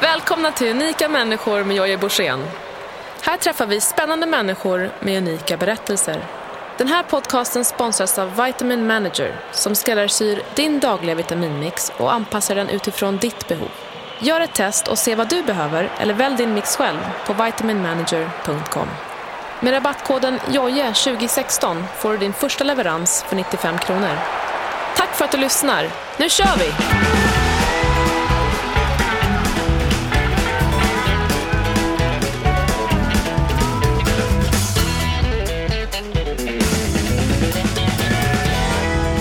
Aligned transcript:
Välkomna 0.00 0.52
till 0.52 0.70
Unika 0.70 1.08
människor 1.08 1.64
med 1.64 1.76
Jojje 1.76 1.98
Borssén. 1.98 2.44
Här 3.22 3.36
träffar 3.36 3.66
vi 3.66 3.80
spännande 3.80 4.26
människor 4.26 4.90
med 5.00 5.18
unika 5.18 5.56
berättelser. 5.56 6.24
Den 6.78 6.88
här 6.88 7.02
podcasten 7.02 7.64
sponsras 7.64 8.18
av 8.18 8.44
Vitamin 8.44 8.86
Manager 8.86 9.40
som 9.52 9.74
skräddarsyr 9.74 10.42
din 10.54 10.80
dagliga 10.80 11.14
vitaminmix 11.14 11.92
och 11.96 12.12
anpassar 12.12 12.54
den 12.54 12.68
utifrån 12.68 13.16
ditt 13.16 13.48
behov. 13.48 13.70
Gör 14.18 14.40
ett 14.40 14.54
test 14.54 14.88
och 14.88 14.98
se 14.98 15.14
vad 15.14 15.28
du 15.28 15.42
behöver 15.42 15.90
eller 15.98 16.14
välj 16.14 16.36
din 16.36 16.54
mix 16.54 16.76
själv 16.76 16.98
på 17.26 17.32
vitaminmanager.com. 17.32 18.88
Med 19.60 19.72
rabattkoden 19.72 20.38
JOJE2016 20.38 21.82
får 21.98 22.12
du 22.12 22.18
din 22.18 22.32
första 22.32 22.64
leverans 22.64 23.24
för 23.28 23.36
95 23.36 23.78
kronor. 23.78 24.18
Tack 24.96 25.14
för 25.14 25.24
att 25.24 25.32
du 25.32 25.38
lyssnar. 25.38 25.88
Nu 26.16 26.28
kör 26.28 26.56
vi! 26.58 27.19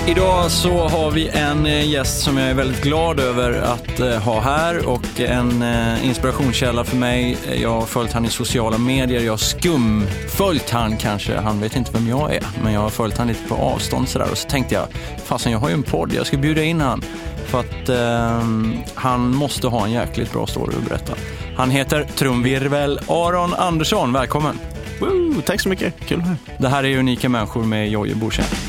Idag 0.09 0.51
så 0.51 0.87
har 0.87 1.11
vi 1.11 1.27
en 1.27 1.65
eh, 1.65 1.89
gäst 1.89 2.23
som 2.23 2.37
jag 2.37 2.49
är 2.49 2.53
väldigt 2.53 2.83
glad 2.83 3.19
över 3.19 3.51
att 3.53 3.99
eh, 3.99 4.17
ha 4.17 4.41
här 4.41 4.87
och 4.87 5.19
en 5.19 5.61
eh, 5.61 6.05
inspirationskälla 6.05 6.83
för 6.83 6.97
mig. 6.97 7.37
Jag 7.61 7.69
har 7.69 7.85
följt 7.85 8.13
han 8.13 8.25
i 8.25 8.29
sociala 8.29 8.77
medier, 8.77 9.21
jag 9.21 9.33
har 9.33 9.37
skumföljt 9.37 10.69
han 10.69 10.97
kanske, 10.97 11.35
han 11.35 11.59
vet 11.59 11.75
inte 11.75 11.91
vem 11.93 12.07
jag 12.07 12.35
är, 12.35 12.43
men 12.63 12.73
jag 12.73 12.81
har 12.81 12.89
följt 12.89 13.17
han 13.17 13.27
lite 13.27 13.47
på 13.47 13.55
avstånd 13.55 14.09
sådär 14.09 14.27
och 14.31 14.37
så 14.37 14.49
tänkte 14.49 14.75
jag, 14.75 14.87
fasen 15.25 15.51
jag 15.51 15.59
har 15.59 15.69
ju 15.69 15.73
en 15.73 15.83
podd, 15.83 16.13
jag 16.13 16.27
ska 16.27 16.37
bjuda 16.37 16.63
in 16.63 16.81
han 16.81 17.01
för 17.45 17.59
att 17.59 17.89
eh, 17.89 18.47
han 18.95 19.35
måste 19.35 19.67
ha 19.67 19.85
en 19.85 19.91
jäkligt 19.91 20.31
bra 20.31 20.47
story 20.47 20.75
att 20.77 20.89
berätta. 20.89 21.13
Han 21.55 21.71
heter 21.71 22.03
trumvirvel 22.15 22.99
Aron 23.07 23.53
Andersson, 23.53 24.13
välkommen! 24.13 24.59
Woo, 24.99 25.41
tack 25.45 25.61
så 25.61 25.69
mycket, 25.69 25.93
kul 26.05 26.21
här. 26.21 26.35
Det 26.57 26.67
här 26.67 26.83
är 26.83 26.97
Unika 26.97 27.29
människor 27.29 27.63
med 27.63 27.89
Jojje 27.89 28.15
Borssén. 28.15 28.68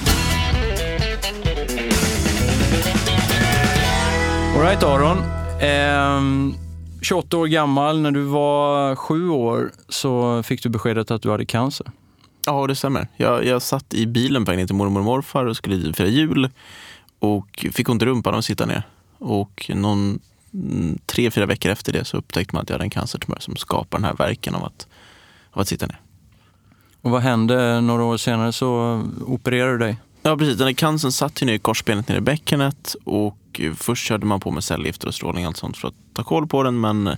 Alright 4.60 4.82
Aron. 4.82 5.18
Eh, 5.60 6.54
28 7.00 7.36
år 7.36 7.46
gammal, 7.46 8.00
när 8.00 8.10
du 8.10 8.22
var 8.22 8.96
sju 8.96 9.28
år 9.28 9.72
så 9.88 10.42
fick 10.42 10.62
du 10.62 10.68
beskedet 10.68 11.10
att 11.10 11.22
du 11.22 11.30
hade 11.30 11.46
cancer. 11.46 11.90
Ja, 12.46 12.66
det 12.66 12.74
stämmer. 12.74 13.08
Jag, 13.16 13.44
jag 13.44 13.62
satt 13.62 13.94
i 13.94 14.06
bilen 14.06 14.44
på 14.44 14.50
väg 14.50 14.58
ner 14.58 14.66
till 14.66 14.74
mormor 14.74 15.00
och 15.00 15.04
morfar 15.04 15.44
och 15.44 15.56
skulle 15.56 15.92
fira 15.92 16.08
jul 16.08 16.48
och 17.18 17.66
fick 17.72 17.88
ont 17.88 18.02
i 18.02 18.06
rumpan 18.06 18.34
och 18.34 18.44
sitta 18.44 18.66
ner. 18.66 18.82
Och 19.18 19.70
någon, 19.74 20.18
mm, 20.54 20.98
tre, 21.06 21.30
fyra 21.30 21.46
veckor 21.46 21.72
efter 21.72 21.92
det 21.92 22.04
så 22.04 22.16
upptäckte 22.16 22.54
man 22.54 22.62
att 22.62 22.68
jag 22.68 22.74
hade 22.74 22.84
en 22.84 22.90
cancertumör 22.90 23.38
som 23.40 23.56
skapar 23.56 23.98
den 23.98 24.04
här 24.04 24.14
verken 24.14 24.54
av 24.54 24.64
att, 24.64 24.86
av 25.50 25.60
att 25.60 25.68
sitta 25.68 25.86
ner. 25.86 26.00
Och 27.02 27.10
vad 27.10 27.22
hände? 27.22 27.80
Några 27.80 28.04
år 28.04 28.16
senare 28.16 28.52
så 28.52 29.02
opererade 29.26 29.72
du 29.72 29.78
dig. 29.78 29.96
Ja, 30.22 30.36
precis. 30.36 30.58
Den 30.58 30.66
här 30.66 30.74
cancern 30.74 31.12
satt 31.12 31.42
ju 31.42 31.46
ner 31.46 31.54
i 31.54 31.58
korsbenet 31.58 32.08
nere 32.08 32.18
i 32.18 32.20
bäckenet 32.20 32.96
och 33.04 33.36
först 33.78 34.06
körde 34.06 34.26
man 34.26 34.40
på 34.40 34.50
med 34.50 34.64
cellgifter 34.64 35.08
och 35.08 35.14
strålning 35.14 35.44
och 35.44 35.48
allt 35.48 35.56
sånt 35.56 35.76
för 35.76 35.88
att 35.88 35.94
ta 36.14 36.22
koll 36.22 36.46
på 36.46 36.62
den. 36.62 36.80
Men 36.80 37.16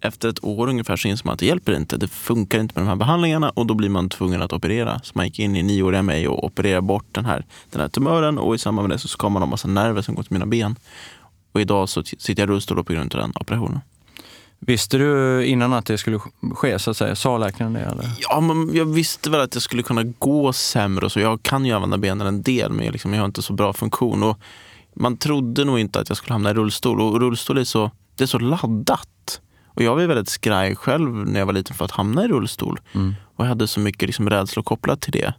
efter 0.00 0.28
ett 0.28 0.44
år 0.44 0.68
ungefär 0.68 0.96
så 0.96 1.08
insåg 1.08 1.26
man 1.26 1.32
att 1.32 1.38
det 1.38 1.46
hjälper 1.46 1.76
inte. 1.76 1.96
Det 1.96 2.08
funkar 2.08 2.60
inte 2.60 2.74
med 2.74 2.84
de 2.84 2.88
här 2.88 2.96
behandlingarna 2.96 3.50
och 3.50 3.66
då 3.66 3.74
blir 3.74 3.88
man 3.88 4.08
tvungen 4.08 4.42
att 4.42 4.52
operera. 4.52 5.00
Så 5.02 5.12
man 5.14 5.26
gick 5.26 5.38
in 5.38 5.56
i 5.56 5.62
nioåriga 5.62 6.02
mig 6.02 6.28
och 6.28 6.44
opererade 6.44 6.82
bort 6.82 7.06
den 7.12 7.24
här, 7.24 7.44
den 7.70 7.80
här 7.80 7.88
tumören 7.88 8.38
och 8.38 8.54
i 8.54 8.58
samband 8.58 8.88
med 8.88 8.94
det 8.96 9.00
så 9.00 9.08
skar 9.08 9.28
man 9.28 9.42
av 9.42 9.48
massa 9.48 9.68
nerver 9.68 10.02
som 10.02 10.14
går 10.14 10.22
till 10.22 10.32
mina 10.32 10.46
ben. 10.46 10.76
Och 11.52 11.60
idag 11.60 11.88
så 11.88 12.02
sitter 12.02 12.42
jag 12.42 12.48
i 12.48 12.52
rullstol 12.52 12.84
på 12.84 12.92
grund 12.92 13.14
av 13.14 13.20
den 13.20 13.32
operationen. 13.34 13.80
Visste 14.62 14.98
du 14.98 15.44
innan 15.46 15.72
att 15.72 15.86
det 15.86 15.98
skulle 15.98 16.18
ske, 16.54 16.78
så 16.78 16.90
att 16.90 16.96
säga? 16.96 17.16
Sa 17.16 17.38
läkaren 17.38 17.72
det? 17.72 17.80
Eller? 17.80 18.10
Ja, 18.18 18.40
men 18.40 18.74
jag 18.74 18.84
visste 18.84 19.30
väl 19.30 19.40
att 19.40 19.54
jag 19.54 19.62
skulle 19.62 19.82
kunna 19.82 20.02
gå 20.02 20.52
sämre. 20.52 21.06
Och 21.06 21.12
så. 21.12 21.20
Jag 21.20 21.42
kan 21.42 21.64
ju 21.64 21.72
använda 21.72 21.98
benen 21.98 22.26
en 22.26 22.42
del, 22.42 22.72
men 22.72 22.84
jag, 22.84 22.92
liksom, 22.92 23.14
jag 23.14 23.20
har 23.20 23.26
inte 23.26 23.42
så 23.42 23.52
bra 23.52 23.72
funktion. 23.72 24.22
Och 24.22 24.38
man 24.94 25.16
trodde 25.16 25.64
nog 25.64 25.78
inte 25.78 26.00
att 26.00 26.08
jag 26.08 26.18
skulle 26.18 26.32
hamna 26.32 26.50
i 26.50 26.54
rullstol. 26.54 27.00
Och 27.00 27.20
rullstol 27.20 27.58
är 27.58 27.64
så, 27.64 27.90
det 28.16 28.24
är 28.24 28.28
så 28.28 28.38
laddat. 28.38 29.40
Och 29.66 29.82
jag 29.82 29.96
var 29.96 30.06
väldigt 30.06 30.28
skraj 30.28 30.76
själv 30.76 31.10
när 31.10 31.38
jag 31.38 31.46
var 31.46 31.52
liten 31.52 31.76
för 31.76 31.84
att 31.84 31.90
hamna 31.90 32.24
i 32.24 32.28
rullstol. 32.28 32.80
Mm. 32.92 33.14
Och 33.36 33.44
jag 33.44 33.48
hade 33.48 33.66
så 33.66 33.80
mycket 33.80 34.08
liksom 34.08 34.30
rädslor 34.30 34.62
kopplat 34.62 35.00
till 35.00 35.12
det. 35.12 35.34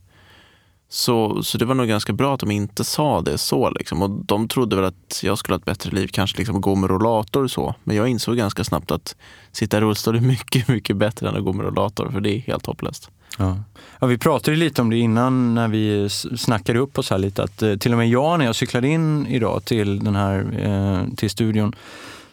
Så, 0.90 1.44
så 1.44 1.58
det 1.58 1.66
var 1.66 1.76
nog 1.76 1.88
ganska 1.88 2.14
bra 2.14 2.34
att 2.34 2.40
de 2.40 2.52
inte 2.52 2.84
sa 2.84 3.22
det 3.22 3.38
så. 3.38 3.70
Liksom. 3.70 4.02
Och 4.02 4.10
de 4.10 4.48
trodde 4.48 4.76
väl 4.76 4.86
att 4.86 5.20
jag 5.24 5.38
skulle 5.38 5.54
ha 5.54 5.60
ett 5.60 5.66
bättre 5.66 5.92
liv, 5.92 6.08
kanske 6.08 6.38
liksom 6.38 6.62
gå 6.62 6.76
med 6.76 6.90
rollator 6.90 7.44
och 7.44 7.52
så. 7.52 7.76
Men 7.84 7.96
jag 7.96 8.08
insåg 8.08 8.38
ganska 8.38 8.64
snabbt 8.64 8.92
att 8.92 9.16
sitta 9.52 9.78
i 9.78 9.82
rullstol 9.82 10.16
är 10.16 10.20
mycket, 10.22 10.68
mycket 10.68 10.98
bättre 10.98 11.30
än 11.30 11.36
att 11.36 11.44
gå 11.44 11.54
med 11.54 11.66
rollator, 11.66 12.12
för 12.12 12.22
det 12.22 12.30
är 12.30 12.40
helt 12.40 12.66
hopplöst. 12.66 13.10
Ja. 13.38 13.58
ja. 14.00 14.08
vi 14.08 14.18
pratade 14.18 14.58
lite 14.58 14.82
om 14.82 14.90
det 14.90 14.98
innan 14.98 15.56
när 15.56 15.68
vi 15.68 16.10
snackade 16.38 16.80
upp 16.80 16.98
oss 16.98 17.10
här 17.10 17.18
lite, 17.18 17.44
att 17.44 17.62
eh, 17.62 17.76
till 17.76 17.92
och 17.92 17.98
med 17.98 18.10
jag 18.10 18.40
när 18.40 18.46
jag 18.46 18.56
cyklade 18.56 18.88
in 18.88 19.28
idag 19.28 19.66
till 19.66 20.04
den 20.04 20.16
här 20.16 20.46
eh, 20.60 21.16
till 21.16 21.30
studion 21.30 21.76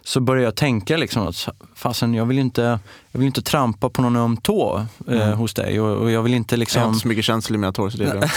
så 0.08 0.20
började 0.20 0.44
jag 0.44 0.54
tänka 0.54 0.96
liksom 0.96 1.26
att 1.26 1.48
fasen, 1.74 2.14
jag 2.14 2.26
vill 2.26 2.38
inte, 2.38 2.78
jag 3.10 3.18
vill 3.18 3.26
inte 3.26 3.42
trampa 3.42 3.90
på 3.90 4.02
någon 4.02 4.16
öm 4.16 4.36
tå 4.36 4.86
eh, 5.08 5.22
mm. 5.22 5.38
hos 5.38 5.54
dig. 5.54 5.80
Och, 5.80 5.96
och, 5.96 6.10
jag 6.10 6.22
vill 6.22 6.34
inte 6.34 6.56
liksom... 6.56 6.80
Jag 6.80 6.86
har 6.86 6.92
inte 6.92 7.02
så 7.02 7.08
mycket 7.08 7.24
känslor 7.24 7.54
i 7.54 7.58
mina 7.58 7.72
tår 7.72 7.90
så 7.90 7.98
det 7.98 8.04
är 8.04 8.14
lugnt. 8.14 8.32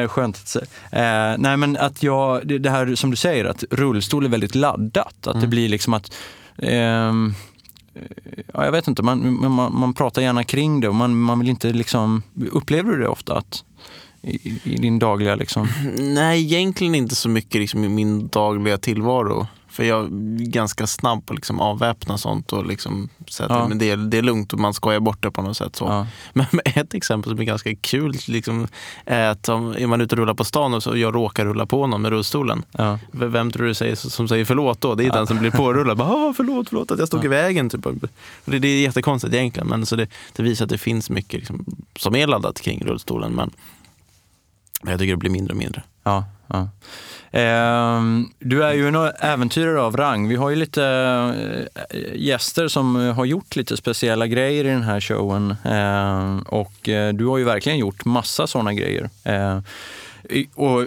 eh, 0.04 0.08
skönt 0.08 0.36
att 0.36 0.48
säga. 0.48 0.64
Eh, 0.90 1.38
nej 1.38 1.56
men 1.56 1.76
att 1.76 2.02
jag, 2.02 2.46
det, 2.46 2.58
det, 2.58 2.70
här 2.70 2.94
som 2.94 3.10
du 3.10 3.16
säger, 3.16 3.44
att 3.44 3.64
rullstol 3.70 4.24
är 4.24 4.28
väldigt 4.28 4.54
laddat. 4.54 5.14
Att 5.20 5.26
mm. 5.26 5.40
det 5.40 5.46
blir 5.46 5.68
liksom 5.68 5.94
att 5.94 6.14
ehm, 6.58 7.34
Ja, 8.54 8.64
jag 8.64 8.72
vet 8.72 8.88
inte, 8.88 9.02
man, 9.02 9.50
man, 9.52 9.78
man 9.78 9.94
pratar 9.94 10.22
gärna 10.22 10.44
kring 10.44 10.80
det 10.80 10.88
och 10.88 10.94
man, 10.94 11.20
man 11.20 11.38
vill 11.38 11.48
inte 11.48 11.72
liksom... 11.72 12.22
Upplever 12.52 12.92
du 12.92 13.00
det 13.00 13.08
ofta? 13.08 13.38
Att, 13.38 13.64
i, 14.22 14.60
i 14.64 14.76
din 14.76 14.98
dagliga 14.98 15.34
liksom? 15.34 15.68
Nej, 15.98 16.42
egentligen 16.42 16.94
inte 16.94 17.14
så 17.14 17.28
mycket 17.28 17.60
liksom, 17.60 17.84
i 17.84 17.88
min 17.88 18.28
dagliga 18.28 18.78
tillvaro. 18.78 19.46
För 19.74 19.84
jag 19.84 20.04
är 20.04 20.08
ganska 20.44 20.86
snabb 20.86 21.26
på 21.26 21.32
att 21.32 21.38
liksom 21.38 21.60
avväpna 21.60 22.18
sånt 22.18 22.52
och 22.52 22.66
liksom 22.66 23.08
säga 23.28 23.46
ja. 23.50 23.68
men 23.68 23.78
det, 23.78 23.90
är, 23.90 23.96
det 23.96 24.18
är 24.18 24.22
lugnt 24.22 24.52
och 24.52 24.58
man 24.58 24.74
skojar 24.74 25.00
bort 25.00 25.22
det 25.22 25.30
på 25.30 25.42
något 25.42 25.56
sätt. 25.56 25.76
Så. 25.76 25.84
Ja. 25.84 26.06
Men 26.32 26.46
ett 26.64 26.94
exempel 26.94 27.30
som 27.30 27.40
är 27.40 27.44
ganska 27.44 27.74
kul 27.74 28.16
liksom, 28.26 28.66
är 29.04 29.28
att 29.28 29.48
om 29.48 29.74
är 29.78 29.86
man 29.86 30.00
ute 30.00 30.14
och 30.14 30.18
rullar 30.18 30.34
på 30.34 30.44
stan 30.44 30.74
och 30.74 30.82
så 30.82 30.96
jag 30.96 31.14
råkar 31.14 31.44
rulla 31.44 31.66
på 31.66 31.86
någon 31.86 32.02
med 32.02 32.10
rullstolen. 32.10 32.62
Ja. 32.72 32.98
Vem 33.12 33.50
tror 33.50 33.66
du 33.66 33.74
säger, 33.74 33.94
som 33.94 34.28
säger 34.28 34.44
förlåt 34.44 34.80
då? 34.80 34.94
Det 34.94 35.06
är 35.06 35.12
den 35.12 35.26
som 35.26 35.38
blir 35.38 35.50
pårullad. 35.50 35.96
Bara, 35.98 36.34
förlåt, 36.34 36.68
förlåt 36.68 36.90
att 36.90 36.98
jag 36.98 37.08
stod 37.08 37.24
i 37.24 37.28
vägen. 37.28 37.70
Typ. 37.70 37.86
Det, 38.44 38.58
det 38.58 38.68
är 38.68 38.82
jättekonstigt 38.82 39.34
egentligen, 39.34 39.68
men 39.68 39.86
så 39.86 39.96
det, 39.96 40.08
det 40.32 40.42
visar 40.42 40.64
att 40.64 40.70
det 40.70 40.78
finns 40.78 41.10
mycket 41.10 41.38
liksom, 41.38 41.64
som 41.96 42.16
är 42.16 42.26
laddat 42.26 42.60
kring 42.60 42.84
rullstolen. 42.84 43.32
Men 43.32 43.50
jag 44.82 44.98
tycker 44.98 45.12
det 45.12 45.18
blir 45.18 45.30
mindre 45.30 45.52
och 45.52 45.58
mindre. 45.58 45.82
Ja, 46.02 46.24
ja. 46.54 46.68
Eh, 47.34 48.02
du 48.38 48.64
är 48.64 48.72
ju 48.72 48.88
en 48.88 48.94
äventyrare 49.20 49.80
av 49.80 49.96
rang. 49.96 50.28
Vi 50.28 50.36
har 50.36 50.50
ju 50.50 50.56
lite 50.56 50.84
eh, 51.90 51.98
gäster 52.14 52.68
som 52.68 52.96
har 52.96 53.24
gjort 53.24 53.56
lite 53.56 53.76
speciella 53.76 54.26
grejer 54.26 54.64
i 54.64 54.68
den 54.68 54.82
här 54.82 55.00
showen. 55.00 55.56
Ehm, 55.64 56.38
eh, 56.38 56.42
och 56.46 56.88
du 57.14 57.26
har 57.26 57.38
ju 57.38 57.44
verkligen 57.44 57.78
gjort 57.78 58.04
massa 58.04 58.46
sådana 58.46 58.74
grejer. 58.74 59.10
Ehm, 59.24 59.62
och 60.54 60.86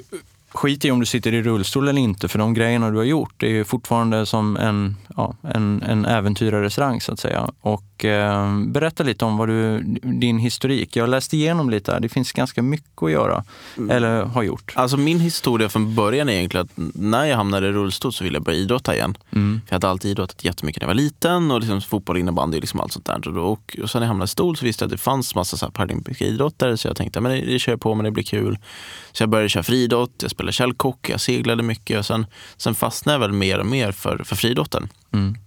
skit 0.52 0.86
i 0.86 0.92
om 0.92 1.00
du 1.00 1.06
sitter 1.06 1.34
i 1.34 1.42
rullstol 1.42 1.88
eller 1.88 2.02
inte, 2.02 2.28
för 2.28 2.40
de 2.40 2.54
grejerna 2.54 2.92
du 2.92 2.98
har 2.98 3.04
gjort 3.04 3.44
är 3.44 3.48
ju 3.48 3.64
fortfarande 3.64 4.26
som 4.26 4.58
en, 4.58 4.96
ja, 5.16 5.36
en, 5.42 5.84
en 5.84 6.06
äventyrares 6.06 6.78
rang 6.78 7.02
så 7.02 7.14
att 7.14 7.20
säga. 7.20 7.50
Och 7.62 7.84
eh, 8.06 8.60
berätta 8.60 9.04
lite 9.04 9.26
om 9.26 9.38
vad 9.38 9.48
du, 9.48 9.82
din 10.02 10.38
historik. 10.38 10.96
Jag 10.96 11.10
läste 11.10 11.38
igenom 11.38 11.70
lite 11.70 11.92
här. 11.92 12.00
Det 12.00 12.10
finns 12.10 12.32
ganska 12.32 12.62
mycket 12.62 13.04
att 13.04 13.12
göra, 13.12 13.44
mm. 13.78 13.90
eller 13.90 14.22
har 14.22 14.44
gjort. 14.44 14.74
Alltså 14.76 14.98
min 14.98 15.20
historia 15.20 15.70
från 15.70 15.96
början 15.96 16.30
är 16.30 16.34
egentligen 16.34 16.66
att 16.66 16.96
när 16.96 17.26
jag 17.26 17.38
hamnade 17.38 17.68
i 17.68 17.72
rullstol 17.72 18.14
så 18.14 18.24
ville 18.24 18.36
jag 18.36 18.44
börja 18.44 18.58
idrotta 18.58 18.96
igen. 18.96 19.18
Mm. 19.32 19.62
För 19.66 19.74
jag 19.74 19.76
hade 19.76 19.90
alltid 19.90 20.12
idrottat 20.12 20.46
jättemycket 20.46 20.82
när 20.82 20.88
jag 20.88 20.96
var 20.96 21.02
liten 21.02 21.52
och 21.52 21.60
liksom 21.60 21.82
fotboll, 21.82 22.18
innebandy, 22.18 22.60
liksom 22.60 22.80
allt 22.80 22.92
sånt 22.92 23.06
där. 23.06 23.38
Och, 23.38 23.78
och 23.82 23.90
sen 23.90 24.00
när 24.00 24.06
jag 24.06 24.08
hamnade 24.08 24.26
i 24.26 24.28
stol 24.28 24.58
så 24.58 24.66
visste 24.66 24.84
jag 24.84 24.88
att 24.88 24.92
det 24.92 24.98
fanns 24.98 25.36
massa 25.36 25.58
så 25.58 25.66
här 25.66 25.72
paralympiska 25.72 26.26
idrotter 26.26 26.76
så 26.76 26.88
jag 26.88 26.96
tänkte 26.96 27.20
att 27.20 27.26
det, 27.26 27.42
det 27.42 27.60
kör 27.60 27.72
jag 27.72 27.82
på 27.82 27.96
men 27.96 28.06
det 28.06 28.12
blir 28.12 28.24
kul. 28.24 28.58
Så 29.12 29.24
jag 29.24 29.30
började 29.30 29.50
köra 29.50 29.64
friidrott, 29.64 30.14
jag 30.22 30.32
spelade 30.32 30.54
källkock, 30.54 31.10
jag 31.10 31.22
seglade 31.22 31.64
mycket 31.64 32.00
och 32.00 32.06
sen, 32.06 32.26
sen 32.58 32.76
fastnade 32.76 33.14
jag 33.14 33.20
väl 33.20 33.32
mer 33.32 33.60
och 33.60 33.66
mer 33.66 33.92
för, 33.92 34.24
för 34.24 34.36
friidrotten. 34.36 34.90
Mm. 35.14 35.38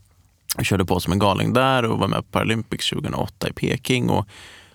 Jag 0.57 0.67
körde 0.67 0.85
på 0.85 1.01
som 1.01 1.13
en 1.13 1.19
galning 1.19 1.53
där 1.53 1.85
och 1.85 1.99
var 1.99 2.09
med 2.09 2.19
på 2.19 2.33
Paralympics 2.33 2.91
2008 2.91 3.49
i 3.49 3.53
Peking. 3.53 4.11
Och, 4.11 4.27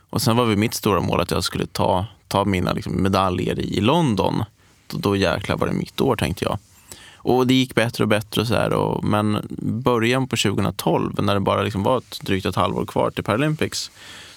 och 0.09 0.21
sen 0.21 0.37
var 0.37 0.45
väl 0.45 0.57
mitt 0.57 0.73
stora 0.73 1.01
mål 1.01 1.21
att 1.21 1.31
jag 1.31 1.43
skulle 1.43 1.65
ta, 1.65 2.05
ta 2.27 2.45
mina 2.45 2.73
liksom, 2.73 3.03
medaljer 3.03 3.59
i 3.59 3.81
London. 3.81 4.43
Då, 4.87 4.97
då 4.97 5.15
jäklar 5.15 5.57
var 5.57 5.67
det 5.67 5.73
mitt 5.73 6.01
år 6.01 6.15
tänkte 6.15 6.45
jag. 6.45 6.57
Och 7.15 7.47
det 7.47 7.53
gick 7.53 7.75
bättre 7.75 8.03
och 8.03 8.07
bättre. 8.07 8.41
Och 8.41 8.47
så 8.47 8.53
här, 8.53 8.73
och, 8.73 9.03
men 9.03 9.47
början 9.83 10.27
på 10.27 10.35
2012, 10.35 11.23
när 11.23 11.33
det 11.33 11.39
bara 11.39 11.61
liksom 11.61 11.83
var 11.83 11.97
ett, 11.97 12.19
drygt 12.21 12.45
ett 12.45 12.55
halvår 12.55 12.85
kvar 12.85 13.11
till 13.11 13.23
Paralympics, 13.23 13.91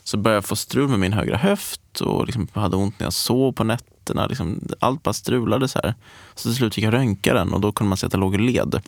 så 0.04 0.16
började 0.16 0.36
jag 0.36 0.44
få 0.44 0.56
strul 0.56 0.88
med 0.88 0.98
min 0.98 1.12
högra 1.12 1.36
höft 1.36 2.00
och 2.00 2.26
liksom 2.26 2.48
hade 2.52 2.76
ont 2.76 3.00
när 3.00 3.06
jag 3.06 3.12
sov 3.12 3.52
på 3.52 3.64
nätterna. 3.64 4.26
Liksom, 4.26 4.60
allt 4.80 5.02
bara 5.02 5.12
strulade 5.12 5.68
så 5.68 5.80
här. 5.84 5.94
Så 6.34 6.48
till 6.48 6.56
slut 6.56 6.74
fick 6.74 6.84
jag 6.84 6.94
röntga 6.94 7.34
den 7.34 7.52
och 7.52 7.60
då 7.60 7.72
kunde 7.72 7.88
man 7.88 7.96
se 7.96 8.06
att 8.06 8.12
jag 8.12 8.20
låg 8.20 8.34
i 8.34 8.38
led. 8.38 8.80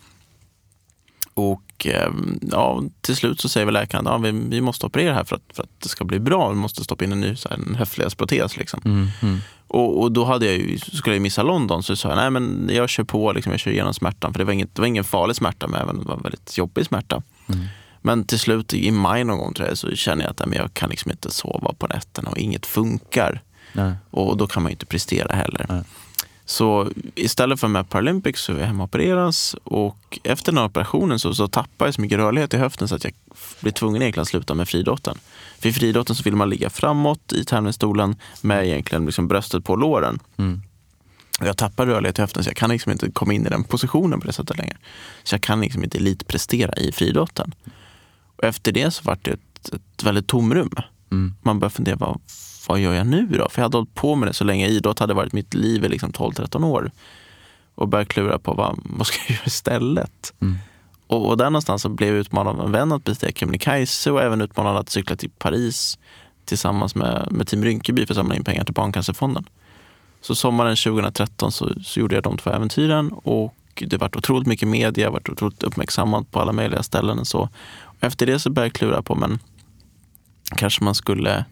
Och 1.34 1.86
eh, 1.86 2.10
ja, 2.40 2.82
till 3.00 3.16
slut 3.16 3.40
så 3.40 3.48
säger 3.48 3.64
väl 3.64 3.74
läkaren 3.74 4.06
att 4.06 4.12
ja, 4.12 4.18
vi, 4.18 4.30
vi 4.30 4.60
måste 4.60 4.86
operera 4.86 5.14
här 5.14 5.24
för 5.24 5.36
att, 5.36 5.42
för 5.54 5.62
att 5.62 5.80
det 5.82 5.88
ska 5.88 6.04
bli 6.04 6.20
bra. 6.20 6.48
Vi 6.48 6.54
måste 6.54 6.84
stoppa 6.84 7.04
in 7.04 7.12
en 7.12 7.20
ny 7.20 7.36
så 7.36 7.48
här, 7.48 7.56
en 7.56 7.74
höftledsprotes. 7.74 8.56
Liksom. 8.56 8.80
Mm, 8.84 9.08
mm. 9.22 9.38
Och, 9.66 10.02
och, 10.02 10.12
då 10.12 10.24
hade 10.24 10.46
jag 10.46 10.54
ju, 10.54 10.78
skulle 10.78 11.16
jag 11.16 11.22
missa 11.22 11.42
London 11.42 11.82
så 11.82 11.96
sa 11.96 12.08
jag 12.08 12.16
nej 12.16 12.30
men 12.30 12.70
jag 12.72 12.88
kör 12.88 13.04
på, 13.04 13.32
liksom, 13.32 13.52
jag 13.52 13.60
kör 13.60 13.70
igenom 13.70 13.94
smärtan. 13.94 14.32
För 14.32 14.38
det 14.38 14.44
var, 14.44 14.52
inget, 14.52 14.74
det 14.74 14.82
var 14.82 14.86
ingen 14.86 15.04
farlig 15.04 15.36
smärta 15.36 15.66
men 15.66 15.80
även 15.80 15.98
det 15.98 16.04
var 16.08 16.16
en 16.16 16.22
väldigt 16.22 16.58
jobbig 16.58 16.86
smärta. 16.86 17.22
Mm. 17.48 17.66
Men 18.02 18.24
till 18.24 18.38
slut 18.38 18.74
i 18.74 18.90
maj 18.90 19.24
någon 19.24 19.38
gång 19.38 19.54
tror 19.54 19.68
jag, 19.68 19.78
så 19.78 19.96
känner 19.96 20.24
jag 20.24 20.30
att 20.30 20.46
men 20.46 20.58
jag 20.58 20.74
kan 20.74 20.90
liksom 20.90 21.10
inte 21.10 21.30
sova 21.30 21.72
på 21.78 21.86
nätterna 21.86 22.30
och 22.30 22.38
inget 22.38 22.66
funkar. 22.66 23.42
Nej. 23.72 23.92
Och 24.10 24.36
då 24.36 24.46
kan 24.46 24.62
man 24.62 24.70
ju 24.70 24.74
inte 24.74 24.86
prestera 24.86 25.34
heller. 25.34 25.66
Nej. 25.68 25.82
Så 26.50 26.90
istället 27.14 27.60
för 27.60 27.68
med 27.68 27.88
Paralympics 27.88 28.42
så 28.42 28.54
hemma 28.54 28.88
och 29.64 30.18
efter 30.24 30.52
den 30.52 30.58
här 30.58 30.64
operationen 30.64 31.18
så, 31.18 31.34
så 31.34 31.48
tappar 31.48 31.86
jag 31.86 31.94
så 31.94 32.00
mycket 32.00 32.18
rörlighet 32.18 32.54
i 32.54 32.56
höften 32.56 32.88
så 32.88 32.94
att 32.94 33.04
jag 33.04 33.12
blir 33.60 33.72
tvungen 33.72 34.02
egentligen 34.02 34.22
att 34.22 34.28
sluta 34.28 34.54
med 34.54 34.68
friidrotten. 34.68 35.18
För 35.58 35.68
i 35.68 35.72
friidrotten 35.72 36.16
så 36.16 36.22
vill 36.22 36.36
man 36.36 36.50
ligga 36.50 36.70
framåt 36.70 37.32
i 37.32 37.44
tävlingsstolen 37.44 38.16
med 38.40 38.66
egentligen 38.66 39.06
liksom 39.06 39.28
bröstet 39.28 39.64
på 39.64 39.76
låren. 39.76 40.18
Mm. 40.36 40.62
Och 41.40 41.46
jag 41.46 41.56
tappar 41.56 41.86
rörlighet 41.86 42.18
i 42.18 42.22
höften 42.22 42.44
så 42.44 42.50
jag 42.50 42.56
kan 42.56 42.70
liksom 42.70 42.92
inte 42.92 43.10
komma 43.10 43.32
in 43.32 43.46
i 43.46 43.48
den 43.48 43.64
positionen 43.64 44.20
på 44.20 44.26
det 44.26 44.32
sättet 44.32 44.58
längre. 44.58 44.76
Så 45.22 45.34
jag 45.34 45.42
kan 45.42 45.60
liksom 45.60 45.84
inte 45.84 45.98
elitprestera 45.98 46.72
i 46.72 46.92
friidrotten. 46.92 47.54
Och 48.36 48.44
efter 48.44 48.72
det 48.72 48.90
så 48.90 49.02
var 49.04 49.18
det 49.22 49.30
ett, 49.30 49.74
ett 49.74 50.04
väldigt 50.04 50.26
tomrum. 50.26 50.70
Mm. 51.12 51.34
Man 51.42 51.58
börjar 51.58 51.70
fundera, 51.70 51.96
vad, 51.96 52.20
vad 52.68 52.80
gör 52.80 52.94
jag 52.94 53.06
nu 53.06 53.26
då? 53.26 53.48
För 53.48 53.60
jag 53.60 53.64
hade 53.64 53.76
hållit 53.76 53.94
på 53.94 54.14
med 54.14 54.28
det 54.28 54.32
så 54.32 54.44
länge. 54.44 54.66
Idrott 54.66 54.98
hade 54.98 55.14
varit 55.14 55.32
mitt 55.32 55.54
liv 55.54 55.84
i 55.84 55.88
liksom 55.88 56.12
12-13 56.12 56.64
år. 56.64 56.90
Och 57.74 57.88
började 57.88 58.08
klura 58.08 58.38
på 58.38 58.54
vad, 58.54 58.78
vad 58.84 59.06
ska 59.06 59.18
jag 59.28 59.30
göra 59.30 59.46
istället? 59.46 60.34
Mm. 60.40 60.56
Och, 61.06 61.28
och 61.28 61.36
där 61.36 61.44
någonstans 61.44 61.82
så 61.82 61.88
blev 61.88 62.08
jag 62.08 62.18
utmanad 62.18 62.60
av 62.60 62.66
en 62.66 62.72
vän 62.72 62.92
att 62.92 63.04
bestiga 63.04 63.32
Kebnekaise 63.32 64.10
och 64.10 64.22
även 64.22 64.40
utmanad 64.40 64.76
att 64.76 64.90
cykla 64.90 65.16
till 65.16 65.30
Paris 65.30 65.98
tillsammans 66.44 66.94
med, 66.94 67.28
med 67.30 67.46
Team 67.46 67.64
Rinkeby 67.64 68.06
för 68.06 68.14
att 68.14 68.16
samla 68.16 68.36
in 68.36 68.44
pengar 68.44 68.64
till 68.64 68.74
Barncancerfonden. 68.74 69.44
Så 70.20 70.34
sommaren 70.34 70.76
2013 70.76 71.52
så, 71.52 71.82
så 71.82 72.00
gjorde 72.00 72.14
jag 72.14 72.24
de 72.24 72.38
två 72.38 72.50
äventyren 72.50 73.12
och 73.12 73.54
det 73.74 73.96
varit 73.96 74.16
otroligt 74.16 74.46
mycket 74.46 74.68
media, 74.68 75.04
jag 75.04 75.10
varit 75.10 75.28
otroligt 75.28 75.62
uppmärksammad 75.62 76.30
på 76.30 76.40
alla 76.40 76.52
möjliga 76.52 76.82
ställen 76.82 77.18
och 77.18 77.26
så. 77.26 77.48
Och 77.82 78.04
efter 78.04 78.26
det 78.26 78.38
så 78.38 78.50
började 78.50 78.66
jag 78.66 78.74
klura 78.74 79.02
på, 79.02 79.14
men 79.14 79.38
kanske 80.56 80.84
man 80.84 80.94
skulle 80.94 81.44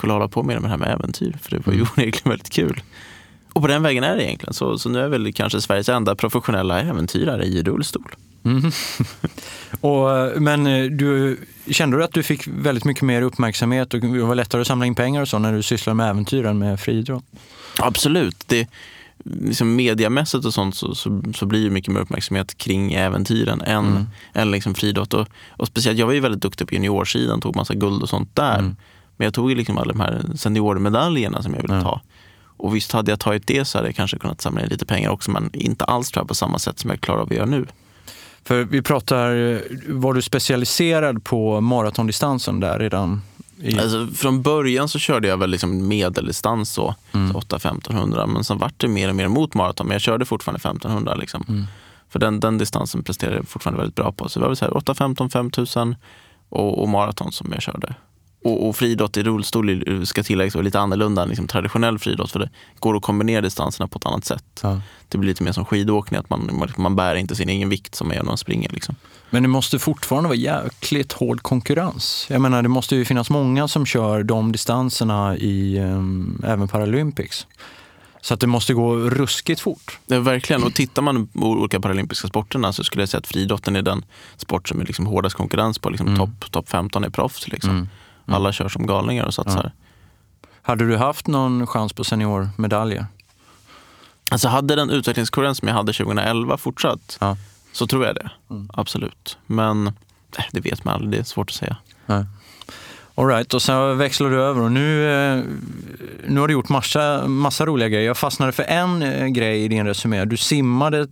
kunna 0.00 0.12
hålla 0.12 0.28
på 0.28 0.42
med 0.42 0.62
det 0.62 0.68
här 0.68 0.76
med 0.76 0.88
äventyr, 0.88 1.36
för 1.42 1.50
det 1.50 1.66
var 1.66 1.72
ju 1.72 1.80
onekligen 1.80 2.30
väldigt 2.30 2.50
kul. 2.50 2.82
Och 3.52 3.62
på 3.62 3.68
den 3.68 3.82
vägen 3.82 4.04
är 4.04 4.16
det 4.16 4.24
egentligen. 4.24 4.54
Så, 4.54 4.78
så 4.78 4.88
nu 4.88 5.00
är 5.00 5.08
väl 5.08 5.32
kanske 5.32 5.60
Sveriges 5.60 5.88
enda 5.88 6.14
professionella 6.14 6.80
äventyrare 6.80 7.44
i 7.44 7.62
rullstol. 7.62 8.14
Mm. 8.44 8.72
och, 9.80 10.42
men 10.42 10.66
eh, 10.66 10.84
du, 10.84 11.38
kände 11.70 11.96
du 11.96 12.04
att 12.04 12.12
du 12.12 12.22
fick 12.22 12.48
väldigt 12.48 12.84
mycket 12.84 13.02
mer 13.02 13.22
uppmärksamhet 13.22 13.94
och 13.94 14.00
det 14.00 14.22
var 14.22 14.34
lättare 14.34 14.60
att 14.60 14.66
samla 14.66 14.86
in 14.86 14.94
pengar 14.94 15.22
och 15.22 15.28
så 15.28 15.38
när 15.38 15.52
du 15.52 15.62
sysslade 15.62 15.94
med 15.94 16.10
äventyr 16.10 16.44
än 16.44 16.58
med 16.58 16.80
friidrott? 16.80 17.24
Absolut. 17.78 18.36
Det, 18.46 18.68
liksom 19.24 19.76
mediamässigt 19.76 20.44
och 20.44 20.54
sånt 20.54 20.74
så, 20.74 20.94
så, 20.94 21.22
så 21.34 21.46
blir 21.46 21.64
det 21.64 21.70
mycket 21.70 21.94
mer 21.94 22.00
uppmärksamhet 22.00 22.58
kring 22.58 22.92
äventyren 22.92 23.60
än, 23.60 23.86
Mm. 23.86 24.06
än 24.32 24.50
liksom 24.50 24.74
friidrott. 24.74 25.14
Och, 25.14 25.28
och 25.48 25.66
speciellt, 25.66 25.98
jag 25.98 26.06
var 26.06 26.12
ju 26.12 26.20
väldigt 26.20 26.42
duktig 26.42 26.68
på 26.68 26.74
juniorsidan, 26.74 27.40
tog 27.40 27.56
massa 27.56 27.74
guld 27.74 28.02
och 28.02 28.08
sånt 28.08 28.36
där. 28.36 28.58
Mm. 28.58 28.76
Men 29.20 29.24
jag 29.24 29.34
tog 29.34 29.50
ju 29.50 29.56
liksom 29.56 29.78
alla 29.78 29.92
de 29.92 30.00
här 30.00 30.22
seniormedaljerna 30.36 31.42
som 31.42 31.54
jag 31.54 31.62
ville 31.62 31.82
ta. 31.82 32.00
Och 32.56 32.76
visst 32.76 32.92
hade 32.92 33.12
jag 33.12 33.20
tagit 33.20 33.46
det 33.46 33.64
så 33.64 33.78
hade 33.78 33.88
jag 33.88 33.96
kanske 33.96 34.18
kunnat 34.18 34.40
samla 34.40 34.62
in 34.62 34.68
lite 34.68 34.86
pengar 34.86 35.10
också, 35.10 35.30
men 35.30 35.50
inte 35.52 35.84
alls 35.84 36.10
tror 36.10 36.20
jag 36.22 36.28
på 36.28 36.34
samma 36.34 36.58
sätt 36.58 36.78
som 36.78 36.90
jag 36.90 37.00
klarar 37.00 37.20
av 37.20 37.26
att 37.26 37.34
göra 37.36 37.46
nu. 37.46 37.66
För 38.44 38.64
vi 38.64 38.82
pratar, 38.82 39.62
var 39.92 40.14
du 40.14 40.22
specialiserad 40.22 41.24
på 41.24 41.60
maratondistansen 41.60 42.60
där 42.60 42.78
redan? 42.78 43.22
I, 43.62 43.78
Alltså, 43.78 44.06
från 44.06 44.42
början 44.42 44.88
så 44.88 44.98
körde 44.98 45.28
jag 45.28 45.36
väl 45.36 45.50
liksom 45.50 45.88
medeldistans 45.88 46.70
så, 46.72 46.94
Mm. 47.12 47.32
så 47.32 47.38
8-1500, 47.40 48.26
men 48.26 48.44
sen 48.44 48.58
vart 48.58 48.74
det 48.80 48.88
mer 48.88 49.08
och 49.08 49.16
mer 49.16 49.28
mot 49.28 49.54
maraton. 49.54 49.86
Men 49.86 49.94
jag 49.94 50.02
körde 50.02 50.24
fortfarande 50.24 50.58
1500. 50.58 51.14
Liksom. 51.14 51.44
Mm. 51.48 51.64
För 52.08 52.18
den, 52.18 52.40
den 52.40 52.58
distansen 52.58 53.02
presterade 53.02 53.36
jag 53.36 53.48
fortfarande 53.48 53.78
väldigt 53.80 53.96
bra 53.96 54.12
på. 54.12 54.28
Så 54.28 54.38
det 54.38 54.42
var 54.42 54.48
väl 54.48 54.56
så 54.56 54.64
här 54.64 54.76
8, 54.76 54.94
15, 54.94 55.30
5000 55.30 55.96
och, 56.48 56.82
och 56.82 56.88
maraton 56.88 57.32
som 57.32 57.52
jag 57.52 57.62
körde. 57.62 57.94
Och, 58.42 58.68
och 58.68 58.76
friidrott 58.76 59.16
i 59.16 59.22
rullstol 59.22 59.68
är- 59.70 60.04
ska 60.04 60.22
tilläggas 60.22 60.54
vara 60.54 60.64
lite 60.64 60.80
annorlunda 60.80 61.22
än 61.22 61.28
liksom 61.28 61.46
traditionell 61.46 61.98
friidrott. 61.98 62.32
För 62.32 62.38
det 62.38 62.50
går 62.78 62.96
att 62.96 63.02
kombinera 63.02 63.40
distanserna 63.40 63.88
på 63.88 63.98
ett 63.98 64.06
annat 64.06 64.24
sätt. 64.24 64.60
Ja. 64.62 64.68
Det 64.68 64.80
Det 65.08 65.18
blir 65.18 65.28
lite 65.28 65.42
mer 65.42 65.52
som 65.52 65.64
skidåkning, 65.64 66.20
att 66.20 66.30
man, 66.30 66.50
man, 66.52 66.68
man 66.76 66.96
bär 66.96 67.14
inte 67.14 67.36
sin 67.36 67.48
egen 67.48 67.68
vikt 67.68 67.94
som 67.94 68.08
man 68.08 68.16
gör 68.16 68.22
när 68.22 68.30
man 68.30 68.38
springer. 68.38 68.70
Liksom. 68.70 68.94
Men 69.30 69.42
det 69.42 69.48
måste 69.48 69.78
fortfarande 69.78 70.28
vara 70.28 70.38
jäkligt 70.38 71.12
hård 71.12 71.42
konkurrens. 71.42 72.26
Jag 72.30 72.40
menar, 72.40 72.62
det 72.62 72.68
måste 72.68 72.96
ju 72.96 73.04
finnas 73.04 73.30
många 73.30 73.68
som 73.68 73.86
kör 73.86 74.22
de 74.22 74.52
distanserna 74.52 75.36
i 75.36 75.78
um, 75.78 76.42
även 76.46 76.68
Paralympics. 76.68 77.46
Så 78.22 78.34
att 78.34 78.40
det 78.40 78.46
måste 78.46 78.74
gå 78.74 78.94
ruskigt 78.96 79.60
fort. 79.60 79.98
Ja, 80.06 80.20
verkligen. 80.20 80.62
Och 80.62 80.74
tittar 80.74 81.02
man 81.02 81.26
på 81.26 81.46
olika 81.46 81.80
paralympiska 81.80 82.28
sporterna 82.28 82.72
så 82.72 82.84
skulle 82.84 83.02
jag 83.02 83.08
säga 83.08 83.18
att 83.18 83.26
friidrotten 83.26 83.76
är 83.76 83.82
den 83.82 84.04
sport 84.36 84.68
som 84.68 84.80
är 84.80 84.84
liksom 84.86 85.06
hårdast 85.06 85.36
konkurrens 85.36 85.78
på. 85.78 85.90
Liksom 85.90 86.06
Mm. 86.08 86.18
Topp 86.18 86.50
top 86.52 86.68
15 86.68 87.04
är 87.04 87.10
proffs. 87.10 87.48
Liksom. 87.48 87.70
Mm. 87.70 87.88
Alla 88.30 88.52
kör 88.52 88.68
som 88.68 88.86
galningar 88.86 89.24
och 89.24 89.34
satsar. 89.34 89.72
Hade 90.62 90.86
du 90.88 90.96
haft 90.96 91.26
någon 91.26 91.66
chans 91.66 91.92
på 91.92 92.04
seniormedaljer? 92.04 93.06
Alltså 94.30 94.48
hade 94.48 94.76
den 94.76 94.90
utvecklingskurvan 94.90 95.54
som 95.54 95.68
jag 95.68 95.74
hade 95.74 95.92
2011 95.92 96.56
fortsatt 96.56 97.18
Ja. 97.20 97.36
så 97.72 97.86
tror 97.86 98.06
jag 98.06 98.14
det. 98.14 98.30
Mm. 98.50 98.70
Absolut. 98.74 99.38
Men 99.46 99.86
eh, 99.86 100.44
det 100.52 100.60
vet 100.60 100.84
man 100.84 100.94
aldrig, 100.94 101.10
det 101.10 101.18
är 101.18 101.24
svårt 101.24 101.50
att 101.50 101.54
säga. 101.56 101.76
Nej. 102.06 102.24
All 103.14 103.26
right, 103.26 103.54
och 103.54 103.62
sen 103.62 103.98
växlar 103.98 104.30
du 104.30 104.42
över 104.42 104.60
och 104.60 104.72
nu, 104.72 105.10
eh, 105.12 105.42
nu 106.28 106.40
har 106.40 106.48
du 106.48 106.52
gjort 106.54 106.68
massa, 106.68 107.28
massa 107.28 107.66
roliga 107.66 107.88
grejer. 107.88 108.06
Jag 108.06 108.16
fastnade 108.18 108.52
för 108.52 108.62
en 108.62 109.02
eh, 109.02 109.26
grej 109.26 109.64
i 109.64 109.68
din 109.68 109.86
resumé. 109.86 110.24
Du 110.24 110.36
simmade 110.36 111.06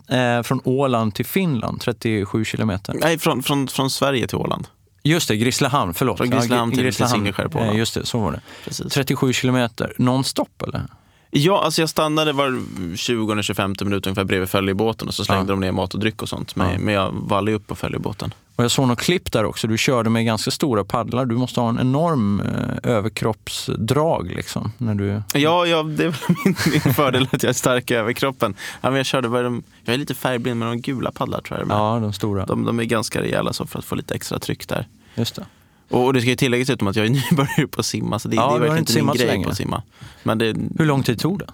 från 0.44 0.61
Åland 0.64 1.14
till 1.14 1.26
Finland, 1.26 1.81
37 1.81 2.44
kilometer. 2.44 2.94
Nej, 3.00 3.19
från, 3.19 3.43
från, 3.43 3.69
från 3.69 3.91
Sverige 3.91 4.26
till 4.26 4.38
Åland. 4.38 4.67
Just 5.09 5.29
det, 5.29 5.37
Grisslehamn, 5.37 5.95
förlåt. 5.95 6.17
Från 6.19 6.31
Grisslehamn 6.31 6.73
till- 6.73 6.83
Grisslehamn. 6.83 7.13
till 7.13 7.19
Singelskär 7.21 7.49
på 7.49 7.59
Eh. 7.59 7.77
Just 7.77 7.95
det, 7.95 8.07
så 8.07 8.19
var 8.19 8.33
det. 8.33 8.41
Precis. 8.65 8.93
37 8.93 9.33
kilometer, 9.33 9.93
nonstop 9.99 10.63
eller? 10.63 10.83
Ja, 11.31 11.65
alltså 11.65 11.83
jag 11.83 11.89
stannade 11.89 12.33
var 12.33 12.49
20-25 12.97 13.85
minuter 13.85 14.11
ungefär 14.11 14.25
bredvid 14.25 14.49
följebåten 14.49 15.09
och 15.09 15.15
så 15.15 15.25
slängde 15.25 15.43
Ja. 15.53 15.57
de 15.57 15.61
ner 15.61 15.73
mat 15.73 15.95
och 15.95 16.01
dryck 16.01 16.23
och 16.23 16.29
sånt. 16.29 16.57
Men, 16.57 16.73
Ja. 16.73 16.79
men 16.79 16.95
jag 16.95 17.11
var 17.13 17.39
aldrig 17.39 17.55
upp 17.57 17.67
på 17.67 17.75
följebåten. 17.75 18.35
Och 18.57 18.65
jag 18.65 18.71
såg 18.71 18.89
något 18.89 18.99
klipp 18.99 19.33
där 19.33 19.45
också. 19.45 19.67
Du 19.67 19.79
körde 19.79 20.11
med 20.11 20.25
ganska 20.27 20.50
stora 20.50 20.85
paddlar. 20.85 21.27
Du 21.27 21.35
måste 21.37 21.61
ha 21.61 21.69
en 21.69 21.79
enorm 21.81 22.41
eh, 22.41 22.91
överkroppsdrag 22.93 24.33
liksom. 24.37 24.73
När 24.79 24.95
du... 24.95 25.23
Ja, 25.35 25.67
ja, 25.67 25.83
det 25.83 26.05
är 26.05 26.09
väl 26.09 26.37
min, 26.45 26.55
min 26.85 26.95
fördel 26.95 27.29
att 27.33 27.43
jag 27.43 27.50
är 27.50 27.55
stark 27.55 27.91
i 27.91 27.95
överkroppen. 27.95 28.55
Ja, 28.81 28.91
men 28.91 28.97
jag, 28.97 29.07
körde, 29.07 29.29
vad 29.29 29.41
är 29.41 29.45
de, 29.45 29.62
jag 29.85 29.95
är 29.95 29.99
lite 29.99 30.15
färgblind 30.15 30.59
med 30.59 30.69
de 30.69 30.81
gula 30.81 31.11
paddlar 31.12 31.41
tror 31.41 31.59
jag. 31.59 31.71
är. 31.71 31.75
Ja, 31.75 31.99
de 32.00 32.12
stora. 32.12 32.47
De, 32.47 32.65
de 32.65 32.81
är 32.81 32.85
ganska 32.85 33.21
rejäla 33.23 33.53
så 33.53 33.67
för 33.67 33.79
att 33.79 33.85
få 33.85 33.95
lite 33.95 34.15
extra 34.15 34.38
tryck 34.38 34.69
där. 34.69 34.87
Just 35.19 35.35
det. 35.35 35.47
Och, 35.91 36.13
det 36.13 36.21
ska 36.21 36.31
ju 36.31 36.37
tilläggas 36.37 36.71
utom 36.71 36.89
att 36.89 36.97
jag 36.97 37.07
är 37.07 37.11
nybörjare 37.31 37.67
på 37.67 37.81
att 37.81 37.87
simma. 37.87 38.19
Så 38.19 38.29
det, 38.29 38.37
Ja, 38.37 38.49
det 38.51 38.55
är 38.57 38.59
verkligen 38.61 38.79
inte 38.79 39.03
min 39.03 39.15
grej 39.15 39.45
på 39.45 39.51
att 39.51 39.57
simma. 39.57 39.83
Men 40.23 40.39
det, 40.39 40.57
Hur 40.79 40.85
lång 40.87 41.03
tid 41.03 41.19
tog 41.21 41.39
det? 41.39 41.47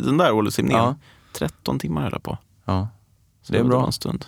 den 0.00 0.16
där 0.18 0.32
ålsimningen, 0.32 0.80
Ja. 0.84 0.94
13 1.32 1.78
timmar 1.78 2.02
höll 2.02 2.12
jag 2.12 2.22
på. 2.22 2.38
Ja, 2.64 2.88
Så 3.42 3.52
Det 3.52 3.58
är 3.58 3.64
bra. 3.64 3.86
En 3.86 3.92
stund. 3.92 4.24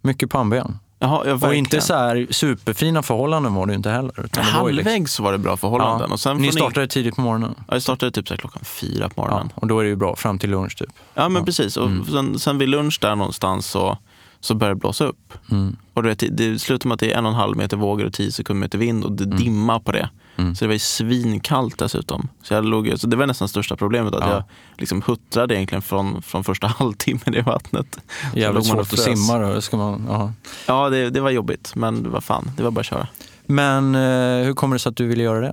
mycket 0.00 0.30
pannben. 0.30 0.78
Jaha, 0.98 1.22
ja, 1.26 1.34
Och 1.48 1.54
inte 1.54 1.80
så 1.80 1.94
här 1.94 2.26
superfina 2.30 3.02
förhållanden 3.02 3.54
var 3.54 3.66
det 3.66 3.72
ju 3.72 3.76
inte 3.76 3.90
heller. 3.90 4.10
Utan 4.24 4.44
det 4.44 4.50
var 4.52 4.58
Halvvägs 4.58 4.84
liksom- 4.86 5.06
så 5.06 5.22
var 5.22 5.32
det 5.32 5.38
bra 5.38 5.56
förhållanden. 5.56 6.06
Ja. 6.08 6.12
Och 6.14 6.20
sen 6.20 6.36
Ni 6.36 6.52
startade 6.52 6.86
tidigt 6.86 7.14
på 7.16 7.20
morgonen. 7.20 7.54
Ja, 7.58 7.64
jag 7.74 7.82
startade 7.82 8.12
typ 8.12 8.28
så 8.28 8.36
klockan 8.36 8.64
fyra 8.64 9.08
på 9.08 9.14
Ja, 9.16 9.22
morgonen. 9.22 9.52
och 9.54 9.66
då 9.66 9.78
är 9.78 9.84
det 9.84 9.88
ju 9.90 9.96
bra, 9.96 10.16
fram 10.16 10.38
till 10.38 10.50
lunch 10.50 10.76
typ. 10.78 10.90
Ja, 11.14 11.28
men 11.28 11.40
Ja. 11.40 11.44
precis. 11.46 11.76
Och 11.76 11.86
Mm. 11.86 12.06
sen, 12.06 12.38
sen 12.38 12.58
vid 12.58 12.68
lunch 12.68 12.98
där 13.00 13.16
någonstans 13.16 13.66
så, 13.66 13.98
så 14.44 14.54
började 14.54 14.74
det 14.74 14.80
blåsa 14.80 15.04
upp. 15.04 15.32
Mm. 15.50 15.76
Och 15.94 16.02
du 16.02 16.08
vet, 16.08 16.24
det 16.30 16.58
slutar 16.58 16.88
med 16.88 16.94
att 16.94 17.00
det 17.00 17.12
är 17.12 17.18
en 17.18 17.24
och 17.26 17.30
en 17.32 17.36
halv 17.38 17.56
meter 17.56 17.76
vågor 17.76 18.04
och 18.06 18.12
tio 18.12 18.32
sekundmeter 18.32 18.78
vind 18.78 19.04
och 19.04 19.12
det 19.12 19.24
Mm. 19.24 19.36
dimma 19.38 19.80
på 19.80 19.92
det. 19.92 20.10
Mm. 20.36 20.54
Så 20.54 20.64
det 20.64 20.66
var 20.68 20.72
ju 20.72 20.78
svinkallt 20.78 21.78
dessutom. 21.78 22.28
Så, 22.42 22.54
jag 22.54 22.64
låg, 22.64 22.92
så 22.96 23.06
det 23.06 23.16
var 23.16 23.26
nästan 23.26 23.48
största 23.48 23.76
problemet, 23.76 24.14
att 24.14 24.20
Ja. 24.20 24.30
jag 24.32 24.44
liksom 24.78 25.02
huttrade 25.06 25.54
egentligen 25.54 25.82
från, 25.82 26.22
från 26.22 26.44
första 26.44 26.66
halvtimmen 26.78 27.34
i 27.34 27.40
vattnet. 27.40 27.98
Jävligt 28.34 28.66
svårt 28.66 28.80
att 28.92 28.98
simma 28.98 29.38
då. 29.38 29.60
Ska 29.60 29.76
man, 29.76 30.06
ja. 30.08 30.32
Ja, 30.66 30.90
det, 30.90 31.10
det 31.10 31.20
var 31.20 31.30
jobbigt, 31.30 31.72
men 31.74 32.10
vad 32.10 32.24
fan, 32.24 32.50
det 32.56 32.62
var 32.62 32.70
bara 32.70 32.80
att 32.80 32.86
köra. 32.86 33.06
Men 33.46 33.94
eh, 33.94 34.44
hur 34.46 34.54
kommer 34.54 34.74
det 34.76 34.78
sig 34.80 34.90
att 34.90 34.96
du 34.96 35.06
ville 35.06 35.22
göra 35.22 35.40
det? 35.40 35.52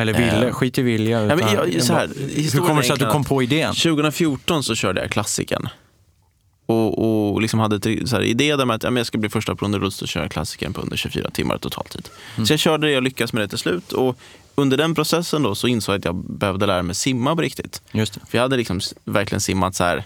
Eller 0.00 0.12
ville, 0.12 0.46
Eh. 0.48 0.52
skit 0.52 0.78
i 0.78 0.82
vilja. 0.82 1.20
Ja, 1.20 1.26
men 1.36 1.38
utan- 1.38 1.72
jag- 1.72 1.82
så 1.82 1.92
här, 1.92 2.08
hur 2.52 2.60
kommer 2.60 2.76
det 2.80 2.86
sig 2.86 2.92
att 2.94 2.98
du 2.98 3.10
kom 3.10 3.24
på 3.24 3.42
idén? 3.42 3.74
2014 3.74 4.62
så 4.62 4.74
körde 4.74 5.00
jag 5.00 5.10
klassiken. 5.10 5.68
Och, 6.66 7.32
och 7.32 7.40
liksom 7.40 7.60
hade 7.60 8.06
så 8.06 8.16
här, 8.16 8.22
idé 8.22 8.56
där 8.56 8.64
med 8.64 8.76
att 8.76 8.82
ja, 8.82 8.92
jag 8.96 9.06
ska 9.06 9.18
bli 9.18 9.28
första 9.28 9.54
på 9.54 9.64
under 9.64 9.78
rullstol 9.78 10.04
och 10.04 10.08
köra 10.08 10.28
klassikern 10.28 10.72
på 10.72 10.80
under 10.80 10.96
24 10.96 11.30
timmar 11.30 11.58
totaltid. 11.58 12.08
Mm. 12.36 12.46
Så 12.46 12.52
jag 12.52 12.60
körde 12.60 12.86
det, 12.86 12.92
jag 12.92 13.02
lyckades 13.02 13.32
med 13.32 13.42
det 13.42 13.48
till 13.48 13.58
slut. 13.58 13.92
Och 13.92 14.18
under 14.54 14.76
den 14.76 14.94
processen 14.94 15.42
då 15.42 15.54
så 15.54 15.68
insåg 15.68 15.92
jag 15.92 15.98
att 15.98 16.04
jag 16.04 16.14
behövde 16.14 16.66
lära 16.66 16.82
mig 16.82 16.94
simma 16.94 17.36
på 17.36 17.42
riktigt. 17.42 17.82
Just 17.92 18.14
det. 18.14 18.20
För 18.28 18.38
jag 18.38 18.42
hade 18.42 18.56
liksom 18.56 18.80
verkligen 19.04 19.40
simmat 19.40 19.74
så 19.74 19.84
här 19.84 20.04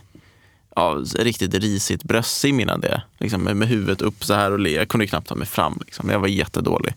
ja, 0.76 1.04
riktigt 1.18 1.54
risigt 1.54 2.04
bröstsim 2.04 2.60
innan 2.60 2.80
det. 2.80 3.02
Liksom 3.18 3.42
med, 3.42 3.56
med 3.56 3.68
huvudet 3.68 4.02
upp 4.02 4.24
så 4.24 4.34
här 4.34 4.50
och 4.50 4.58
le. 4.58 4.70
Jag 4.70 4.88
kunde 4.88 5.06
knappt 5.06 5.28
ta 5.28 5.34
mig 5.34 5.46
fram. 5.46 5.78
Liksom. 5.84 6.10
Jag 6.10 6.18
var 6.18 6.28
jättedålig. 6.28 6.94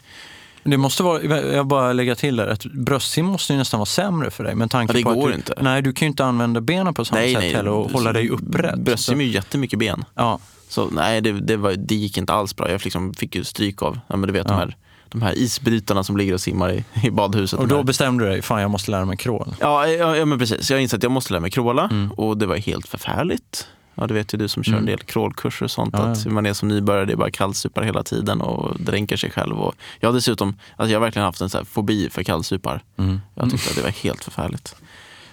Det 0.63 0.77
måste 0.77 1.03
vara, 1.03 1.41
jag 1.41 1.67
bara 1.67 1.93
lägga 1.93 2.15
till 2.15 2.35
där, 2.35 2.47
att 2.47 2.65
bröstsim 2.65 3.25
måste 3.25 3.53
ju 3.53 3.59
nästan 3.59 3.77
vara 3.79 3.85
sämre 3.85 4.31
för 4.31 4.43
dig. 4.43 4.55
Med 4.55 4.71
tanke 4.71 4.93
Ja, 4.93 4.97
det 4.97 5.03
på 5.03 5.13
går 5.13 5.27
att 5.27 5.33
du, 5.33 5.35
inte. 5.37 5.53
Nej, 5.61 5.81
du 5.81 5.93
kan 5.93 6.05
ju 6.05 6.09
inte 6.09 6.25
använda 6.25 6.61
benen 6.61 6.93
på 6.93 7.05
samma 7.05 7.21
Nej, 7.21 7.33
sätt 7.33 7.43
nej. 7.43 7.53
heller 7.53 7.71
och 7.71 7.91
hålla 7.91 8.13
dig 8.13 8.29
upprätt. 8.29 8.79
Bröstsim 8.79 9.19
är 9.21 9.23
ju 9.25 9.31
jättemycket 9.31 9.79
ben. 9.79 10.05
Ja, 10.15 10.39
Så 10.69 10.89
nej, 10.91 11.21
det, 11.21 11.31
det, 11.31 11.57
var, 11.57 11.73
det 11.73 11.95
gick 11.95 12.17
inte 12.17 12.33
alls 12.33 12.55
bra. 12.55 12.71
Jag 12.71 12.81
liksom 12.83 13.13
fick 13.13 13.35
ju 13.35 13.43
stryk 13.43 13.81
av, 13.81 13.99
ja, 14.07 14.15
men 14.15 14.27
du 14.27 14.33
vet 14.33 14.47
de, 14.47 14.53
Ja. 14.53 14.59
här, 14.59 14.77
de 15.09 15.21
här 15.21 15.37
isbrytarna 15.37 16.03
som 16.03 16.17
ligger 16.17 16.33
och 16.33 16.41
simmar 16.41 16.71
i, 16.71 16.83
i 17.03 17.11
badhuset. 17.11 17.59
och 17.59 17.67
De 17.67 17.75
då 17.75 17.83
bestämde 17.83 18.23
du 18.25 18.29
dig, 18.29 18.41
fan 18.41 18.61
jag 18.61 18.71
måste 18.71 18.91
lära 18.91 19.05
mig 19.05 19.17
crawl. 19.17 19.55
Ja, 19.59 19.87
ja, 19.87 20.17
ja 20.17 20.25
men 20.25 20.39
precis. 20.39 20.71
Jag 20.71 20.81
insåg 20.81 20.97
att 20.97 21.03
jag 21.03 21.11
måste 21.11 21.33
lära 21.33 21.41
mig 21.41 21.51
crawla 21.51 21.83
Mm. 21.91 22.11
och 22.11 22.37
det 22.37 22.45
var 22.45 22.55
helt 22.55 22.87
förfärligt. 22.87 23.67
Ja, 23.95 24.07
det 24.07 24.13
vet 24.13 24.33
ju 24.33 24.37
du 24.37 24.47
som 24.47 24.63
kör 24.63 24.71
Mm. 24.73 24.79
en 24.79 24.85
del 24.85 24.99
crawlkurser 24.99 25.65
och 25.65 25.71
sånt. 25.71 25.93
Ja, 25.97 25.99
Att 25.99 26.17
ja. 26.17 26.23
hur 26.23 26.31
man 26.31 26.45
är 26.45 26.53
som 26.53 26.67
nybörjare, 26.67 27.05
det 27.05 27.13
är 27.13 27.17
bara 27.17 27.31
kallsupar 27.31 27.83
hela 27.83 28.03
tiden 28.03 28.41
och 28.41 28.79
dränker 28.79 29.17
sig 29.17 29.31
själv. 29.31 29.59
Och 29.59 29.75
jag 29.99 30.09
har 30.09 30.13
dessutom, 30.13 30.55
alltså 30.75 30.91
jag 30.91 30.99
har 30.99 31.05
verkligen 31.05 31.25
haft 31.25 31.41
en 31.41 31.49
så 31.49 31.57
här 31.57 31.65
fobi 31.65 32.09
för 32.09 32.23
kallsupar. 32.23 32.81
Mm. 32.97 33.21
Jag 33.35 33.51
tyckte 33.51 33.69
att 33.69 33.75
det 33.75 33.81
var 33.81 33.89
helt 33.89 34.23
förfärligt. 34.23 34.75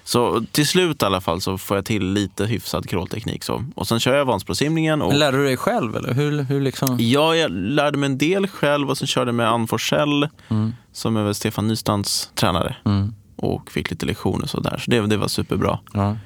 Så 0.04 0.44
till 0.52 0.66
slut 0.66 1.02
i 1.02 1.04
alla 1.04 1.20
fall 1.20 1.40
så 1.40 1.58
får 1.58 1.76
jag 1.76 1.84
till 1.84 2.04
lite 2.12 2.46
hyfsad 2.46 2.88
crawlteknik. 2.88 3.44
Så. 3.44 3.64
Och 3.74 3.86
sen 3.88 4.00
kör 4.00 4.14
jag 4.16 4.24
Vansbrosimningen. 4.24 5.02
Och 5.02 5.08
Men 5.08 5.18
lärde 5.18 5.36
du 5.36 5.44
dig 5.44 5.56
själv 5.56 5.96
eller? 5.96 6.14
Hur, 6.14 6.42
hur 6.42 6.60
liksom? 6.60 6.96
Ja, 7.00 7.36
jag 7.36 7.50
lärde 7.50 7.98
mig 7.98 8.06
en 8.06 8.18
del 8.18 8.46
själv 8.46 8.90
och 8.90 8.98
sen 8.98 9.06
körde 9.08 9.28
jag 9.28 9.34
med 9.34 9.48
Ann 9.48 9.66
Forsell 9.66 10.28
Mm. 10.48 10.74
som 10.92 11.16
är 11.16 11.32
Stefan 11.32 11.68
Nystands 11.68 12.30
tränare 12.34 12.76
Mm. 12.84 13.14
och 13.36 13.70
fick 13.70 13.90
lite 13.90 14.06
lektioner 14.06 14.42
och 14.42 14.50
sådär. 14.50 14.82
Så 14.84 14.90
det, 14.90 15.06
det 15.06 15.16
var 15.16 15.28
superbra. 15.28 15.78
Ja, 15.92 16.16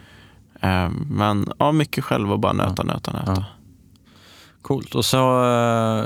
Men 1.10 1.52
ja, 1.58 1.72
mycket 1.72 2.04
själv 2.04 2.32
och 2.32 2.38
bara 2.38 2.52
nöta, 2.52 2.82
nöta, 2.82 3.12
nöta. 3.12 3.32
Ja. 3.36 3.44
coolt. 4.62 4.94
Och, 4.94 5.04
så, 5.04 5.44
eh, 5.44 6.04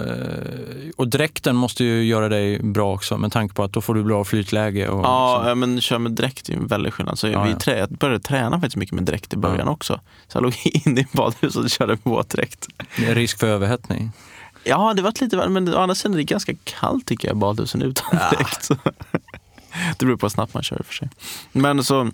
och 0.97 1.09
dräkten 1.09 1.57
måste 1.57 1.85
ju 1.85 2.05
göra 2.05 2.29
dig 2.29 2.59
bra 2.63 2.95
också 2.95 3.19
med 3.19 3.33
tanke 3.33 3.55
på 3.55 3.63
att 3.65 3.73
då 3.73 3.81
får 3.81 3.95
du 3.95 4.05
bra 4.05 4.25
flytläge. 4.25 4.89
Och, 4.89 5.05
Ja, 5.05 5.35
liksom. 5.37 5.49
ja, 5.49 5.55
men 5.55 5.81
kör 5.81 5.99
med 5.99 6.13
dräkt 6.13 6.49
är 6.49 6.55
en 6.55 6.67
väldig 6.67 6.93
skillnad. 6.93 7.19
Så 7.19 7.29
Ja, 7.29 7.43
vi 7.43 7.51
ja. 7.51 7.59
Trä, 7.59 7.79
jag 7.79 7.89
började 7.89 8.21
träna 8.25 8.51
faktiskt 8.61 8.77
mycket 8.77 8.95
med 8.95 9.05
dräkt 9.05 9.35
i 9.35 9.37
början 9.37 9.67
Ja. 9.67 9.73
också. 9.73 10.01
Så 10.29 10.37
jag 10.37 10.43
låg 10.43 10.55
inne 10.65 11.01
i 11.01 11.07
badhuset 11.13 11.65
och 11.65 11.71
körde 11.71 11.99
våtdräkt. 12.03 12.67
Det 12.97 13.07
är 13.07 13.15
risk 13.15 13.39
för 13.39 13.47
överhettning. 13.47 14.11
Ja, 14.65 14.95
det 14.95 15.03
var 15.03 15.13
lite 15.21 15.37
värre, 15.37 15.49
men 15.49 15.75
å 15.75 15.79
andra 15.79 15.95
sidan 15.95 16.13
är 16.13 16.17
det 16.17 16.25
ganska 16.25 16.53
kallt 16.65 17.07
tycker 17.07 17.29
jag 17.29 17.37
i 17.37 17.39
badhusen 17.41 17.83
utan 17.83 18.19
dräkt. 18.33 18.65
Så. 18.65 18.75
det 19.99 20.05
beror 20.07 20.17
på 20.17 20.27
hur 20.27 20.31
snabbt 20.31 20.55
man 20.55 20.63
kör 20.63 20.77
i 20.77 20.81
och 20.81 20.87
för 20.87 20.95
sig. 20.95 21.11
Men 21.53 21.85
så 21.85 22.11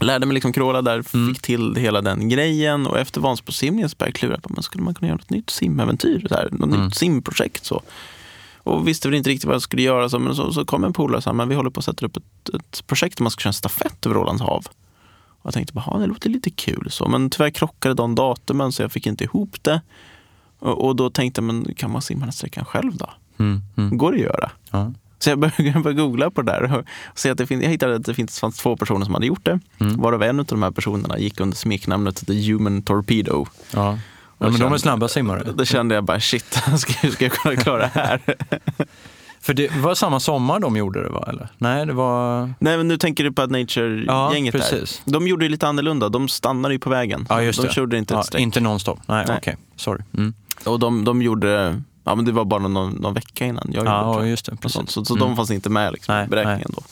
lärde 0.00 0.26
mig 0.26 0.34
liksom 0.34 0.52
crawla 0.52 0.82
där, 0.82 1.02
Mm. 1.14 1.34
fick 1.34 1.42
till 1.42 1.74
hela 1.76 2.00
den 2.02 2.28
grejen 2.28 2.86
och 2.86 2.98
efter 2.98 3.20
Vansbrosimningen 3.20 3.88
så 3.88 3.96
började 3.96 4.10
jag 4.10 4.20
klura 4.20 4.40
på 4.40 4.48
men 4.54 4.62
skulle 4.62 4.84
man 4.84 4.94
kunna 4.94 5.08
göra 5.08 5.16
något 5.16 5.30
nytt 5.30 5.50
simäventyr, 5.50 6.26
så 6.28 6.34
här, 6.34 6.48
något 6.52 6.68
Mm. 6.74 6.84
nytt 6.84 6.94
simprojekt. 6.94 7.64
Så. 7.64 7.82
Och 8.58 8.88
visste 8.88 9.08
väl 9.08 9.14
inte 9.14 9.30
riktigt 9.30 9.44
vad 9.46 9.54
jag 9.54 9.62
skulle 9.62 9.82
göra, 9.82 10.08
så, 10.08 10.18
men 10.18 10.34
så, 10.34 10.52
så 10.52 10.64
kom 10.64 10.84
en 10.84 10.92
polare 10.92 11.16
och 11.16 11.22
sa 11.22 11.32
men 11.32 11.48
vi 11.48 11.54
håller 11.54 11.70
på 11.70 11.78
att 11.78 11.84
sätta 11.84 12.06
upp 12.06 12.16
ett, 12.16 12.48
ett 12.54 12.86
projekt 12.86 13.16
där 13.18 13.22
man 13.22 13.30
ska 13.30 13.40
köra 13.40 13.48
en 13.50 13.54
stafett 13.54 14.06
över 14.06 14.16
Ålands 14.16 14.42
hav. 14.42 14.66
Och 15.28 15.46
jag 15.46 15.54
tänkte 15.54 15.72
bara, 15.74 15.84
"Ja, 15.86 15.98
det 15.98 16.06
låter 16.06 16.30
lite 16.30 16.50
kul. 16.50 16.88
Så. 16.90 17.08
Men 17.08 17.30
tyvärr 17.30 17.50
krockade 17.50 17.94
de 17.94 18.14
datumen 18.14 18.72
så 18.72 18.82
jag 18.82 18.92
fick 18.92 19.06
inte 19.06 19.24
ihop 19.24 19.56
det. 19.62 19.80
Och, 20.58 20.84
och 20.86 20.96
då 20.96 21.10
tänkte 21.10 21.38
jag, 21.40 21.44
men 21.46 21.74
kan 21.74 21.90
man 21.90 22.02
simma 22.02 22.24
den 22.26 22.32
sträckan 22.32 22.64
själv 22.64 22.96
då? 22.96 23.10
Mm. 23.38 23.62
Mm. 23.76 23.98
går 23.98 24.12
det 24.12 24.16
att 24.18 24.22
göra? 24.24 24.50
Ja. 24.70 24.92
Så 25.18 25.30
jag 25.30 25.38
började, 25.38 25.92
googla 25.92 26.30
på 26.30 26.42
det 26.42 26.52
där 26.52 26.78
och 26.78 26.84
se 27.14 27.30
att 27.30 27.38
det 27.38 27.46
finns, 27.46 27.62
jag 27.62 27.70
hittade 27.70 27.94
att 27.94 28.04
det 28.04 28.14
finns, 28.14 28.40
fanns 28.40 28.58
två 28.58 28.76
personer 28.76 29.04
som 29.04 29.14
hade 29.14 29.26
gjort 29.26 29.44
det. 29.44 29.60
Mm. 29.78 29.96
Varav 29.96 30.22
en 30.22 30.40
av 30.40 30.46
de 30.46 30.62
här 30.62 30.70
personerna 30.70 31.18
gick 31.18 31.40
under 31.40 31.56
smeknamnet 31.56 32.26
The 32.26 32.52
Human 32.52 32.82
Torpedo. 32.82 33.46
Ja. 33.74 33.98
Ja, 34.38 34.50
men 34.50 34.60
de 34.60 34.72
är 34.72 34.78
snabba 34.78 35.08
simmare. 35.08 35.52
Då 35.54 35.64
kände 35.64 35.94
jag 35.94 36.04
bara 36.04 36.20
shit, 36.20 36.44
ska, 36.78 37.10
ska 37.10 37.24
jag 37.24 37.32
kunna 37.32 37.56
klara 37.56 37.78
det 37.78 37.90
här? 37.94 38.20
För 39.40 39.54
det 39.54 39.76
var 39.76 39.94
samma 39.94 40.20
sommar 40.20 40.60
de 40.60 40.76
gjorde 40.76 41.02
det 41.02 41.08
va? 41.08 41.24
Eller? 41.28 41.48
Nej, 41.58 41.86
det 41.86 41.92
var... 41.92 42.52
Nej 42.58 42.76
men 42.76 42.88
nu 42.88 42.98
tänker 42.98 43.24
du 43.24 43.32
på 43.32 43.42
att 43.42 43.50
Nature-gänget 43.50 44.54
Ja, 44.54 44.60
där. 44.70 44.88
De 45.04 45.28
gjorde 45.28 45.44
det 45.44 45.48
lite 45.48 45.68
annorlunda, 45.68 46.08
de 46.08 46.28
stannade 46.28 46.74
ju 46.74 46.78
på 46.78 46.90
vägen. 46.90 47.26
Ja, 47.28 47.42
just 47.42 47.60
de 47.60 47.66
det. 47.66 47.72
körde 47.72 47.98
inte 47.98 48.14
ja, 48.14 48.20
ett 48.20 48.26
streck. 48.26 48.42
Inte 48.42 48.60
nonstop. 48.60 48.98
Nej, 49.06 49.24
Nej. 49.28 49.36
okej. 49.38 49.56
Sorry. 49.76 50.02
Mm. 50.14 50.34
Och 50.64 50.78
de, 50.78 51.04
de 51.04 51.22
gjorde, 51.22 51.82
ja 52.06 52.14
men 52.14 52.24
det 52.24 52.32
var 52.32 52.44
bara 52.44 52.68
någon, 52.68 52.92
någon 52.92 53.14
vecka 53.14 53.46
innan 53.46 53.64
jag 53.66 53.76
gjorde 53.76 53.90
Ja, 53.90 54.18
det. 54.20 54.28
just 54.28 54.46
det. 54.46 54.56
Precis. 54.56 54.90
Så, 54.90 55.04
så 55.04 55.14
Mm. 55.14 55.28
de 55.28 55.36
fanns 55.36 55.50
inte 55.50 55.70
med 55.70 55.92
liksom, 55.92 56.14
Nej, 56.14 56.24
i 56.24 56.28
beräkningen 56.28 56.70
då. 56.76 56.82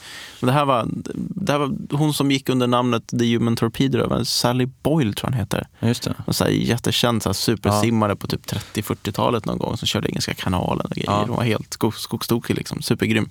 Men 0.40 0.46
det 0.46 0.52
här, 0.52 0.64
var, 0.64 0.86
det 1.14 1.52
här 1.52 1.58
var 1.58 1.76
hon 1.98 2.14
som 2.14 2.30
gick 2.30 2.48
under 2.48 2.66
namnet 2.66 3.06
The 3.18 3.34
Human 3.36 3.56
Torpedo, 3.56 4.24
Sally 4.24 4.66
Boyle 4.66 5.14
tror 5.14 5.30
jag 5.30 5.32
han 5.36 5.40
heter. 5.40 5.66
Ja, 5.78 5.88
Just 5.88 6.02
det. 6.02 6.14
En 6.26 6.34
så 6.34 6.44
här 6.44 6.50
jättekänd 6.50 7.22
så 7.22 7.28
här 7.28 7.34
supersimmare 7.34 8.16
på 8.16 8.26
typ 8.26 8.46
30-40-talet 8.46 9.46
någon 9.46 9.58
gång 9.58 9.76
som 9.76 9.86
körde 9.86 10.08
Engelska 10.08 10.34
kanalen 10.34 10.86
och 10.86 10.90
grejer. 10.90 11.10
Ja. 11.10 11.24
Hon 11.28 11.36
var 11.36 11.44
helt 11.44 11.72
skog, 11.72 11.94
skogstokig, 11.94 12.56
liksom, 12.56 12.82
supergrym. 12.82 13.30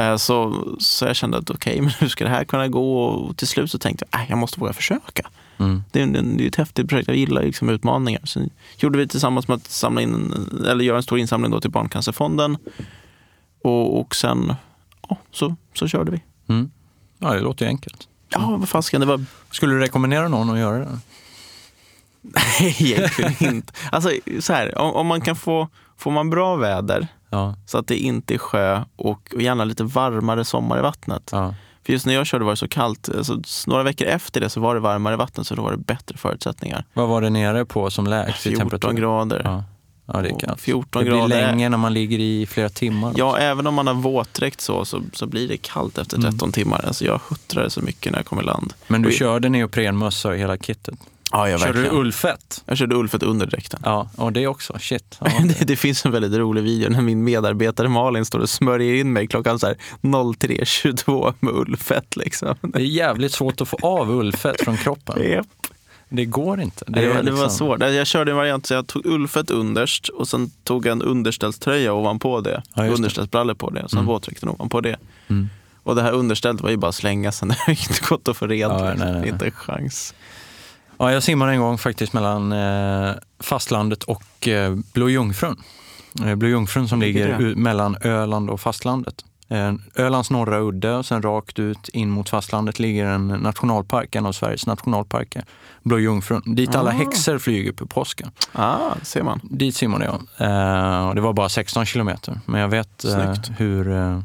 Eh, 0.00 0.16
Så, 0.16 0.64
så 0.78 1.04
jag 1.04 1.16
kände 1.16 1.38
att 1.38 1.50
okej, 1.50 1.80
men 1.80 1.90
hur 1.90 2.08
ska 2.08 2.24
det 2.24 2.30
här 2.30 2.44
kunna 2.44 2.68
gå? 2.68 3.04
Och 3.04 3.36
till 3.36 3.48
slut 3.48 3.70
så 3.70 3.78
tänkte 3.78 4.04
jag, 4.10 4.20
äh, 4.20 4.26
jag 4.28 4.38
måste 4.38 4.60
våga 4.60 4.72
försöka. 4.72 5.30
Mm. 5.58 5.82
Det 5.90 6.02
är, 6.02 6.06
det 6.06 6.44
är 6.44 6.48
ett 6.48 6.56
häftigt 6.56 6.88
projekt, 6.88 7.08
jag 7.08 7.16
gillar 7.16 7.42
liksom 7.42 7.68
utmaningar. 7.68 8.20
Så 8.24 8.40
gjorde 8.76 8.98
vi 8.98 9.08
tillsammans 9.08 9.48
med 9.48 9.54
att 9.56 9.66
samla 9.66 10.02
in, 10.02 10.34
eller 10.68 10.84
göra 10.84 10.96
en 10.96 11.02
stor 11.02 11.18
insamling 11.18 11.50
då 11.50 11.60
till 11.60 11.70
Barncancerfonden. 11.70 12.56
Och, 13.62 14.00
och 14.00 14.14
sen 14.14 14.54
ja, 15.08 15.16
så, 15.30 15.56
så 15.74 15.88
körde 15.88 16.10
vi. 16.10 16.22
Mm. 16.48 16.70
Ja, 17.18 17.34
det 17.34 17.40
låter 17.40 17.64
ju 17.64 17.68
enkelt. 17.68 18.08
Ja, 18.28 18.56
vad 18.60 18.68
fasken, 18.68 19.00
det 19.00 19.06
var 19.06 19.24
Skulle 19.50 19.74
du 19.74 19.80
rekommendera 19.80 20.28
någon 20.28 20.50
att 20.50 20.58
göra 20.58 20.78
det? 20.78 20.88
Nej, 22.22 22.76
egentligen 22.78 23.54
inte. 23.54 23.72
Alltså, 23.92 24.10
så 24.40 24.52
här, 24.52 24.78
om, 24.78 24.94
om 24.94 25.06
man 25.06 25.20
kan 25.20 25.36
få, 25.36 25.68
får 25.96 26.10
man 26.10 26.30
bra 26.30 26.56
väder 26.56 27.08
Ja. 27.30 27.54
så 27.66 27.78
att 27.78 27.86
det 27.86 27.96
inte 27.98 28.34
är 28.34 28.38
sjö 28.38 28.82
och, 28.96 29.32
och 29.34 29.42
gärna 29.42 29.64
lite 29.64 29.84
varmare 29.84 30.44
sommar 30.44 30.78
i 30.78 30.82
vattnet. 30.82 31.28
ja. 31.32 31.54
För 31.86 31.92
just 31.92 32.06
när 32.06 32.14
jag 32.14 32.26
körde 32.26 32.44
var 32.44 32.52
det 32.52 32.56
så 32.56 32.68
kallt, 32.68 33.08
alltså, 33.16 33.40
några 33.66 33.82
veckor 33.82 34.06
efter 34.08 34.40
det 34.40 34.48
så 34.50 34.60
var 34.60 34.74
det 34.74 34.80
varmare 34.80 35.14
i 35.14 35.16
vattnet 35.16 35.46
så 35.46 35.54
då 35.54 35.62
var 35.62 35.70
det 35.70 35.76
bättre 35.76 36.16
förutsättningar. 36.16 36.84
Vad 36.92 37.08
var 37.08 37.20
det 37.22 37.30
nere 37.30 37.64
på 37.64 37.90
som 37.90 38.06
lägst 38.06 38.46
i 38.46 38.50
14 38.50 38.70
temperatur? 38.70 38.96
grader. 38.98 39.40
Ja. 39.44 39.64
ja, 40.06 40.20
det 40.22 40.28
är 40.28 40.32
Och 40.34 40.40
kallt. 40.40 40.60
14 40.60 41.04
det 41.04 41.10
blir 41.10 41.28
länge 41.28 41.68
när 41.68 41.78
man 41.78 41.94
ligger 41.94 42.18
i 42.18 42.46
flera 42.46 42.68
timmar. 42.68 43.12
Ja, 43.16 43.38
även 43.38 43.66
om 43.66 43.74
man 43.74 43.86
har 43.86 43.94
våtdräkt 43.94 44.60
så, 44.60 44.84
så, 44.84 45.02
så 45.12 45.26
blir 45.26 45.48
det 45.48 45.56
kallt 45.56 45.98
efter 45.98 46.16
Mm. 46.18 46.30
13 46.32 46.52
timmar. 46.52 46.84
Alltså, 46.86 47.04
jag 47.04 47.20
huttrade 47.28 47.70
så 47.70 47.80
mycket 47.80 48.12
när 48.12 48.18
jag 48.18 48.26
kom 48.26 48.40
i 48.40 48.42
land. 48.42 48.72
Men 48.88 49.02
du 49.02 49.08
Och- 49.08 49.14
körde 49.14 49.48
neoprenmössa 49.48 50.28
och 50.28 50.36
hela 50.36 50.56
kittet? 50.56 50.94
Ja, 51.32 51.48
jag 51.48 51.60
Körde 51.60 51.82
du 51.82 51.88
ullfett? 51.88 52.62
Jag 52.66 52.78
körde 52.78 52.94
ullfett 52.94 53.22
under 53.22 53.46
dräkten. 53.46 53.80
Ja, 53.84 54.10
och 54.16 54.32
det 54.32 54.46
också. 54.46 54.78
Shit. 54.80 55.16
Ja. 55.20 55.26
Det, 55.58 55.64
det 55.64 55.76
finns 55.76 56.04
en 56.06 56.12
väldigt 56.12 56.32
rolig 56.32 56.62
video 56.62 56.90
när 56.90 57.02
min 57.02 57.24
medarbetare 57.24 57.88
Malin 57.88 58.24
står 58.24 58.38
och 58.38 58.48
smörjer 58.50 58.94
in 58.94 59.12
mig 59.12 59.26
klockan 59.26 59.58
så 59.58 59.66
här 59.66 59.76
03.22 60.02 61.34
med 61.40 61.54
ullfett. 61.54 62.16
Liksom. 62.16 62.54
Det 62.62 62.78
är 62.78 62.82
jävligt 62.84 63.32
svårt 63.32 63.60
att 63.60 63.68
få 63.68 63.76
av 63.82 64.10
ullfett 64.10 64.60
från 64.64 64.76
kroppen. 64.76 65.30
Japp. 65.30 65.46
Det 66.08 66.24
går 66.24 66.60
inte. 66.60 66.84
Det, 66.88 67.08
var, 67.08 67.22
det 67.22 67.30
var 67.30 67.42
liksom- 67.42 67.50
svårt. 67.50 67.80
Jag 67.80 68.06
körde 68.06 68.30
en 68.30 68.36
variant 68.36 68.66
så 68.66 68.74
jag 68.74 68.86
tog 68.86 69.06
ullfett 69.06 69.50
underst 69.50 70.08
och 70.08 70.28
sen 70.28 70.50
tog 70.64 70.86
jag 70.86 70.92
en 70.92 71.02
underställströja 71.02 71.92
ovanpå 71.92 72.40
det. 72.40 72.62
Ja. 72.74 72.86
Underställsbrallor 72.88 73.54
på 73.54 73.70
det 73.70 73.82
och 73.82 73.90
sen 73.90 73.98
Mm. 73.98 74.06
våtdräkten 74.06 74.48
ovanpå 74.48 74.80
det. 74.80 74.96
Mm. 75.28 75.48
Och 75.82 75.94
det 75.94 76.02
här 76.02 76.12
understället 76.12 76.60
var 76.60 76.70
ju 76.70 76.76
bara 76.76 76.88
att 76.88 76.94
slänga 76.94 77.32
sen. 77.32 77.48
Det 77.48 77.56
har 77.58 77.70
inte 77.70 78.00
gått 78.08 78.28
att 78.28 78.36
få 78.36 78.46
rent. 78.46 78.72
Ja, 78.72 78.84
nej, 78.84 78.94
nej, 78.98 79.12
nej. 79.20 79.28
Inte 79.28 79.44
en 79.44 79.50
chans. 79.52 80.14
Ja, 81.00 81.12
jag 81.12 81.22
simmade 81.22 81.52
en 81.52 81.60
gång 81.60 81.78
faktiskt 81.78 82.12
mellan 82.12 82.52
eh, 82.52 83.12
fastlandet 83.40 84.02
och 84.02 84.48
eh, 84.48 84.74
Blå 84.92 85.08
Jungfrun. 85.08 85.56
Eh, 86.26 86.34
Blå 86.34 86.48
Jungfrun 86.48 86.88
som 86.88 87.00
ligger 87.00 87.54
mellan 87.54 87.96
Öland 88.00 88.50
och 88.50 88.60
fastlandet. 88.60 89.24
Ölands 89.96 90.30
norra 90.30 90.58
udde 90.58 90.94
och 90.94 91.06
sen 91.06 91.22
rakt 91.22 91.58
ut 91.58 91.88
in 91.88 92.10
mot 92.10 92.28
fastlandet 92.28 92.78
ligger 92.78 93.06
en 93.06 93.28
nationalpark, 93.28 94.14
en 94.14 94.26
av 94.26 94.32
Sveriges 94.32 94.66
nationalparker. 94.66 95.44
Blå 95.82 95.98
Jungfrun, 95.98 96.42
dit 96.56 96.74
alla 96.74 96.90
Ah. 96.90 96.92
häxor 96.92 97.38
flyger 97.38 97.72
på 97.72 97.86
påsken. 97.86 98.30
Ah, 98.52 98.78
ser 99.02 99.22
man. 99.22 99.40
Dit 99.42 99.76
simmade 99.76 100.04
jag. 100.04 100.14
Eh, 100.50 101.08
och 101.08 101.14
det 101.14 101.20
var 101.20 101.32
bara 101.32 101.48
16 101.48 101.86
kilometer, 101.86 102.40
men 102.46 102.60
jag 102.60 102.68
vet 102.68 103.04
eh, 103.04 103.34
hur 103.58 103.92
eh, 103.92 104.20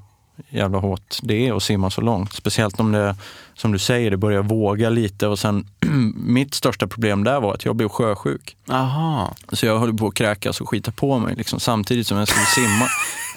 jävla 0.49 0.77
hårt 0.77 1.17
det 1.21 1.47
är 1.47 1.57
att 1.57 1.63
simma 1.63 1.89
så 1.89 2.01
långt. 2.01 2.33
Speciellt 2.33 2.79
om 2.79 2.91
det, 2.91 3.15
som 3.53 3.71
du 3.71 3.79
säger, 3.79 4.11
det 4.11 4.17
börjar 4.17 4.43
våga 4.43 4.89
lite 4.89 5.27
och 5.27 5.39
sen 5.39 5.67
mitt 6.15 6.53
största 6.53 6.87
problem 6.87 7.23
där 7.23 7.39
var 7.39 7.53
att 7.53 7.65
jag 7.65 7.75
blev 7.75 7.89
sjösjuk. 7.89 8.57
Aha. 8.69 9.35
Så 9.51 9.65
jag 9.65 9.79
höll 9.79 9.97
på 9.97 10.07
att 10.07 10.13
kräkas 10.13 10.61
och 10.61 10.69
skita 10.69 10.91
på 10.91 11.19
mig 11.19 11.35
liksom, 11.35 11.59
samtidigt 11.59 12.07
som 12.07 12.17
jag 12.17 12.27
skulle 12.27 12.45
simma. 12.45 12.85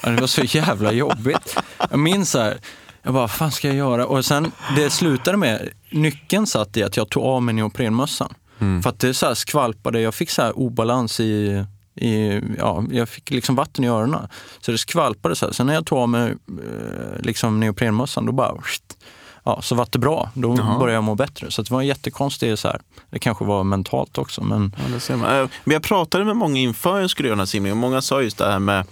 Det 0.03 0.21
var 0.21 0.27
så 0.27 0.43
jävla 0.45 0.93
jobbigt. 0.93 1.57
Jag 1.91 1.99
minns 1.99 2.31
så 2.31 2.39
här, 2.39 2.59
jag 3.03 3.15
bara, 3.15 3.21
vad 3.21 3.31
fan 3.31 3.53
ska 3.53 3.69
jag 3.69 3.77
göra? 3.77 4.07
Och 4.07 4.25
sen, 4.25 4.53
det 4.77 4.91
slutade 4.91 5.37
med, 5.37 5.69
nyckeln 5.91 6.47
satt 6.47 6.77
i 6.77 6.83
att 6.83 6.97
jag 6.97 7.09
tog 7.09 7.23
av 7.23 7.43
mig 7.43 7.55
neoprenmössan. 7.55 8.35
Mm. 8.59 8.83
För 8.83 8.91
att 8.91 9.01
det 9.01 9.15
så 9.15 9.27
här 9.27 9.35
skvalpade, 9.35 10.01
jag 10.01 10.15
fick 10.15 10.31
så 10.31 10.43
här 10.43 10.59
obalans 10.59 11.21
i, 11.21 11.65
i, 11.99 12.41
ja, 12.59 12.85
jag 12.91 13.09
fick 13.09 13.31
liksom 13.31 13.55
vatten 13.55 13.85
i 13.85 13.89
öronen. 13.89 14.29
Så 14.61 14.73
det 14.73 14.79
skvalpade 14.79 15.37
så 15.37 15.47
här. 15.47 15.53
Sen 15.53 15.67
när 15.67 15.75
jag 15.75 15.87
tog 15.87 15.99
av 15.99 16.09
mig 16.09 16.31
eh, 16.49 17.21
liksom 17.23 17.61
neoprenmössan, 17.61 18.27
då 18.27 18.33
bara, 18.33 18.55
ja, 19.45 19.63
så 19.63 19.75
vart 19.75 19.93
det 19.93 19.99
bra. 19.99 20.31
Då 20.35 20.57
Jaha. 20.59 20.79
började 20.79 20.93
jag 20.95 21.05
må 21.05 21.15
bättre. 21.15 21.51
Så 21.51 21.63
det 21.63 21.71
var 21.71 21.81
en 21.81 21.87
jättekonstig, 21.87 22.59
så 22.59 22.69
här, 22.69 22.81
det 23.11 23.19
kanske 23.19 23.45
var 23.45 23.65
mentalt 23.65 24.19
också. 24.19 24.45
Men, 24.45 24.75
Ja, 24.79 24.95
det 24.95 25.01
ser 25.01 25.17
man. 25.17 25.41
Eh, 25.41 25.49
Men 25.65 25.73
jag 25.73 25.83
pratade 25.83 26.25
med 26.25 26.37
många 26.37 26.59
inför 26.61 27.01
jag 27.01 27.11
skulle 27.11 27.29
göra 27.29 27.35
den 27.35 27.41
här 27.41 27.47
simningen 27.47 27.79
många 27.79 28.03
sa 28.03 28.23
just 28.23 28.39
det 28.39 28.51
här 28.51 28.59
med 28.59 28.87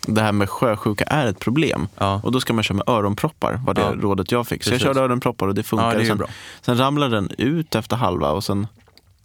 det 0.00 0.20
här 0.22 0.32
med 0.32 0.50
sjösjuka 0.50 1.04
är 1.04 1.26
ett 1.26 1.38
problem. 1.38 1.88
Ja. 1.98 2.20
Och 2.24 2.32
då 2.32 2.40
ska 2.40 2.52
man 2.52 2.64
köra 2.64 2.76
med 2.76 2.88
öronproppar, 2.88 3.60
var 3.66 3.74
det 3.74 3.80
Ja. 3.80 3.94
rådet 4.00 4.32
jag 4.32 4.46
fick. 4.48 4.64
Så 4.64 4.70
Precis. 4.70 4.84
jag 4.86 4.94
körde 4.94 5.04
öronproppar 5.06 5.46
och 5.48 5.54
det 5.54 5.62
funkar. 5.62 5.92
Ja, 5.92 5.98
det 5.98 6.06
sen, 6.06 6.22
sen 6.62 6.78
ramlade 6.78 7.16
den 7.16 7.30
ut 7.38 7.74
efter 7.74 7.96
halva 7.96 8.30
och 8.30 8.44
sen 8.44 8.66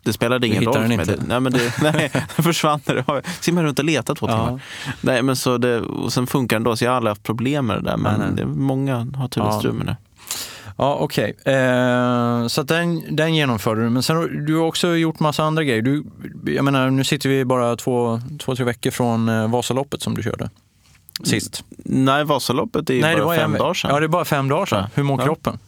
det 0.03 0.13
spelade 0.13 0.47
ingen 0.47 0.63
roll 0.63 0.73
för 0.73 0.81
mig. 0.87 0.93
inte? 0.93 1.15
Det, 1.15 1.23
nej, 1.27 1.39
men 1.39 1.51
det, 1.53 1.73
nej, 1.81 2.11
den 2.35 2.43
försvann. 2.43 2.79
Simmat 3.39 3.63
runt 3.63 3.79
och 3.79 3.85
letat 3.85 4.17
två 4.17 4.27
Ja. 4.29 4.45
timmar. 4.45 4.61
Nej, 5.01 5.21
men 5.23 5.35
så 5.35 5.57
det, 5.57 5.79
och 5.81 6.13
sen 6.13 6.27
funkar 6.27 6.55
den 6.55 6.63
då, 6.63 6.75
så 6.75 6.85
jag 6.85 6.91
har 6.91 6.97
aldrig 6.97 7.11
haft 7.11 7.23
problem 7.23 7.65
med 7.65 7.77
det 7.77 7.81
där. 7.81 7.97
Men 7.97 8.19
Nej, 8.19 8.27
nej. 8.35 8.37
Det, 8.37 8.45
många 8.45 9.07
har 9.15 9.59
strul 9.59 9.73
med 9.73 9.85
det. 9.85 9.97
Ja, 10.77 10.95
okej. 10.99 11.33
Eh, 11.45 12.47
så 12.47 12.63
den, 12.63 13.15
den 13.15 13.35
genomförde 13.35 13.83
du. 13.83 13.89
Men 13.89 14.03
sen 14.03 14.45
du 14.45 14.55
har 14.55 14.65
också 14.65 14.95
gjort 14.95 15.19
massa 15.19 15.43
andra 15.43 15.63
grejer. 15.63 15.81
Du, 15.81 16.03
jag 16.45 16.65
menar, 16.65 16.89
nu 16.89 17.03
sitter 17.03 17.29
vi 17.29 17.45
bara 17.45 17.75
två, 17.75 18.21
två 18.39 18.55
tre 18.55 18.65
veckor 18.65 18.91
från 18.91 19.29
eh, 19.29 19.47
Vasaloppet 19.51 20.01
som 20.01 20.15
du 20.15 20.23
körde 20.23 20.49
sist. 21.23 21.63
Nej, 21.77 22.23
Vasaloppet 22.23 22.89
är 22.89 22.93
ju 22.93 23.01
det 23.01 23.21
bara 23.23 23.35
fem 23.37 23.53
en- 23.53 23.59
dagar 23.59 23.73
sedan. 23.73 23.91
Ja, 23.93 23.99
det 23.99 24.05
är 24.05 24.07
bara 24.07 24.25
fem 24.25 24.47
dagar 24.49 24.65
sedan. 24.65 24.83
Hur 24.93 25.03
mår 25.03 25.19
Ja. 25.19 25.25
kroppen? 25.25 25.59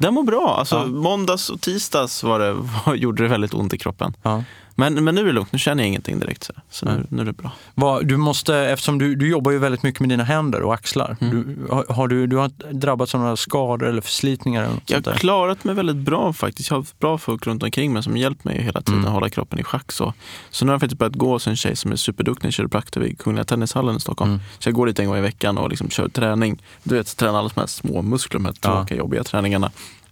Den 0.00 0.14
mår 0.14 0.22
bra. 0.22 0.56
Alltså, 0.58 0.74
Ja. 0.76 0.86
Måndags 0.86 1.50
och 1.50 1.60
tisdags 1.60 2.22
var 2.22 2.38
det, 2.38 2.52
var, 2.52 2.94
gjorde 2.94 3.22
det 3.22 3.28
väldigt 3.28 3.54
ont 3.54 3.74
i 3.74 3.78
kroppen. 3.78 4.14
Ja. 4.22 4.44
Men, 4.80 5.04
men 5.04 5.14
nu 5.14 5.20
är 5.20 5.24
det 5.24 5.32
lugnt, 5.32 5.52
nu 5.52 5.58
känner 5.58 5.82
jag 5.82 5.88
ingenting 5.88 6.18
direkt. 6.20 6.44
Så, 6.44 6.52
så 6.70 6.86
nu, 6.86 7.06
nu 7.08 7.22
är 7.22 7.26
det 7.26 7.32
bra. 7.32 7.50
Vad, 7.74 8.06
du 8.06 8.16
måste, 8.16 8.56
eftersom 8.56 8.98
du, 8.98 9.14
du 9.14 9.28
jobbar 9.30 9.50
ju 9.52 9.58
väldigt 9.58 9.82
mycket 9.82 10.00
med 10.00 10.08
dina 10.08 10.24
händer 10.24 10.62
och 10.62 10.74
axlar. 10.74 11.16
Mm. 11.20 11.30
Du, 11.66 11.72
har, 11.74 11.84
har 11.88 12.08
du, 12.08 12.26
du 12.26 12.36
har 12.36 12.48
drabbats 12.72 13.14
av 13.14 13.20
några 13.20 13.36
skador 13.36 13.88
eller 13.88 14.00
förslitningar? 14.00 14.62
Eller 14.64 14.80
Jag 14.86 15.06
har 15.06 15.12
klarat 15.14 15.64
mig 15.64 15.74
väldigt 15.74 15.96
bra 15.96 16.32
faktiskt. 16.32 16.70
Jag 16.70 16.76
har 16.76 16.86
bra 16.98 17.18
folk 17.18 17.46
runt 17.46 17.62
omkring 17.62 17.92
mig 17.92 18.02
som 18.02 18.16
hjälpt 18.16 18.44
mig 18.44 18.62
hela 18.62 18.80
tiden 18.80 18.94
Mm. 19.00 19.06
att 19.06 19.12
hålla 19.14 19.28
kroppen 19.28 19.58
i 19.58 19.62
schack. 19.64 19.92
Så, 19.92 20.14
så 20.50 20.64
nu 20.64 20.68
har 20.70 20.74
jag 20.74 20.80
faktiskt 20.80 20.98
börjat 20.98 21.14
gå 21.14 21.32
hos 21.32 21.46
en 21.46 21.56
tjej 21.56 21.76
som 21.76 21.92
är 21.92 21.96
superduktig 21.96 22.52
kiropraktor 22.52 23.00
vid 23.00 23.18
Kungliga 23.18 23.44
Tennishallen 23.44 23.96
i 23.96 24.00
Stockholm. 24.00 24.30
Mm. 24.30 24.42
Så 24.58 24.68
jag 24.68 24.74
går 24.74 24.86
dit 24.86 24.98
en 24.98 25.06
gång 25.06 25.16
i 25.18 25.20
veckan 25.20 25.58
och 25.58 25.70
liksom 25.70 25.90
kör 25.90 26.08
träning. 26.08 26.62
Du 26.82 26.94
vet, 26.94 27.16
tränar 27.16 27.38
alla 27.38 27.48
de 27.54 27.60
här 27.60 27.66
små 27.66 28.02
muskler, 28.02 28.38
de 28.40 28.44
här 28.44 28.54
Ja. 28.62 28.68
tråkiga, 28.72 28.98
jobbiga 28.98 29.24
träningarna. 29.24 29.70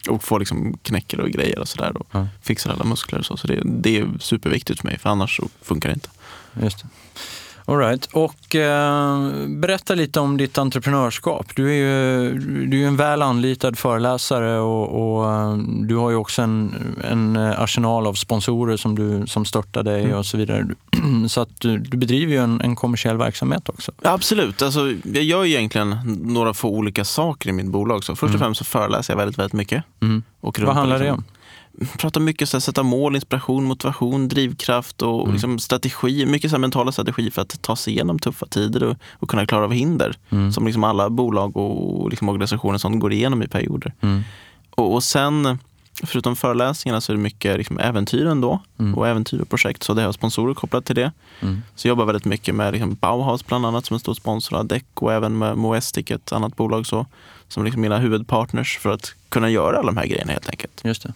Och 0.08 0.24
får 0.24 0.38
liksom 0.38 0.78
knäcker 0.82 1.20
och 1.20 1.30
grejer 1.30 1.58
och 1.58 1.68
sådär. 1.68 1.92
Ja. 2.12 2.28
Fixar 2.42 2.70
alla 2.72 2.84
muskler 2.84 3.18
och 3.18 3.26
så. 3.26 3.36
Så 3.36 3.46
det, 3.46 3.62
det 3.64 3.98
är 3.98 4.08
superviktigt 4.20 4.80
för 4.80 4.88
mig, 4.88 4.98
för 4.98 5.10
annars 5.10 5.36
så 5.36 5.48
funkar 5.62 5.88
det 5.88 5.94
inte. 5.94 6.08
Just 6.62 6.78
det. 6.78 6.86
All 7.68 7.78
right. 7.78 8.06
Och 8.12 8.54
eh, 8.56 9.28
berätta 9.48 9.94
lite 9.94 10.20
om 10.20 10.36
ditt 10.36 10.58
entreprenörskap. 10.58 11.46
Du 11.56 11.68
är 11.70 11.74
ju, 11.74 12.32
du 12.66 12.82
är 12.82 12.86
en 12.86 12.96
väl 12.96 13.22
anlitad 13.22 13.78
föreläsare 13.78 14.58
och, 14.58 15.18
och 15.18 15.30
eh, 15.32 15.56
du 15.58 15.96
har 15.96 16.10
ju 16.10 16.16
också 16.16 16.42
en, 16.42 16.74
en 17.10 17.36
arsenal 17.36 18.06
av 18.06 18.14
sponsorer 18.14 18.76
som, 18.76 18.94
du, 18.94 19.26
som 19.26 19.44
stöttar 19.44 19.82
dig 19.82 20.04
Mm. 20.04 20.16
och 20.18 20.26
så 20.26 20.36
vidare. 20.36 20.66
Så 21.28 21.40
att 21.40 21.60
du, 21.60 21.78
du 21.78 21.96
bedriver 21.96 22.32
ju 22.32 22.38
en, 22.38 22.60
en 22.60 22.76
kommersiell 22.76 23.16
verksamhet 23.16 23.68
också. 23.68 23.92
Absolut. 24.02 24.62
Alltså, 24.62 24.92
jag 25.04 25.24
gör 25.24 25.44
ju 25.44 25.54
egentligen 25.54 25.96
några 26.22 26.54
få 26.54 26.68
olika 26.68 27.04
saker 27.04 27.48
i 27.48 27.52
mitt 27.52 27.66
bolag. 27.66 28.04
Så 28.04 28.12
först 28.16 28.22
och 28.22 28.28
Mm. 28.28 28.40
främst 28.40 28.58
så 28.58 28.64
föreläser 28.64 29.12
jag 29.12 29.18
väldigt, 29.18 29.38
väldigt 29.38 29.52
mycket. 29.52 29.84
Mm. 30.02 30.22
Runt 30.42 30.58
Vad 30.58 30.68
och 30.68 30.74
handlar 30.74 30.98
det 30.98 31.04
liksom- 31.04 31.18
om? 31.18 31.24
Pratar 31.98 32.20
mycket 32.20 32.48
så 32.48 32.56
här, 32.56 32.60
sätta 32.60 32.82
mål, 32.82 33.14
inspiration, 33.14 33.64
motivation, 33.64 34.28
drivkraft 34.28 35.02
och 35.02 35.20
Mm. 35.20 35.32
liksom 35.32 35.58
strategi. 35.58 36.26
Mycket 36.26 36.50
så 36.50 36.56
här, 36.56 36.60
mentala 36.60 36.92
strategi 36.92 37.30
för 37.30 37.42
att 37.42 37.62
ta 37.62 37.76
sig 37.76 37.92
igenom 37.92 38.18
tuffa 38.18 38.46
tider 38.46 38.82
och, 38.84 38.96
och 39.12 39.28
kunna 39.30 39.46
klara 39.46 39.64
av 39.64 39.72
hinder. 39.72 40.16
Mm. 40.30 40.52
Som 40.52 40.66
liksom 40.66 40.84
alla 40.84 41.10
bolag 41.10 41.56
och 41.56 42.10
liksom 42.10 42.28
organisationer 42.28 42.78
som 42.78 42.98
går 42.98 43.12
igenom 43.12 43.42
i 43.42 43.48
perioder. 43.48 43.92
Mm. 44.00 44.22
Och, 44.70 44.94
och 44.94 45.02
sen, 45.02 45.58
förutom 46.02 46.36
föreläsningarna 46.36 47.00
så 47.00 47.12
är 47.12 47.16
det 47.16 47.22
mycket 47.22 47.58
liksom, 47.58 47.78
äventyr 47.78 48.26
ändå. 48.26 48.62
Mm. 48.78 48.94
Och 48.94 49.08
äventyr 49.08 49.40
och 49.40 49.48
projekt. 49.48 49.82
Så 49.82 49.94
det 49.94 50.02
har 50.02 50.12
sponsorer 50.12 50.54
kopplat 50.54 50.84
till 50.84 50.96
det. 50.96 51.12
Mm. 51.40 51.62
Så 51.74 51.88
jag 51.88 51.90
jobbar 51.90 52.04
väldigt 52.04 52.24
mycket 52.24 52.54
med 52.54 52.72
liksom, 52.72 52.94
Bauhaus 52.94 53.46
bland 53.46 53.66
annat 53.66 53.86
som 53.86 53.94
en 53.94 54.00
stor 54.00 54.14
sponsor 54.14 54.56
av 54.58 54.66
Däck 54.66 54.86
och 54.94 55.12
även 55.12 55.38
med 55.38 55.56
Moestic, 55.58 56.10
ett 56.10 56.32
annat 56.32 56.56
bolag 56.56 56.86
så. 56.86 57.06
Som 57.48 57.64
liksom 57.64 57.82
mina 57.82 57.98
huvudpartners 57.98 58.78
för 58.78 58.90
att 58.90 59.14
kunna 59.28 59.50
göra 59.50 59.76
alla 59.78 59.86
de 59.86 59.96
här 59.96 60.06
grejerna 60.06 60.32
helt 60.32 60.50
enkelt. 60.50 60.80
Just 60.84 61.02
det. 61.02 61.12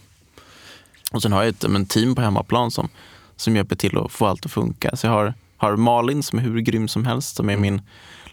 Och 1.13 1.23
sen 1.23 1.33
har 1.33 1.43
jag 1.43 1.49
ett 1.49 1.65
men, 1.69 1.87
team 1.87 2.15
på 2.15 2.23
hemmaplan 2.23 2.71
som, 2.71 2.89
som 3.37 3.57
hjälper 3.57 3.77
till 3.77 3.99
att 3.99 4.13
få 4.13 4.27
allt 4.27 4.47
att 4.47 4.53
funka. 4.53 4.97
Så 4.97 5.07
jag 5.07 5.13
har, 5.13 5.35
har 5.57 5.77
Malin 5.77 6.23
som 6.23 6.39
är 6.39 6.43
hur 6.43 6.61
grym 6.61 6.89
som 6.89 7.05
helst, 7.05 7.37
som 7.37 7.49
är 7.49 7.53
Mm. 7.53 7.63
min 7.63 7.83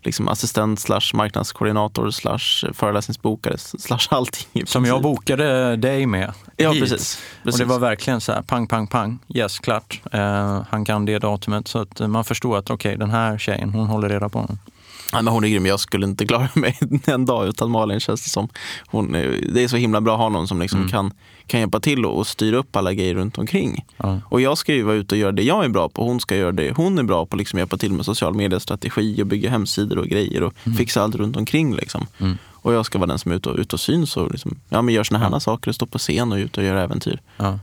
liksom, 0.02 0.28
assistent 0.28 0.80
slash 0.80 1.02
marknadskoordinator 1.14 2.12
slash 2.12 2.72
föreläsningsbokare 2.74 3.58
slash 3.58 4.00
allting. 4.10 4.66
Som 4.66 4.86
jag 4.86 5.02
bokade 5.02 5.76
dig 5.76 6.06
med 6.06 6.34
Ja, 6.58 6.70
precis. 6.72 6.90
precis. 6.90 7.20
Och 7.54 7.58
det 7.60 7.66
var 7.66 7.80
verkligen 7.80 8.22
så 8.22 8.32
här, 8.32 8.42
pang, 8.42 8.68
pang, 8.68 8.88
pang, 8.88 9.20
yes, 9.36 9.60
klart. 9.60 10.02
Eh, 10.12 10.62
han 10.70 10.86
kan 10.86 11.06
det 11.06 11.20
datumet. 11.20 11.68
Så 11.68 11.80
att 11.80 12.00
eh, 12.00 12.08
man 12.08 12.24
förstår 12.26 12.58
att 12.58 12.70
okej, 12.70 12.98
den 12.98 13.10
här 13.10 13.38
tjejen, 13.38 13.70
hon 13.70 13.88
håller 13.88 14.10
reda 14.10 14.30
på 14.30 14.40
honom. 14.40 14.60
Ja, 15.12 15.22
men 15.22 15.34
hon 15.34 15.44
är 15.44 15.48
grym. 15.50 15.66
Jag 15.66 15.80
skulle 15.80 16.06
inte 16.06 16.26
klara 16.26 16.50
mig 16.56 16.78
en 17.06 17.26
dag 17.26 17.48
utan 17.48 17.72
Malin 17.72 18.00
känns 18.00 18.24
det 18.24 18.30
som. 18.30 18.50
Hon, 18.88 19.16
är- 19.16 19.46
det 19.54 19.64
är 19.64 19.68
så 19.68 19.78
himla 19.78 20.02
bra 20.02 20.14
att 20.14 20.20
ha 20.20 20.30
någon 20.30 20.48
som 20.48 20.62
liksom 20.62 20.80
Mm. 20.80 20.92
kan, 20.92 21.12
kan 21.50 21.60
hjälpa 21.60 21.80
till 21.80 22.06
och, 22.06 22.28
styra 22.28 22.58
upp 22.58 22.76
alla 22.76 22.94
grejer 22.94 23.16
runt 23.16 23.38
omkring. 23.38 23.86
Ja. 23.98 24.22
Och 24.26 24.42
jag 24.42 24.58
ska 24.58 24.74
ju 24.74 24.84
vara 24.84 24.96
ute 24.96 25.16
och 25.16 25.20
göra 25.20 25.32
det 25.32 25.44
jag 25.44 25.66
är 25.66 25.70
bra 25.70 25.90
på. 25.90 26.04
Hon 26.04 26.20
ska 26.20 26.36
göra 26.36 26.52
det 26.52 26.72
hon 26.76 27.00
är 27.00 27.04
bra 27.04 27.26
på. 27.26 27.38
Liksom 27.38 27.60
hjälpa 27.60 27.78
till 27.78 27.94
med 27.94 28.06
social 28.06 28.34
media-strategi 28.34 29.22
och 29.22 29.28
bygga 29.28 29.50
hemsidor 29.50 29.98
och 29.98 30.08
grejer 30.08 30.44
och 30.44 30.54
fixa 30.78 31.02
allt 31.02 31.16
runt 31.16 31.38
omkring. 31.38 31.76
Liksom. 31.76 32.06
Mm. 32.20 32.38
Och 32.62 32.74
jag 32.74 32.86
ska 32.86 33.00
vara 33.00 33.08
den 33.08 33.20
som 33.20 33.32
är 33.32 33.36
ute 33.36 33.50
och, 33.50 33.58
ute 33.60 33.76
och 33.76 33.80
syns 33.80 34.18
och 34.18 34.32
liksom, 34.32 34.60
ja, 34.70 34.82
men 34.82 34.94
gör 34.94 35.04
såna 35.04 35.20
här 35.20 35.30
Ja. 35.32 35.40
saker 35.40 35.72
och 35.72 35.76
står 35.76 35.88
på 35.88 35.98
scen 35.98 36.32
och 36.32 36.38
ute 36.38 36.60
och 36.60 36.66
gör 36.66 36.76
äventyr. 36.76 37.22
Ja. 37.38 37.60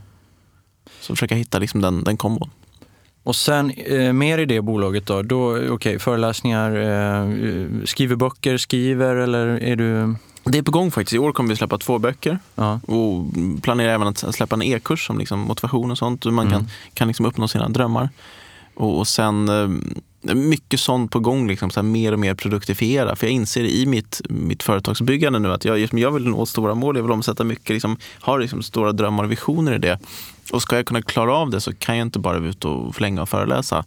Så 1.01 1.15
försöka 1.15 1.35
hitta 1.35 1.59
liksom 1.59 1.81
den, 1.81 2.05
den 2.05 2.17
kombon. 2.17 2.51
Och 3.23 3.37
sen 3.37 3.71
eh, 3.71 4.13
mer 4.13 4.39
i 4.39 4.45
det 4.45 4.61
bolaget 4.61 5.07
då, 5.07 5.23
då 5.23 5.59
okej, 5.71 5.99
föreläsningar, 5.99 6.77
eh, 6.77 7.31
skriver 7.85 8.17
böcker, 8.17 8.57
skriver 8.59 9.17
eller 9.17 9.47
är 9.47 9.77
du... 9.77 10.15
Det 10.47 10.59
är 10.59 10.63
på 10.63 10.71
gång 10.71 10.91
faktiskt. 10.91 11.13
I 11.15 11.19
år 11.19 11.33
kommer 11.33 11.51
vi 11.51 11.57
släppa 11.57 11.79
två 11.79 11.99
böcker. 11.99 12.39
Ja, 12.55 12.81
Och 12.87 13.25
planerar 13.63 13.89
även 13.93 14.09
att 14.09 14.35
släppa 14.35 14.55
en 14.57 14.63
e-kurs 14.63 15.11
om 15.11 15.19
liksom 15.19 15.41
motivation 15.41 15.91
och 15.91 15.99
sånt. 15.99 16.27
Hur 16.27 16.31
man 16.31 16.47
Mm. 16.47 16.59
kan, 16.59 16.69
kan 16.95 17.09
liksom 17.09 17.27
uppnå 17.27 17.49
sina 17.49 17.69
drömmar. 17.69 18.11
Och, 18.75 18.99
och 18.99 19.09
sen 19.09 19.49
eh, 19.49 20.35
mycket 20.35 20.81
sånt 20.81 21.11
på 21.11 21.19
gång, 21.21 21.49
liksom, 21.49 21.71
så 21.71 21.81
här, 21.81 21.85
mer 21.89 22.13
och 22.13 22.19
mer 22.19 22.35
produktifiera. 22.35 23.17
För 23.17 23.27
jag 23.27 23.35
inser 23.35 23.65
i 23.65 23.87
mitt, 23.87 24.21
mitt 24.29 24.63
företagsbyggande 24.63 25.39
nu 25.39 25.53
att 25.53 25.65
jag, 25.65 25.89
jag 25.93 26.11
vill 26.13 26.29
nå 26.29 26.47
stora 26.47 26.75
mål, 26.75 26.97
jag 26.97 27.03
vill 27.03 27.13
omsätta 27.13 27.45
mycket, 27.45 27.71
liksom, 27.71 27.97
har 28.21 28.39
liksom 28.39 28.63
stora 28.63 28.93
drömmar 28.93 29.25
och 29.25 29.31
visioner 29.31 29.75
i 29.75 29.79
det. 29.79 29.99
Och 30.53 30.63
ska 30.63 30.77
jag 30.77 30.87
kunna 30.87 31.03
klara 31.03 31.35
av 31.37 31.51
det 31.51 31.61
så 31.61 31.75
kan 31.75 31.97
jag 31.97 32.07
inte 32.07 32.19
bara 32.19 32.39
vara 32.39 32.49
ute 32.51 32.69
och 32.69 32.95
förlänga 32.95 33.23
och 33.23 33.29
föreläsa. 33.29 33.85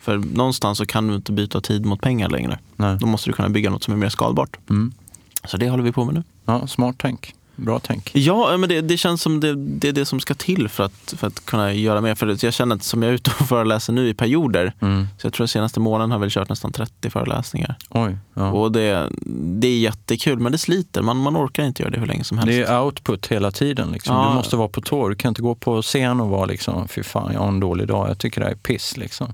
För 0.00 0.16
någonstans 0.16 0.78
så 0.78 0.86
kan 0.86 1.06
du 1.08 1.14
inte 1.14 1.32
byta 1.32 1.60
tid 1.60 1.86
mot 1.86 2.00
pengar 2.00 2.28
längre. 2.28 2.58
nej. 2.76 2.96
Då 3.00 3.06
måste 3.06 3.30
du 3.30 3.34
kunna 3.34 3.48
bygga 3.48 3.70
något 3.70 3.82
som 3.84 3.94
är 3.94 3.98
mer 3.98 4.08
skalbart. 4.08 4.56
Mm. 4.70 4.92
Så 5.48 5.56
det 5.56 5.70
håller 5.70 5.84
vi 5.84 5.92
på 5.92 6.04
med 6.04 6.14
nu. 6.14 6.22
ja 6.46 6.66
smart 6.66 6.96
tänk. 6.98 7.34
Bra 7.56 7.78
tänk. 7.78 8.10
Ja, 8.14 8.56
men 8.56 8.68
det, 8.68 8.80
det 8.80 8.96
känns 8.96 9.22
som 9.22 9.40
det, 9.40 9.54
det 9.54 9.88
är 9.88 9.92
det 9.92 10.04
som 10.04 10.20
ska 10.20 10.34
till 10.34 10.68
för 10.68 10.84
att, 10.84 11.14
för 11.16 11.26
att 11.26 11.44
kunna 11.46 11.72
göra 11.72 12.00
mer. 12.00 12.14
För 12.14 12.26
det- 12.26 12.42
jag 12.42 12.54
känner 12.54 12.76
att 12.76 12.82
som 12.82 13.02
jag 13.02 13.10
är 13.10 13.14
ute 13.14 13.30
och 13.40 13.46
föreläser 13.48 13.92
nu 13.92 14.08
i 14.08 14.14
perioder, 14.14 14.72
Mm. 14.80 15.06
så 15.18 15.26
jag 15.26 15.32
tror 15.32 15.44
att 15.44 15.50
senaste 15.50 15.80
månaden 15.80 16.10
har 16.10 16.16
jag 16.16 16.20
väl 16.20 16.30
kört 16.30 16.48
nästan 16.48 16.72
30 16.72 17.10
föreläsningar. 17.10 17.74
Oj. 17.90 18.16
Ja. 18.34 18.50
Och 18.52 18.72
det, 18.72 19.08
det 19.60 19.68
är 19.68 19.78
jättekul, 19.78 20.38
men 20.38 20.52
det 20.52 20.58
sliter. 20.58 21.02
Man, 21.02 21.16
man 21.16 21.36
orkar 21.36 21.64
inte 21.64 21.82
göra 21.82 21.90
det 21.92 22.00
hur 22.00 22.06
länge 22.06 22.24
som 22.24 22.38
helst. 22.38 22.48
Det 22.52 22.62
är 22.62 22.82
output 22.82 23.26
hela 23.26 23.50
tiden. 23.50 23.90
Liksom. 23.90 24.16
Ja. 24.16 24.28
Du 24.28 24.34
måste 24.34 24.56
vara 24.56 24.68
på 24.68 24.80
tå. 24.80 25.08
Du 25.08 25.14
kan 25.14 25.28
inte 25.28 25.42
gå 25.42 25.54
på 25.54 25.82
scen 25.82 26.20
och 26.20 26.28
vara 26.28 26.44
liksom, 26.46 26.88
fy 26.88 27.02
fan, 27.02 27.30
jag 27.32 27.40
har 27.40 27.48
en 27.48 27.60
dålig 27.60 27.88
dag. 27.88 28.08
Jag 28.10 28.18
tycker 28.18 28.40
det 28.40 28.46
här 28.46 28.52
är 28.52 28.56
piss. 28.58 28.96
Liksom. 28.96 29.32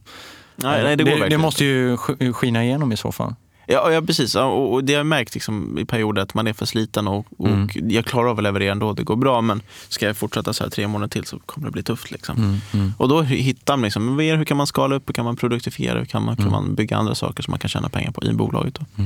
nej, 0.56 0.82
nej, 0.82 0.96
det 0.96 1.04
går 1.04 1.10
det, 1.10 1.16
verkligen 1.20 1.40
måste 1.40 1.64
ju 1.64 1.96
sk- 1.96 2.32
skina 2.32 2.64
igenom 2.64 2.92
i 2.92 2.96
så 2.96 3.12
fall. 3.12 3.34
Ja, 3.66 3.90
ja 3.92 4.02
precis. 4.02 4.34
Och, 4.34 4.72
och 4.72 4.84
det 4.84 4.92
har 4.92 4.98
jag 4.98 5.06
märkt 5.06 5.34
liksom, 5.34 5.78
i 5.78 5.84
perioder 5.84 6.22
att 6.22 6.34
man 6.34 6.46
är 6.46 6.52
för 6.52 6.66
sliten 6.66 7.08
och, 7.08 7.26
och 7.38 7.48
Mm. 7.48 7.68
jag 7.90 8.04
klarar 8.04 8.28
av 8.28 8.36
att 8.38 8.42
leverera 8.42 8.72
ändå. 8.72 8.92
Det 8.92 9.02
går 9.02 9.16
bra, 9.16 9.40
men 9.40 9.62
ska 9.88 10.06
jag 10.06 10.16
fortsätta 10.16 10.52
så 10.52 10.64
här 10.64 10.70
tre 10.70 10.88
månader 10.88 11.08
till 11.10 11.24
så 11.24 11.38
kommer 11.38 11.66
det 11.66 11.72
bli 11.72 11.82
tufft. 11.82 12.10
Liksom. 12.10 12.36
Mm. 12.36 12.56
Mm. 12.72 12.92
Och 12.98 13.08
då 13.08 13.22
hittar 13.22 13.76
man 13.76 13.82
liksom, 13.84 14.18
hur 14.18 14.44
kan 14.44 14.56
man 14.56 14.66
skala 14.66 14.94
upp, 14.96 15.08
hur 15.08 15.12
kan 15.14 15.24
man 15.24 15.36
produktifiera, 15.36 15.98
hur 15.98 16.06
kan 16.06 16.24
man, 16.24 16.36
kan 16.36 16.44
Mm. 16.46 16.52
man 16.52 16.74
bygga 16.74 16.96
andra 16.96 17.14
saker 17.14 17.42
som 17.42 17.52
man 17.52 17.58
kan 17.58 17.68
tjäna 17.68 17.88
pengar 17.88 18.10
på 18.10 18.24
i 18.24 18.32
bolaget. 18.32 18.74
Då. 18.74 19.04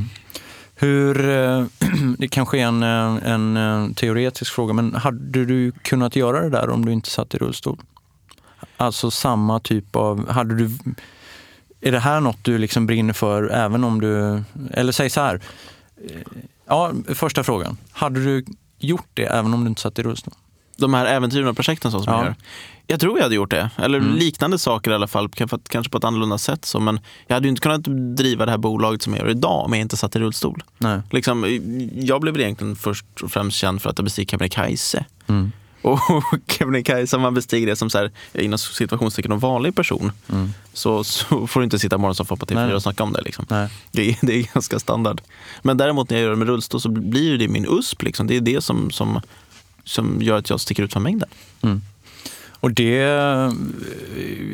Hur, 0.75 1.29
eh, 1.31 1.65
det 2.19 2.29
kanske 2.29 2.59
är 2.59 2.67
en, 2.67 2.83
eh, 2.83 3.31
en 3.33 3.57
eh, 3.57 3.93
teoretisk 3.95 4.53
fråga, 4.53 4.73
men 4.75 4.95
hade 4.95 5.45
du 5.45 5.73
kunnat 5.83 6.17
göra 6.17 6.41
det 6.41 6.49
där 6.51 6.71
om 6.71 6.85
du 6.85 6.93
inte 6.93 7.11
satt 7.11 7.35
i 7.35 7.39
rullstol? 7.39 7.79
Alltså 8.77 9.11
samma 9.11 9.61
typ 9.61 9.97
av... 9.97 10.31
Hade 10.31 10.55
du, 10.55 10.71
är 11.81 11.93
det 11.93 11.99
här 11.99 12.21
något 12.21 12.45
du 12.45 12.59
liksom 12.59 12.87
brinner 12.87 13.13
för 13.13 13.49
även 13.49 13.85
om 13.85 14.01
du... 14.01 14.43
Eller 14.73 14.93
säg 14.93 15.11
så 15.11 15.21
här. 15.21 15.41
Ja, 16.69 16.93
första 17.15 17.45
frågan. 17.45 17.79
Hade 17.93 18.25
du 18.25 18.45
gjort 18.79 19.09
det 19.15 19.25
även 19.25 19.55
om 19.55 19.65
du 19.65 19.69
inte 19.69 19.81
satt 19.81 19.99
i 19.99 20.03
rullstol? 20.03 20.35
De 20.77 20.95
här 20.95 21.07
äventyren 21.07 21.49
och 21.49 21.57
projekten 21.57 21.91
som 21.91 22.03
Ja. 22.07 22.13
jag 22.17 22.25
gör. 22.25 22.35
Jag 22.87 23.01
tror 23.01 23.17
jag 23.19 23.23
hade 23.23 23.35
gjort 23.35 23.51
det. 23.51 23.71
Eller 23.77 23.99
Mm. 23.99 24.15
liknande 24.15 24.59
saker 24.59 24.91
i 24.91 24.95
alla 24.95 25.07
fall. 25.07 25.29
Kanske 25.69 25.91
på 25.91 25.99
ett 25.99 26.05
annorlunda 26.05 26.39
sätt. 26.39 26.65
Så. 26.65 26.81
Men 26.81 27.01
jag 27.27 27.35
hade 27.37 27.47
ju 27.47 27.51
inte 27.51 27.61
kunnat 27.63 27.85
driva 28.17 28.45
det 28.45 28.51
här 28.51 28.59
bolaget 28.59 29.03
som 29.03 29.15
jag 29.15 29.23
gör 29.23 29.31
idag 29.31 29.65
om 29.65 29.73
jag 29.73 29.81
inte 29.81 29.97
satt 29.97 30.17
i 30.17 30.19
rullstol. 30.19 30.63
Nej. 30.79 31.01
Liksom, 31.11 31.61
jag 31.95 32.21
blev 32.21 32.41
egentligen 32.41 32.77
först 32.77 33.05
och 33.23 33.31
främst 33.33 33.57
känd 33.57 33.83
för 33.83 33.91
att 33.91 33.99
jag 33.99 34.05
besteg 34.05 34.31
Kebnekaise. 34.31 35.05
Mm. 35.27 35.53
Och 35.83 35.99
Kebnekaise, 36.47 37.17
om 37.17 37.23
man 37.23 37.35
bestiger 37.35 37.67
det 37.67 37.77
som 37.77 37.91
så 37.91 37.99
här, 37.99 38.11
inom 38.35 38.59
situationstecken 38.59 39.33
en 39.33 39.39
vanlig 39.39 39.75
person 39.75 40.13
Mm. 40.33 40.51
så, 40.73 41.05
så 41.05 41.47
får 41.47 41.61
du 41.61 41.65
inte 41.65 41.79
sitta 41.79 41.97
i 41.97 41.99
morgonsoffa 41.99 42.37
på 42.37 42.47
Nej. 42.51 42.65
TV4 42.65 42.73
och 42.73 42.83
snacka 42.83 43.03
om 43.03 43.13
det. 43.13 43.23
Liksom. 43.23 43.45
Det, 43.93 44.11
är, 44.11 44.17
det 44.27 44.33
är 44.35 44.43
ganska 44.55 44.79
standard. 44.79 45.21
Men 45.63 45.77
däremot 45.77 46.11
när 46.11 46.17
jag 46.17 46.23
gör 46.25 46.31
det 46.31 46.37
med 46.37 46.49
rullstol 46.49 46.81
så 46.81 46.89
blir 46.89 47.39
det 47.39 47.49
min 47.49 47.67
USP. 47.69 48.03
Liksom. 48.03 48.27
Det 48.27 48.37
är 48.37 48.41
det 48.41 48.61
som, 48.65 48.91
som, 48.91 49.21
som 49.85 50.23
gör 50.23 50.39
att 50.39 50.51
jag 50.51 50.61
sticker 50.61 50.83
ut 50.83 50.93
från 50.93 51.03
mängden. 51.03 51.29
Och 52.61 52.71
det, 52.73 52.95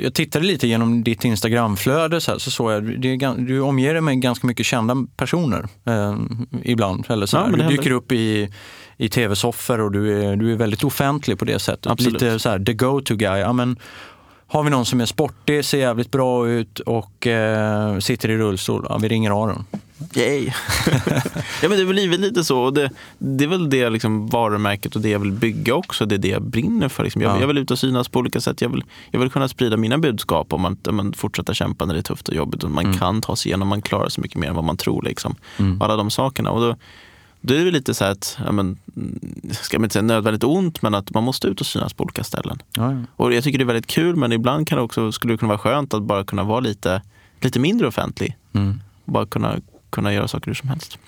jag 0.03 0.15
tittade 0.15 0.45
lite 0.47 0.67
genom 0.69 1.05
ditt 1.05 1.25
Instagramflöde 1.25 2.21
så, 2.21 2.31
här, 2.31 2.39
så 2.39 2.51
såg 2.51 2.73
jag 2.73 3.01
det 3.01 3.17
gan- 3.17 3.47
du 3.47 3.61
omger 3.61 3.93
dig 3.93 4.01
med 4.03 4.21
ganska 4.23 4.47
mycket 4.47 4.67
kända 4.67 5.07
personer 5.17 5.69
eh, 5.85 6.17
ibland. 6.63 7.05
Eller 7.09 7.27
så 7.27 7.37
Ja, 7.37 7.57
du 7.57 7.69
dyker 7.77 7.91
upp 7.91 8.13
i, 8.13 8.49
i 8.97 9.09
tv-soffor 9.09 9.81
och 9.81 9.93
du 9.93 10.23
är, 10.25 10.37
du 10.37 10.53
är 10.53 10.57
väldigt 10.57 10.85
offentlig 10.85 11.39
på 11.39 11.45
det 11.45 11.59
sättet. 11.59 11.87
Absolut. 11.87 12.13
Lite 12.23 12.39
så 12.39 12.49
här, 12.49 12.59
the 12.59 12.73
go-to 12.73 13.15
guy. 13.17 13.39
Ja, 13.39 13.53
men, 13.53 13.77
har 14.47 14.63
vi 14.63 14.71
någon 14.71 14.87
som 14.87 15.01
är 15.01 15.07
sportig, 15.07 15.65
ser 15.65 15.79
jävligt 15.79 16.11
bra 16.11 16.49
ut 16.49 16.79
och 16.81 17.27
eh, 17.27 17.99
sitter 17.99 18.29
i 18.31 18.37
rullstol, 18.37 18.87
ja, 18.89 18.99
vi 18.99 19.09
ringer 19.09 19.31
Aron. 19.31 19.65
Yay! 20.15 20.45
ja, 21.63 21.69
men 21.69 21.71
det 21.71 21.85
har 21.85 21.93
blivit 21.93 22.21
lite 22.21 22.45
så. 22.45 22.61
Och 22.61 22.73
det, 22.75 22.91
det 23.19 23.45
är 23.45 23.49
väl 23.49 23.71
det 23.71 23.91
liksom 23.91 24.27
varumärket 24.27 24.97
och 24.97 25.03
det 25.03 25.09
jag 25.09 25.19
vill 25.19 25.33
bygga 25.33 25.75
också. 25.75 26.07
Det 26.07 26.15
är 26.15 26.19
det 26.19 26.29
jag 26.29 26.43
brinner 26.43 26.89
för. 26.89 27.05
Liksom. 27.05 27.23
Jag, 27.23 27.37
Ja. 27.37 27.41
jag 27.41 27.47
vill 27.47 27.59
ut 27.59 27.71
och 27.71 27.79
synas 27.79 28.09
på 28.09 28.19
olika 28.19 28.41
sätt. 28.41 28.61
Jag 28.61 28.69
vill, 28.69 28.85
jag 29.11 29.21
vill 29.21 29.31
kunna 29.31 29.49
sprida 29.49 29.77
mina 29.77 29.99
budskap 29.99 30.53
om 30.53 30.65
att 30.65 30.95
men, 30.95 31.13
fortsätta 31.13 31.55
kämpa 31.55 31.85
när 31.85 31.95
det 31.95 32.01
är 32.01 32.03
tufft 32.03 32.29
och 32.29 32.35
jobbigt. 32.35 32.65
Och 32.65 32.71
man 32.71 32.85
Mm. 32.85 32.99
kan 32.99 33.21
ta 33.21 33.37
sig 33.37 33.49
igenom, 33.51 33.69
man 33.69 33.83
klarar 33.83 34.09
så 34.09 34.21
mycket 34.21 34.37
mer 34.39 34.49
än 34.49 34.55
vad 34.55 34.65
man 34.65 34.77
tror. 34.77 35.03
Liksom. 35.03 35.35
Mm. 35.59 35.83
Alla 35.83 35.97
de 35.97 36.11
sakerna. 36.11 36.51
Och 36.51 36.61
då, 36.61 36.77
då 37.47 37.55
är 37.55 37.65
det 37.65 37.71
lite 37.71 37.95
så 37.95 38.05
att, 38.05 38.39
ja, 38.45 38.53
men, 38.53 38.79
ska 39.51 39.79
man 39.79 39.85
inte 39.85 39.93
säga 39.93 40.03
nödvändigt 40.03 40.45
ont, 40.45 40.83
men 40.83 40.95
att 40.95 41.15
man 41.15 41.25
måste 41.25 41.49
ut 41.49 41.61
och 41.61 41.67
synas 41.67 41.93
på 41.93 42.05
olika 42.05 42.25
ställen. 42.25 42.63
Ja, 42.77 42.93
ja. 42.93 42.99
Och 43.17 43.35
jag 43.35 43.45
tycker 43.45 43.59
det 43.59 43.63
är 43.63 43.67
väldigt 43.67 43.87
kul, 43.87 44.17
men 44.17 44.33
ibland 44.33 44.69
kan 44.69 44.79
det 44.79 44.85
också, 44.85 45.13
skulle 45.13 45.35
det 45.35 45.39
kunna 45.39 45.49
vara 45.49 45.59
skönt 45.59 45.95
att 45.95 46.03
bara 46.03 46.25
kunna 46.25 46.43
vara 46.45 46.61
lite, 46.61 47.03
lite 47.41 47.59
mindre 47.59 47.87
offentlig. 47.87 48.37
Mm. 48.53 48.81
Bara 49.05 49.27
kunna, 49.27 49.57
kunna 49.91 50.13
göra 50.13 50.29
saker 50.29 50.47
hur 50.47 50.55
som 50.55 50.69
helst. 50.69 50.99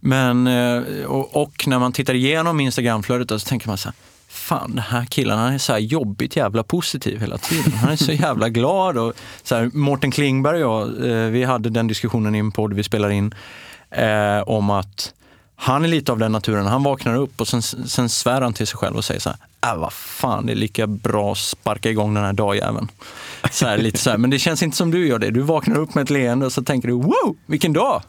Men, 0.00 0.46
eh, 0.46 1.04
och, 1.04 1.42
och 1.42 1.64
när 1.66 1.78
man 1.78 1.92
tittar 1.92 2.14
igenom 2.14 2.60
Instagramflödet 2.60 3.28
då, 3.28 3.38
så 3.38 3.48
tänker 3.48 3.68
man 3.68 3.78
så 3.78 3.88
här, 3.88 3.96
fan 4.28 4.70
den 4.70 4.84
här 4.84 5.04
killen 5.04 5.38
han 5.38 5.52
är 5.52 5.58
så 5.58 5.72
här 5.72 5.80
jobbigt 5.80 6.36
jävla 6.36 6.62
positiv 6.62 7.20
hela 7.20 7.38
tiden. 7.38 7.72
Han 7.72 7.92
är 7.92 7.96
så 7.96 8.12
jävla 8.12 8.48
glad. 8.48 8.98
Och 8.98 9.12
så 9.42 9.54
här, 9.54 9.70
Mårten 9.74 10.10
Klingberg 10.10 10.64
och 10.64 10.88
jag, 10.88 11.10
eh, 11.10 11.30
vi 11.30 11.44
hade 11.44 11.70
den 11.70 11.86
diskussionen 11.86 12.34
i 12.34 12.38
en 12.38 12.52
podd 12.52 12.72
vi 12.72 12.82
spelar 12.82 13.10
in 13.10 13.34
eh, 13.90 14.40
om 14.46 14.70
att 14.70 15.14
han 15.62 15.84
är 15.84 15.88
lite 15.88 16.12
av 16.12 16.18
den 16.18 16.32
naturen. 16.32 16.66
Han 16.66 16.82
vaknar 16.82 17.16
upp 17.16 17.40
och 17.40 17.48
sen, 17.48 17.62
sen 17.62 18.08
svär 18.08 18.40
han 18.40 18.52
till 18.52 18.66
sig 18.66 18.76
själv 18.76 18.96
och 18.96 19.04
säger 19.04 19.20
så 19.20 19.30
här, 19.30 19.72
äh, 19.74 19.80
vad 19.80 19.92
fan, 19.92 20.46
det 20.46 20.52
är 20.52 20.56
lika 20.56 20.86
bra 20.86 21.32
att 21.32 21.38
sparka 21.38 21.90
igång 21.90 22.14
den 22.14 22.24
här 22.24 22.32
dagjäveln. 22.32 22.88
Så 23.50 23.66
här, 23.66 23.78
lite 23.78 23.98
så 23.98 24.10
här. 24.10 24.18
Men 24.18 24.30
det 24.30 24.38
känns 24.38 24.62
inte 24.62 24.76
som 24.76 24.90
du 24.90 25.06
gör 25.06 25.18
det. 25.18 25.30
Du 25.30 25.40
vaknar 25.40 25.78
upp 25.78 25.94
med 25.94 26.02
ett 26.02 26.10
leende 26.10 26.46
och 26.46 26.52
så 26.52 26.62
tänker 26.62 26.88
du, 26.88 26.94
wow, 26.94 27.36
vilken 27.46 27.72
dag! 27.72 28.02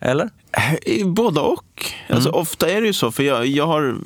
Eller? 0.00 0.30
Eh, 0.82 1.06
Både 1.06 1.40
och. 1.40 1.84
Alltså, 2.10 2.30
ofta 2.30 2.68
är 2.70 2.80
det 2.80 2.86
ju 2.86 2.92
så, 2.92 3.12
för 3.12 3.22
jag, 3.22 3.46
jag, 3.46 3.66
har, 3.66 3.96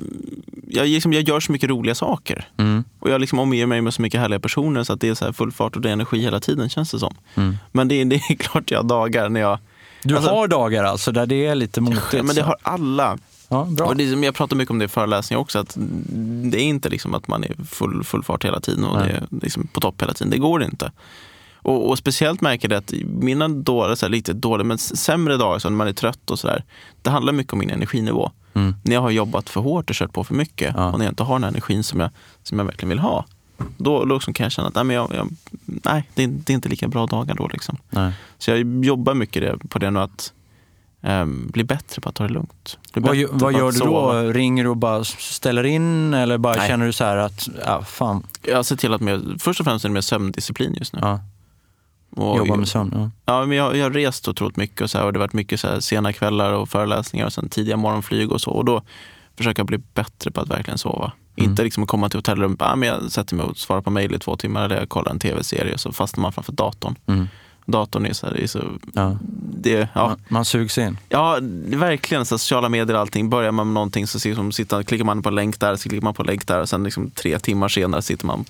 jag, 0.68 0.88
liksom, 0.88 1.12
jag 1.12 1.22
gör 1.28 1.40
så 1.40 1.52
mycket 1.52 1.70
roliga 1.70 1.94
saker. 1.94 2.48
Mm. 2.56 2.84
Och 2.98 3.10
jag 3.10 3.20
liksom 3.20 3.38
omger 3.38 3.66
mig 3.66 3.80
med 3.80 3.94
så 3.94 4.02
mycket 4.02 4.20
härliga 4.20 4.40
personer 4.40 4.84
så 4.84 4.92
att 4.92 5.00
det 5.00 5.08
är 5.08 5.14
så 5.14 5.32
full 5.32 5.52
fart 5.52 5.76
och 5.76 5.82
det 5.82 5.88
är 5.88 5.92
energi 5.92 6.18
hela 6.20 6.40
tiden 6.40 6.68
känns 6.68 6.90
det 6.90 6.98
som. 6.98 7.14
Mm. 7.34 7.56
Men 7.72 7.88
det, 7.88 8.00
är- 8.00 8.04
det 8.04 8.16
är 8.16 8.34
klart 8.38 8.70
jag 8.70 8.78
har 8.78 8.88
dagar 8.88 9.28
när 9.28 9.40
jag... 9.40 9.58
Du 10.08 10.16
Alltså- 10.16 10.30
har 10.30 10.48
dagar 10.48 10.84
alltså 10.84 11.12
där 11.12 11.26
det 11.26 11.46
är 11.46 11.54
lite 11.54 11.80
motigt? 11.80 12.02
Ja, 12.12 12.22
men 12.22 12.34
det 12.36 12.42
har 12.42 12.56
alla. 12.62 13.18
ja, 13.48 13.64
bra. 13.70 13.86
Och 13.86 13.96
det 13.96 14.04
jag 14.04 14.34
pratar 14.34 14.56
mycket 14.56 14.70
om 14.70 14.78
det 14.78 14.84
i 14.84 14.88
föreläsningar 14.88 15.40
också, 15.40 15.58
att 15.58 15.74
det 16.50 16.58
är 16.60 16.64
inte 16.64 16.88
liksom 16.88 17.14
att 17.14 17.28
man 17.28 17.44
är 17.44 17.54
full, 17.70 18.04
full 18.04 18.22
fart 18.22 18.44
hela 18.44 18.60
tiden 18.60 18.84
och 18.84 18.98
Nej. 18.98 19.08
det 19.08 19.36
är 19.36 19.40
liksom 19.42 19.66
på 19.66 19.80
topp 19.80 20.02
hela 20.02 20.12
tiden. 20.12 20.30
Det 20.30 20.38
går 20.38 20.62
inte. 20.62 20.92
Och, 21.62 21.88
och 21.90 21.98
speciellt 21.98 22.40
märker 22.40 22.68
jag 22.70 22.78
att 22.78 22.92
mina 23.04 23.48
dåliga, 23.48 23.96
så 23.96 24.06
här, 24.06 24.10
lite 24.10 24.32
dåliga, 24.32 24.64
men 24.64 24.78
sämre 24.78 25.36
dagar, 25.36 25.58
så 25.58 25.70
när 25.70 25.76
man 25.76 25.88
är 25.88 25.92
trött 25.92 26.30
och 26.30 26.38
sådär, 26.38 26.64
det 27.02 27.10
handlar 27.10 27.32
mycket 27.32 27.52
om 27.52 27.58
min 27.58 27.70
energinivå. 27.70 28.30
Mm. 28.54 28.74
När 28.82 28.94
jag 28.94 29.00
har 29.00 29.10
jobbat 29.10 29.48
för 29.50 29.60
hårt 29.60 29.90
och 29.90 29.96
kört 29.96 30.12
på 30.12 30.24
för 30.24 30.34
mycket 30.34 30.74
Ja. 30.76 30.92
och 30.92 30.98
när 30.98 31.04
jag 31.06 31.12
inte 31.12 31.22
har 31.22 31.34
den 31.34 31.42
här 31.44 31.50
energin 31.50 31.82
som 31.84 32.00
jag, 32.00 32.10
som 32.42 32.58
jag 32.58 32.64
verkligen 32.66 32.88
vill 32.88 32.98
ha. 32.98 33.24
Då, 33.76 34.04
då 34.04 34.14
liksom 34.14 34.34
kan 34.34 34.44
jag 34.44 34.52
känna 34.52 34.68
att 34.68 34.74
nej, 34.74 34.84
men 34.84 34.96
jag, 34.96 35.14
jag, 35.14 35.28
nej, 35.64 36.08
det, 36.14 36.22
är, 36.22 36.28
det 36.28 36.52
är 36.52 36.54
inte 36.54 36.68
lika 36.68 36.88
bra 36.88 37.06
dagar 37.06 37.34
då. 37.34 37.48
Liksom. 37.48 37.76
Nej. 37.90 38.12
Så 38.38 38.50
jag 38.50 38.84
jobbar 38.84 39.14
mycket 39.14 39.42
det, 39.42 39.68
på 39.68 39.78
det 39.78 39.90
nu 39.90 40.00
att 40.00 40.32
ehm, 41.02 41.48
bli 41.52 41.64
bättre 41.64 42.00
på 42.02 42.08
att 42.08 42.14
ta 42.14 42.26
det 42.26 42.32
lugnt. 42.32 42.78
Vad, 42.94 43.16
vad 43.30 43.52
gör 43.52 43.72
du 43.72 43.78
då? 43.78 43.84
sova. 43.84 44.22
Ringer 44.22 44.64
du 44.64 44.70
och 44.70 44.76
bara 44.76 45.04
ställer 45.04 45.64
in 45.64 46.14
eller 46.14 46.38
bara 46.38 46.56
Nej. 46.56 46.68
känner 46.68 46.86
du 46.86 46.92
så 46.92 47.04
här 47.04 47.16
att, 47.16 47.48
ja 47.66 47.82
fan, 47.82 48.26
Jag 48.42 48.66
ser 48.66 48.76
till 48.76 48.94
att 48.94 49.00
med, 49.00 49.36
först 49.38 49.60
och 49.60 49.66
främst 49.66 49.84
är 49.84 49.88
det 49.88 49.92
med 49.92 50.04
sömndisciplin 50.04 50.74
just 50.78 50.92
nu. 50.92 50.98
ja, 51.02 51.20
Och 52.10 52.36
jobba 52.38 52.56
med 52.56 52.68
sömn? 52.68 52.92
Ja. 52.94 53.10
Ja, 53.24 53.46
men 53.46 53.56
jag, 53.56 53.76
jag 53.76 53.84
har 53.84 53.90
rest 53.90 54.28
otroligt 54.28 54.56
mycket 54.56 54.80
och, 54.80 54.90
så 54.90 54.98
här, 54.98 55.04
och 55.04 55.12
det 55.12 55.18
har 55.18 55.24
varit 55.26 55.32
mycket 55.32 55.60
så 55.60 55.68
här, 55.68 55.80
sena 55.80 56.12
kvällar 56.12 56.52
och 56.52 56.68
föreläsningar 56.68 57.26
och 57.26 57.32
sen 57.32 57.48
tidiga 57.48 57.76
morgonflyg 57.76 58.32
och 58.32 58.40
så. 58.40 58.50
Och 58.50 58.64
då 58.64 58.82
försöker 59.36 59.60
jag 59.60 59.66
bli 59.66 59.78
bättre 59.78 60.30
på 60.30 60.40
att 60.40 60.48
verkligen 60.50 60.78
sova. 60.78 61.12
Mm. 61.38 61.50
Inte 61.50 61.62
liksom 61.62 61.82
att 61.82 61.88
komma 61.88 62.08
till 62.08 62.18
hotellrummet, 62.18 62.62
ah, 62.62 62.76
men 62.76 62.88
jag 62.88 63.12
sätter 63.12 63.36
mig 63.36 63.46
och 63.46 63.56
svarar 63.56 63.80
på 63.80 63.90
mejl 63.90 64.14
i 64.14 64.18
två 64.18 64.36
timmar 64.36 64.64
eller 64.64 64.76
jag 64.76 64.88
kollar 64.88 65.10
en 65.10 65.18
tv-serie 65.18 65.74
och 65.74 65.80
så 65.80 65.92
fastnar 65.92 66.22
man 66.22 66.32
framför 66.32 66.52
datorn. 66.52 66.94
Mm. 67.06 67.28
Datorn 67.66 68.06
är 68.06 68.12
så 68.12 68.26
här, 68.26 68.40
är 68.40 68.46
så, 68.46 68.60
Ja. 68.94 69.18
det, 69.52 69.88
ja, 69.94 70.08
Man, 70.08 70.20
man 70.28 70.44
sugs 70.44 70.78
in. 70.78 70.98
Ja, 71.08 71.38
verkligen. 71.66 72.26
Så 72.26 72.38
sociala 72.38 72.68
medier 72.68 72.94
och 72.94 73.00
allting. 73.00 73.30
Börjar 73.30 73.52
man 73.52 73.66
med 73.66 73.74
någonting 73.74 74.06
så 74.06 74.28
liksom, 74.28 74.52
sitter, 74.52 74.82
klickar 74.82 75.04
man 75.04 75.22
på 75.22 75.28
en 75.28 75.34
länk 75.34 75.60
där, 75.60 75.76
så 75.76 75.88
klickar 75.88 76.04
man 76.04 76.14
på 76.14 76.22
en 76.22 76.26
länk 76.26 76.46
där 76.46 76.60
och 76.60 76.68
sen 76.68 76.84
liksom, 76.84 77.10
tre 77.10 77.38
timmar 77.38 77.68
senare 77.68 78.02
sitter 78.02 78.26
man 78.26 78.44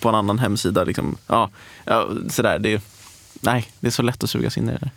på 0.00 0.08
en 0.08 0.14
annan 0.14 0.38
hemsida. 0.38 0.84
Liksom. 0.84 1.16
Ja, 1.26 1.50
ja, 1.84 2.08
sådär. 2.28 2.58
Det 2.58 2.72
är, 2.72 2.80
nej, 3.40 3.66
det 3.80 3.86
är 3.86 3.90
så 3.90 4.02
lätt 4.02 4.24
att 4.24 4.30
sugas 4.30 4.58
in 4.58 4.68
i 4.68 4.72
det 4.72 4.78
där. 4.78 4.90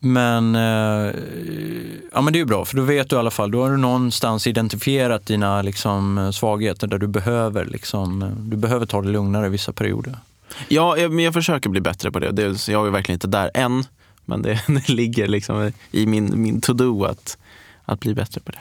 Men, 0.00 0.54
eh, 0.54 1.14
ja, 2.12 2.20
men 2.20 2.32
det 2.32 2.36
är 2.36 2.40
ju 2.40 2.44
bra, 2.44 2.64
för 2.64 2.76
då 2.76 2.82
vet 2.82 3.10
du 3.10 3.16
i 3.16 3.18
alla 3.18 3.30
fall, 3.30 3.50
då 3.50 3.62
har 3.62 3.70
du 3.70 3.76
någonstans 3.76 4.46
identifierat 4.46 5.26
dina 5.26 5.62
liksom, 5.62 6.18
eh, 6.18 6.30
svagheter 6.30 6.86
där 6.86 6.98
du 6.98 7.06
behöver, 7.06 7.64
liksom, 7.64 8.22
eh, 8.22 8.28
du 8.28 8.56
behöver 8.56 8.86
ta 8.86 9.02
det 9.02 9.08
lugnare 9.08 9.48
vissa 9.48 9.72
perioder. 9.72 10.16
Ja, 10.68 10.96
jag, 10.96 11.12
men 11.12 11.24
jag 11.24 11.34
försöker 11.34 11.70
bli 11.70 11.80
bättre 11.80 12.10
på 12.10 12.18
det. 12.18 12.30
det 12.32 12.68
jag 12.68 12.86
är 12.86 12.90
verkligen 12.90 13.16
inte 13.16 13.26
där 13.26 13.50
än. 13.54 13.84
Men 14.24 14.42
det, 14.42 14.62
det 14.66 14.88
ligger 14.88 15.28
liksom 15.28 15.72
i 15.90 16.06
min, 16.06 16.42
min 16.42 16.60
to-do 16.60 17.04
att, 17.04 17.38
att 17.84 18.00
bli 18.00 18.14
bättre 18.14 18.40
på 18.40 18.52
det. 18.52 18.58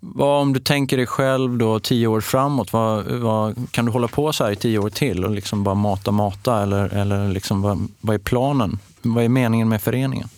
Vad, 0.00 0.42
om 0.42 0.52
du 0.52 0.60
tänker 0.60 0.96
dig 0.96 1.06
själv 1.06 1.58
då 1.58 1.80
tio 1.80 2.06
år 2.06 2.20
framåt, 2.20 2.72
vad, 2.72 3.04
vad, 3.06 3.72
kan 3.72 3.84
du 3.84 3.92
hålla 3.92 4.08
på 4.08 4.32
så 4.32 4.44
här 4.44 4.52
i 4.52 4.56
tio 4.56 4.78
år 4.78 4.90
till 4.90 5.24
och 5.24 5.30
liksom 5.30 5.64
bara 5.64 5.74
mata, 5.74 6.10
mata? 6.10 6.62
Eller, 6.62 6.94
eller 6.94 7.28
liksom, 7.28 7.62
vad, 7.62 7.88
vad 8.00 8.14
är 8.14 8.18
planen? 8.18 8.78
Vad 9.02 9.24
är 9.24 9.28
meningen 9.28 9.68
med 9.68 9.82
föreningen? 9.82 10.28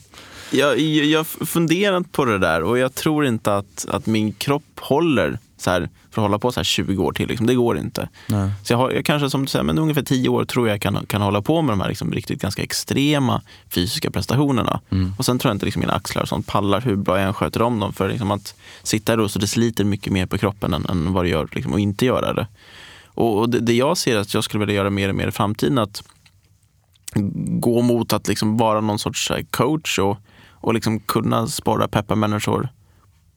Jag, 0.55 0.79
jag, 0.81 1.19
har 1.19 1.47
funderat 1.47 2.13
på 2.13 2.25
det 2.25 2.39
där 2.39 2.63
och 2.63 2.79
jag 2.79 2.95
tror 2.95 3.27
inte 3.27 3.57
att, 3.57 3.87
att 3.89 4.07
min 4.07 4.33
kropp 4.33 4.81
håller 4.81 5.39
så 5.57 5.71
här, 5.71 5.89
för 6.11 6.23
att 6.23 6.25
hålla 6.25 6.39
på 6.39 6.53
så 6.53 6.61
här 6.61 6.65
20 6.65 7.05
år 7.05 7.13
till. 7.13 7.29
Liksom. 7.29 7.47
Det 7.47 7.55
går 7.55 7.79
inte. 7.79 8.09
Nej. 8.27 8.51
Så 8.63 8.73
jag 8.73 8.79
har 8.79 8.91
jag 8.91 9.05
kanske 9.05 9.31
som 9.31 9.43
du 9.43 9.47
säger, 9.47 9.63
men 9.63 9.79
ungefär 9.79 10.03
10 10.03 10.29
år 10.29 10.45
tror 10.45 10.69
jag 10.69 10.81
kan, 10.81 11.07
kan 11.07 11.23
hålla 11.23 11.43
på 11.43 11.63
med 11.63 11.73
de 11.73 11.81
här 11.81 11.89
liksom, 11.89 12.13
riktigt 12.13 12.43
ganska 12.43 12.63
extrema 12.63 13.43
fysiska 13.69 14.11
prestationerna. 14.11 14.81
Och 15.19 15.25
sen 15.25 15.39
tror 15.39 15.51
jag 15.51 15.55
inte 15.55 15.65
liksom, 15.65 15.81
mina 15.81 15.93
axlar 15.93 16.23
och 16.23 16.29
sånt 16.29 16.47
pallar 16.47 16.81
hur 16.81 16.97
bra 16.97 17.19
jag 17.19 17.27
än 17.27 17.35
sköter 17.35 17.63
om 17.63 17.81
dem. 17.81 17.93
För 17.93 18.09
liksom, 18.09 18.31
att 18.31 18.55
sitta 18.83 19.13
i 19.13 19.17
rullstol, 19.17 19.41
det 19.41 19.47
sliter 19.47 19.85
mycket 19.85 20.13
mer 20.13 20.27
på 20.27 20.39
kroppen 20.39 20.75
än, 20.75 20.87
än 20.87 21.13
vad 21.13 21.25
det 21.25 21.29
gör 21.29 21.49
liksom, 21.53 21.73
att 21.73 21.81
inte 21.81 22.07
göra 22.07 22.33
det. 22.33 22.47
Och, 23.07 23.39
och 23.39 23.49
det, 23.51 23.61
det 23.61 23.75
jag 23.75 23.97
ser 23.97 24.17
att 24.17 24.35
jag 24.35 24.45
skulle 24.45 24.61
vilja 24.61 24.75
göra 24.75 24.91
mer 24.91 25.09
och 25.09 25.15
mer 25.15 25.29
i 25.29 25.33
framtiden, 25.33 25.79
att 25.79 26.03
gå 27.61 27.83
mot 27.83 28.13
att 28.13 28.29
liksom 28.29 28.57
vara 28.57 28.81
någon 28.81 28.99
sorts 28.99 29.31
här, 29.31 29.43
coach 29.51 29.99
och, 29.99 30.19
och 30.65 30.75
liksom 30.75 31.01
kunna 31.01 31.47
sporra, 31.47 31.89
peppa 31.89 32.15
människor 32.15 32.69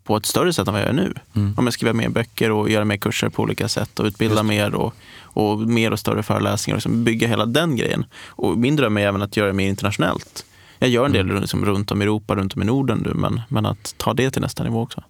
på 0.04 0.18
ett 0.18 0.26
större 0.26 0.54
sätt 0.54 0.68
än 0.68 0.74
vad 0.74 0.82
jag 0.82 0.88
gör 0.88 0.94
nu. 0.94 1.14
Om 1.58 1.66
jag 1.66 1.74
skriver 1.74 1.94
mer 1.94 2.10
böcker 2.10 2.52
och 2.52 2.70
göra 2.70 2.86
mer 2.86 2.98
kurser 2.98 3.30
på 3.30 3.44
olika 3.44 3.68
sätt 3.68 4.00
och 4.00 4.06
utbilda 4.06 4.44
mer 4.44 4.76
och, 4.76 4.94
och 5.22 5.60
mer 5.60 5.92
och 5.92 6.00
större 6.00 6.24
föreläsningar 6.24 6.76
och 6.76 6.78
liksom 6.78 7.04
bygga 7.04 7.28
hela 7.28 7.46
den 7.46 7.76
grejen. 7.76 8.06
Och 8.26 8.58
min 8.58 8.76
dröm 8.76 8.98
är 8.98 9.02
även 9.02 9.22
att 9.22 9.38
göra 9.38 9.48
det 9.48 9.54
mer 9.54 9.68
internationellt. 9.68 10.46
Jag 10.80 10.90
gör 10.90 11.06
en 11.06 11.12
del 11.12 11.42
liksom 11.42 11.66
runt 11.66 11.92
om 11.92 12.02
i 12.02 12.06
Europa, 12.06 12.36
runt 12.36 12.56
om 12.56 12.62
i 12.62 12.66
Norden 12.66 13.04
nu, 13.06 13.14
men, 13.14 13.42
men 13.50 13.66
att 13.66 13.96
ta 13.98 14.14
det 14.14 14.32
till 14.32 14.42
nästa 14.42 14.64
nivå 14.64 14.82
också. 14.82 15.04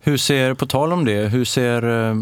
Hur 0.00 0.16
ser, 0.16 0.54
på 0.54 0.66
tal 0.66 0.92
om 0.92 1.04
det, 1.04 1.28
hur 1.28 1.44
ser 1.44 2.08
eh, 2.10 2.16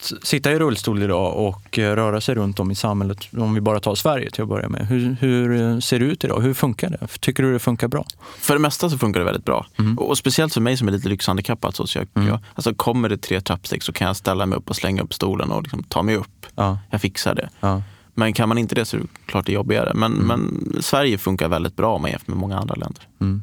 att 0.00 0.26
sitta 0.26 0.52
i 0.52 0.58
rullstol 0.58 1.02
idag 1.02 1.36
och 1.36 1.78
eh, 1.78 1.94
röra 1.96 2.20
sig 2.20 2.34
runt 2.34 2.60
om 2.60 2.70
i 2.70 2.74
samhället, 2.74 3.28
om 3.36 3.54
vi 3.54 3.60
bara 3.60 3.80
tar 3.80 3.94
Sverige 3.94 4.30
till 4.30 4.42
att 4.42 4.48
börja 4.48 4.68
med. 4.68 4.86
Hur, 4.86 5.16
hur 5.20 5.60
eh, 5.60 5.78
ser 5.78 5.98
det 5.98 6.04
ut 6.04 6.24
idag? 6.24 6.40
Hur 6.40 6.54
funkar 6.54 6.90
det? 6.90 7.06
Tycker 7.20 7.42
du 7.42 7.52
det 7.52 7.58
funkar 7.58 7.88
bra? 7.88 8.04
För 8.38 8.54
det 8.54 8.60
mesta 8.60 8.90
så 8.90 8.98
funkar 8.98 9.20
det 9.20 9.26
väldigt 9.26 9.44
bra. 9.44 9.66
Mm. 9.78 9.98
Och, 9.98 10.08
och 10.08 10.18
speciellt 10.18 10.54
för 10.54 10.60
mig 10.60 10.76
som 10.76 10.88
är 10.88 10.92
lite 10.92 11.08
lyxhandikappad. 11.08 11.74
Så, 11.74 11.86
så 11.86 11.98
jag, 11.98 12.06
Mm. 12.14 12.28
jag, 12.28 12.38
alltså 12.54 12.74
kommer 12.74 13.08
det 13.08 13.16
tre 13.18 13.40
trappsteg 13.40 13.82
så 13.82 13.92
kan 13.92 14.06
jag 14.06 14.16
ställa 14.16 14.46
mig 14.46 14.58
upp 14.58 14.70
och 14.70 14.76
slänga 14.76 15.02
upp 15.02 15.14
stolen 15.14 15.50
och 15.50 15.62
liksom 15.62 15.82
ta 15.82 16.02
mig 16.02 16.16
upp. 16.16 16.46
Ja, 16.54 16.78
Jag 16.90 17.00
fixar 17.00 17.34
det. 17.34 17.48
ja. 17.60 17.82
Men 18.14 18.32
kan 18.32 18.48
man 18.48 18.58
inte 18.58 18.74
det 18.74 18.84
så 18.84 18.96
är 18.96 19.00
det 19.00 19.06
klart 19.26 19.46
det 19.46 19.52
är 19.52 19.54
jobbigare. 19.54 19.92
Men, 19.94 20.12
men 20.12 20.72
Sverige 20.80 21.18
funkar 21.18 21.48
väldigt 21.48 21.76
bra 21.76 21.94
om 21.94 22.02
man 22.02 22.10
jämför 22.10 22.30
med 22.32 22.38
många 22.38 22.58
andra 22.58 22.74
länder. 22.74 23.02
Mm. 23.20 23.42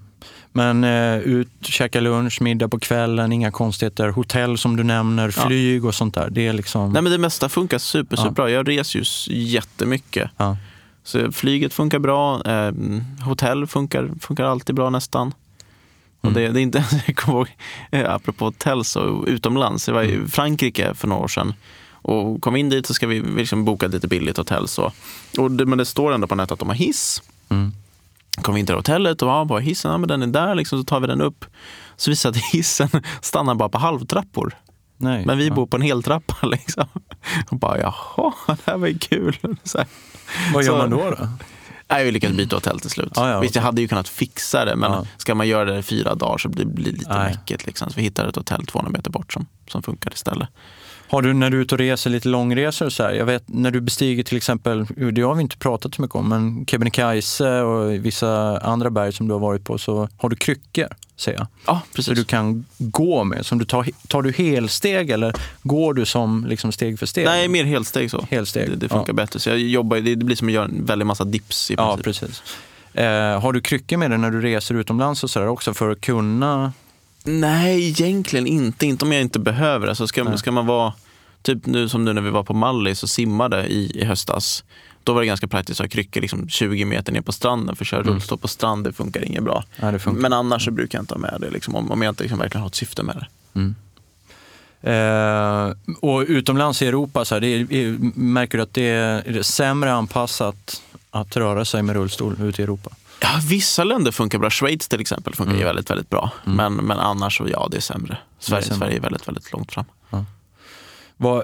Men 0.57 0.83
eh, 0.83 1.17
ut, 1.19 1.49
käka 1.61 1.99
lunch, 1.99 2.41
middag 2.41 2.67
på 2.67 2.79
kvällen, 2.79 3.31
inga 3.33 3.51
konstigheter. 3.51 4.09
Hotell 4.09 4.57
som 4.57 4.75
du 4.75 4.83
nämner, 4.83 5.31
flyg 5.31 5.85
och 5.85 5.95
sånt 5.95 6.13
där. 6.13 6.29
Det 6.29 6.47
är 6.47 6.53
liksom... 6.53 6.93
Nej 6.93 7.01
men 7.01 7.11
det 7.11 7.17
mesta 7.17 7.49
funkar 7.49 7.77
super, 7.77 8.15
super 8.15 8.31
bra. 8.31 8.49
Jag 8.49 8.69
reser 8.69 8.99
ju 8.99 9.05
jättemycket. 9.43 10.31
ja. 10.37 10.57
Så 11.03 11.31
flyget 11.31 11.73
funkar 11.73 11.99
bra, 11.99 12.41
eh, 12.45 12.71
hotell 13.21 13.67
funkar, 13.67 14.09
funkar 14.21 14.43
alltid 14.43 14.75
bra 14.75 14.89
nästan. 14.89 15.33
Och 16.21 16.31
det, 16.31 16.47
det 16.47 16.59
är 16.59 16.63
inte, 16.63 16.85
jag 17.07 17.15
kommer 17.15 17.37
ihåg, 17.37 17.47
eh, 17.91 18.13
apropå 18.13 18.45
hotell 18.45 18.85
så 18.85 19.25
utomlands, 19.27 19.87
jag 19.87 19.95
var 19.95 20.03
i 20.03 20.27
Frankrike 20.27 20.93
för 20.93 21.07
några 21.07 21.23
år 21.23 21.27
sedan 21.27 21.53
och 21.91 22.41
kom 22.41 22.55
in 22.55 22.69
dit 22.69 22.85
så 22.85 22.93
ska 22.93 23.07
vi 23.07 23.19
vi 23.19 23.39
liksom 23.39 23.65
boka 23.65 23.87
lite 23.87 24.07
billigt 24.07 24.37
hotell. 24.37 24.67
Så. 24.67 24.91
Och 25.37 25.51
det, 25.51 25.65
men 25.65 25.77
det 25.77 25.85
står 25.85 26.13
ändå 26.13 26.27
på 26.27 26.35
nätet 26.35 26.51
att 26.51 26.59
de 26.59 26.67
har 26.67 26.75
hiss. 26.75 27.21
Mm. 27.49 27.73
Kom 28.41 28.53
vi 28.53 28.59
in 28.59 28.65
till 28.65 28.75
hotellet 28.75 29.21
och 29.21 29.29
ja, 29.29 29.45
bara 29.45 29.59
hissen, 29.59 29.91
ja, 29.91 29.97
men 29.97 30.07
den 30.07 30.21
är 30.23 30.27
där, 30.27 30.55
liksom, 30.55 30.79
så 30.79 30.85
tar 30.85 30.99
vi 30.99 31.07
den 31.07 31.21
upp. 31.21 31.45
Så 31.95 32.11
visar 32.11 32.31
det 32.31 32.37
att 32.39 32.45
hissen 32.53 32.89
stannar 33.21 33.55
bara 33.55 33.69
på 33.69 33.77
halvtrappor. 33.77 34.53
Nej. 34.97 35.25
Men 35.25 35.37
vi 35.37 35.47
ja. 35.47 35.53
bor 35.53 35.67
på 35.67 35.77
en 35.77 35.81
heltrappa. 35.83 36.35
Liksom. 36.47 36.85
Och 37.49 37.57
bara, 37.57 37.79
jaha, 37.79 38.33
det 38.47 38.57
här 38.65 38.77
var 38.77 38.87
ju 38.87 38.97
kul. 38.97 39.37
Så 39.63 39.77
här. 39.77 39.87
Vad 40.53 40.63
gör 40.63 40.71
så- 40.71 40.77
man 40.77 40.89
då? 40.89 41.09
då? 41.09 41.27
Nej, 41.89 42.05
vi 42.05 42.11
lyckades 42.11 42.37
byta 42.37 42.55
hotell 42.55 42.79
till 42.79 42.89
slut. 42.89 43.11
Ja, 43.15 43.29
ja, 43.29 43.39
Visst, 43.39 43.55
jag 43.55 43.61
hade 43.61 43.81
ju 43.81 43.87
kunnat 43.87 44.07
fixa 44.09 44.65
det, 44.65 44.75
men 44.75 44.91
Ja. 44.91 45.05
ska 45.17 45.35
man 45.35 45.47
göra 45.47 45.65
det 45.73 45.79
i 45.79 45.83
fyra 45.83 46.15
dagar 46.15 46.37
så 46.37 46.49
blir 46.49 46.65
det 46.65 46.81
lite 46.81 47.09
Nej. 47.17 47.29
mäcket. 47.31 47.65
Liksom. 47.65 47.89
Så 47.89 47.95
vi 47.95 48.01
hittade 48.01 48.29
ett 48.29 48.35
hotell 48.35 48.65
200 48.65 48.91
meter 48.91 49.11
bort 49.11 49.33
som, 49.33 49.45
som 49.67 49.83
funkar 49.83 50.13
istället. 50.13 50.49
Har 51.09 51.21
du 51.21 51.33
när 51.33 51.49
du 51.49 51.57
är 51.57 51.61
ute 51.61 51.75
och 51.75 51.79
reser 51.79 52.09
lite 52.09 52.27
långresor 52.27 52.85
och 52.85 52.93
så 52.93 53.03
här, 53.03 53.13
jag 53.13 53.25
vet 53.25 53.43
när 53.45 53.71
du 53.71 53.81
bestiger 53.81 54.23
till 54.23 54.37
exempel, 54.37 54.85
det 55.11 55.21
har 55.21 55.35
vi 55.35 55.41
inte 55.41 55.57
pratat 55.57 55.95
så 55.95 56.01
mycket 56.01 56.15
om, 56.15 56.29
men 56.29 56.65
Kebnekaise 56.65 57.61
och 57.61 57.91
vissa 58.05 58.57
andra 58.57 58.89
berg 58.89 59.13
som 59.13 59.27
du 59.27 59.33
har 59.33 59.39
varit 59.39 59.63
på 59.63 59.77
så 59.77 60.09
har 60.17 60.29
du 60.29 60.35
kryckor, 60.35 60.87
säger 61.15 61.37
jag. 61.37 61.47
Ja, 61.65 61.81
Så 61.89 61.95
precis. 61.95 62.17
du 62.17 62.23
kan 62.23 62.65
gå 62.77 63.23
med. 63.23 63.45
Som 63.45 63.57
du 63.57 63.65
tar, 63.65 63.87
tar 64.07 64.21
du 64.21 64.31
helsteg 64.31 65.09
eller 65.09 65.33
går 65.63 65.93
du 65.93 66.05
som 66.05 66.45
liksom 66.49 66.71
steg 66.71 66.99
för 66.99 67.05
steg? 67.05 67.25
Nej, 67.25 67.47
mer 67.47 67.63
helsteg 67.63 68.11
så. 68.11 68.27
Helsteg. 68.29 68.69
Det, 68.69 68.75
det 68.75 68.89
funkar 68.89 69.09
ja. 69.09 69.13
bättre. 69.13 69.39
Så 69.39 69.49
jag 69.49 69.59
jobbar, 69.59 69.97
det, 69.97 70.15
blir 70.15 70.35
som 70.35 70.47
att 70.47 70.53
göra 70.53 70.65
en 70.65 70.85
väldig 70.85 71.05
massa 71.05 71.23
dips 71.23 71.71
i 71.71 71.73
Ja, 71.77 71.97
princip. 72.03 72.29
precis. 72.29 72.43
Eh, 72.93 73.41
har 73.41 73.53
du 73.53 73.61
kryckor 73.61 73.97
med 73.97 74.11
dig 74.11 74.17
när 74.19 74.31
du 74.31 74.41
reser 74.41 74.75
utomlands 74.75 75.23
och 75.23 75.29
så 75.29 75.39
där 75.39 75.47
också 75.47 75.73
för 75.73 75.89
att 75.91 76.01
kunna? 76.01 76.73
Nej, 77.27 77.87
egentligen 77.89 78.47
inte. 78.47 78.85
Inte 78.85 79.05
om 79.05 79.11
jag 79.11 79.21
inte 79.21 79.39
behöver 79.39 79.85
det. 79.85 79.91
Alltså 79.91 80.07
ska, 80.07 80.23
Nej. 80.23 80.37
ska 80.37 80.51
man 80.51 80.65
vara, 80.65 80.93
typ 81.41 81.65
nu 81.65 81.89
som 81.89 82.05
nu 82.05 82.13
när 82.13 82.21
vi 82.21 82.29
var 82.29 82.43
på 82.43 82.53
Mallis 82.53 83.03
och 83.03 83.09
simmade 83.09 83.67
i, 83.67 83.91
i 84.01 84.05
höstas. 84.05 84.63
Då 85.03 85.13
var 85.13 85.21
det 85.21 85.27
ganska 85.27 85.47
praktiskt 85.47 85.79
att 85.81 85.85
ha 85.85 85.89
kryckor 85.89 86.21
liksom 86.21 86.49
20 86.49 86.85
meter 86.85 87.13
ner 87.13 87.21
på 87.21 87.31
stranden. 87.31 87.75
För 87.75 87.83
att 87.83 87.87
köra 87.87 88.01
Mm. 88.01 88.13
rullstol 88.13 88.37
på 88.37 88.47
strand, 88.47 88.83
det 88.83 88.93
funkar 88.93 89.21
inget 89.25 89.43
bra. 89.43 89.63
Ja, 89.81 89.91
det 89.91 89.99
funkar. 89.99 90.21
Men 90.21 90.33
annars 90.33 90.65
så 90.65 90.71
brukar 90.71 90.97
jag 90.97 91.03
inte 91.03 91.13
ha 91.13 91.19
med 91.19 91.37
det. 91.41 91.49
Liksom, 91.49 91.75
om, 91.75 91.91
om 91.91 92.01
jag 92.01 92.11
inte 92.11 92.23
liksom 92.23 92.39
verkligen 92.39 92.61
har 92.61 92.67
ett 92.67 92.75
syfte 92.75 93.03
med 93.03 93.15
det. 93.15 93.27
Mm. 93.59 93.75
Eh, 94.81 95.75
och 96.01 96.25
utomlands 96.27 96.81
i 96.81 96.87
Europa, 96.87 97.25
så 97.25 97.35
här, 97.35 97.41
det 97.41 97.47
är, 97.47 97.73
är, 97.73 97.97
märker 98.19 98.57
du 98.57 98.61
att 98.61 98.73
det 98.73 98.81
är, 98.89 99.27
är 99.27 99.33
det 99.33 99.43
sämre 99.43 99.93
anpassat 99.93 100.81
att 101.11 101.37
röra 101.37 101.65
sig 101.65 101.83
med 101.83 101.95
rullstol 101.95 102.35
ute 102.41 102.61
i 102.61 102.63
Europa? 102.63 102.89
Ja, 103.19 103.29
vissa 103.49 103.83
länder 103.83 104.11
funkar 104.11 104.39
bra. 104.39 104.49
Schweiz 104.49 104.87
till 104.87 105.01
exempel 105.01 105.35
funkar 105.35 105.53
ju 105.53 105.57
Mm. 105.61 105.67
väldigt, 105.67 105.89
väldigt 105.89 106.09
bra. 106.09 106.31
Mm. 106.45 106.55
Men, 106.57 106.85
men 106.87 106.99
annars 106.99 107.37
så, 107.37 107.47
ja, 107.51 107.67
det 107.71 107.77
är 107.77 107.81
sämre. 107.81 108.17
Sverige, 108.39 108.63
sämre. 108.63 108.77
Sverige 108.79 108.97
är 108.97 109.01
väldigt, 109.01 109.27
väldigt 109.27 109.51
långt 109.53 109.71
fram. 109.71 109.85
Vad, 111.17 111.43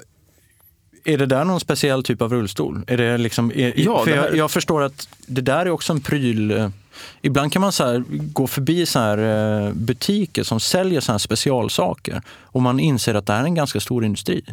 är 1.06 1.18
det 1.18 1.26
där 1.26 1.44
någon 1.46 1.60
speciell 1.60 2.04
typ 2.04 2.22
av 2.22 2.34
rullstol? 2.34 2.84
Är 2.88 2.98
det 2.98 3.18
liksom, 3.18 3.52
är, 3.56 3.74
Ja, 3.76 4.04
för 4.04 4.12
det 4.12 4.18
här- 4.18 4.28
jag, 4.28 4.36
jag 4.38 4.52
förstår 4.52 4.82
att 4.84 5.08
det 5.28 5.42
där 5.42 5.66
är 5.66 5.70
också 5.70 5.94
en 5.94 6.02
pryl. 6.02 6.72
Ibland 7.22 7.54
kan 7.54 7.62
man 7.62 7.72
så 7.72 8.04
gå 8.10 8.48
förbi 8.48 8.86
så 8.86 9.00
här, 9.00 9.18
eh, 9.68 9.74
butiker 9.74 10.44
som 10.44 10.60
säljer 10.60 11.02
så 11.02 11.12
här 11.12 11.20
specialsaker 11.20 12.22
och 12.30 12.62
man 12.62 12.80
inser 12.80 13.16
att 13.16 13.26
det 13.26 13.34
här 13.34 13.40
är 13.42 13.46
en 13.46 13.56
ganska 13.56 13.80
stor 13.80 14.06
industri. 14.06 14.44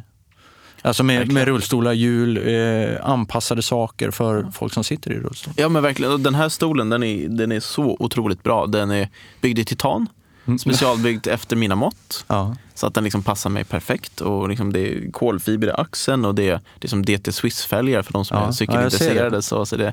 Alltså 0.82 1.02
med, 1.02 1.32
med 1.32 1.44
rullstolar, 1.44 1.92
hjul, 1.92 2.36
eh, 2.48 3.06
anpassade 3.10 3.62
saker 3.62 4.10
för 4.10 4.46
folk 4.52 4.72
som 4.72 4.84
sitter 4.84 5.12
i 5.12 5.18
rullstol. 5.20 5.54
Ja, 5.56 5.68
men 5.68 5.82
verkligen. 5.82 6.12
Och 6.12 6.20
den 6.20 6.34
här 6.34 6.48
stolen 6.48 6.88
den 6.88 7.02
är, 7.02 7.28
den 7.28 7.52
är 7.52 7.60
så 7.60 7.96
otroligt 7.98 8.42
bra. 8.42 8.66
Den 8.66 8.90
är 8.90 9.08
byggd 9.40 9.58
i 9.58 9.64
titan. 9.64 10.06
Mm. 10.46 10.58
Specialbyggd 10.58 11.26
efter 11.30 11.56
mina 11.56 11.74
mått. 11.74 12.24
Ja. 12.28 12.56
Så 12.74 12.86
att 12.86 12.94
den 12.94 13.04
liksom 13.04 13.22
passar 13.22 13.50
mig 13.50 13.64
perfekt. 13.64 14.20
Och 14.20 14.48
liksom 14.48 14.72
det 14.72 14.80
är 14.80 15.10
kolfiber 15.12 15.68
i 15.68 15.70
axeln 15.72 16.24
och 16.24 16.34
det 16.34 16.48
är, 16.50 16.60
det 16.78 16.86
är 16.86 16.88
som 16.88 17.04
DT 17.04 17.32
Swiss-fälgar 17.32 18.02
för 18.02 18.12
de 18.12 18.24
som 18.24 18.36
Ja, 18.36 18.42
är 18.42 18.46
ja, 18.46 18.52
cykelintresserade. 18.52 19.36
det. 19.36 19.42
så, 19.42 19.66
så 19.66 19.76
det, 19.76 19.92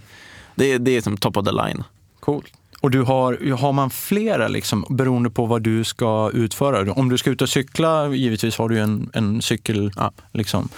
det, 0.55 0.71
är- 0.71 0.79
det 0.79 0.91
är 0.91 1.01
som 1.01 1.17
top 1.17 1.37
of 1.37 1.45
the 1.45 1.51
line. 1.51 1.83
Coolt. 2.19 2.53
Och 2.81 2.91
du 2.91 3.01
har, 3.01 3.55
har 3.55 3.73
man 3.73 3.89
flera 3.89 4.47
liksom, 4.47 4.85
beroende 4.89 5.29
på 5.29 5.45
vad 5.45 5.61
du 5.61 5.83
ska 5.83 6.31
utföra? 6.33 6.93
Om 6.93 7.09
du 7.09 7.17
ska 7.17 7.29
ut 7.29 7.41
och 7.41 7.49
cykla, 7.49 8.07
givetvis 8.07 8.57
har 8.57 8.69
du 8.69 8.79
en, 8.79 9.09
en 9.13 9.41
cykel. 9.41 9.91
Ja. 9.95 10.11
Liksom. 10.31 10.69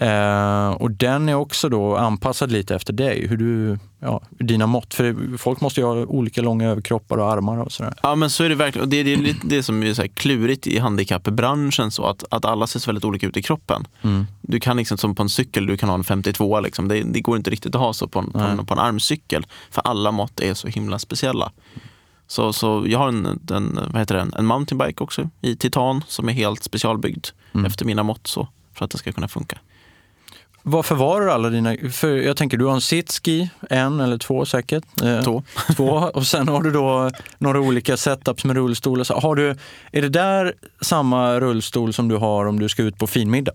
Eh, 0.00 0.70
och 0.70 0.90
den 0.90 1.28
är 1.28 1.34
också 1.34 1.68
då 1.68 1.96
anpassad 1.96 2.52
lite 2.52 2.74
efter 2.74 2.92
dig, 2.92 3.26
hur 3.26 3.36
du, 3.36 3.78
ja, 3.98 4.20
dina 4.30 4.66
mått. 4.66 4.94
För 4.94 5.36
folk 5.38 5.60
måste 5.60 5.80
ju 5.80 5.86
ha 5.86 5.92
olika 5.94 6.42
långa 6.42 6.68
överkroppar 6.68 7.18
och 7.18 7.32
armar 7.32 7.58
och 7.58 7.72
sådär. 7.72 7.94
Ja 8.02 8.14
men 8.14 8.30
så 8.30 8.44
är 8.44 8.48
det 8.48 8.54
verkligen. 8.54 8.84
Och 8.84 8.88
det, 8.88 9.02
det 9.02 9.12
är 9.12 9.16
lite 9.16 9.46
det 9.46 9.62
som 9.62 9.82
är 9.82 9.94
så 9.94 10.08
klurigt 10.08 10.66
i 10.66 10.78
handikappbranschen. 10.78 11.90
Så 11.90 12.04
att, 12.06 12.24
att 12.30 12.44
alla 12.44 12.66
ser 12.66 12.80
så 12.80 12.88
väldigt 12.88 13.04
olika 13.04 13.26
ut 13.26 13.36
i 13.36 13.42
kroppen. 13.42 13.86
Mm. 14.02 14.26
Du 14.40 14.60
kan 14.60 14.76
liksom 14.76 14.98
som 14.98 15.14
på 15.14 15.22
en 15.22 15.28
cykel, 15.28 15.66
du 15.66 15.76
kan 15.76 15.88
ha 15.88 15.96
en 15.96 16.04
52 16.04 16.60
liksom. 16.60 16.88
det, 16.88 17.02
det 17.02 17.20
går 17.20 17.36
inte 17.36 17.50
riktigt 17.50 17.74
att 17.74 17.80
ha 17.80 17.92
så 17.92 18.08
på 18.08 18.18
en, 18.18 18.30
på 18.32 18.38
en, 18.38 18.66
på 18.66 18.74
en 18.74 18.80
armcykel. 18.80 19.46
För 19.70 19.82
alla 19.82 20.10
mått 20.10 20.40
är 20.40 20.54
så 20.54 20.68
himla 20.68 20.98
speciella. 20.98 21.52
Så, 22.26 22.52
så 22.52 22.84
jag 22.86 22.98
har 22.98 23.08
en, 23.08 23.26
en, 23.50 23.78
vad 23.92 24.00
heter 24.00 24.14
det, 24.14 24.20
en, 24.20 24.34
en 24.34 24.46
mountainbike 24.46 25.04
också 25.04 25.28
i 25.40 25.56
titan 25.56 26.04
som 26.08 26.28
är 26.28 26.32
helt 26.32 26.62
specialbyggd 26.62 27.26
Mm. 27.52 27.66
efter 27.66 27.84
mina 27.84 28.02
mått 28.02 28.26
så, 28.26 28.48
för 28.74 28.84
att 28.84 28.90
det 28.90 28.98
ska 28.98 29.12
kunna 29.12 29.28
funka. 29.28 29.58
Vad 30.62 30.86
förvarar 30.86 31.26
du 31.26 31.32
alla 31.32 31.50
dina... 31.50 31.76
För 31.92 32.16
jag 32.16 32.36
tänker, 32.36 32.56
du 32.56 32.64
har 32.64 32.74
en 32.74 32.80
sitski, 32.80 33.50
en 33.70 34.00
eller 34.00 34.18
två 34.18 34.46
säkert. 34.46 34.84
Eh, 35.02 35.20
Två. 35.22 35.42
två. 35.76 36.10
Och 36.14 36.26
sen 36.26 36.48
har 36.48 36.62
du 36.62 36.70
då 36.70 37.10
några 37.38 37.60
olika 37.60 37.96
setups 37.96 38.44
med 38.44 38.56
rullstolar. 38.56 39.04
Så 39.04 39.20
Har 39.20 39.34
du, 39.34 39.56
är 39.92 40.02
det 40.02 40.08
där 40.08 40.54
samma 40.80 41.40
rullstol 41.40 41.92
som 41.92 42.08
du 42.08 42.16
har 42.16 42.46
om 42.46 42.58
du 42.58 42.68
ska 42.68 42.82
ut 42.82 42.98
på 42.98 43.06
finmiddag? 43.06 43.54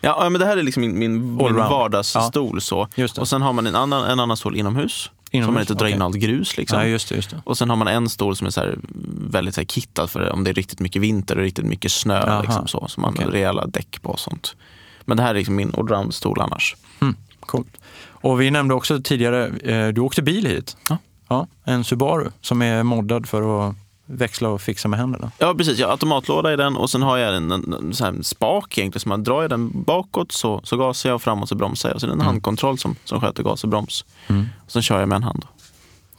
Ja, 0.00 0.16
ja, 0.20 0.30
men 0.30 0.40
det 0.40 0.46
här 0.46 0.56
är 0.56 0.62
liksom 0.62 0.80
min, 0.80 0.98
min, 0.98 1.36
min 1.36 1.54
vardagsstol. 1.54 2.60
Så. 2.60 2.88
Just 2.94 3.14
det. 3.14 3.20
Och 3.20 3.28
sen 3.28 3.42
har 3.42 3.52
man 3.52 3.66
en 3.66 3.74
annan, 3.74 4.10
en 4.10 4.20
annan 4.20 4.36
stol 4.36 4.56
inomhus. 4.56 5.10
Inomhus, 5.30 5.48
så 5.48 5.52
man 5.52 5.60
inte 5.60 5.74
drar 5.74 5.86
in 5.86 5.94
okej. 5.94 6.04
allt 6.04 6.16
grus. 6.16 6.56
Liksom. 6.56 6.78
Nej, 6.78 6.90
just 6.90 7.08
det. 7.08 7.14
Just 7.14 7.30
det. 7.30 7.42
Och 7.44 7.58
sen 7.58 7.70
har 7.70 7.76
man 7.76 7.88
en 7.88 8.08
stol 8.08 8.36
som 8.36 8.46
är 8.46 8.50
så 8.50 8.60
här, 8.60 8.78
väldigt 9.30 9.54
så 9.54 9.60
här 9.60 9.66
kittad 9.66 10.06
för 10.10 10.32
om 10.32 10.44
det 10.44 10.50
är 10.50 10.54
riktigt 10.54 10.80
mycket 10.80 11.02
vinter 11.02 11.36
och 11.36 11.42
riktigt 11.42 11.64
mycket 11.64 11.92
snö. 11.92 12.40
Liksom 12.42 12.68
så, 12.68 12.86
så 12.88 13.00
man 13.00 13.12
okej. 13.12 13.24
har 13.24 13.32
rejäla 13.32 13.66
däck 13.66 14.02
på 14.02 14.10
och 14.10 14.18
sånt. 14.20 14.56
Men 15.06 15.16
det 15.16 15.22
här 15.22 15.30
är 15.30 15.34
liksom 15.34 15.54
min 15.56 15.72
allround-stol 15.74 16.40
annars. 16.40 16.76
Mm, 17.00 17.14
coolt. 17.40 17.76
Och 18.08 18.40
vi 18.40 18.50
nämnde 18.50 18.74
också 18.74 19.00
tidigare, 19.02 19.46
eh, 19.46 19.88
du 19.88 20.00
åkte 20.00 20.22
bil 20.22 20.46
hit. 20.46 20.76
Ja. 20.88 20.98
Ja, 21.28 21.46
en 21.64 21.84
Subaru 21.84 22.30
som 22.40 22.62
är 22.62 22.82
moddad 22.82 23.28
för 23.28 23.68
att 23.68 23.74
växla 24.06 24.48
och 24.48 24.60
fixa 24.60 24.88
med 24.88 24.98
händerna. 24.98 25.30
Ja, 25.38 25.54
precis. 25.54 25.78
Jag 25.78 25.86
har 25.86 25.92
automatlåda 25.92 26.52
i 26.52 26.56
den 26.56 26.76
och 26.76 26.90
sen 26.90 27.02
har 27.02 27.16
jag 27.16 27.36
en, 27.36 27.50
en, 27.52 27.72
en 27.72 27.92
här 28.00 28.22
spak 28.22 28.78
egentligen. 28.78 29.00
Så 29.00 29.08
man 29.08 29.24
drar 29.24 29.42
jag 29.42 29.50
den 29.50 29.82
bakåt 29.82 30.32
så, 30.32 30.60
så 30.64 30.76
gasar 30.76 31.08
jag 31.10 31.14
och 31.14 31.22
framåt 31.22 31.48
så 31.48 31.54
bromsar 31.54 31.88
jag. 31.88 31.94
Och 31.94 32.00
så 32.00 32.06
är 32.06 32.08
det 32.08 32.12
en 32.14 32.20
Mm. 32.20 32.26
handkontroll 32.26 32.78
som, 32.78 32.96
som 33.04 33.20
sköter 33.20 33.42
gas 33.42 33.64
och 33.64 33.70
broms. 33.70 34.04
Och 34.64 34.70
sen 34.72 34.82
kör 34.82 35.00
jag 35.00 35.08
med 35.08 35.16
en 35.16 35.22
hand. 35.22 35.44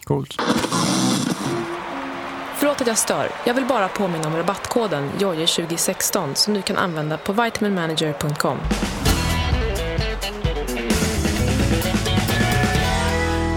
Coolt. 0.04 0.38
Förlåt 2.78 2.82
att 2.82 2.88
jag 2.88 2.98
stör. 2.98 3.30
Jag 3.46 3.54
vill 3.54 3.66
bara 3.66 3.88
påminna 3.88 4.28
om 4.28 4.36
rabattkoden 4.36 5.10
JOJE2016 5.20 6.34
som 6.34 6.54
du 6.54 6.62
kan 6.62 6.78
använda 6.78 7.18
på 7.18 7.34
vitaminmanager.com. 7.34 8.58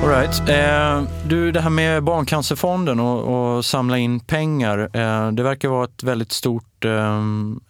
All 0.02 0.08
right. 0.08 0.48
eh, 0.48 1.02
du, 1.28 1.52
det 1.52 1.60
här 1.60 1.70
med 1.70 2.04
Barncancerfonden 2.04 3.00
och, 3.00 3.56
och 3.56 3.64
samla 3.64 3.98
in 3.98 4.20
pengar, 4.20 4.78
eh, 4.78 5.32
det 5.32 5.42
verkar 5.42 5.68
vara 5.68 5.84
ett 5.84 6.02
väldigt 6.02 6.32
stort, 6.32 6.84
eh, 6.84 7.22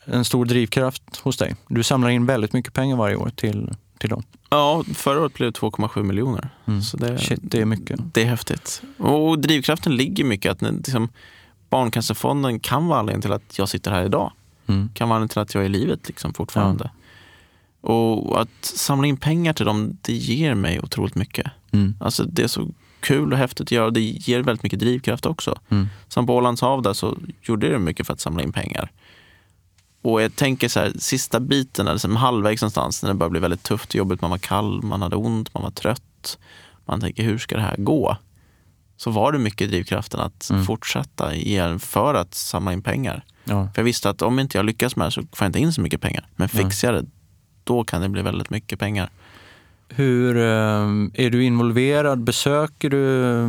en 0.04 0.24
stor 0.24 0.44
drivkraft 0.44 1.16
hos 1.22 1.36
dig. 1.36 1.56
Du 1.68 1.82
samlar 1.82 2.10
in 2.10 2.26
väldigt 2.26 2.52
mycket 2.52 2.72
pengar 2.72 2.96
varje 2.96 3.16
år 3.16 3.30
till, 3.36 3.70
till 3.98 4.10
dem. 4.10 4.22
Ja, 4.50 4.84
förra 4.94 5.20
året 5.20 5.34
blev 5.34 5.52
det 5.52 5.58
2,7 5.58 6.02
miljoner. 6.02 6.50
Mm. 6.66 6.82
Så 6.82 6.96
det, 6.96 7.18
Shit, 7.18 7.40
det 7.42 7.60
är 7.60 7.64
mycket. 7.64 8.00
det 8.12 8.22
är 8.22 8.26
häftigt. 8.26 8.82
Och 8.98 9.38
drivkraften 9.38 9.96
ligger 9.96 10.24
mycket 10.24 10.52
att 10.52 10.62
liksom, 10.62 11.08
Barncancerfonden 11.70 12.60
kan 12.60 12.86
vara 12.86 12.98
anledningen 12.98 13.22
till 13.22 13.32
att 13.32 13.58
jag 13.58 13.68
sitter 13.68 13.90
här 13.90 14.04
idag. 14.04 14.32
Mm. 14.66 14.90
Kan 14.94 15.08
vara 15.08 15.16
anledningen 15.16 15.28
till 15.28 15.40
att 15.40 15.54
jag 15.54 15.62
är 15.62 15.66
i 15.66 15.68
livet 15.68 16.08
liksom, 16.08 16.34
fortfarande. 16.34 16.90
Och 17.80 18.40
att 18.40 18.64
samla 18.64 19.06
in 19.06 19.16
pengar 19.16 19.52
till 19.52 19.66
dem, 19.66 19.96
det 20.02 20.12
ger 20.12 20.54
mig 20.54 20.80
otroligt 20.80 21.14
mycket. 21.14 21.50
Mm. 21.70 21.94
Alltså 22.00 22.24
det 22.24 22.42
är 22.42 22.46
så 22.46 22.68
kul 23.00 23.32
och 23.32 23.38
häftigt 23.38 23.60
att 23.60 23.72
göra. 23.72 23.90
Det 23.90 24.00
ger 24.00 24.42
väldigt 24.42 24.62
mycket 24.62 24.78
drivkraft 24.78 25.26
också. 25.26 25.58
Mm. 25.68 25.88
Som 26.08 26.26
på 26.26 26.34
Ålands 26.34 26.60
hav 26.60 26.82
där 26.82 26.92
så 26.92 27.18
gjorde 27.42 27.68
det 27.68 27.78
mycket 27.78 28.06
för 28.06 28.12
att 28.12 28.20
samla 28.20 28.42
in 28.42 28.52
pengar. 28.52 28.90
Och 30.02 30.22
jag 30.22 30.36
tänker 30.36 30.68
så 30.68 30.80
här, 30.80 30.92
sista 30.98 31.40
biten, 31.40 31.88
alltså 31.88 32.08
halvvägs 32.08 32.62
någonstans, 32.62 33.02
när 33.02 33.10
det 33.10 33.14
börjar 33.14 33.30
bli 33.30 33.40
väldigt 33.40 33.62
tufft 33.62 33.88
och 33.88 33.94
jobbigt. 33.94 34.20
Man 34.20 34.30
var 34.30 34.38
kall, 34.38 34.82
man 34.82 35.02
hade 35.02 35.16
ont, 35.16 35.54
man 35.54 35.62
var 35.62 35.70
trött. 35.70 36.38
Man 36.84 37.00
tänker, 37.00 37.22
hur 37.22 37.38
ska 37.38 37.56
det 37.56 37.62
här 37.62 37.76
gå? 37.78 38.16
Så 39.00 39.10
var 39.10 39.32
det 39.32 39.38
mycket 39.38 39.68
drivkraften 39.68 40.20
att 40.20 40.50
Mm. 40.50 40.64
fortsätta 40.64 41.30
för 41.78 42.14
att 42.14 42.34
samla 42.34 42.72
in 42.72 42.82
pengar. 42.82 43.24
Ja. 43.44 43.64
För 43.74 43.80
jag 43.82 43.84
visste 43.84 44.10
att 44.10 44.22
om 44.22 44.38
inte 44.38 44.58
jag 44.58 44.64
lyckas 44.66 44.96
med 44.96 45.06
det 45.06 45.10
så 45.10 45.20
får 45.20 45.28
jag 45.40 45.48
inte 45.48 45.58
in 45.58 45.72
så 45.72 45.80
mycket 45.80 46.00
pengar. 46.00 46.26
Men 46.36 46.48
fixar 46.48 46.92
jag 46.92 47.04
det, 47.04 47.10
då 47.64 47.84
kan 47.84 48.02
det 48.02 48.08
bli 48.08 48.22
väldigt 48.22 48.50
mycket 48.50 48.78
pengar. 48.78 49.10
Hur 49.88 50.36
eh, 50.36 51.22
Är 51.24 51.30
du 51.30 51.44
involverad? 51.44 52.18
Besöker 52.24 52.90
du 52.90 53.24
eh, 53.42 53.48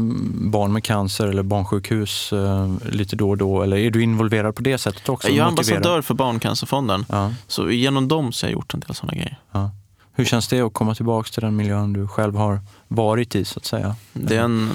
barn 0.52 0.74
med 0.74 0.84
cancer 0.84 1.28
eller 1.28 1.44
barnsjukhus 1.44 2.34
eh, 2.34 2.70
lite 2.92 3.16
då 3.16 3.30
och 3.30 3.38
då? 3.38 3.62
Eller 3.62 3.78
är 3.78 3.92
du 3.92 4.04
involverad 4.04 4.56
på 4.56 4.62
det 4.62 4.78
sättet 4.78 5.10
också? 5.10 5.28
jag 5.28 5.48
är 5.48 5.52
Motiverad? 5.52 5.78
ambassadör 5.78 6.02
för 6.02 6.14
Barncancerfonden. 6.14 7.06
Ja, 7.10 7.34
Så 7.48 7.72
genom 7.72 8.08
dem 8.08 8.32
så 8.32 8.46
har 8.46 8.50
jag 8.50 8.54
gjort 8.54 8.74
en 8.74 8.80
del 8.80 8.96
sådana 8.96 9.14
grejer. 9.14 9.40
ja. 9.52 9.72
Hur 10.14 10.26
känns 10.26 10.48
det 10.48 10.62
att 10.62 10.74
komma 10.74 10.96
tillbaka 10.96 11.30
till 11.34 11.42
den 11.42 11.56
miljön 11.56 11.94
du 11.94 12.08
själv 12.08 12.36
har 12.36 12.60
varit 12.92 13.36
i 13.36 13.46
så 13.46 13.60
att 13.60 13.66
säga? 13.66 13.96
Det 14.14 14.36
är 14.36 14.44
en, 14.44 14.70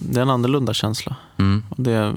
det 0.00 0.18
är 0.18 0.22
en 0.22 0.30
annorlunda 0.30 0.74
känsla. 0.74 1.16
Mm. 1.36 1.64
Det, 1.76 2.16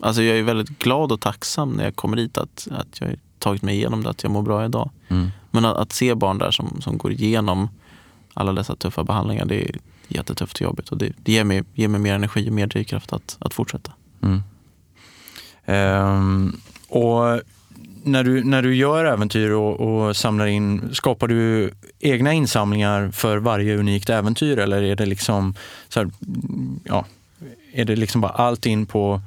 alltså 0.00 0.22
jag 0.22 0.38
är 0.38 0.42
väldigt 0.42 0.78
glad 0.78 1.12
och 1.12 1.20
tacksam 1.20 1.70
när 1.70 1.84
jag 1.84 1.96
kommer 1.96 2.16
dit 2.16 2.38
att, 2.38 2.68
att 2.70 3.00
jag 3.00 3.08
har 3.08 3.16
tagit 3.38 3.62
mig 3.62 3.74
igenom 3.74 4.02
det, 4.02 4.10
att 4.10 4.22
jag 4.22 4.32
mår 4.32 4.42
bra 4.42 4.64
idag. 4.64 4.90
Mm. 5.08 5.30
Men 5.50 5.64
att, 5.64 5.76
att 5.76 5.92
se 5.92 6.14
barn 6.14 6.38
där 6.38 6.50
som, 6.50 6.80
som 6.80 6.98
går 6.98 7.12
igenom 7.12 7.68
alla 8.34 8.52
dessa 8.52 8.76
tuffa 8.76 9.04
behandlingar, 9.04 9.44
det 9.44 9.68
är 9.68 9.76
jättetufft 10.08 10.56
och 10.56 10.60
jobbigt. 10.60 10.88
Och 10.88 10.98
det, 10.98 11.12
det 11.16 11.32
ger, 11.32 11.44
mig, 11.44 11.64
ger 11.74 11.88
mig 11.88 12.00
mer 12.00 12.14
energi 12.14 12.48
och 12.48 12.52
mer 12.52 12.66
drivkraft 12.66 13.12
att, 13.12 13.36
att 13.40 13.54
fortsätta. 13.54 13.92
Mm. 14.22 14.42
Ehm, 15.64 16.60
och 16.88 17.40
när 18.04 18.24
du, 18.24 18.44
när 18.44 18.62
du 18.62 18.74
gör 18.74 19.04
äventyr 19.04 19.50
och, 19.50 19.80
och 19.80 20.16
samlar 20.16 20.46
in, 20.46 20.94
skapar 20.94 21.28
du 21.28 21.70
egna 22.00 22.32
insamlingar 22.32 23.10
för 23.10 23.36
varje 23.36 23.76
unikt 23.76 24.10
äventyr 24.10 24.58
eller 24.58 24.82
är 24.82 24.96
det 24.96 25.06
liksom 25.06 25.54
så 25.88 26.00
här, 26.00 26.10
ja, 26.84 27.04
är 27.72 27.84
det 27.84 27.96
liksom 27.96 28.20
bara 28.20 28.32
allt 28.32 28.66
in 28.66 28.86
på 28.86 29.20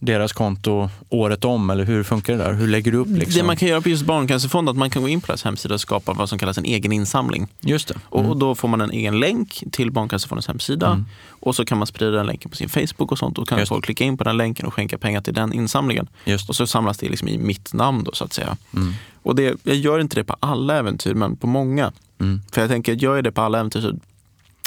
deras 0.00 0.32
konto 0.32 0.90
året 1.08 1.44
om 1.44 1.70
eller 1.70 1.84
hur 1.84 2.02
funkar 2.02 2.32
det 2.32 2.38
där? 2.44 2.52
Hur 2.52 2.66
lägger 2.68 2.92
du 2.92 2.98
upp? 2.98 3.08
Liksom? 3.08 3.34
Det 3.40 3.46
man 3.46 3.56
kan 3.56 3.68
göra 3.68 3.80
på 3.80 3.88
just 3.88 4.04
Barncancerfonden 4.04 4.68
är 4.68 4.70
att 4.72 4.78
man 4.78 4.90
kan 4.90 5.02
gå 5.02 5.08
in 5.08 5.20
på 5.20 5.26
deras 5.26 5.44
hemsida 5.44 5.74
och 5.74 5.80
skapa 5.80 6.12
vad 6.12 6.28
som 6.28 6.38
kallas 6.38 6.58
en 6.58 6.64
egen 6.64 6.92
insamling. 6.92 7.48
Just 7.60 7.88
det. 7.88 7.94
Och 8.04 8.24
Mm. 8.24 8.38
då 8.38 8.54
får 8.54 8.68
man 8.68 8.80
en 8.80 8.90
egen 8.90 9.20
länk 9.20 9.64
till 9.72 9.90
Barncancerfondens 9.90 10.46
hemsida. 10.46 10.86
Mm. 10.86 11.06
Och 11.28 11.56
så 11.56 11.64
kan 11.64 11.78
man 11.78 11.86
sprida 11.86 12.10
den 12.10 12.26
länken 12.26 12.50
på 12.50 12.56
sin 12.56 12.68
Facebook 12.68 13.12
och 13.12 13.18
sånt. 13.18 13.36
Då 13.36 13.44
kan 13.44 13.58
Just 13.58 13.68
det. 13.68 13.74
folk 13.74 13.84
klicka 13.84 14.04
in 14.04 14.16
på 14.18 14.24
den 14.24 14.36
länken 14.36 14.66
och 14.66 14.74
skänka 14.74 14.98
pengar 14.98 15.20
till 15.20 15.34
den 15.34 15.52
insamlingen. 15.52 16.08
Just 16.24 16.48
Och 16.48 16.56
så 16.56 16.66
samlas 16.66 16.98
det 16.98 17.08
liksom 17.08 17.28
i 17.28 17.38
mitt 17.38 17.72
namn 17.72 18.04
då 18.04 18.12
så 18.12 18.24
att 18.24 18.32
säga. 18.32 18.56
Mm. 18.74 18.94
Och 19.22 19.34
det, 19.34 19.56
jag 19.62 19.76
gör 19.76 19.98
inte 19.98 20.16
det 20.16 20.24
på 20.24 20.36
alla 20.40 20.76
äventyr, 20.78 21.14
men 21.14 21.36
på 21.36 21.46
många. 21.46 21.92
Mm. 22.20 22.42
För 22.52 22.60
jag 22.60 22.70
tänker, 22.70 22.92
gör 22.92 23.14
jag 23.14 23.24
det 23.24 23.32
på 23.32 23.40
alla 23.42 23.58
äventyr 23.58 23.80
så 23.80 23.92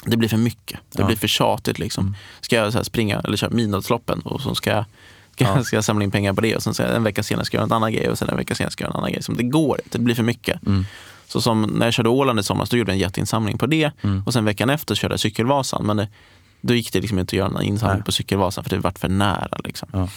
det 0.06 0.17
blir 0.17 0.30
för 0.30 0.38
mycket. 0.38 0.80
Det 0.91 1.02
Ja. 1.02 1.06
blir 1.08 1.17
för 1.17 1.28
tjatigt. 1.28 1.80
Liksom. 1.80 2.04
Mm. 2.08 2.15
Ska 2.41 2.56
jag 2.56 2.74
så 2.74 2.84
springa 2.84 3.19
eller 3.19 3.38
köra 3.38 3.50
midnattsloppen 3.50 4.19
och 4.19 4.41
så 4.41 4.56
ska 4.56 4.69
jag, 4.69 4.86
Ja. 5.38 5.63
ska 5.63 5.76
jag 5.78 5.84
samla 5.84 6.04
in 6.04 6.12
pengar 6.12 6.34
på 6.34 6.41
det 6.41 6.56
och 6.56 6.63
sen 6.63 6.74
ska 6.74 6.84
jag, 6.84 6.96
en 6.96 7.04
vecka 7.04 7.24
senare 7.24 7.46
ska 7.46 7.58
jag 7.58 7.60
göra 7.62 7.65
en 7.65 7.72
annan 7.74 7.93
grej 7.93 8.10
och 8.10 8.17
sen 8.17 8.30
en 8.30 8.38
vecka 8.38 8.56
senare 8.56 8.72
ska 8.72 8.84
jag 8.84 8.88
göra 8.89 8.93
en 8.98 9.00
annan 9.00 9.12
grej. 9.12 9.24
Så 9.24 9.32
det 9.32 9.43
går 9.43 9.80
inte, 9.84 9.98
det 9.98 10.04
blir 10.04 10.15
för 10.15 10.24
mycket. 10.24 10.65
Mm. 10.67 10.86
Så 11.28 11.41
som 11.41 11.62
när 11.62 11.86
jag 11.88 11.93
körde 11.93 12.10
Åland 12.10 12.39
i 12.39 12.43
somras, 12.43 12.69
då 12.69 12.78
gjorde 12.78 12.91
jag 12.91 12.96
en 12.96 13.00
jätteinsamling 13.02 13.58
på 13.58 13.65
det. 13.65 13.91
Mm. 14.02 14.24
Och 14.26 14.34
sen 14.34 14.46
veckan 14.46 14.69
efter 14.69 14.96
körde 14.96 15.13
jag 15.13 15.19
Cykelvasan. 15.19 15.86
Men 15.86 15.98
det, 15.98 16.08
då 16.62 16.74
gick 16.74 16.93
det 16.93 17.02
liksom 17.02 17.19
inte 17.19 17.30
att 17.34 17.38
göra 17.38 17.60
en 17.60 17.62
insamling 17.65 17.98
Nej. 17.98 18.06
på 18.06 18.12
Cykelvasan 18.12 18.63
för 18.63 18.69
det 18.69 18.78
vart 18.78 19.00
för 19.00 19.10
nära. 19.10 19.58
Liksom. 19.63 19.89
Ja. 19.91 20.08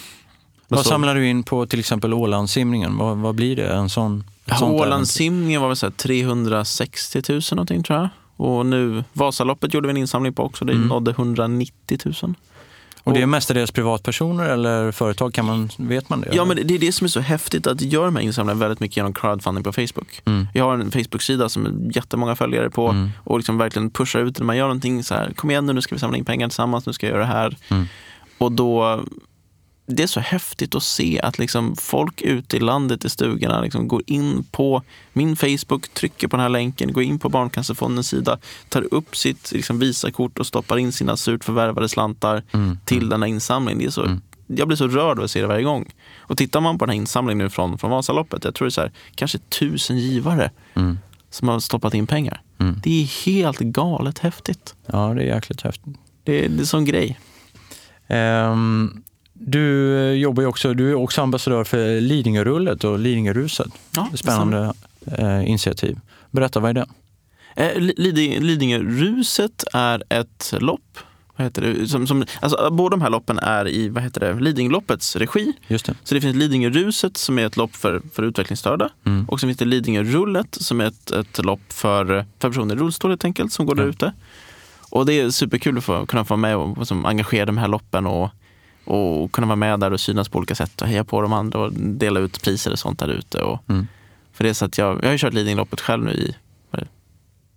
Vad 0.68 0.80
så- 0.80 0.88
samlar 0.88 1.14
du 1.14 1.28
in 1.28 1.42
på 1.42 1.66
till 1.66 1.78
exempel 1.80 2.14
Ålandssimningen? 2.14 2.96
Vad, 2.98 3.16
vad 3.16 3.34
blir 3.34 3.56
det? 3.56 3.68
En 3.74 3.88
sån, 3.88 4.24
äventyr? 4.46 4.66
Ålandssimningen 4.66 5.60
var 5.60 5.68
väl 5.68 5.76
så 5.76 5.86
här 5.86 5.90
360 5.90 7.22
000 7.28 7.40
någonting 7.52 7.82
tror 7.82 7.98
jag. 7.98 8.08
Och 8.36 8.66
nu 8.66 9.04
Vasaloppet 9.12 9.74
gjorde 9.74 9.86
vi 9.88 9.90
en 9.90 9.96
insamling 9.96 10.32
på 10.34 10.42
också. 10.44 10.64
Det 10.64 10.72
Mm. 10.72 10.88
nådde 10.88 11.10
190 11.10 11.98
000. 12.22 12.34
Och 13.06 13.14
det 13.14 13.22
är 13.22 13.26
mestadels 13.26 13.70
privatpersoner 13.70 14.44
eller 14.44 14.92
företag? 14.92 15.34
Kan 15.34 15.44
man, 15.44 15.70
vet 15.76 16.08
man 16.08 16.20
det? 16.20 16.26
Ja, 16.26 16.32
eller? 16.32 16.44
men 16.54 16.66
det 16.66 16.74
är 16.74 16.78
det 16.78 16.92
som 16.92 17.04
är 17.04 17.08
så 17.08 17.20
häftigt 17.20 17.66
att 17.66 17.80
göra 17.82 18.04
de 18.04 18.16
här 18.16 18.22
insamlingarna 18.22 18.60
väldigt 18.60 18.80
mycket 18.80 18.96
genom 18.96 19.12
crowdfunding 19.14 19.64
på 19.64 19.72
Facebook. 19.72 20.22
Mm. 20.24 20.48
Jag 20.54 20.64
har 20.64 20.74
en 20.74 20.90
Facebook-sida 20.90 21.48
som 21.48 21.66
är 21.66 21.96
jättemånga 21.96 22.36
följare 22.36 22.70
på 22.70 22.88
Mm. 22.88 23.10
och 23.24 23.38
liksom 23.38 23.58
verkligen 23.58 23.90
pushar 23.90 24.20
ut. 24.20 24.38
När 24.38 24.46
man 24.46 24.56
gör 24.56 24.64
någonting 24.64 25.04
så 25.04 25.14
här, 25.14 25.32
kom 25.36 25.50
igen 25.50 25.66
nu, 25.66 25.72
nu 25.72 25.80
ska 25.80 25.94
vi 25.94 25.98
samla 25.98 26.16
in 26.16 26.24
pengar 26.24 26.48
tillsammans, 26.48 26.86
nu 26.86 26.92
ska 26.92 27.06
jag 27.06 27.12
göra 27.12 27.22
det 27.26 27.32
här. 27.32 27.56
Mm. 27.68 27.86
Och 28.38 28.52
då, 28.52 29.00
det 29.86 30.02
är 30.02 30.06
så 30.06 30.20
häftigt 30.20 30.74
att 30.74 30.82
se 30.82 31.20
att 31.20 31.38
liksom 31.38 31.76
folk 31.76 32.22
ute 32.22 32.56
i 32.56 32.60
landet 32.60 33.04
i 33.04 33.08
stugorna 33.10 33.60
liksom 33.60 33.88
går 33.88 34.02
in 34.06 34.44
på 34.50 34.82
min 35.12 35.36
Facebook, 35.36 35.88
trycker 35.94 36.28
på 36.28 36.36
den 36.36 36.42
här 36.42 36.48
länken, 36.50 36.92
går 36.92 37.02
in 37.02 37.18
på 37.18 37.28
Barncancerfondens 37.28 38.08
sida, 38.08 38.38
tar 38.68 38.94
upp 38.94 39.16
sitt 39.16 39.52
liksom, 39.52 39.78
Visakort 39.78 40.38
och 40.38 40.46
stoppar 40.46 40.78
in 40.78 40.92
sina 40.92 41.16
surt 41.16 41.44
förvärvade 41.44 41.88
slantar 41.88 42.42
Mm. 42.52 42.78
till 42.84 43.08
den 43.08 43.22
här 43.22 43.28
insamlingen. 43.28 43.78
Det 43.78 43.86
är 43.86 43.90
så, 43.90 44.02
Mm. 44.04 44.20
Jag 44.46 44.68
blir 44.68 44.76
så 44.76 44.88
rörd 44.88 45.18
av 45.18 45.24
att 45.24 45.30
se 45.30 45.40
det 45.40 45.46
varje 45.46 45.64
gång. 45.64 45.92
Och 46.18 46.36
tittar 46.36 46.60
man 46.60 46.78
på 46.78 46.84
den 46.86 46.90
här 46.90 46.96
insamlingen 46.96 47.38
nu 47.38 47.50
från, 47.50 47.78
från 47.78 47.90
Vasaloppet, 47.90 48.44
jag 48.44 48.54
tror 48.54 48.66
det 48.66 48.68
är 48.68 48.70
så 48.70 48.80
här, 48.80 48.92
kanske 49.14 49.38
tusen 49.38 49.98
givare 49.98 50.50
Mm. 50.74 50.98
som 51.30 51.48
har 51.48 51.60
stoppat 51.60 51.94
in 51.94 52.06
pengar. 52.06 52.42
Mm. 52.58 52.80
Det 52.82 53.02
är 53.02 53.24
helt 53.26 53.58
galet 53.58 54.18
häftigt. 54.18 54.74
Ja, 54.86 55.14
det 55.14 55.22
är 55.22 55.34
jäkligt 55.34 55.60
häftigt. 55.62 55.94
Det 56.24 56.44
är, 56.44 56.48
det 56.48 56.54
är 56.56 56.58
en 56.60 56.66
sån 56.66 56.84
grej. 56.84 57.18
Ehm, 58.08 59.02
du 59.38 59.96
eh, 59.98 60.12
jobbar 60.12 60.46
också, 60.46 60.74
du 60.74 60.90
är 60.90 60.94
också 60.94 61.22
ambassadör 61.22 61.64
för 61.64 62.00
Lidingörullet 62.00 62.84
och 62.84 62.98
Lidingöruset. 62.98 63.68
Ja, 63.94 64.08
Spännande 64.14 64.72
eh, 65.18 65.48
initiativ. 65.50 66.00
Berätta, 66.30 66.60
vad 66.60 66.70
är 66.70 66.74
det? 66.74 66.86
Eh, 67.56 67.80
Li- 67.80 67.94
Liding- 67.96 68.40
Lidingöruset 68.40 69.64
är 69.72 70.02
ett 70.08 70.54
lopp. 70.60 70.98
Vad 71.36 71.44
heter 71.46 71.62
det? 71.62 71.88
Som, 71.88 72.06
som, 72.06 72.24
alltså, 72.40 72.70
båda 72.72 72.96
de 72.96 73.02
här 73.02 73.10
loppen 73.10 73.38
är 73.38 73.68
i 73.68 73.88
vad 73.88 74.02
heter 74.02 74.20
det? 74.20 74.40
Lidingöloppets 74.40 75.16
regi. 75.16 75.52
Just 75.68 75.86
det. 75.86 75.94
Så 76.04 76.14
det 76.14 76.20
finns 76.20 76.36
Lidingöruset 76.36 77.16
som 77.16 77.38
är 77.38 77.46
ett 77.46 77.56
lopp 77.56 77.76
för, 77.76 78.02
för 78.14 78.22
utvecklingsstörda. 78.22 78.88
Mm. 79.06 79.24
Och 79.28 79.40
så 79.40 79.46
finns 79.46 79.58
det 79.58 79.64
Lidingörullet 79.64 80.46
som 80.60 80.80
är 80.80 80.84
ett, 80.86 81.10
ett 81.10 81.44
lopp 81.44 81.60
för, 81.68 82.04
för 82.06 82.24
personer 82.50 82.74
i 82.74 82.78
rullstol 82.78 83.10
helt 83.10 83.24
enkelt 83.24 83.52
som 83.52 83.66
går 83.66 83.74
där 83.74 83.82
Ja. 83.82 83.88
ute. 83.88 84.12
Och 84.90 85.06
det 85.06 85.20
är 85.20 85.30
superkul 85.30 85.78
att 85.78 85.84
få, 85.84 86.06
kunna 86.06 86.24
få 86.24 86.28
vara 86.34 86.40
med 86.40 86.56
och 86.56 86.78
liksom, 86.78 87.06
engagera 87.06 87.46
de 87.46 87.58
här 87.58 87.68
loppen 87.68 88.06
och, 88.06 88.30
och 88.86 89.32
kunna 89.32 89.46
vara 89.46 89.56
med 89.56 89.80
där 89.80 89.92
och 89.92 90.00
synas 90.00 90.28
på 90.28 90.38
olika 90.38 90.54
sätt 90.54 90.82
och 90.82 90.88
heja 90.88 91.04
på 91.04 91.20
de 91.22 91.32
andra 91.32 91.58
och 91.58 91.72
dela 91.72 92.20
ut 92.20 92.42
priser 92.42 92.72
och 92.72 92.78
sånt 92.78 92.98
där 92.98 93.08
ute. 93.08 93.42
Och, 93.42 93.62
Mm. 93.68 93.86
För 94.32 94.44
det 94.44 94.50
är 94.50 94.54
så 94.54 94.64
att 94.64 94.78
jag, 94.78 94.96
jag 94.98 95.04
har 95.04 95.12
ju 95.12 95.18
kört 95.18 95.32
Lidingöloppet 95.34 95.80
själv 95.80 96.04
nu 96.04 96.10
i 96.12 96.36
det, 96.70 96.86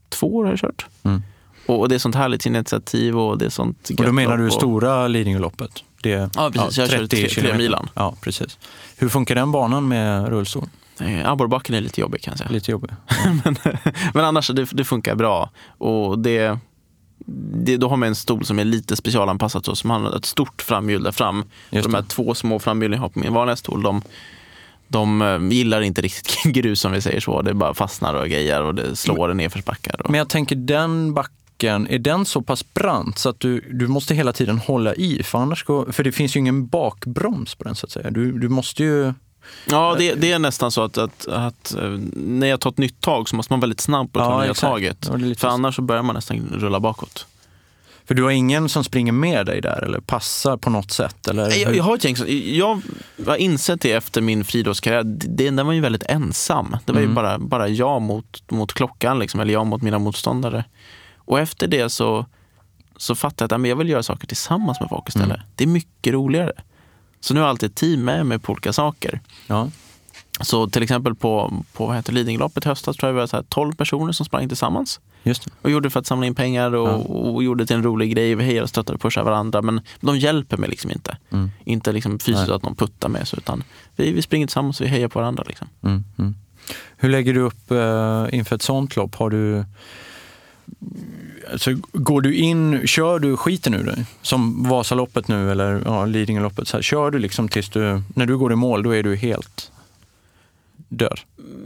två 0.09 0.35
år 0.35 0.43
har 0.43 0.51
jag 0.51 0.59
kört. 0.59 0.85
Mm. 1.03 1.21
Och, 1.65 1.79
och 1.79 1.89
det 1.89 1.95
är 1.95 1.99
sånt 1.99 2.15
härligt 2.15 2.45
initiativ 2.45 3.17
och 3.19 3.37
det 3.37 3.45
är 3.45 3.49
sånt 3.49 3.89
Och 3.97 4.05
då 4.05 4.11
menar 4.11 4.37
du 4.37 4.47
och- 4.47 4.53
stora 4.53 5.07
Lidingöloppet? 5.07 5.83
Det 6.03 6.29
Ja, 6.35 6.51
precis. 6.53 6.77
Jag 6.77 6.89
körde 6.89 7.07
tre- 7.07 7.27
tre 7.27 7.57
milan. 7.57 7.89
Ja, 7.93 8.15
precis. 8.21 8.57
Hur 8.97 9.09
funkar 9.09 9.35
den 9.35 9.51
banan 9.51 9.87
med 9.87 10.27
rullstol? 10.29 10.65
Eh, 11.01 11.29
Abborrbacken 11.31 11.75
är 11.75 11.81
lite 11.81 12.01
jobbig 12.01 12.21
kan 12.21 12.31
jag 12.31 12.37
säga. 12.37 12.49
Lite 12.49 12.71
jobbig. 12.71 12.89
men, 13.43 13.55
men 14.13 14.25
annars 14.25 14.47
det, 14.47 14.67
det 14.71 14.83
funkar 14.85 15.15
bra. 15.15 15.49
Och 15.77 16.19
det, 16.19 16.59
det, 17.53 17.77
då 17.77 17.89
har 17.89 17.97
man 17.97 18.09
en 18.09 18.15
stol 18.15 18.45
som 18.45 18.59
är 18.59 18.65
lite 18.65 18.95
specialanpassad 18.95 19.65
så, 19.65 19.75
som 19.75 19.89
har 19.89 20.17
ett 20.17 20.25
stort 20.25 20.61
framhjul 20.61 21.03
där 21.03 21.11
fram. 21.11 21.43
De 21.69 21.93
här 21.93 22.01
två 22.01 22.35
små 22.35 22.59
framhjulen 22.59 22.97
jag 22.97 23.01
har 23.01 23.09
på 23.09 23.19
min 23.19 23.33
vanliga 23.33 23.55
stol, 23.55 23.83
de, 23.83 24.01
de 24.87 25.21
eh, 25.21 25.57
gillar 25.57 25.81
inte 25.81 26.01
riktigt 26.01 26.43
grus 26.43 26.85
om 26.85 26.91
vi 26.91 27.01
säger 27.01 27.19
så. 27.19 27.41
Det 27.41 27.53
bara 27.53 27.73
fastnar 27.73 28.13
och 28.13 28.27
grejer 28.27 28.61
och 28.61 28.75
det 28.75 28.95
slår 28.95 29.31
i 29.31 29.35
nedförsbackar. 29.35 30.01
Och... 30.01 30.11
Men 30.11 30.17
jag 30.17 30.29
tänker 30.29 30.55
den 30.55 31.13
backen, 31.13 31.87
är 31.87 31.99
den 31.99 32.25
så 32.25 32.41
pass 32.41 32.73
brant 32.73 33.17
så 33.17 33.29
att 33.29 33.39
du, 33.39 33.59
du 33.59 33.87
måste 33.87 34.15
hela 34.15 34.33
tiden 34.33 34.57
hålla 34.57 34.95
i? 34.95 35.23
För, 35.23 35.39
annars 35.39 35.63
går, 35.63 35.91
för 35.91 36.03
det 36.03 36.11
finns 36.11 36.35
ju 36.35 36.39
ingen 36.39 36.67
bakbroms 36.67 37.55
på 37.55 37.63
den 37.63 37.75
så 37.75 37.85
att 37.85 37.91
säga. 37.91 38.11
Du, 38.11 38.31
du 38.31 38.49
måste 38.49 38.83
ju... 38.83 39.13
Ja, 39.69 39.95
det, 39.97 40.13
det 40.13 40.31
är 40.31 40.39
nästan 40.39 40.71
så 40.71 40.83
att, 40.83 40.97
att, 40.97 41.27
att 41.27 41.75
eh, 41.75 41.89
när 42.13 42.47
jag 42.47 42.59
tar 42.59 42.69
ett 42.69 42.77
nytt 42.77 43.01
tag 43.01 43.29
så 43.29 43.35
måste 43.35 43.53
man 43.53 43.59
vara 43.59 43.61
väldigt 43.65 43.81
snabb 43.81 44.13
på 44.13 44.19
att 44.19 44.25
ta 44.25 44.31
Ja, 44.33 44.41
nya 44.41 44.51
exakt. 44.51 44.61
taget. 44.71 45.05
Ja, 45.09 45.15
lite 45.15 45.39
För 45.41 45.47
annars 45.47 45.75
så 45.75 45.81
börjar 45.81 46.03
man 46.03 46.15
nästan 46.15 46.49
rulla 46.53 46.79
bakåt. 46.79 47.25
För 48.05 48.15
du 48.15 48.23
har 48.23 48.31
ingen 48.31 48.69
som 48.69 48.83
springer 48.83 49.11
med 49.11 49.45
dig 49.45 49.61
där 49.61 49.83
eller 49.83 49.99
passar 49.99 50.57
på 50.57 50.69
något 50.69 50.91
sätt? 50.91 51.27
Eller? 51.27 51.57
Jag, 51.61 51.75
jag 51.75 51.83
har 51.83 51.95
ett 51.95 52.03
gäng, 52.03 52.15
som- 52.15 52.27
jag 52.55 52.81
har 53.27 53.35
insett 53.35 53.81
det 53.81 53.91
efter 53.91 54.21
min 54.21 54.43
friidrottskarriär, 54.43 55.03
den 55.51 55.65
var 55.65 55.73
ju 55.73 55.81
väldigt 55.81 56.03
ensam. 56.03 56.77
Det 56.85 56.91
var 56.91 56.99
ju 56.99 57.05
Mm. 57.05 57.15
bara, 57.15 57.37
bara 57.39 57.67
jag 57.67 58.01
mot, 58.01 58.51
mot 58.51 58.73
klockan, 58.73 59.19
liksom, 59.19 59.39
eller 59.39 59.53
jag 59.53 59.65
mot 59.67 59.81
mina 59.81 59.99
motståndare. 59.99 60.63
Och 61.17 61.39
efter 61.39 61.67
det 61.67 61.89
så, 61.89 62.25
så 62.97 63.15
fattade 63.15 63.43
jag 63.43 63.57
att 63.57 63.61
men 63.61 63.69
jag 63.69 63.75
vill 63.75 63.89
göra 63.89 64.03
saker 64.03 64.27
tillsammans 64.27 64.79
med 64.79 64.89
folk 64.89 65.07
istället. 65.07 65.27
Mm. 65.29 65.41
Det 65.55 65.63
är 65.63 65.67
mycket 65.67 66.13
roligare. 66.13 66.51
Så 67.19 67.33
nu 67.33 67.39
har 67.39 67.47
jag 67.47 67.49
alltid 67.49 67.69
ett 67.69 67.75
team 67.75 68.03
med 68.05 68.25
mig 68.25 68.39
på 68.39 68.51
olika 68.51 68.73
saker. 68.73 69.19
Ja. 69.47 69.69
Så 70.41 70.67
till 70.69 70.83
exempel 70.83 71.15
på, 71.15 71.63
på 71.73 71.85
vad 71.85 71.95
heter 71.95 72.13
Lidingöloppet 72.13 72.65
i 72.65 72.69
höstas 72.69 72.97
tror 72.97 73.07
jag 73.09 73.13
vi 73.13 73.19
var 73.19 73.27
så 73.27 73.35
här 73.35 73.43
12 73.49 73.73
personer 73.75 74.11
som 74.13 74.25
sprang 74.25 74.47
tillsammans. 74.47 74.99
Just 75.23 75.45
det. 75.45 75.51
Och 75.61 75.71
gjorde 75.71 75.85
det 75.85 75.91
för 75.91 75.99
att 75.99 76.07
samla 76.07 76.25
in 76.25 76.35
pengar 76.35 76.75
och, 76.75 76.87
Ja. 76.89 76.93
och 76.95 77.43
gjorde 77.43 77.63
det 77.63 77.67
till 77.67 77.75
en 77.75 77.83
rolig 77.83 78.11
grej. 78.15 78.35
Vi 78.35 78.43
hejade 78.43 78.63
och 78.63 78.69
stöttade 78.69 78.95
och 78.95 79.01
pushade 79.01 79.25
varandra. 79.25 79.61
Men 79.61 79.81
de 80.01 80.17
hjälper 80.17 80.57
mig 80.57 80.69
liksom 80.69 80.91
inte. 80.91 81.17
Mm. 81.31 81.51
Inte 81.63 81.91
liksom 81.91 82.19
fysiskt 82.19 82.47
Nej. 82.47 82.55
att 82.55 82.63
någon 82.63 82.75
puttar 82.75 83.09
med. 83.09 83.27
Så, 83.27 83.37
utan 83.37 83.63
vi, 83.95 84.11
vi 84.11 84.21
springer 84.21 84.47
tillsammans 84.47 84.79
och 84.79 84.85
vi 84.85 84.89
hejar 84.89 85.07
på 85.07 85.19
varandra. 85.19 85.43
Liksom. 85.47 85.67
Mm, 85.83 86.03
mm. 86.17 86.35
Hur 86.97 87.09
lägger 87.09 87.33
du 87.33 87.39
upp 87.41 87.71
eh, 87.71 88.25
inför 88.37 88.55
ett 88.55 88.61
sånt 88.61 88.95
lopp? 88.95 89.15
Har 89.15 89.29
du, 89.29 89.65
alltså, 91.51 91.71
går 91.93 92.21
du 92.21 92.35
in, 92.35 92.87
kör 92.87 93.19
du 93.19 93.37
skiten 93.37 93.73
ur 93.73 93.83
dig? 93.83 94.05
Som 94.21 94.63
Vasaloppet 94.69 95.27
nu 95.27 95.51
eller 95.51 95.81
ja, 95.85 96.05
Lidingöloppet. 96.05 96.67
Så 96.67 96.77
här, 96.77 96.81
kör 96.81 97.11
du 97.11 97.19
liksom 97.19 97.47
tills 97.47 97.69
du, 97.69 98.01
när 98.15 98.25
du 98.25 98.37
går 98.37 98.53
i 98.53 98.55
mål, 98.55 98.83
då 98.83 98.95
är 98.95 99.03
du 99.03 99.15
helt 99.15 99.71
död? 100.89 101.19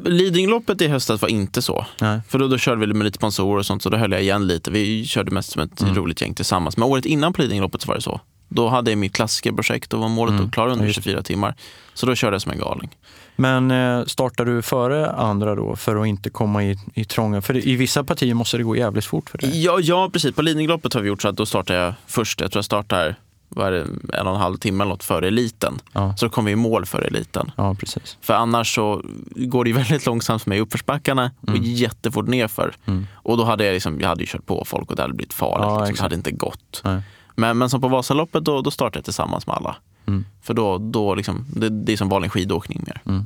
Lidingöloppet 0.05 0.81
i 0.81 0.87
höstas 0.87 1.21
var 1.21 1.29
inte 1.29 1.61
så. 1.61 1.85
Nej. 2.01 2.19
För 2.27 2.39
då, 2.39 2.47
då 2.47 2.57
körde 2.57 2.85
vi 2.87 2.93
med 2.93 3.05
lite 3.05 3.17
sponsorer 3.17 3.59
och 3.59 3.65
sånt, 3.65 3.83
så 3.83 3.89
då 3.89 3.97
höll 3.97 4.11
jag 4.11 4.21
igen 4.21 4.47
lite. 4.47 4.71
Vi 4.71 5.05
körde 5.05 5.31
mest 5.31 5.51
som 5.51 5.61
ett 5.61 5.81
Mm. 5.81 5.95
roligt 5.95 6.21
gäng 6.21 6.33
tillsammans. 6.33 6.77
Men 6.77 6.83
året 6.89 7.05
innan 7.05 7.33
på 7.33 7.41
Lidingöloppet 7.41 7.81
så 7.81 7.87
var 7.87 7.95
det 7.95 8.01
så. 8.01 8.21
Då 8.49 8.69
hade 8.69 8.91
jag 8.91 8.97
mitt 8.97 9.13
klassikerprojekt 9.13 9.93
och 9.93 9.99
var 9.99 10.09
målet 10.09 10.33
Mm. 10.33 10.45
att 10.45 10.51
klara 10.53 10.71
under 10.71 10.83
Ja, 10.85 10.87
just 10.87 10.97
det. 10.99 11.03
24 11.03 11.23
timmar. 11.23 11.55
Så 11.93 12.05
då 12.05 12.15
körde 12.15 12.35
jag 12.35 12.41
som 12.41 12.51
en 12.51 12.59
galning. 12.59 12.89
Men 13.35 13.71
eh, 13.71 14.05
startar 14.05 14.45
du 14.45 14.61
före 14.61 15.11
andra 15.11 15.55
då 15.55 15.75
för 15.75 15.95
att 16.01 16.07
inte 16.07 16.29
komma 16.29 16.63
i, 16.63 16.77
i 16.93 17.05
trången? 17.05 17.41
För 17.41 17.67
i 17.67 17.75
vissa 17.75 18.03
partier 18.03 18.33
måste 18.33 18.57
det 18.57 18.63
gå 18.63 18.75
jävligt 18.75 19.05
fort 19.05 19.29
för 19.29 19.37
dig. 19.37 19.63
Ja, 19.63 19.79
ja, 19.81 20.09
precis. 20.13 20.35
På 20.35 20.41
Lidingöloppet 20.41 20.93
har 20.93 21.01
vi 21.01 21.07
gjort 21.07 21.21
så 21.21 21.27
att 21.27 21.37
då 21.37 21.45
startar 21.45 21.73
jag 21.75 21.93
först. 22.07 22.41
Jag 22.41 22.51
tror 22.51 22.57
jag 22.57 22.65
startar 22.65 23.15
det, 23.55 23.87
en 24.13 24.27
och 24.27 24.33
en 24.35 24.41
halv 24.41 24.57
timme 24.57 24.83
eller 24.83 24.91
något 24.93 25.03
före 25.03 25.27
eliten. 25.27 25.79
Ja, 25.91 26.15
Så 26.17 26.25
då 26.25 26.29
kommer 26.29 26.45
vi 26.45 26.51
i 26.53 26.55
mål 26.55 26.85
före 26.85 27.05
eliten. 27.05 27.51
ja 27.57 27.75
precis. 27.79 28.17
För 28.21 28.33
annars 28.33 28.75
så 28.75 29.01
går 29.35 29.65
det 29.65 29.73
väldigt 29.73 30.05
långsamt 30.05 30.43
för 30.43 30.49
mig 30.49 30.57
i 30.57 30.61
uppförsbackarna 30.61 31.31
och 31.41 31.49
Mm. 31.49 31.61
jättefort 31.63 32.27
nerför. 32.27 32.75
Mm. 32.85 33.07
Och 33.15 33.37
då 33.37 33.43
hade 33.43 33.65
jag, 33.65 33.73
liksom, 33.73 34.01
jag 34.01 34.07
hade 34.07 34.21
ju 34.21 34.27
kört 34.27 34.45
på 34.45 34.65
folk 34.65 34.89
och 34.89 34.95
det 34.95 35.01
hade 35.01 35.13
blivit 35.13 35.33
farligt. 35.33 35.65
Ja, 35.67 35.79
liksom. 35.79 35.95
Det 35.95 36.01
hade 36.01 36.15
inte 36.15 36.31
gått. 36.31 36.81
Nej. 36.83 37.01
Men, 37.35 37.57
men 37.57 37.69
som 37.69 37.81
på 37.81 37.87
Vasaloppet, 37.87 38.43
då, 38.43 38.61
då 38.61 38.71
startar 38.71 38.97
jag 38.97 39.05
tillsammans 39.05 39.47
med 39.47 39.55
alla. 39.55 39.75
Mm. 40.07 40.25
För 40.41 40.53
då, 40.53 40.77
då 40.77 41.15
liksom, 41.15 41.45
det, 41.55 41.69
det 41.69 41.93
är 41.93 41.97
som 41.97 42.09
vanlig 42.09 42.31
skidåkning 42.31 42.83
mer. 42.87 43.01
Mm. 43.05 43.25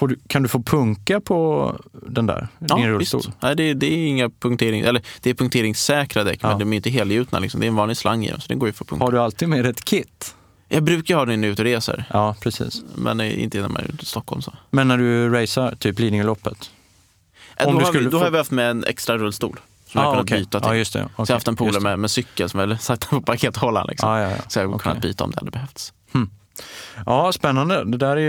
Du, 0.00 0.18
kan 0.26 0.42
du 0.42 0.48
få 0.48 0.62
punka 0.62 1.20
på 1.20 1.76
den 1.92 2.26
där, 2.26 2.48
din 2.58 2.86
rullstol? 2.88 3.20
visst. 3.26 3.30
Nej, 3.42 3.56
det, 3.56 3.74
det 3.74 3.86
är 3.94 4.06
inga 4.06 4.30
punktering, 4.30 4.80
eller 4.80 5.02
det 5.20 5.30
är 5.30 5.34
punkteringssäkra 5.34 6.24
däck, 6.24 6.38
Ja. 6.42 6.48
men 6.48 6.58
de 6.58 6.72
är 6.72 6.76
inte 6.76 6.90
helgjutna. 6.90 7.38
Liksom. 7.38 7.60
Det 7.60 7.66
är 7.66 7.68
en 7.68 7.74
vanlig 7.74 7.96
slang 7.96 8.24
i 8.24 8.30
dem, 8.30 8.40
så 8.40 8.48
det 8.48 8.54
går 8.54 8.68
ju 8.68 8.72
för 8.72 8.84
punkt. 8.84 9.02
Har 9.02 9.12
du 9.12 9.20
alltid 9.20 9.48
med 9.48 9.64
dig 9.64 9.70
ett 9.70 9.84
kit? 9.84 10.34
Jag 10.68 10.82
brukar 10.82 11.16
ha 11.16 11.24
den 11.24 11.40
när 11.40 11.48
jag 11.48 11.50
är 11.50 11.52
ute 11.52 11.62
och 11.62 11.66
reser, 11.66 12.04
Ja, 12.10 12.36
precis. 12.42 12.82
men 12.94 13.20
inte 13.20 13.60
när 13.60 13.68
man 13.68 13.82
är 13.82 13.88
ute 13.88 14.02
i 14.02 14.06
Stockholm. 14.06 14.42
Så. 14.42 14.52
Men 14.70 14.88
när 14.88 14.98
du 14.98 15.28
racear, 15.30 15.74
typ 15.74 15.98
Lidingöloppet? 15.98 16.70
Äh, 17.56 17.66
Om 17.66 17.72
då 17.74 17.78
du 17.78 17.84
har, 17.84 17.92
vi, 17.92 17.98
skulle 17.98 18.10
då 18.10 18.18
få- 18.18 18.24
har 18.24 18.30
vi 18.30 18.38
haft 18.38 18.50
med 18.50 18.70
en 18.70 18.84
extra 18.84 19.18
rullstol 19.18 19.60
som 19.86 19.98
jag 20.00 20.06
har 20.08 20.12
kunnat 20.12 20.24
okej. 20.24 20.38
byta 20.38 20.60
till. 20.60 20.68
Ja, 20.68 20.76
just 20.76 20.92
det. 20.92 20.98
Så 20.98 21.08
jag 21.16 21.26
har 21.26 21.34
haft 21.34 21.48
en 21.48 21.56
polare 21.56 21.80
med, 21.82 21.98
med 21.98 22.10
cykel 22.10 22.48
som 22.48 22.60
jag 22.60 22.80
satt 22.80 23.10
på 23.10 23.20
pakethållaren. 23.20 23.86
Liksom. 23.90 24.08
Ja, 24.10 24.20
ja, 24.22 24.30
ja. 24.30 24.36
Så 24.48 24.58
jag 24.58 24.68
har 24.68 24.74
Okej. 24.74 24.82
kunnat 24.82 25.02
byta 25.02 25.24
om 25.24 25.30
det 25.30 25.38
hade 25.38 25.50
behövts. 25.50 25.92
Hmm. 26.12 26.30
ja, 27.06 27.32
spännande. 27.32 27.84
Det, 27.84 27.96
där 27.96 28.16
är 28.16 28.20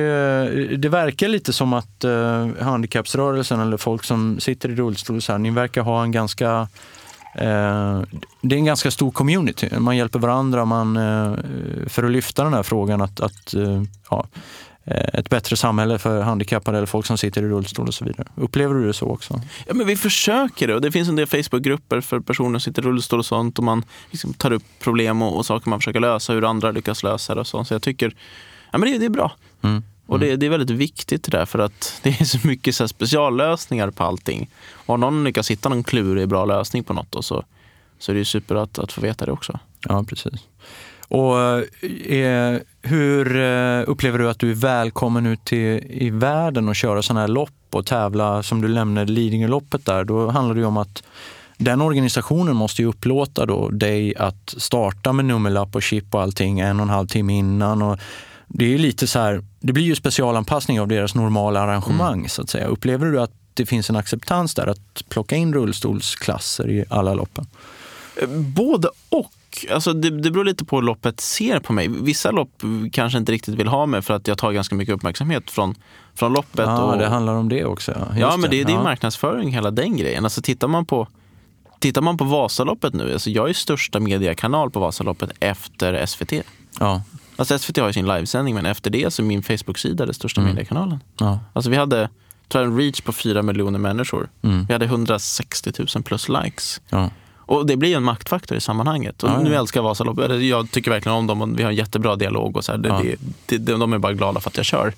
ju, 0.52 0.78
det 0.78 0.90
verkar 0.90 1.28
lite 1.28 1.54
som 1.54 1.74
att 1.74 2.04
eh, 2.04 2.48
handikappsrörelsen 2.60 3.60
eller 3.60 3.78
folk 3.78 4.04
som 4.04 4.40
sitter 4.40 4.70
i 4.70 4.76
rullstol, 4.76 5.22
så 5.22 5.32
här, 5.32 5.40
ni 5.40 5.50
verkar 5.50 5.82
ha 5.82 6.04
en 6.04 6.12
ganska 6.12 6.68
eh, 7.36 8.02
det 8.42 8.56
är 8.56 8.60
en 8.60 8.66
ganska 8.66 8.92
stor 8.92 9.12
community. 9.12 9.80
Man 9.80 9.98
hjälper 9.98 10.20
varandra 10.20 10.66
man, 10.66 10.98
eh, 10.98 11.36
för 11.88 12.04
att 12.04 12.12
lyfta 12.12 12.44
den 12.44 12.54
här 12.54 12.64
frågan 12.64 13.02
att, 13.02 13.20
att 13.20 13.54
eh, 13.54 13.84
ja, 14.10 14.26
ett 14.86 15.30
bättre 15.30 15.56
samhälle 15.56 16.00
för 16.00 16.22
handikappade 16.22 16.78
eller 16.78 16.88
folk 16.88 17.06
som 17.06 17.18
sitter 17.18 17.44
i 17.44 17.48
rullstol 17.48 17.88
och 17.88 17.94
så 17.94 18.06
vidare. 18.06 18.28
Upplever 18.36 18.76
du 18.76 18.88
det 18.88 18.94
så 18.94 19.06
också? 19.06 19.42
Ja, 19.68 19.74
men 19.74 19.88
vi 19.88 19.96
försöker 19.96 20.68
det 20.68 20.76
och 20.76 20.82
det 20.82 20.92
finns 20.92 21.10
en 21.10 21.16
del 21.16 21.28
Facebookgrupper 21.28 22.02
för 22.02 22.20
personer 22.20 22.60
som 22.60 22.72
sitter 22.72 22.82
i 22.82 22.86
rullstol 22.86 23.20
och 23.20 23.26
sånt 23.26 23.58
och 23.58 23.64
man 23.64 23.84
liksom 24.12 24.34
tar 24.34 24.52
upp 24.52 24.64
problem 24.80 25.22
och, 25.22 25.38
och 25.38 25.46
saker 25.46 25.70
man 25.70 25.80
försöker 25.80 26.00
lösa, 26.00 26.34
hur 26.34 26.50
andra 26.50 26.72
lyckas 26.72 27.04
lösa 27.04 27.36
det 27.36 27.42
och 27.42 27.48
sånt. 27.48 27.68
Så 27.68 27.74
jag 27.74 27.82
tycker 27.82 28.16
ja, 28.72 28.78
men 28.78 28.92
det, 28.92 28.98
det 28.98 29.06
är 29.06 29.10
bra. 29.10 29.32
Mm. 29.62 29.84
Och 30.06 30.20
det, 30.20 30.36
det 30.36 30.46
är 30.46 30.50
väldigt 30.50 30.70
viktigt 30.70 31.24
det 31.24 31.32
där 31.32 31.46
för 31.46 31.60
att 31.60 32.00
det 32.04 32.22
är 32.22 32.26
så 32.26 32.48
mycket 32.48 32.76
så 32.76 32.88
speciallösningar 32.88 33.92
på 33.92 34.04
allting. 34.04 34.50
Och 34.74 34.94
om 34.94 35.00
någon 35.00 35.24
lyckas 35.24 35.52
hitta 35.52 35.70
någon 35.70 35.84
klurig 35.84 36.28
bra 36.28 36.46
lösning 36.46 36.84
på 36.84 36.94
något 36.94 37.12
då, 37.12 37.22
så, 37.22 37.44
så 38.00 38.12
är 38.12 38.14
det 38.14 38.20
ju 38.20 38.26
super 38.26 38.56
att, 38.56 38.80
att 38.80 38.92
få 38.92 39.02
veta 39.02 39.26
det 39.26 39.32
också. 39.32 39.60
Ja, 39.88 40.04
precis. 40.04 40.34
Och 41.12 41.40
eh, 42.12 42.60
hur 42.82 43.36
eh, 43.36 43.84
upplever 43.88 44.20
du 44.20 44.30
att 44.30 44.40
du 44.40 44.52
är 44.52 44.56
välkommen 44.56 45.26
ut 45.26 45.54
i, 45.54 45.88
i 45.90 46.10
världen 46.10 46.70
och 46.70 46.76
köra 46.76 47.02
sådana 47.02 47.20
här 47.20 47.28
lopp 47.28 47.52
och 47.70 47.86
tävla, 47.86 48.44
som 48.44 48.62
du 48.62 48.68
nämnde 48.68 49.06
Lidingöloppet 49.06 49.86
där, 49.86 50.04
då 50.04 50.30
handlar 50.30 50.56
det 50.56 50.62
ju 50.62 50.68
om 50.68 50.78
att 50.78 51.04
den 51.58 51.82
organisationen 51.82 52.56
måste 52.56 52.82
ju 52.82 52.88
upplåta 52.88 53.46
då 53.46 53.70
dig 53.70 54.16
att 54.16 54.54
starta 54.58 55.14
med 55.14 55.26
nummerlapp 55.26 55.76
och 55.76 55.82
chip 55.82 56.16
och 56.16 56.22
allting 56.22 56.60
en 56.60 56.80
och 56.80 56.84
en 56.84 56.90
halv 56.90 57.08
timme 57.08 57.38
innan. 57.38 57.82
Och 57.82 58.00
det 58.48 58.66
är 58.66 58.70
ju 58.70 58.78
lite 58.78 59.08
så 59.08 59.20
här, 59.20 59.44
det 59.60 59.74
blir 59.74 59.84
ju 59.84 59.96
specialanpassning 59.96 60.82
av 60.82 60.88
deras 60.88 61.16
normala 61.16 61.62
arrangemang 61.62 62.30
så 62.30 62.42
att 62.42 62.50
säga. 62.50 62.68
Upplever 62.68 63.06
du 63.06 63.22
att 63.22 63.32
det 63.54 63.66
finns 63.66 63.90
en 63.90 63.96
acceptans 63.96 64.56
där 64.56 64.68
att 64.68 65.10
plocka 65.10 65.36
in 65.36 65.54
rullstolsklasser 65.54 66.70
i 66.70 66.86
alla 66.90 67.14
loppen? 67.14 67.48
Eh, 68.22 68.30
Både 68.30 68.90
och. 69.10 69.32
Alltså 69.72 69.94
det, 69.94 70.10
det 70.10 70.32
beror 70.32 70.46
lite 70.46 70.66
på 70.66 70.76
hur 70.76 70.84
loppet 70.84 71.20
ser 71.20 71.60
på 71.60 71.74
mig. 71.74 71.88
Vissa 71.88 72.32
lopp 72.32 72.62
kanske 72.92 73.18
inte 73.18 73.32
riktigt 73.32 73.56
vill 73.56 73.68
ha 73.68 73.86
mig 73.86 74.02
för 74.02 74.14
att 74.14 74.28
jag 74.28 74.38
tar 74.38 74.52
ganska 74.52 74.76
mycket 74.76 74.96
uppmärksamhet 74.96 75.52
från, 75.52 75.76
från 76.16 76.34
loppet. 76.34 76.66
Ja, 76.66 76.82
och, 76.82 76.98
det 76.98 77.08
handlar 77.08 77.34
om 77.36 77.50
det 77.50 77.66
också. 77.66 77.92
Ja, 77.92 77.98
Ja, 78.20 78.26
Just 78.28 78.38
men 78.40 78.50
det, 78.50 78.64
det 78.64 78.72
är 78.72 78.76
Ja. 78.76 78.84
marknadsföring, 78.84 79.52
hela 79.54 79.72
den 79.72 79.98
grejen. 79.98 80.24
Alltså, 80.24 80.42
tittar, 80.42 80.68
man 80.68 80.86
på, 80.86 81.08
tittar 81.80 82.02
man 82.02 82.18
på 82.18 82.24
Vasaloppet 82.24 82.94
nu, 82.94 83.14
alltså, 83.14 83.30
jag 83.30 83.50
är 83.50 83.54
största 83.54 84.00
mediekanal 84.00 84.72
på 84.72 84.80
Vasaloppet 84.80 85.32
efter 85.40 86.06
SVT. 86.06 86.34
Ja, 86.80 87.02
Alltså 87.36 87.60
SVT 87.60 87.78
har 87.78 87.88
ju 87.88 87.94
sin 87.94 88.08
livesändning, 88.08 88.56
men 88.56 88.66
efter 88.66 88.90
det 88.90 89.14
så 89.14 89.22
är 89.22 89.26
min 89.26 89.44
Facebook-sida 89.44 90.06
den 90.06 90.14
största 90.14 90.42
Mm. 90.42 90.54
mediekanalen. 90.54 91.00
ja. 91.20 91.40
Alltså 91.54 91.70
vi 91.72 91.78
hade 91.78 92.10
tror 92.48 92.64
jag, 92.64 92.72
en 92.72 92.78
reach 92.78 93.02
på 93.02 93.12
4 93.12 93.42
miljoner 93.42 93.80
människor. 93.80 94.30
Mm. 94.42 94.66
Vi 94.66 94.74
hade 94.74 94.86
160 94.86 95.72
000 95.96 96.04
plus 96.04 96.30
likes. 96.30 96.82
ja. 96.90 97.10
Och 97.52 97.66
det 97.66 97.78
blir 97.78 97.98
en 97.98 98.04
maktfaktor 98.04 98.58
i 98.58 98.62
sammanhanget. 98.62 99.24
Och 99.24 99.30
Ja, 99.30 99.34
ja. 99.34 99.42
nu 99.44 99.56
älskar 99.56 99.80
jag 99.80 99.84
Vasaloppet. 99.84 100.42
Jag 100.44 100.72
tycker 100.72 100.92
verkligen 100.92 101.18
om 101.18 101.28
dem 101.28 101.42
och 101.42 101.60
vi 101.60 101.64
har 101.64 101.70
en 101.70 101.76
jättebra 101.76 102.16
dialog. 102.16 102.58
Och 102.58 102.66
så. 102.66 102.78
Det, 102.78 102.90
Ja. 102.90 103.02
det, 103.46 103.58
det, 103.58 103.72
de 103.78 103.94
är 103.94 103.98
bara 103.98 104.14
glada 104.14 104.40
för 104.40 104.50
att 104.50 104.58
jag 104.58 104.66
kör. 104.66 104.94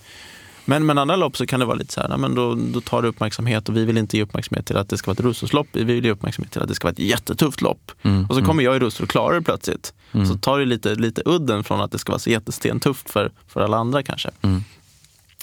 Men 0.65 0.85
med 0.85 0.99
andra 0.99 1.15
lopp 1.15 1.37
så 1.37 1.45
kan 1.45 1.59
det 1.59 1.65
vara 1.65 1.75
lite 1.77 1.93
så 1.93 2.01
här, 2.01 2.09
nej, 2.09 2.17
men 2.17 2.35
då, 2.35 2.55
då 2.55 2.81
tar 2.81 3.01
det 3.01 3.07
uppmärksamhet 3.07 3.69
och 3.69 3.77
vi 3.77 3.85
vill 3.85 3.97
inte 3.97 4.17
ge 4.17 4.23
uppmärksamhet 4.23 4.65
till 4.65 4.77
att 4.77 4.89
det 4.89 4.97
ska 4.97 5.09
vara 5.11 5.13
ett 5.13 5.19
rullstolslopp. 5.19 5.67
Vi 5.71 5.83
vill 5.83 6.05
ge 6.05 6.11
uppmärksamhet 6.11 6.51
till 6.51 6.61
att 6.61 6.67
det 6.67 6.75
ska 6.75 6.85
vara 6.85 6.91
ett 6.91 6.99
jättetufft 6.99 7.61
lopp. 7.61 7.91
Mm. 8.03 8.25
Och 8.29 8.35
så 8.35 8.41
kommer 8.41 8.63
jag 8.63 8.75
i 8.75 8.79
rullstol 8.79 9.03
och 9.03 9.09
klarar 9.09 9.35
det 9.35 9.41
plötsligt. 9.41 9.93
Mm. 10.11 10.25
Så 10.25 10.37
tar 10.37 10.59
det 10.59 10.65
lite, 10.65 10.95
lite 10.95 11.21
udden 11.25 11.63
från 11.63 11.81
att 11.81 11.91
det 11.91 11.99
ska 11.99 12.11
vara 12.11 12.19
så 12.19 12.29
jättestentufft 12.29 13.09
för, 13.09 13.31
för 13.47 13.61
alla 13.61 13.77
andra 13.77 14.03
kanske. 14.03 14.29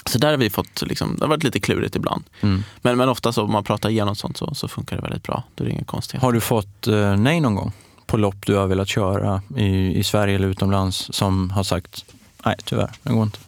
Så 0.05 0.17
där 0.17 0.29
har 0.31 0.37
vi 0.37 0.49
fått, 0.49 0.81
liksom, 0.81 1.15
det 1.15 1.23
har 1.23 1.29
varit 1.29 1.43
lite 1.43 1.59
klurigt 1.59 1.95
ibland. 1.95 2.23
Mm. 2.41 2.63
Men, 2.81 2.97
men 2.97 3.09
ofta 3.09 3.31
så 3.33 3.43
om 3.43 3.51
man 3.51 3.63
pratar 3.63 3.89
igenom 3.89 4.15
sånt 4.15 4.37
så, 4.37 4.55
så 4.55 4.67
funkar 4.67 4.95
det 4.95 5.01
väldigt 5.01 5.23
bra. 5.23 5.43
Då 5.55 5.63
är 5.63 5.67
det 5.67 5.73
inga 5.73 5.83
konstigheter. 5.83 6.25
Har 6.27 6.33
du 6.33 6.39
fått 6.39 6.87
eh, 6.87 7.15
nej 7.17 7.39
någon 7.39 7.55
gång 7.55 7.71
på 8.05 8.17
lopp 8.17 8.45
du 8.45 8.55
har 8.55 8.67
velat 8.67 8.87
köra 8.87 9.41
i, 9.57 9.97
i 9.99 10.03
Sverige 10.03 10.35
eller 10.35 10.47
utomlands 10.47 11.09
som 11.13 11.49
har 11.49 11.63
sagt 11.63 12.05
nej 12.45 12.55
tyvärr, 12.65 12.91
det 13.03 13.13
går 13.13 13.23
inte? 13.23 13.39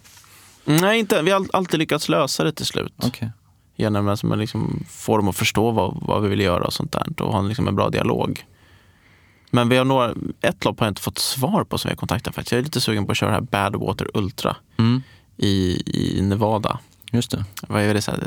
Nej, 0.64 0.98
inte. 0.98 1.22
Vi 1.22 1.30
har 1.30 1.36
all- 1.40 1.48
alltid 1.52 1.78
lyckats 1.78 2.08
lösa 2.08 2.44
det 2.44 2.52
till 2.52 2.66
slut. 2.66 2.92
Okej. 3.02 3.30
Genom 3.76 4.08
att 4.08 4.22
man 4.22 4.38
liksom 4.38 4.84
får 4.88 5.18
dem 5.18 5.28
att 5.28 5.36
förstå 5.36 5.70
vad, 5.70 5.98
vad 6.02 6.22
vi 6.22 6.28
vill 6.28 6.40
göra 6.40 6.64
och 6.64 6.72
sånt 6.72 6.92
där. 6.92 7.22
Och 7.22 7.32
ha 7.32 7.38
en, 7.38 7.48
liksom 7.48 7.68
en 7.68 7.76
bra 7.76 7.90
dialog. 7.90 8.44
Men 9.50 9.68
vi 9.68 9.76
har 9.76 9.84
några, 9.84 10.14
ett 10.40 10.64
lopp 10.64 10.80
har 10.80 10.86
jag 10.86 10.90
inte 10.90 11.02
fått 11.02 11.18
svar 11.18 11.64
på 11.64 11.78
som 11.78 11.88
vi 11.88 11.92
har 11.92 11.96
kontaktat 11.96 12.34
faktiskt. 12.34 12.52
Jag 12.52 12.58
är 12.58 12.62
lite 12.64 12.80
sugen 12.80 13.06
på 13.06 13.12
att 13.12 13.18
köra 13.18 13.30
här 13.30 13.40
Badwater 13.40 14.10
Ultra 14.14 14.56
Mm. 14.78 15.02
I, 15.36 15.82
i 15.86 16.22
Nevada. 16.22 16.78
Just 17.12 17.30
det. 17.30 17.44
Vad 17.68 17.82
är 17.82 17.94
det? 17.94 18.02
Så 18.02 18.10
här, 18.10 18.20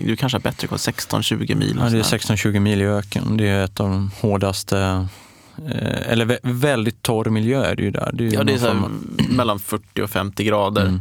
du 0.00 0.16
kanske 0.16 0.36
har 0.38 0.42
bättre 0.42 0.66
koll? 0.68 0.78
16-20 0.78 1.54
mil? 1.54 1.76
Ja, 1.80 1.88
det 1.90 1.98
är 1.98 2.02
sådär. 2.02 2.18
16-20 2.36 2.60
mil 2.60 2.82
i 2.82 2.84
öken. 2.84 3.36
Det 3.36 3.48
är 3.48 3.64
ett 3.64 3.80
av 3.80 3.88
de 3.90 4.10
hårdaste, 4.20 5.06
eh, 5.68 6.12
eller 6.12 6.26
vä- 6.26 6.38
väldigt 6.42 7.02
torr 7.02 7.30
miljö 7.30 7.64
är 7.64 7.76
det 7.76 7.82
ju 7.82 7.90
där. 7.90 8.10
Det 8.14 8.26
är 8.26 8.32
Ja, 8.34 8.44
det 8.44 8.52
är 8.52 8.58
så 8.58 8.66
här, 8.66 8.82
mellan 9.30 9.58
40 9.58 10.02
och 10.02 10.10
50 10.10 10.44
grader. 10.44 10.82
Mm. 10.86 11.00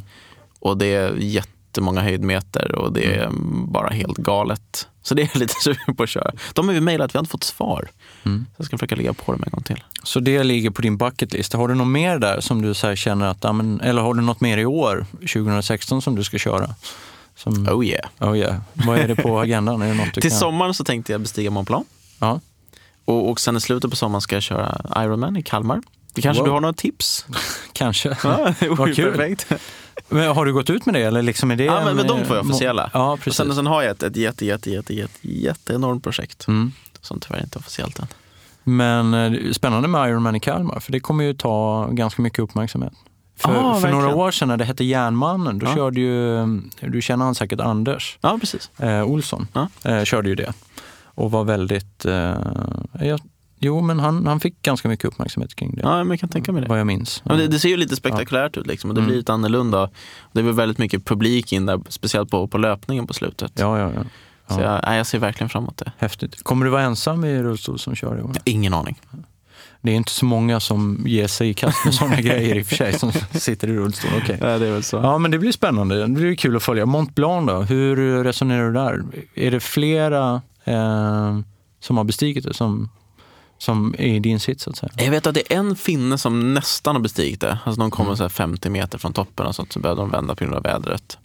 Och 0.59 0.77
det 0.77 0.85
är 0.95 1.11
jättemånga 1.75 2.01
höjdmeter 2.01 2.75
och 2.75 2.93
det 2.93 3.15
är 3.15 3.29
bara 3.67 3.89
helt 3.89 4.17
galet. 4.17 4.87
Så 5.01 5.13
det 5.15 5.21
är 5.21 5.29
jag 5.33 5.35
lite 5.39 5.53
sugen 5.53 5.95
på 5.95 6.03
att 6.03 6.09
köra. 6.09 6.31
De 6.53 6.67
har 6.67 6.75
ju 6.75 6.81
mejlat, 6.81 7.15
vi 7.15 7.17
har 7.17 7.21
inte 7.21 7.31
fått 7.31 7.43
svar. 7.43 7.89
Mm. 8.25 8.45
Så 8.49 8.53
jag 8.57 8.65
ska 8.65 8.77
försöka 8.77 8.95
lägga 8.95 9.13
på 9.13 9.31
dem 9.31 9.43
en 9.45 9.51
gång 9.51 9.63
till. 9.63 9.83
Så 10.03 10.19
det 10.19 10.43
ligger 10.43 10.69
på 10.69 10.81
din 10.81 10.97
bucketlist. 10.97 11.53
Har 11.53 11.67
du 11.67 11.75
något 11.75 11.87
mer 11.87 12.19
där 12.19 12.41
som 12.41 12.61
du 12.61 12.73
så 12.73 12.95
känner 12.95 13.25
att, 13.27 13.45
eller 13.83 14.01
har 14.01 14.13
du 14.13 14.21
något 14.21 14.41
mer 14.41 14.57
i 14.57 14.65
år, 14.65 15.05
2016, 15.19 16.01
som 16.01 16.15
du 16.15 16.23
ska 16.23 16.37
köra? 16.37 16.75
Som, 17.35 17.67
Oh 17.67 17.85
yeah. 17.85 18.09
oh 18.19 18.37
yeah. 18.37 18.55
Vad 18.73 18.97
är 18.99 19.07
det 19.07 19.15
på 19.15 19.39
agendan? 19.39 19.81
Är 19.81 19.87
det 19.87 19.93
något 19.93 20.13
du 20.13 20.21
Till 20.21 20.31
kan? 20.31 20.39
sommaren 20.39 20.73
så 20.73 20.83
tänkte 20.83 21.11
jag 21.11 21.21
bestiga 21.21 21.51
Mont 21.51 21.67
Blanc. 21.67 21.87
Ja. 22.19 22.39
Och, 23.05 23.29
och 23.29 23.39
sen 23.39 23.57
i 23.57 23.61
slutet 23.61 23.89
på 23.89 23.95
sommaren 23.95 24.21
ska 24.21 24.35
jag 24.35 24.43
köra 24.43 24.81
Ironman 25.03 25.37
i 25.37 25.43
Kalmar. 25.43 25.81
Det 26.13 26.21
kanske 26.21 26.41
Wow. 26.41 26.47
du 26.47 26.51
har 26.51 26.61
några 26.61 26.73
tips? 26.73 27.25
Kanske. 27.73 28.17
Ja, 28.23 28.53
det 28.59 28.69
vore 28.69 28.95
perfekt. 28.95 29.47
Men 30.09 30.35
har 30.35 30.45
du 30.45 30.53
gått 30.53 30.69
ut 30.69 30.85
med 30.85 30.95
det? 30.95 31.01
Eller 31.03 31.21
liksom 31.21 31.51
är 31.51 31.55
det 31.55 31.63
Ja, 31.63 31.79
men, 31.79 31.87
en, 31.87 31.95
men 31.95 32.07
de 32.07 32.23
två 32.23 32.33
är 32.33 32.39
officiella. 32.39 32.89
Ja, 32.93 33.11
och 33.11 33.19
precis. 33.19 33.37
sen, 33.37 33.55
sen 33.55 33.67
har 33.67 33.81
jag 33.81 33.91
ett, 33.91 34.03
ett 34.03 34.15
jätte, 34.15 34.45
jätte, 34.45 34.69
jätte, 34.71 34.93
jätte, 34.93 35.17
jätteenormt 35.21 36.03
projekt 36.03 36.47
Mm. 36.47 36.71
som 37.01 37.19
tyvärr 37.19 37.43
inte 37.43 37.57
är 37.57 37.59
officiellt 37.59 37.99
än. 37.99 38.07
Men 38.63 39.13
eh, 39.13 39.51
spännande 39.51 39.87
med 39.87 40.09
Ironman 40.09 40.35
i 40.35 40.39
Kalmar, 40.39 40.79
för 40.79 40.91
det 40.91 40.99
kommer 40.99 41.23
ju 41.23 41.33
ta 41.33 41.87
ganska 41.91 42.21
mycket 42.21 42.39
uppmärksamhet. 42.39 42.93
För, 43.37 43.53
Ja, 43.53 43.79
för 43.79 43.91
några 43.91 44.15
år 44.15 44.31
sedan 44.31 44.47
när 44.47 44.57
det 44.57 44.65
hette 44.65 44.83
Järnmannen, 44.85 45.59
då 45.59 45.65
Ja. 45.65 45.75
körde 45.75 45.99
ju, 46.01 46.39
eh, 46.41 46.47
du 46.81 47.01
känner 47.01 47.25
han 47.25 47.35
säkert 47.35 47.59
Anders 47.59 48.17
Ja, 48.21 48.37
precis. 48.41 48.69
eh, 48.79 49.03
Olsson, 49.03 49.47
Ja. 49.53 49.67
eh, 49.83 50.03
körde 50.03 50.29
ju 50.29 50.35
det. 50.35 50.53
Och 51.05 51.31
var 51.31 51.43
väldigt, 51.43 52.05
eh, 52.05 52.35
jag, 52.99 53.19
jo 53.59 53.81
men 53.81 53.99
han, 53.99 54.27
han 54.27 54.39
fick 54.39 54.61
ganska 54.61 54.87
mycket 54.89 55.05
uppmärksamhet 55.05 55.55
kring 55.55 55.75
det. 55.75 55.81
Ja, 55.81 55.97
men 55.97 56.09
jag 56.09 56.19
kan 56.19 56.29
tänka 56.29 56.51
mig 56.51 56.61
det. 56.61 56.67
Vad 56.67 56.79
jag 56.79 56.87
minns. 56.87 57.21
Ja, 57.25 57.31
men 57.31 57.39
det, 57.39 57.47
det 57.47 57.59
ser 57.59 57.69
ju 57.69 57.77
lite 57.77 57.95
spektakulärt 57.95 58.57
ut 58.57 58.67
liksom, 58.67 58.89
och 58.89 58.93
det 58.95 58.99
Mm. 59.01 59.07
blir 59.09 59.17
lite 59.17 59.33
annorlunda. 59.33 59.89
Det 60.31 60.41
var 60.41 60.51
väldigt 60.51 60.77
mycket 60.77 61.05
publik 61.05 61.53
in 61.53 61.65
där, 61.65 61.79
speciellt 61.89 62.29
på, 62.31 62.47
på 62.47 62.57
löpningen 62.57 63.07
på 63.07 63.13
slutet. 63.13 63.51
Ja, 63.55 63.79
ja, 63.79 63.91
ja. 63.95 64.01
Så 64.55 64.61
ja. 64.61 64.73
jag, 64.73 64.79
nej, 64.83 64.97
jag 64.97 65.07
ser 65.07 65.19
verkligen 65.19 65.49
fram 65.49 65.63
emot 65.63 65.77
det. 65.77 65.91
Häftigt. 65.97 66.43
Kommer 66.43 66.65
du 66.65 66.71
vara 66.71 66.81
ensam 66.81 67.25
i 67.25 67.43
rullstol 67.43 67.79
som 67.79 67.95
kör 67.95 68.17
i 68.19 68.21
år? 68.21 68.31
Ingen 68.43 68.73
aning. 68.73 68.99
Det 69.81 69.91
är 69.91 69.95
inte 69.95 70.11
så 70.11 70.25
många 70.25 70.59
som 70.59 71.03
ger 71.07 71.27
sig 71.27 71.49
i 71.49 71.53
kast 71.53 71.85
med 71.85 71.93
sådana 71.93 72.15
grejer 72.21 72.55
i 72.55 72.61
och 72.61 72.65
för 72.65 72.75
sig, 72.75 72.99
som 72.99 73.11
sitter 73.31 73.67
i 73.67 73.73
rullstol. 73.75 74.11
Okej. 74.23 74.37
Ja, 74.41 74.57
det 74.57 74.67
är 74.67 74.71
väl 74.71 74.83
så. 74.83 74.97
Ja, 74.97 75.17
men 75.17 75.31
det 75.31 75.39
blir 75.39 75.51
spännande. 75.51 76.01
Det 76.01 76.07
blir 76.07 76.35
kul 76.35 76.55
att 76.55 76.63
följa. 76.63 76.85
Mont 76.85 77.15
Blanc 77.15 77.47
då, 77.47 77.61
hur 77.61 78.23
resonerar 78.23 78.65
du 78.67 78.73
där? 78.73 79.03
Är 79.35 79.51
det 79.51 79.59
flera 79.59 80.41
eh, 80.63 81.39
som 81.79 81.97
har 81.97 82.03
bestigit 82.03 82.43
det 82.45 82.53
som, 82.53 82.89
som 83.57 83.95
är 83.97 84.07
i 84.07 84.19
din 84.19 84.39
sits 84.39 84.63
så 84.63 84.69
att 84.69 84.77
säga? 84.77 84.91
Jag 84.97 85.11
vet 85.11 85.27
att 85.27 85.33
det 85.33 85.53
är 85.53 85.57
en 85.57 85.75
finne 85.75 86.17
som 86.17 86.53
nästan 86.53 86.95
har 86.95 87.01
bestigit 87.01 87.41
det. 87.41 87.59
Alltså 87.65 87.79
de 87.79 87.91
kommer 87.91 88.15
så 88.15 88.23
här 88.23 88.29
50 88.29 88.69
meter 88.69 88.97
från 88.97 89.13
toppen 89.13 89.45
och 89.45 89.55
sånt, 89.55 89.73
så 89.73 89.79
började 89.79 90.01
de 90.01 90.09
vända 90.09 90.35
på 90.35 90.43
grund 90.43 90.55
av 90.55 90.63
vädret. 90.63 91.17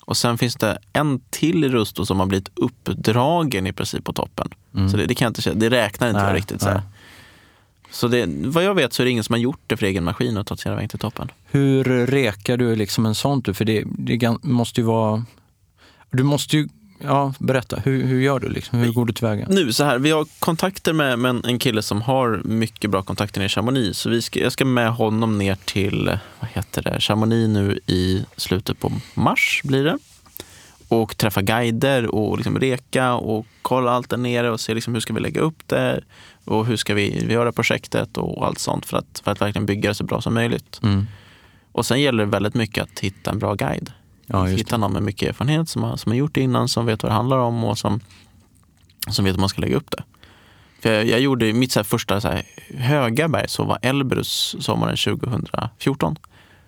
Och 0.00 0.16
sen 0.16 0.38
finns 0.38 0.54
det 0.54 0.78
en 0.92 1.20
till 1.30 1.64
i 1.64 1.68
rullstol 1.68 2.06
som 2.06 2.20
har 2.20 2.26
blivit 2.26 2.50
uppdragen 2.54 3.66
i 3.66 3.72
princip 3.72 4.04
på 4.04 4.12
toppen. 4.12 4.48
Så 4.90 4.96
det, 4.96 5.06
det, 5.06 5.14
kan 5.14 5.26
jag 5.26 5.30
inte, 5.30 5.54
det 5.54 5.70
räknar 5.70 6.08
inte 6.08 6.20
Nej, 6.20 6.28
jag 6.28 6.36
riktigt. 6.36 6.62
Så, 6.62 6.80
så 7.90 8.08
det, 8.08 8.26
vad 8.28 8.64
jag 8.64 8.74
vet 8.74 8.92
så 8.92 9.02
är 9.02 9.04
det 9.04 9.10
ingen 9.10 9.24
som 9.24 9.32
har 9.32 9.40
gjort 9.40 9.60
det 9.66 9.76
för 9.76 9.86
egen 9.86 10.04
maskin 10.04 10.36
och 10.36 10.46
tagit 10.46 10.66
hela 10.66 10.74
vägen 10.74 10.88
till 10.88 10.98
toppen. 10.98 11.28
Hur 11.44 11.84
rekar 12.06 12.56
du 12.56 12.76
liksom 12.76 13.06
en 13.06 13.14
sån? 13.14 13.42
För 13.42 13.64
det, 13.64 13.84
det 13.86 14.36
måste 14.42 14.80
ju 14.80 14.86
vara... 14.86 15.24
Du 16.10 16.22
måste 16.22 16.56
ju... 16.56 16.68
Ja, 16.98 17.34
berätta. 17.38 17.76
Hur, 17.84 18.04
hur 18.04 18.20
gör 18.20 18.40
du? 18.40 18.48
Liksom? 18.48 18.78
Hur 18.78 18.92
går 18.92 19.06
du 19.06 19.12
tillväga? 19.12 19.46
Nu 19.48 19.72
så 19.72 19.84
här, 19.84 19.98
vi 19.98 20.10
har 20.10 20.26
kontakter 20.38 20.92
med, 20.92 21.18
med 21.18 21.46
en, 21.46 21.58
kille 21.58 21.82
som 21.82 22.02
har 22.02 22.40
mycket 22.44 22.90
bra 22.90 23.02
kontakter 23.02 23.40
ner 23.40 23.46
i 23.46 23.48
Chamonix. 23.48 23.98
Så 23.98 24.10
vi 24.10 24.22
ska, 24.22 24.40
jag 24.40 24.52
ska 24.52 24.64
med 24.64 24.92
honom 24.92 25.38
ner 25.38 25.54
till 25.64 26.18
vad 26.40 26.50
heter 26.50 26.82
det, 26.82 27.00
Chamonix 27.00 27.48
nu 27.48 27.80
i 27.86 28.24
slutet 28.36 28.80
på 28.80 28.92
mars 29.14 29.60
blir 29.64 29.84
det. 29.84 29.98
Och 30.88 31.16
träffa 31.16 31.42
guider 31.42 32.14
och 32.14 32.36
liksom 32.36 32.58
reka 32.58 33.14
och 33.14 33.46
kolla 33.62 33.90
allt 33.90 34.10
där 34.10 34.16
nere 34.16 34.50
och 34.50 34.60
se 34.60 34.74
liksom 34.74 34.94
hur 34.94 35.00
ska 35.00 35.12
vi 35.12 35.20
lägga 35.20 35.40
upp 35.40 35.62
det 35.66 36.04
och 36.44 36.66
hur 36.66 36.76
ska 36.76 36.94
vi, 36.94 37.24
vi 37.26 37.32
göra 37.32 37.52
projektet 37.52 38.16
och 38.16 38.46
allt 38.46 38.58
sånt 38.58 38.86
för 38.86 38.96
att, 38.96 39.22
för 39.24 39.30
att 39.30 39.40
verkligen 39.40 39.66
bygga 39.66 39.88
det 39.88 39.94
så 39.94 40.04
bra 40.04 40.20
som 40.20 40.34
möjligt. 40.34 40.80
Mm. 40.82 41.06
Och 41.72 41.86
sen 41.86 42.00
gäller 42.00 42.24
det 42.24 42.30
väldigt 42.30 42.54
mycket 42.54 42.84
att 42.84 42.98
hitta 42.98 43.30
en 43.30 43.38
bra 43.38 43.54
guide. 43.54 43.92
Ja, 44.26 44.44
hitta 44.44 44.76
någon 44.76 44.92
med 44.92 45.02
mycket 45.02 45.28
erfarenhet 45.28 45.68
som 45.68 45.82
har, 45.82 45.96
som 45.96 46.12
har 46.12 46.16
gjort 46.16 46.34
det 46.34 46.40
innan, 46.40 46.68
som 46.68 46.86
vet 46.86 47.02
vad 47.02 47.12
det 47.12 47.16
handlar 47.16 47.38
om 47.38 47.64
och 47.64 47.78
som, 47.78 48.00
som 49.08 49.24
vet 49.24 49.34
hur 49.34 49.40
man 49.40 49.48
ska 49.48 49.60
lägga 49.60 49.76
upp 49.76 49.90
det. 49.90 50.04
För 50.80 50.92
jag, 50.92 51.06
jag 51.06 51.20
gjorde 51.20 51.52
mitt 51.52 51.72
så 51.72 51.84
första 51.84 52.20
så 52.20 52.38
höga 52.74 53.28
berg, 53.28 53.48
så 53.48 53.64
var 53.64 53.78
Elbrus 53.82 54.56
sommaren 54.60 54.96
2014. 54.96 56.18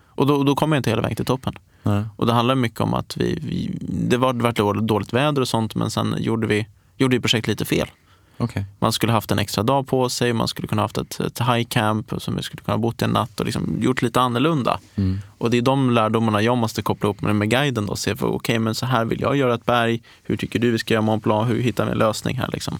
Och 0.07 0.27
då, 0.27 0.45
då 0.45 0.55
kom 0.55 0.73
jag 0.73 0.79
inte 0.79 0.91
hela 0.91 1.03
vägen 1.03 1.17
till 1.17 1.25
toppen. 1.25 1.55
Nej. 1.83 2.05
Och 2.17 2.27
det 2.27 2.33
handlar 2.33 2.55
mycket 2.55 2.81
om 2.81 2.95
att 2.95 3.17
vi, 3.17 3.39
vi 3.43 3.79
det 3.81 4.17
var, 4.17 4.33
det 4.33 4.63
var 4.63 4.75
dåligt, 4.75 5.13
väder 5.13 5.43
och 5.43 5.49
sånt, 5.49 5.75
men 5.75 5.91
sen 5.91 6.15
gjorde 6.19 6.47
vi, 6.47 6.67
gjorde 6.97 7.17
vi 7.17 7.21
projektet 7.21 7.49
lite 7.49 7.65
fel. 7.65 7.89
Okej. 8.39 8.65
Man 8.79 8.93
skulle 8.93 9.13
haft 9.13 9.31
en 9.31 9.39
extra 9.39 9.63
dag 9.63 9.87
på 9.87 10.09
sig, 10.09 10.33
man 10.33 10.49
skulle 10.49 10.69
kunna 10.69 10.83
haft 10.83 10.99
ett, 10.99 11.21
ett 11.21 11.41
high 11.41 11.65
camp 11.69 12.13
som 12.19 12.37
vi 12.37 12.43
skulle 12.43 12.63
kunna 12.63 12.79
bott 12.79 13.03
en 13.03 13.11
natt 13.11 13.41
och 13.41 13.47
liksom 13.47 13.77
gjort 13.81 14.03
lite 14.03 14.21
annorlunda. 14.21 14.81
Mm. 14.97 15.21
Och 15.39 15.51
det 15.51 15.59
är 15.59 15.63
de 15.63 15.91
lärdomarna 15.91 16.43
jag 16.43 16.57
måste 16.57 16.83
koppla 16.83 17.09
upp 17.09 17.23
med, 17.23 17.37
med 17.37 17.51
guiden 17.51 17.87
då 17.87 17.93
och 17.93 17.99
se, 17.99 18.17
för 18.17 18.27
okej 18.27 18.59
men 18.59 18.75
så 18.75 18.87
här 18.87 19.05
vill 19.05 19.21
jag 19.21 19.37
göra 19.37 19.55
ett 19.55 19.67
berg, 19.67 20.03
hur 20.23 20.37
tycker 20.37 20.59
du 20.59 20.71
vi 20.71 20.79
ska 20.79 20.95
göra 20.95 21.03
Mont 21.03 21.25
Blanc, 21.25 21.51
hur 21.51 21.63
hittar 21.63 21.85
vi 21.85 21.93
en 21.93 21.99
lösning 21.99 22.37
här 22.37 22.51
liksom? 22.53 22.79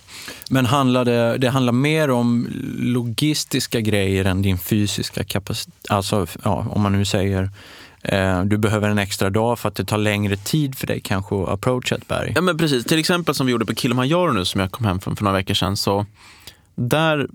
Men 0.51 0.67
handlar 0.67 1.05
det, 1.05 1.39
det 1.39 1.51
handlar 1.51 1.73
mer 1.73 2.11
om 2.11 2.49
logistiska 2.79 3.81
grejer 3.81 4.25
än 4.25 4.43
din 4.43 4.59
fysiska 4.59 5.25
kapacitet? 5.25 5.75
Alltså, 5.89 6.27
ja, 6.43 6.67
om 6.71 6.83
man 6.83 6.93
nu 6.93 7.05
säger 7.05 7.51
du 8.45 8.59
behöver 8.59 8.89
en 8.89 8.99
extra 8.99 9.31
dag 9.31 9.59
för 9.59 9.69
att 9.69 9.75
det 9.75 9.85
tar 9.85 9.99
längre 9.99 10.37
tid 10.37 10.75
för 10.75 10.87
dig 10.87 11.01
kanske 11.01 11.43
att 11.43 11.49
approacha 11.49 11.95
ett 11.95 12.09
berg. 12.09 12.33
Ja 12.35 12.41
men 12.41 12.59
precis, 12.59 12.85
till 12.85 12.99
exempel 12.99 13.35
som 13.35 13.47
vi 13.47 13.53
gjorde 13.53 13.67
på 13.67 13.75
Kilimanjaro 13.75 14.33
nu 14.33 14.45
som 14.45 14.61
jag 14.61 14.73
kom 14.73 14.87
hem 14.87 15.01
från 15.01 15.17
för 15.17 15.25
några 15.25 15.37
veckor 15.37 15.55
sedan. 15.55 15.77
Så 15.77 16.07
där 16.75 17.29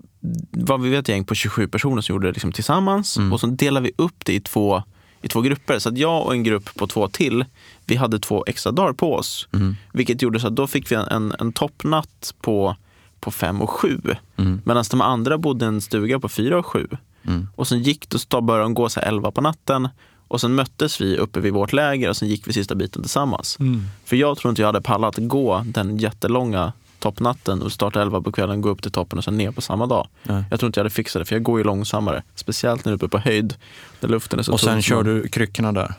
var 0.50 0.78
vi 0.78 0.96
ett 0.96 1.08
gäng 1.08 1.24
på 1.24 1.34
27 1.34 1.68
personer 1.68 2.02
som 2.02 2.12
gjorde 2.12 2.26
det 2.26 2.32
liksom 2.32 2.52
tillsammans 2.52 3.18
och 3.32 3.40
så 3.40 3.46
delade 3.46 3.84
vi 3.84 3.92
upp 3.96 4.24
det 4.24 4.32
i 4.32 4.40
två, 4.40 4.82
i 5.22 5.28
två 5.28 5.40
grupper. 5.40 5.78
Så 5.78 5.88
att 5.88 5.98
jag 5.98 6.22
och 6.26 6.32
en 6.32 6.42
grupp 6.42 6.74
på 6.74 6.86
två 6.86 7.08
till, 7.08 7.44
vi 7.86 7.96
hade 7.96 8.18
två 8.18 8.44
extra 8.46 8.72
dagar 8.72 8.92
på 8.92 9.14
oss. 9.14 9.48
Vilket 9.92 10.22
gjorde 10.22 10.40
så 10.40 10.46
att 10.46 10.56
då 10.56 10.66
fick 10.66 10.92
vi 10.92 10.96
en, 10.96 11.34
en, 11.40 11.52
toppnatt 11.52 12.34
på, 12.40 12.76
på 13.20 13.30
fem 13.30 13.62
och 13.62 13.70
sju. 13.70 14.00
Mm. 14.36 14.60
Medan 14.64 14.84
de 14.90 15.00
andra 15.00 15.38
bodde 15.38 15.64
i 15.64 15.68
en 15.68 15.80
stuga 15.80 16.20
på 16.20 16.28
fyra 16.28 16.58
och 16.58 16.66
sju. 16.66 16.88
Mm. 17.26 17.48
Och 17.56 17.68
sen 17.68 17.82
gick 17.82 18.10
det, 18.10 18.18
så 18.18 18.40
började 18.40 18.64
de 18.64 18.74
gå 18.74 18.88
så 18.88 19.00
elva 19.00 19.30
på 19.30 19.40
natten. 19.40 19.88
Och 20.34 20.40
sen 20.40 20.54
möttes 20.54 21.00
vi 21.00 21.16
uppe 21.16 21.40
vid 21.40 21.52
vårt 21.52 21.72
läger 21.72 22.08
och 22.08 22.16
sen 22.16 22.28
gick 22.28 22.48
vi 22.48 22.52
sista 22.52 22.74
biten 22.74 23.02
tillsammans. 23.02 23.58
För 24.04 24.16
jag 24.16 24.38
tror 24.38 24.50
inte 24.50 24.62
jag 24.62 24.68
hade 24.68 24.80
pallat 24.80 25.14
gå 25.16 25.62
den 25.66 25.98
jättelånga 25.98 26.72
toppnatten 26.98 27.62
och 27.62 27.72
starta 27.72 28.02
11 28.02 28.20
på 28.20 28.32
kvällen, 28.32 28.60
gå 28.60 28.68
upp 28.68 28.82
till 28.82 28.92
toppen 28.92 29.18
och 29.18 29.24
sen 29.24 29.36
ner 29.36 29.50
på 29.50 29.60
samma 29.60 29.86
dag. 29.86 30.08
Nej. 30.22 30.44
Jag 30.50 30.60
tror 30.60 30.66
inte 30.66 30.80
jag 30.80 30.84
hade 30.84 30.94
fixat 30.94 31.20
det, 31.20 31.24
för 31.24 31.34
jag 31.34 31.42
går 31.42 31.58
ju 31.58 31.64
långsammare. 31.64 32.22
Speciellt 32.34 32.84
när 32.84 32.92
du 32.92 32.94
är 32.94 32.96
uppe 32.96 33.08
på 33.08 33.18
höjd, 33.18 33.54
där 34.00 34.08
luften 34.08 34.38
är 34.38 34.42
så 34.42 34.52
Och 34.52 34.60
sen 34.60 34.82
kör 34.82 35.02
du 35.02 35.28
kryckorna 35.28 35.72
där? 35.72 35.94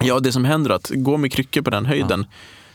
Ja, 0.00 0.20
det 0.20 0.32
som 0.32 0.44
händer 0.44 0.70
är 0.70 0.74
att 0.74 0.90
gå 0.94 1.16
med 1.16 1.32
kryckor 1.32 1.62
på 1.62 1.70
den 1.70 1.86
höjden, 1.86 2.26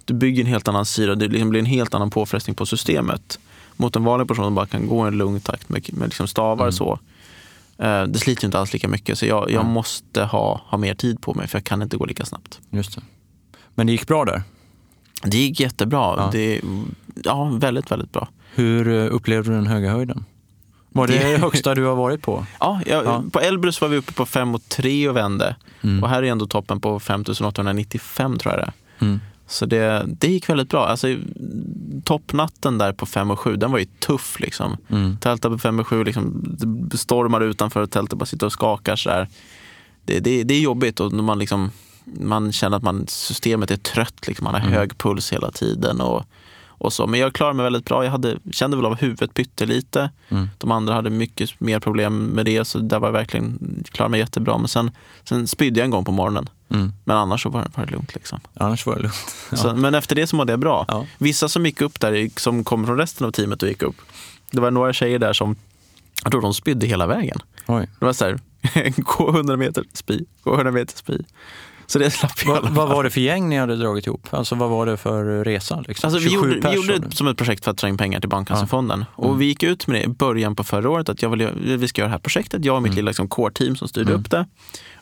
du 0.06 0.14
bygger 0.14 0.44
en 0.44 0.50
helt 0.50 0.68
annan 0.68 0.86
syra, 0.86 1.16
det 1.16 1.28
liksom 1.28 1.50
blir 1.50 1.60
en 1.60 1.66
helt 1.66 1.94
annan 1.94 2.10
påfrestning 2.10 2.56
på 2.56 2.66
systemet. 2.66 3.40
Mot 3.76 3.96
en 3.96 4.04
vanlig 4.04 4.28
person 4.28 4.46
som 4.46 4.56
bara 4.56 4.66
kan 4.66 4.88
gå 4.88 5.06
i 5.06 5.08
en 5.08 5.18
lugn 5.18 5.40
takt 5.40 5.70
med, 5.70 5.94
med 5.94 6.08
liksom 6.08 6.28
stavar 6.28 6.72
så. 6.72 7.00
Eh, 7.82 8.04
det 8.04 8.20
sliter 8.20 8.44
ju 8.44 8.46
inte 8.46 8.60
alls 8.60 8.74
lika 8.74 8.88
mycket, 8.88 9.18
så 9.20 9.26
jag, 9.26 9.52
jag 9.52 9.64
Nej. 9.66 9.74
måste 9.74 10.24
ha, 10.24 10.62
ha 10.66 10.78
mer 10.78 10.94
tid 10.96 11.22
på 11.22 11.34
mig, 11.34 11.48
för 11.48 11.58
jag 11.58 11.64
kan 11.66 11.82
inte 11.82 11.98
gå 11.98 12.06
lika 12.06 12.26
snabbt. 12.26 12.60
Just 12.70 12.96
det. 12.96 13.02
Men 13.76 13.86
det 13.88 13.92
gick 13.92 14.08
bra 14.08 14.26
där? 14.26 14.42
Det 15.24 15.38
gick 15.38 15.60
jättebra. 15.60 16.00
Ja. 16.18 16.30
Det, 16.32 16.62
ja, 17.24 17.44
väldigt, 17.54 17.92
väldigt 17.92 18.12
bra. 18.14 18.28
Hur 18.56 18.88
eh, 18.88 19.16
upplevde 19.16 19.50
du 19.50 19.56
den 19.56 19.68
höga 19.68 19.92
höjden? 19.92 20.26
Var 20.92 21.08
det 21.08 21.14
Det- 21.14 21.32
det 21.32 21.38
högsta 21.38 21.76
du 21.76 21.86
har 21.86 21.96
varit 21.96 22.22
på? 22.22 22.46
Ja, 22.60 22.82
jag, 22.86 23.06
Ja. 23.06 23.24
På 23.32 23.40
Elbrus 23.40 23.82
var 23.82 23.88
vi 23.88 23.98
uppe 23.98 24.14
på 24.14 24.26
5 24.26 24.56
och 24.56 24.70
3 24.70 25.10
och 25.10 25.16
vände. 25.16 25.56
Mm. 25.82 26.04
Och 26.04 26.10
här 26.10 26.24
är 26.24 26.32
ändå 26.32 26.48
toppen 26.48 26.80
på 26.82 27.00
5895 27.00 28.38
tror 28.38 28.54
jag 28.54 28.62
det 28.64 28.66
är. 28.68 29.06
Mm. 29.06 29.20
Så 29.48 29.66
det, 29.66 30.04
det 30.08 30.28
gick 30.28 30.50
väldigt 30.50 30.70
bra. 30.70 30.88
Alltså, 30.88 31.08
toppnatten 32.10 32.78
där 32.78 32.94
på 32.94 33.06
5 33.06 33.32
och 33.32 33.40
7, 33.40 33.56
den 33.56 33.72
var 33.72 33.80
ju 33.80 33.86
tuff. 33.86 34.40
Liksom. 34.40 34.78
Mm. 34.90 35.18
Tälta 35.18 35.50
på 35.50 35.58
5 35.58 35.80
och 35.80 35.88
7, 35.88 36.04
liksom, 36.04 36.58
stormar 36.94 37.42
utanför 37.42 37.82
och 37.82 37.92
tältet 37.92 38.18
bara 38.20 38.26
sitter 38.26 38.46
och 38.46 38.52
skakar. 38.52 38.96
Så 38.96 39.10
där. 39.10 39.28
Det, 40.06 40.20
det, 40.20 40.44
det 40.44 40.54
är 40.54 40.60
jobbigt 40.60 41.00
och 41.00 41.14
man, 41.14 41.40
liksom, 41.40 41.72
man 42.06 42.52
känner 42.52 42.78
att 42.78 42.84
man, 42.84 43.06
systemet 43.08 43.72
är 43.72 43.78
trött. 43.78 44.28
Liksom. 44.28 44.44
Man 44.44 44.54
har 44.54 44.62
Mm. 44.62 44.74
hög 44.74 44.98
puls 44.98 45.34
hela 45.34 45.52
tiden. 45.52 46.02
Och, 46.02 46.26
och 46.80 46.94
så. 46.94 47.08
Men 47.08 47.20
jag 47.20 47.34
klarade 47.34 47.56
mig 47.56 47.64
väldigt 47.64 47.86
bra. 47.86 48.04
Jag 48.04 48.12
hade, 48.12 48.38
kände 48.52 48.78
väl 48.78 48.86
av 48.86 48.96
huvudet 48.96 49.34
pyttelite. 49.34 50.10
Mm. 50.30 50.50
De 50.58 50.72
andra 50.72 50.94
hade 50.94 51.10
mycket 51.10 51.60
mer 51.60 51.80
problem 51.80 52.26
med 52.26 52.46
det, 52.46 52.66
så 52.66 52.80
där 52.80 53.00
var 53.00 53.08
jag 53.08 53.14
verkligen, 53.14 53.60
klarade 53.92 54.12
mig 54.12 54.20
jättebra. 54.20 54.58
Men 54.58 54.68
sen, 54.68 54.92
sen 55.24 55.48
spydde 55.48 55.80
jag 55.80 55.86
en 55.86 55.92
gång 55.92 56.06
på 56.06 56.12
morgonen. 56.12 56.50
Mm. 56.70 56.94
Men 57.04 57.18
annars 57.18 57.44
så 57.44 57.50
var, 57.50 57.68
var 57.76 57.86
det 57.86 57.92
lugnt. 57.92 58.16
Liksom. 58.16 58.40
Annars 58.54 58.86
var 58.86 58.96
det 58.96 59.02
lugnt. 59.02 59.36
Ja. 59.52 59.58
Så, 59.58 59.76
men 59.76 59.96
efter 59.96 60.16
det 60.16 60.28
så 60.28 60.36
mådde 60.36 60.54
jag 60.54 60.60
bra. 60.60 60.86
Ja. 60.88 61.06
Vissa 61.18 61.50
som 61.50 61.66
gick 61.66 61.82
upp 61.82 62.00
där, 62.00 62.40
som 62.40 62.64
kom 62.64 62.86
från 62.86 62.98
resten 62.98 63.28
av 63.28 63.32
teamet 63.32 63.64
och 63.64 63.70
gick 63.70 63.82
upp. 63.84 63.96
Det 64.52 64.62
var 64.62 64.72
några 64.72 64.94
tjejer 64.94 65.20
där 65.20 65.34
som, 65.34 65.56
jag 66.24 66.32
tror 66.32 66.42
de 66.42 66.54
spydde 66.54 66.88
hela 66.88 67.08
vägen. 67.08 67.38
Oj. 67.68 67.90
Det 68.00 68.06
var 68.06 68.14
så 68.14 68.26
här, 68.26 68.40
gå 69.18 69.30
100 69.30 69.58
meter, 69.58 69.84
spy, 69.94 70.20
gå 70.44 70.54
100 70.54 70.72
meter, 70.72 70.98
spy. 70.98 71.18
Så 71.90 72.00
det 72.00 72.12
slapp 72.12 72.32
jag 72.46 72.62
Vad, 72.62 72.72
vad 72.72 72.90
var 72.90 73.04
det 73.04 73.10
för 73.10 73.22
gäng 73.22 73.50
ni 73.50 73.58
hade 73.58 73.76
dragit 73.76 74.08
ihop? 74.08 74.28
Alltså 74.30 74.56
vad 74.56 74.70
var 74.70 74.86
det 74.86 74.98
för 74.98 75.44
resa? 75.44 75.84
Liksom? 75.88 76.08
Alltså, 76.08 76.24
vi 76.24 76.30
27 76.30 76.54
gjorde, 76.54 76.70
vi 76.70 76.76
gjorde 76.76 76.98
det 76.98 77.16
som 77.16 77.28
ett 77.28 77.38
projekt 77.38 77.64
för 77.64 77.72
att 77.72 77.78
dra 77.78 77.88
in 77.88 77.98
pengar 77.98 78.20
till 78.20 78.30
Barncancerfonden. 78.30 79.06
Och 79.16 79.42
vi 79.42 79.46
gick 79.46 79.64
ut 79.64 79.88
med 79.88 79.96
det 79.96 80.04
i 80.04 80.08
början 80.08 80.56
på 80.56 80.64
förra 80.64 80.90
året 80.90 81.10
att 81.10 81.22
jag 81.22 81.30
vill, 81.30 81.50
vi 81.78 81.88
ska 81.88 82.02
göra 82.02 82.08
det 82.08 82.12
här 82.12 82.20
projektet. 82.20 82.66
Jag 82.66 82.76
och 82.76 82.82
mitt 82.82 82.94
lilla 82.94 83.10
liksom, 83.10 83.28
core-team 83.28 83.76
som 83.76 83.88
styrde 83.88 84.14
upp 84.14 84.30
det. 84.30 84.48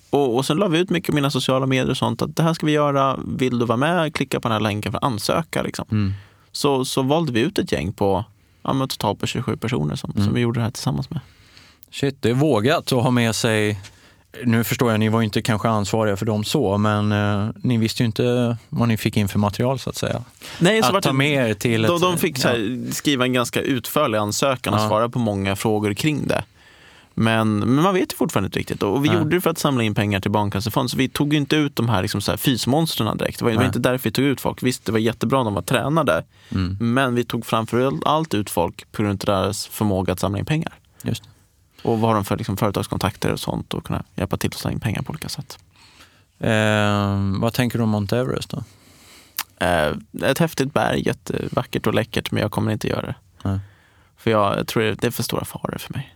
Och, 0.10 0.36
och 0.36 0.46
sen 0.46 0.58
la 0.58 0.68
vi 0.68 0.80
ut 0.80 0.90
mycket 0.90 1.08
på 1.08 1.16
mina 1.16 1.32
sociala 1.32 1.66
medier 1.66 1.90
och 1.90 1.98
sånt 1.98 2.22
att 2.22 2.36
det 2.36 2.44
här 2.44 2.54
ska 2.54 2.66
vi 2.66 2.72
göra. 2.72 3.20
Vill 3.26 3.60
du 3.60 3.66
vara 3.66 3.78
med? 3.78 4.14
Klicka 4.14 4.40
på 4.40 4.48
den 4.48 4.54
här 4.54 4.60
länken 4.60 4.92
för 4.92 4.98
att 4.98 5.04
ansöka. 5.04 5.62
Liksom. 5.62 5.86
Mm. 5.92 6.14
Så, 6.52 6.86
så 6.86 7.02
valde 7.02 7.32
vi 7.32 7.40
ut 7.40 7.60
ett 7.60 7.72
gäng 7.72 7.94
på 7.94 8.26
ja, 8.64 8.74
men 8.74 8.88
totalt 8.88 9.20
på 9.20 9.28
27 9.28 9.58
personer 9.58 9.96
som, 9.96 10.14
som 10.14 10.34
vi 10.34 10.42
gjorde 10.42 10.60
det 10.60 10.64
här 10.64 10.72
tillsammans 10.72 11.10
med. 11.10 11.20
Shit, 11.92 12.22
det 12.22 12.30
är 12.30 12.34
vågat 12.34 12.92
att 12.92 13.04
ha 13.04 13.12
med 13.12 13.36
sig 13.36 13.80
nu 14.44 14.64
förstår 14.64 14.92
jag, 14.92 15.00
ni 15.00 15.10
var 15.10 15.22
inte 15.22 15.42
kanske 15.42 15.70
ansvariga 15.70 16.18
för 16.18 16.26
dem 16.26 16.44
så, 16.44 16.78
men 16.78 17.12
eh, 17.12 17.50
ni 17.62 17.78
visste 17.78 18.04
ju 18.04 18.08
inte 18.08 18.58
vad 18.70 18.88
ni 18.88 18.98
fick 18.98 19.18
in 19.18 19.28
för 19.28 19.40
material 19.40 19.80
så 19.80 19.90
att 19.90 19.96
säga. 19.96 20.24
Nej, 20.60 20.84
så 20.84 20.96
att 20.98 21.04
ta 21.04 21.10
det- 21.10 21.16
med 21.18 21.50
er 21.50 21.54
till 21.54 21.82
de, 21.82 21.96
ett... 21.96 22.02
de 22.02 22.18
fick 22.18 22.38
så 22.38 22.48
här, 22.48 22.92
skriva 22.94 23.26
en 23.26 23.34
ganska 23.34 23.62
utförlig 23.62 24.18
ansökan 24.18 24.74
och 24.74 24.80
Ja. 24.80 24.88
svara 24.88 25.10
på 25.10 25.20
många 25.20 25.56
frågor 25.56 25.94
kring 25.94 26.28
det. 26.28 26.44
Men, 27.20 27.58
men 27.60 27.84
man 27.84 27.94
vet 27.94 28.14
ju 28.14 28.16
fortfarande 28.18 28.48
inte 28.48 28.60
riktigt. 28.60 28.84
Och 28.84 29.06
vi 29.06 29.10
Nej. 29.10 29.18
gjorde 29.18 29.36
det 29.38 29.42
för 29.42 29.50
att 29.50 29.58
samla 29.58 29.84
in 29.84 29.96
pengar 29.96 30.20
till 30.20 30.32
Barncancerfonden. 30.32 30.90
Så 30.90 30.98
vi 30.98 31.10
tog 31.10 31.34
ju 31.34 31.40
inte 31.40 31.56
ut 31.56 31.76
de 31.76 31.90
här, 31.90 32.02
liksom 32.02 32.22
så 32.22 32.32
här 32.32 32.38
fysmonstren 32.38 33.18
direkt. 33.18 33.40
Det 33.40 33.46
var, 33.46 33.52
det 33.52 33.58
var 33.58 33.66
inte 33.66 33.80
därför 33.80 34.04
vi 34.10 34.12
tog 34.14 34.26
ut 34.26 34.42
folk. 34.42 34.64
Visst, 34.64 34.86
det 34.86 34.92
var 34.92 35.00
jättebra 35.00 35.44
de 35.44 35.54
var 35.54 35.62
tränade. 35.62 36.24
Mm, 36.52 36.78
Men 36.80 37.16
vi 37.16 37.24
tog 37.24 37.46
framför 37.46 37.92
allt 38.06 38.34
ut 38.34 38.50
folk 38.50 38.92
på 38.92 39.04
grund 39.04 39.24
av 39.30 39.42
deras 39.42 39.68
förmåga 39.68 40.14
att 40.14 40.20
samla 40.20 40.40
in 40.40 40.46
pengar. 40.46 40.74
just 41.04 41.24
det. 41.24 41.30
Och 41.88 42.00
vad 42.00 42.10
har 42.10 42.16
de 42.16 42.26
för 42.26 42.38
liksom, 42.38 42.58
företagskontakter 42.58 43.32
och 43.32 43.40
sånt 43.40 43.74
och 43.74 43.84
kunna 43.84 44.04
hjälpa 44.16 44.38
till 44.38 44.50
att 44.50 44.54
samla 44.54 44.74
in 44.74 44.80
pengar 44.80 45.02
på 45.02 45.10
olika 45.10 45.30
sätt. 45.30 45.60
Eh, 46.40 47.40
vad 47.40 47.54
tänker 47.54 47.78
du 47.78 47.84
om 47.84 47.90
Mount 47.90 48.18
Everest 48.18 48.50
då? 48.50 48.64
Eh, 49.66 49.94
ett 50.30 50.38
häftigt 50.38 50.74
berg, 50.74 51.08
jättevackert 51.08 51.88
och 51.88 51.94
läckert, 51.94 52.32
men 52.32 52.42
jag 52.42 52.52
kommer 52.52 52.72
inte 52.72 52.88
göra 52.88 53.02
det. 53.02 53.16
Nej. 53.44 53.60
För 54.18 54.32
jag, 54.32 54.68
tror 54.68 54.84
det 54.84 55.04
är 55.04 55.12
för 55.12 55.24
stora 55.24 55.46
faror 55.46 55.78
för 55.80 55.94
mig. 55.94 56.14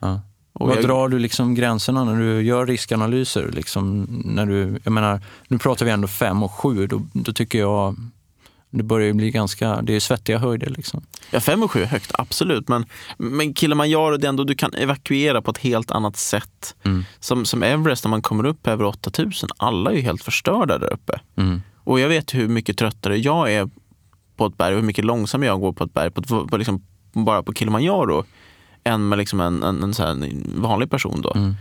Och 0.54 0.68
Vad 0.68 0.78
jag, 0.78 0.84
drar 0.84 1.08
du 1.08 1.20
liksom 1.20 1.56
gränserna 1.56 2.04
när 2.04 2.16
du 2.16 2.42
gör 2.42 2.66
riskanalyser? 2.66 3.52
Liksom 3.52 4.08
när 4.26 4.46
du, 4.46 4.80
jag 4.84 4.94
menar, 4.94 5.22
nu 5.48 5.58
pratar 5.58 5.86
vi 5.86 5.92
ändå 5.92 6.08
fem 6.08 6.44
och 6.44 6.52
sju, 6.52 6.88
då, 6.88 7.02
då 7.14 7.34
tycker 7.34 7.60
jag 7.60 7.96
det 8.72 8.84
börjar 8.84 9.08
ju 9.08 9.14
bli 9.14 9.32
ganska, 9.32 9.82
det 9.82 9.96
är 9.96 10.00
svettiga 10.00 10.38
höjder. 10.38 10.70
Liksom. 10.70 11.02
Ja, 11.32 11.40
fem 11.40 11.64
och 11.64 11.72
sju 11.72 11.82
är 11.82 11.86
högt, 11.86 12.12
absolut. 12.14 12.68
Men, 12.68 12.86
men 13.18 13.54
Kilimanjaro, 13.54 14.18
det 14.18 14.28
är 14.28 14.30
ändå, 14.30 14.44
du 14.44 14.56
kan 14.56 14.74
evakuera 14.74 15.42
på 15.42 15.52
ett 15.52 15.58
helt 15.58 15.92
annat 15.92 16.18
sätt. 16.18 16.76
Mm. 16.84 17.06
Som, 17.20 17.46
som 17.46 17.64
Everest, 17.64 18.04
när 18.04 18.10
man 18.10 18.22
kommer 18.22 18.46
upp 18.46 18.68
över 18.68 18.84
8000, 18.86 19.50
alla 19.58 19.92
är 19.92 19.96
ju 19.96 20.02
helt 20.02 20.24
förstörda 20.24 20.78
där 20.78 20.94
uppe. 20.94 21.20
Mm. 21.36 21.62
Och 21.84 22.00
jag 22.00 22.10
vet 22.10 22.34
hur 22.34 22.48
mycket 22.48 22.78
tröttare 22.78 23.18
jag 23.18 23.54
är 23.54 23.70
på 24.38 24.46
ett 24.46 24.58
berg 24.58 24.74
och 24.74 24.80
hur 24.80 24.88
mycket 24.88 25.06
långsammare 25.06 25.48
jag 25.48 25.60
går 25.60 25.74
på 25.74 25.84
ett 25.84 25.94
berg, 25.94 26.12
på, 26.12 26.22
ett- 26.22 26.50
på 26.52 26.58
liksom, 26.58 26.86
bara 27.14 27.44
på 27.44 27.54
Kilimanjaro, 27.54 28.26
än 28.84 29.10
med 29.10 29.18
liksom 29.18 29.40
en, 29.42 29.64
en, 29.64 29.84
en, 29.84 30.24
en 30.24 30.54
vanlig 30.62 30.90
person. 30.92 31.22
Då. 31.22 31.34
Mm. 31.36 31.56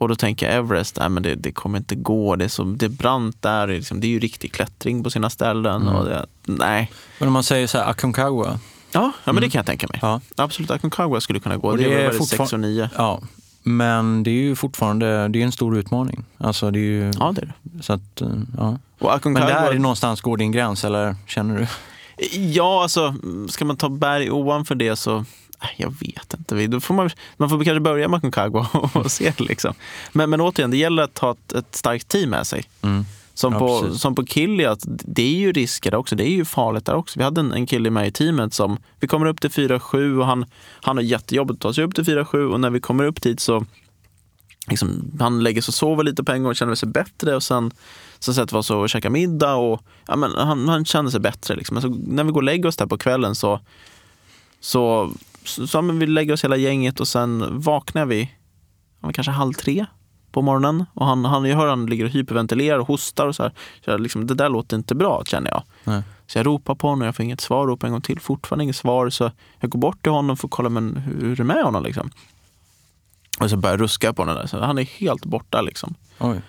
Och 0.00 0.08
då 0.08 0.14
tänker 0.16 0.46
jag 0.46 0.54
Everest, 0.56 0.96
nej, 1.00 1.08
men 1.08 1.22
det, 1.22 1.34
det 1.34 1.52
kommer 1.52 1.78
inte 1.78 1.94
gå, 1.94 2.36
det 2.36 2.44
är, 2.44 2.48
så, 2.48 2.64
det 2.64 2.86
är 2.86 2.90
brant 2.90 3.42
där, 3.42 3.66
det 3.66 3.72
är, 3.72 3.76
liksom, 3.76 4.00
det 4.00 4.06
är 4.06 4.08
ju 4.08 4.18
riktig 4.18 4.52
klättring 4.52 5.04
på 5.04 5.10
sina 5.10 5.30
ställen. 5.30 5.82
Mm. 5.82 5.94
Och 5.94 6.04
det, 6.04 6.26
nej. 6.44 6.90
Men 7.18 7.28
om 7.28 7.32
man 7.32 7.42
säger 7.42 7.66
så 7.66 7.78
här, 7.78 7.90
Aconcagua, 7.90 8.58
Ja, 8.92 9.12
ja 9.24 9.32
men 9.32 9.42
det 9.42 9.50
kan 9.50 9.58
jag 9.58 9.66
tänka 9.66 9.86
mig. 9.88 9.98
ja, 10.02 10.20
Absolut, 10.36 10.70
Aconcagua 10.70 11.20
skulle 11.20 11.40
kunna 11.40 11.56
gå. 11.56 11.68
Och 11.68 11.76
det, 11.78 11.84
det 11.84 11.94
är 11.94 12.08
är 12.08 12.12
fortfar- 12.12 12.36
6 12.36 12.52
och 12.52 12.60
9. 12.60 12.88
ja, 12.96 13.20
men 13.62 14.22
det 14.22 14.30
är 14.30 14.34
ju 14.42 14.56
fortfarande 14.56 15.28
det 15.28 15.40
är 15.40 15.44
en 15.44 15.52
stor 15.52 15.76
utmaning. 15.78 16.24
Alltså 16.38 16.70
det 16.70 16.78
är 16.78 16.82
ju, 16.82 17.10
Ja, 17.18 17.32
det 17.36 17.42
är 17.42 17.52
det. 17.62 17.82
så 17.82 17.92
att, 17.92 18.20
eh, 18.20 18.28
ja. 18.58 18.78
Men 19.24 19.34
där 19.34 19.74
någonstans 19.78 20.20
går 20.20 20.36
din 20.36 20.52
gräns, 20.52 20.84
eller 20.84 21.16
känner 21.26 21.58
du? 21.58 21.66
Ja, 22.38 22.82
alltså 22.82 23.14
ska 23.48 23.64
man 23.64 23.76
ta 23.76 23.88
berg 23.88 24.30
ovanför 24.30 24.74
det 24.74 24.96
så 24.96 25.24
jag 25.76 25.94
vet 26.00 26.34
inte. 26.38 26.66
Då 26.66 26.80
får 26.80 26.94
man, 26.94 27.10
man 27.36 27.50
får 27.50 27.64
kanske 27.64 27.80
börja 27.80 28.08
med 28.08 28.18
Aconcagua 28.18 28.66
och 28.94 29.12
se. 29.12 29.32
Liksom. 29.38 29.74
Men, 30.12 30.30
men 30.30 30.40
återigen, 30.40 30.70
det 30.70 30.76
gäller 30.76 31.02
att 31.02 31.18
ha 31.18 31.30
ett, 31.30 31.52
ett 31.52 31.74
starkt 31.74 32.08
team 32.08 32.30
med 32.30 32.46
sig. 32.46 32.64
Mm. 32.82 33.04
Som, 33.34 33.52
Ja, 33.52 33.58
på, 33.58 33.80
precis. 33.80 34.00
som 34.00 34.14
på 34.14 34.26
Kiliat, 34.26 34.78
det 34.86 35.22
är 35.22 35.36
ju 35.36 35.52
risker 35.52 35.90
där 35.90 35.98
också. 35.98 36.16
Det 36.16 36.28
är 36.28 36.32
ju 36.32 36.44
farligt 36.44 36.84
där 36.86 36.94
också. 36.94 37.18
Vi 37.18 37.24
hade 37.24 37.40
en, 37.40 37.52
en 37.52 37.66
kille 37.66 37.90
med 37.90 38.08
i 38.08 38.10
teamet 38.10 38.54
som, 38.54 38.78
vi 39.00 39.08
kommer 39.08 39.26
upp 39.26 39.40
till 39.40 39.50
4-7 39.50 40.18
och 40.18 40.26
han, 40.26 40.44
han 40.82 40.96
har 40.96 41.04
jättejobbigt 41.04 41.56
att 41.56 41.60
ta 41.60 41.74
sig 41.74 41.84
upp 41.84 41.94
till 41.94 42.04
4-7 42.04 42.52
och 42.52 42.60
när 42.60 42.70
vi 42.70 42.80
kommer 42.80 43.04
upp 43.04 43.22
dit 43.22 43.40
så 43.40 43.64
liksom, 44.68 45.10
han 45.20 45.42
lägger 45.42 45.62
sig 45.62 45.70
och 45.70 45.74
sover 45.74 46.04
lite 46.04 46.24
på 46.24 46.32
en 46.32 46.42
gång 46.42 46.50
och 46.50 46.56
känner 46.56 46.74
sig 46.74 46.88
bättre 46.88 47.36
och 47.36 47.42
sen 47.42 47.70
så 48.18 48.34
sätter 48.34 48.52
vi 48.54 48.58
oss 48.58 48.70
och 48.70 48.90
käkar 48.90 49.10
middag 49.10 49.54
och 49.54 49.82
ja, 50.06 50.16
men 50.16 50.30
han, 50.34 50.68
han 50.68 50.84
känner 50.84 51.10
sig 51.10 51.20
bättre. 51.20 51.56
Liksom. 51.56 51.74
Men 51.74 51.82
så, 51.82 51.88
när 51.88 52.24
vi 52.24 52.30
går 52.30 52.40
och 52.40 52.44
lägger 52.44 52.68
oss 52.68 52.76
där 52.76 52.86
på 52.86 52.98
kvällen 52.98 53.34
så, 53.34 53.60
så, 54.60 55.10
så, 55.44 55.66
så 55.66 55.80
vi 55.80 56.06
lägger 56.06 56.32
oss 56.32 56.44
hela 56.44 56.56
gänget 56.56 57.00
och 57.00 57.08
sen 57.08 57.60
vaknar 57.60 58.06
vi 58.06 58.30
kanske 59.12 59.30
halv 59.30 59.52
tre 59.52 59.86
på 60.32 60.42
morgonen. 60.42 60.84
Och 60.94 61.06
han, 61.06 61.24
han, 61.24 61.44
jag 61.44 61.56
hör 61.56 61.68
han 61.68 61.86
ligger 61.86 62.04
och 62.04 62.10
hyperventilerar 62.10 62.78
och 62.78 62.86
hostar 62.86 63.26
och 63.26 63.36
så 63.36 63.42
här. 63.42 63.52
Så 63.84 63.90
jag, 63.90 64.00
liksom, 64.00 64.26
det 64.26 64.34
där 64.34 64.48
låter 64.48 64.76
inte 64.76 64.94
bra 64.94 65.24
känner 65.24 65.50
jag. 65.50 65.62
Nej. 65.84 66.02
Så 66.26 66.38
jag 66.38 66.46
ropar 66.46 66.74
på 66.74 66.88
honom, 66.88 67.06
jag 67.06 67.16
får 67.16 67.24
inget 67.24 67.40
svar, 67.40 67.66
ropar 67.66 67.86
en 67.86 67.92
gång 67.92 68.02
till, 68.02 68.20
fortfarande 68.20 68.64
inget 68.64 68.76
svar. 68.76 69.10
Så 69.10 69.30
jag 69.60 69.70
går 69.70 69.78
bort 69.78 70.02
till 70.02 70.12
honom 70.12 70.36
för 70.36 70.48
att 70.48 70.50
kolla 70.50 70.68
men 70.68 70.96
hur, 70.96 71.20
hur 71.20 71.32
är 71.32 71.36
det 71.36 71.44
med 71.44 71.64
honom. 71.64 71.82
Liksom. 71.82 72.10
Och 73.40 73.50
så 73.50 73.56
börjar 73.56 73.74
jag 73.74 73.82
ruska 73.82 74.12
på 74.12 74.22
honom 74.22 74.34
där. 74.34 74.46
Så 74.46 74.60
han 74.60 74.78
är 74.78 74.82
helt 74.82 75.24
borta. 75.24 75.60
Liksom. 75.60 75.94
Oj. 76.18 76.40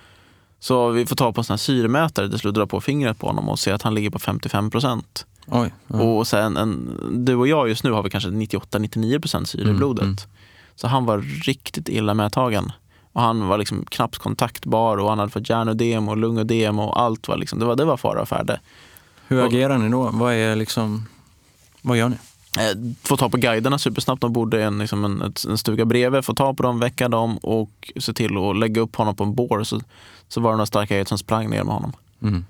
Så 0.59 0.89
vi 0.89 1.05
får 1.05 1.15
ta 1.15 1.33
på 1.33 1.41
en 1.41 1.45
sån 1.45 1.53
här 1.53 1.57
syremätare, 1.57 2.29
till 2.29 2.39
slut 2.39 2.55
dra 2.55 2.67
på 2.67 2.81
fingret 2.81 3.19
på 3.19 3.27
honom 3.27 3.49
och 3.49 3.59
se 3.59 3.71
att 3.71 3.81
han 3.81 3.95
ligger 3.95 4.09
på 4.09 4.19
55 4.19 4.69
procent. 4.69 5.25
Oj. 5.47 5.73
Ja. 5.87 6.01
Och 6.01 6.27
sen 6.27 6.57
en, 6.57 6.97
du 7.25 7.35
och 7.35 7.47
jag 7.47 7.69
just 7.69 7.83
nu 7.83 7.91
har 7.91 8.03
vi 8.03 8.09
kanske 8.09 8.29
98-99 8.29 9.19
procent 9.19 9.49
syre 9.49 9.69
i 9.69 9.73
blodet. 9.73 10.03
mm. 10.03 10.15
Så 10.75 10.87
han 10.87 11.05
var 11.05 11.17
riktigt 11.45 11.89
illa 11.89 12.13
medtagen. 12.13 12.71
Och 13.13 13.21
han 13.21 13.47
var 13.47 13.57
liksom 13.57 13.85
knappt 13.85 14.17
kontaktbar 14.17 14.97
och 14.97 15.09
han 15.09 15.19
hade 15.19 15.31
fått 15.31 15.49
hjärnödem 15.49 16.09
och 16.09 16.17
lungödem 16.17 16.79
och 16.79 17.01
allt 17.01 17.27
var 17.27 17.37
liksom, 17.37 17.59
det 17.59 17.65
var, 17.65 17.75
det 17.75 17.85
var 17.85 17.97
fara 17.97 18.21
och 18.21 18.29
färde. 18.29 18.59
Hur 19.27 19.39
och- 19.39 19.45
agerar 19.47 19.77
ni 19.77 19.89
då? 19.89 20.09
Vad 20.13 20.33
är 20.33 20.55
liksom, 20.55 21.07
vad 21.81 21.97
gör 21.97 22.09
ni? 22.09 22.15
Eh, 22.57 22.93
få 23.03 23.17
ta 23.17 23.29
på 23.29 23.37
guiderna 23.37 23.77
supersnabbt. 23.79 24.21
De 24.21 24.33
bodde 24.33 24.59
i 24.59 24.63
en, 24.63 24.77
liksom 24.79 25.05
en, 25.05 25.33
en 25.49 25.57
stuga 25.57 25.85
bredvid. 25.85 26.25
Få 26.25 26.33
ta 26.33 26.53
på 26.53 26.63
dem, 26.63 26.79
väcka 26.79 27.09
dem 27.09 27.37
och 27.37 27.91
se 27.99 28.13
till 28.13 28.37
att 28.37 28.57
lägga 28.57 28.81
upp 28.81 28.95
honom 28.95 29.15
på 29.15 29.23
en 29.23 29.35
bår. 29.35 29.63
Så, 29.63 29.79
så 30.27 30.41
var 30.41 30.51
det 30.51 30.57
några 30.57 30.65
starka 30.65 31.05
som 31.05 31.17
sprang 31.17 31.49
ner 31.49 31.63
med 31.63 31.73
honom. 31.73 31.93
Mm. 32.21 32.45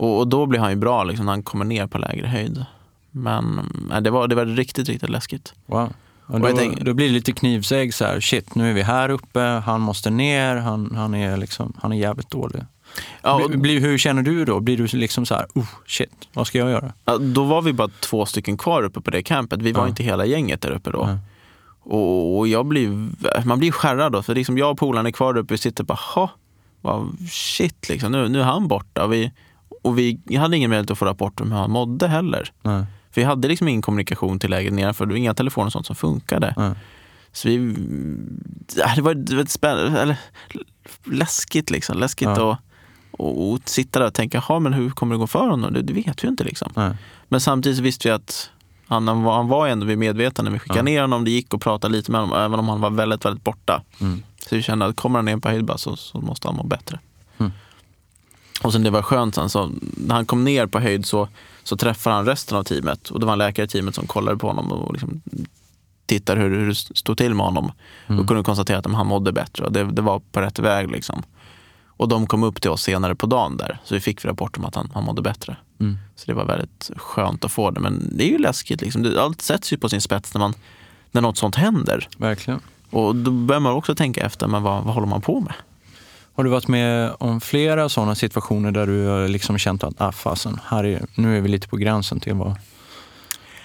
Och, 0.00 0.18
och 0.18 0.28
då 0.28 0.46
blir 0.46 0.60
han 0.60 0.70
ju 0.70 0.76
bra 0.76 1.04
liksom, 1.04 1.26
när 1.26 1.32
han 1.32 1.42
kommer 1.42 1.64
ner 1.64 1.86
på 1.86 1.98
lägre 1.98 2.26
höjd. 2.26 2.64
Men 3.10 3.60
nej, 3.90 4.02
det, 4.02 4.10
var, 4.10 4.28
det 4.28 4.34
var 4.34 4.44
riktigt, 4.46 4.88
riktigt 4.88 5.10
läskigt. 5.10 5.54
Wow. 5.66 5.88
Och 6.26 6.34
Och 6.34 6.40
då, 6.40 6.48
jag 6.48 6.56
tänker- 6.56 6.84
då 6.84 6.94
blir 6.94 7.06
det 7.06 7.12
lite 7.12 7.32
knivsägg 7.32 7.94
så 7.94 8.04
här, 8.04 8.20
shit 8.20 8.54
nu 8.54 8.70
är 8.70 8.74
vi 8.74 8.82
här 8.82 9.08
uppe, 9.08 9.40
han 9.40 9.80
måste 9.80 10.10
ner, 10.10 10.56
han, 10.56 10.92
han, 10.96 11.14
är, 11.14 11.36
liksom, 11.36 11.72
han 11.82 11.92
är 11.92 11.96
jävligt 11.96 12.30
dålig. 12.30 12.62
Ja, 13.22 13.44
och, 13.44 13.50
Blir- 13.50 13.80
hur 13.80 13.98
känner 13.98 14.22
du 14.22 14.44
då? 14.44 14.60
Blir 14.60 14.76
du 14.76 14.86
liksom 14.98 15.26
så 15.26 15.34
här, 15.34 15.46
oh 15.54 15.66
shit, 15.86 16.10
vad 16.32 16.46
ska 16.46 16.58
jag 16.58 16.70
göra? 16.70 16.92
ja, 17.04 17.18
då 17.18 17.44
var 17.44 17.62
vi 17.62 17.72
bara 17.72 17.88
två 18.00 18.26
stycken 18.26 18.56
kvar 18.58 18.82
uppe 18.82 19.00
på 19.00 19.10
det 19.10 19.22
campet. 19.22 19.62
Vi 19.62 19.72
var 19.72 19.82
Ja. 19.82 19.88
inte 19.88 20.02
hela 20.02 20.26
gänget 20.26 20.60
där 20.60 20.70
uppe 20.70 20.90
då. 20.90 21.04
Nej. 21.06 21.18
Och, 21.82 22.38
och 22.38 22.48
jag 22.48 22.66
blir, 22.66 22.88
man 23.46 23.58
blir 23.58 23.72
skärrad 23.72 24.12
då. 24.12 24.22
För 24.22 24.34
liksom 24.34 24.58
jag 24.58 24.70
och 24.70 24.78
polaren 24.78 25.06
är 25.06 25.10
kvar 25.10 25.32
där 25.34 25.40
uppe. 25.40 25.54
Vi 25.54 25.58
sitter 25.58 25.84
bara, 25.84 25.98
ha, 26.14 26.30
shit 27.30 27.88
liksom. 27.88 28.12
Nu, 28.12 28.28
nu 28.28 28.40
är 28.40 28.44
han 28.44 28.68
borta. 28.68 29.06
Vi, 29.06 29.32
och 29.82 29.98
vi 29.98 30.20
hade 30.36 30.56
ingen 30.56 30.70
möjlighet 30.70 30.90
att 30.90 30.98
få 30.98 31.04
rapport 31.04 31.40
om 31.40 31.52
hur 31.52 31.58
han 31.58 31.70
mådde 31.70 32.08
heller. 32.08 32.52
Nej, 32.62 32.84
För 33.10 33.20
vi 33.20 33.24
hade 33.24 33.48
liksom 33.48 33.68
ingen 33.68 33.82
kommunikation 33.82 34.38
till 34.38 34.50
läget 34.50 34.72
nedanför. 34.72 35.06
Det 35.06 35.12
var 35.12 35.18
inga 35.18 35.34
telefoner 35.34 35.66
och 35.66 35.72
sånt 35.72 35.86
som 35.86 35.96
funkade. 35.96 36.54
nej. 36.56 36.72
Så 37.32 37.48
vi, 37.48 37.56
det 38.96 39.02
var, 39.02 39.14
det 39.14 39.36
var 39.36 39.44
spännande, 39.44 40.00
eller 40.02 40.16
läskigt 41.04 41.70
liksom. 41.70 41.98
Läskigt 41.98 42.28
Ja. 42.28 42.52
att 42.52 42.58
och, 43.10 43.52
och 43.52 43.60
sitta 43.64 43.98
där 43.98 44.06
och 44.06 44.14
tänka, 44.14 44.42
"Jaha, 44.48 44.58
men 44.60 44.72
hur 44.72 44.90
kommer 44.90 45.14
det 45.14 45.18
gå 45.18 45.26
för 45.26 45.48
honom? 45.48 45.72
Det, 45.72 45.82
det 45.82 45.92
vet 45.92 46.22
vi 46.22 46.26
ju 46.26 46.28
inte 46.28 46.44
liksom. 46.44 46.72
nej. 46.76 46.92
Men 47.28 47.40
samtidigt 47.40 47.78
visste 47.78 48.08
vi 48.08 48.12
att 48.12 48.50
han, 48.86 49.08
han, 49.08 49.22
var, 49.22 49.36
han 49.36 49.48
var 49.48 49.68
ändå 49.68 49.86
vid 49.86 49.98
medvetande. 49.98 50.50
Vi 50.50 50.58
skickade 50.58 50.78
Ja. 50.78 50.82
ner 50.82 51.00
honom, 51.00 51.24
det 51.24 51.30
gick 51.30 51.54
att 51.54 51.60
prata 51.60 51.88
lite 51.88 52.10
med 52.10 52.20
honom, 52.20 52.38
även 52.38 52.58
om 52.58 52.68
han 52.68 52.80
var 52.80 52.90
väldigt, 52.90 53.24
väldigt 53.24 53.44
borta. 53.44 53.82
Mm. 54.00 54.22
Så 54.48 54.56
vi 54.56 54.62
kände 54.62 54.86
att 54.86 54.96
kommer 54.96 55.18
han 55.18 55.24
ner 55.24 55.36
på 55.36 55.48
höjd 55.48 55.70
så, 55.76 55.96
så 55.96 56.20
måste 56.20 56.48
han 56.48 56.56
må 56.56 56.62
bättre. 56.62 56.98
Mm. 57.38 57.52
Och 58.62 58.72
sen 58.72 58.82
det 58.82 58.90
var 58.90 59.02
skönt 59.02 59.34
sen, 59.34 59.50
så 59.50 59.70
när 59.96 60.14
han 60.14 60.26
kom 60.26 60.44
ner 60.44 60.66
på 60.66 60.78
höjd 60.78 61.06
så, 61.06 61.28
så 61.62 61.76
träffade 61.76 62.16
han 62.16 62.26
resten 62.26 62.58
av 62.58 62.62
teamet. 62.62 63.10
Och 63.10 63.20
det 63.20 63.26
var 63.26 63.32
en 63.32 63.38
läkare 63.38 63.66
i 63.66 63.68
teamet 63.68 63.94
som 63.94 64.06
kollade 64.06 64.38
på 64.38 64.46
honom 64.46 64.72
och 64.72 64.92
liksom 64.92 65.22
tittade 66.06 66.40
hur, 66.40 66.50
hur 66.58 66.68
det 66.68 66.74
stod 66.74 67.18
till 67.18 67.34
med 67.34 67.46
honom. 67.46 67.72
Mm. 68.06 68.20
Och 68.20 68.28
kunde 68.28 68.42
konstatera 68.42 68.78
att 68.78 68.86
han 68.86 69.06
mådde 69.06 69.32
bättre 69.32 69.64
och 69.64 69.72
det, 69.72 69.84
det 69.84 70.02
var 70.02 70.22
på 70.32 70.40
rätt 70.40 70.58
väg. 70.58 70.90
Liksom. 70.90 71.22
Och 71.86 72.08
de 72.08 72.26
kom 72.26 72.42
upp 72.42 72.60
till 72.60 72.70
oss 72.70 72.82
senare 72.82 73.14
på 73.14 73.26
dagen 73.26 73.56
där. 73.56 73.78
Så 73.84 73.94
vi 73.94 74.00
fick 74.00 74.24
rapport 74.24 74.58
om 74.58 74.64
att 74.64 74.74
han, 74.74 74.90
han 74.94 75.04
mådde 75.04 75.22
bättre. 75.22 75.56
Mm. 75.80 75.98
Så 76.16 76.26
det 76.26 76.34
var 76.34 76.44
väldigt 76.44 76.90
skönt 76.96 77.44
att 77.44 77.52
få 77.52 77.70
det. 77.70 77.80
Men 77.80 78.08
det 78.16 78.24
är 78.24 78.28
ju 78.28 78.38
läskigt. 78.38 78.80
Liksom. 78.80 79.14
Allt 79.18 79.42
sätts 79.42 79.72
ju 79.72 79.78
på 79.78 79.88
sin 79.88 80.00
spets 80.00 80.34
när, 80.34 80.38
man, 80.38 80.54
när 81.10 81.20
något 81.20 81.38
sånt 81.38 81.54
händer. 81.54 82.08
Verkligen. 82.16 82.60
Och 82.90 83.16
då 83.16 83.30
börjar 83.30 83.60
man 83.60 83.72
också 83.72 83.94
tänka 83.94 84.26
efter, 84.26 84.46
men 84.46 84.62
vad, 84.62 84.84
vad 84.84 84.94
håller 84.94 85.06
man 85.06 85.20
på 85.20 85.40
med? 85.40 85.54
Har 86.40 86.44
du 86.44 86.50
varit 86.50 86.68
med 86.68 87.14
om 87.18 87.40
flera 87.40 87.88
sådana 87.88 88.14
situationer 88.14 88.70
där 88.70 88.86
du 88.86 89.06
har 89.06 89.28
liksom 89.28 89.58
känt 89.58 89.84
att 89.84 89.94
ah, 89.98 90.12
fasen, 90.12 90.60
här 90.64 90.84
är, 90.84 91.06
nu 91.14 91.36
är 91.36 91.40
vi 91.40 91.48
lite 91.48 91.68
på 91.68 91.76
gränsen 91.76 92.20
till 92.20 92.34
vad... 92.34 92.54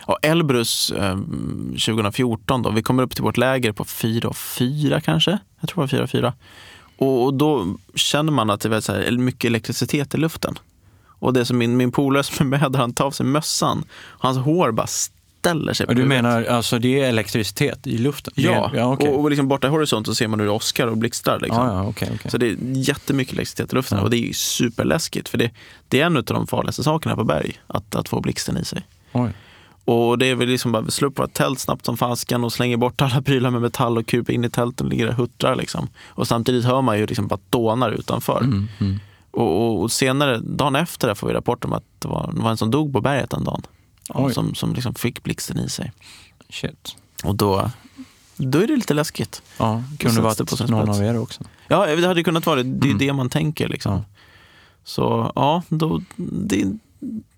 Ja, 0.08 0.18
Elbrus 0.22 0.92
eh, 0.92 1.18
2014, 1.18 2.62
då, 2.62 2.70
vi 2.70 2.84
kommer 2.84 3.04
upp 3.04 3.16
till 3.16 3.24
vårt 3.24 3.38
läger 3.38 3.72
på 3.72 3.86
4 3.86 4.30
och 4.30 4.38
4 4.38 5.02
kanske. 5.02 5.40
Jag 5.60 5.70
tror 5.70 5.76
det 5.76 5.82
var 5.82 5.88
4 5.88 6.04
och 6.04 6.10
4. 6.10 6.34
Och, 6.98 7.24
och 7.24 7.34
då 7.34 7.78
känner 7.96 8.32
man 8.32 8.50
att 8.50 8.62
det 8.62 8.76
är 8.76 8.82
så 8.82 8.94
här, 8.94 9.12
mycket 9.12 9.48
elektricitet 9.48 10.16
i 10.16 10.18
luften. 10.18 10.60
Och 11.20 11.34
det 11.34 11.46
som 11.46 11.58
min, 11.58 11.78
min 11.78 11.92
polare 11.92 12.24
som 12.24 12.54
är 12.54 12.60
med 12.60 12.72
där, 12.72 12.80
han 12.80 12.94
tar 12.94 13.06
av 13.06 13.12
sig 13.12 13.26
mössan. 13.26 13.84
Hans 13.94 14.38
hår 14.38 14.72
bara 14.72 14.88
ställer 15.46 15.74
sig 15.74 15.86
Och 15.86 15.96
du 15.96 16.06
menar 16.06 16.44
alltså 16.44 16.80
det 16.80 17.02
är 17.02 17.10
elektricitet 17.10 17.88
i 17.88 17.98
luften? 17.98 18.34
Ja, 18.38 18.72
ja 18.76 18.94
okej. 18.94 19.10
och, 19.10 19.22
och 19.22 19.30
liksom 19.30 19.48
borta 19.48 19.68
i 19.68 19.70
horisont 19.70 20.08
så 20.08 20.16
ser 20.16 20.28
man 20.28 20.40
hur 20.40 20.48
det 20.48 20.54
åskar 20.54 20.88
och 20.88 20.98
blixtrar. 20.98 21.40
Liksom. 21.40 21.68
ja, 21.68 21.74
ja, 21.74 21.88
okej, 21.88 22.12
okej. 22.16 22.32
Så 22.32 22.38
det 22.38 22.48
är 22.48 22.58
jättemycket 22.62 23.34
elektricitet 23.34 23.74
i 23.74 23.76
luften 23.76 23.98
Ja. 23.98 24.04
och 24.04 24.10
det 24.10 24.30
är 24.30 24.34
superläskigt. 24.34 25.30
För 25.30 25.38
det, 25.38 25.52
det 25.88 26.02
är 26.02 26.06
en 26.06 26.18
av 26.18 26.24
de 26.24 26.48
farligaste 26.48 26.84
sakerna 26.84 27.16
på 27.16 27.24
berg, 27.24 27.60
att, 27.68 27.96
att 27.96 28.10
få 28.10 28.22
blixten 28.22 28.58
i 28.58 28.66
sig. 28.66 28.88
Oj. 29.12 29.30
Och 29.86 30.18
det 30.18 30.26
är 30.26 30.36
väl 30.36 30.48
liksom 30.48 30.72
bara 30.72 30.88
slå 30.88 31.08
upp 31.08 31.20
våra 31.20 31.28
tält 31.28 31.60
snabbt 31.60 31.86
som 31.86 31.98
fasken 31.98 32.44
och 32.44 32.54
slänger 32.54 32.78
bort 32.78 33.02
alla 33.02 33.22
prylar 33.22 33.50
med 33.50 33.62
metall 33.62 33.98
och 33.98 34.06
kupa 34.08 34.32
in 34.32 34.46
i 34.46 34.50
tälten 34.50 34.86
och 34.86 34.92
ligger 34.92 35.06
där 35.06 35.12
och 35.12 35.18
huttrar. 35.18 35.56
Liksom. 35.56 35.88
Och 36.08 36.28
samtidigt 36.28 36.66
hör 36.66 36.82
man 36.82 36.98
ju 37.00 37.06
liksom 37.06 37.28
bara 37.28 37.40
dånar 37.50 37.92
utanför. 37.92 38.40
Mm, 38.40 38.68
mm. 38.80 39.00
Och, 39.32 39.62
och, 39.62 39.82
och 39.82 39.92
senare, 39.92 40.40
dagen 40.44 40.76
efter, 40.76 41.14
får 41.14 41.28
vi 41.28 41.34
rapport 41.34 41.66
om 41.66 41.74
att 41.74 41.84
det 42.00 42.08
var, 42.08 42.32
det 42.34 42.42
var 42.42 42.52
en 42.52 42.58
som 42.58 42.72
dog 42.72 42.94
på 42.94 43.02
berget 43.02 43.30
den 43.30 43.44
dagen. 43.44 43.62
Oj. 44.10 44.34
Som, 44.34 44.56
som 44.56 44.74
liksom 44.74 44.94
fick 44.96 45.24
blixten 45.24 45.60
i 45.60 45.70
sig. 45.70 45.92
Shit. 46.50 46.96
Och 47.24 47.36
då, 47.36 47.72
då 48.38 48.60
är 48.60 48.68
det 48.68 48.76
lite 48.76 48.94
läskigt. 48.94 49.42
Ja, 49.58 49.84
kunde 50.00 50.22
varit 50.22 50.38
det 50.38 50.46
på 50.46 50.58
sin 50.58 50.68
någon 50.68 50.90
av 50.90 51.04
er 51.04 51.18
också. 51.20 51.44
Ja, 51.68 51.86
det 51.86 52.08
hade 52.08 52.24
kunnat 52.24 52.46
vara 52.46 52.56
det. 52.56 52.64
Det 52.64 52.88
är 52.88 52.92
Mm. 52.92 52.98
det 52.98 53.14
man 53.14 53.30
tänker. 53.30 53.68
Liksom. 53.68 53.94
Ja. 53.94 54.04
Så 54.84 55.32
ja, 55.36 55.64
då, 55.70 56.02
det, 56.18 56.66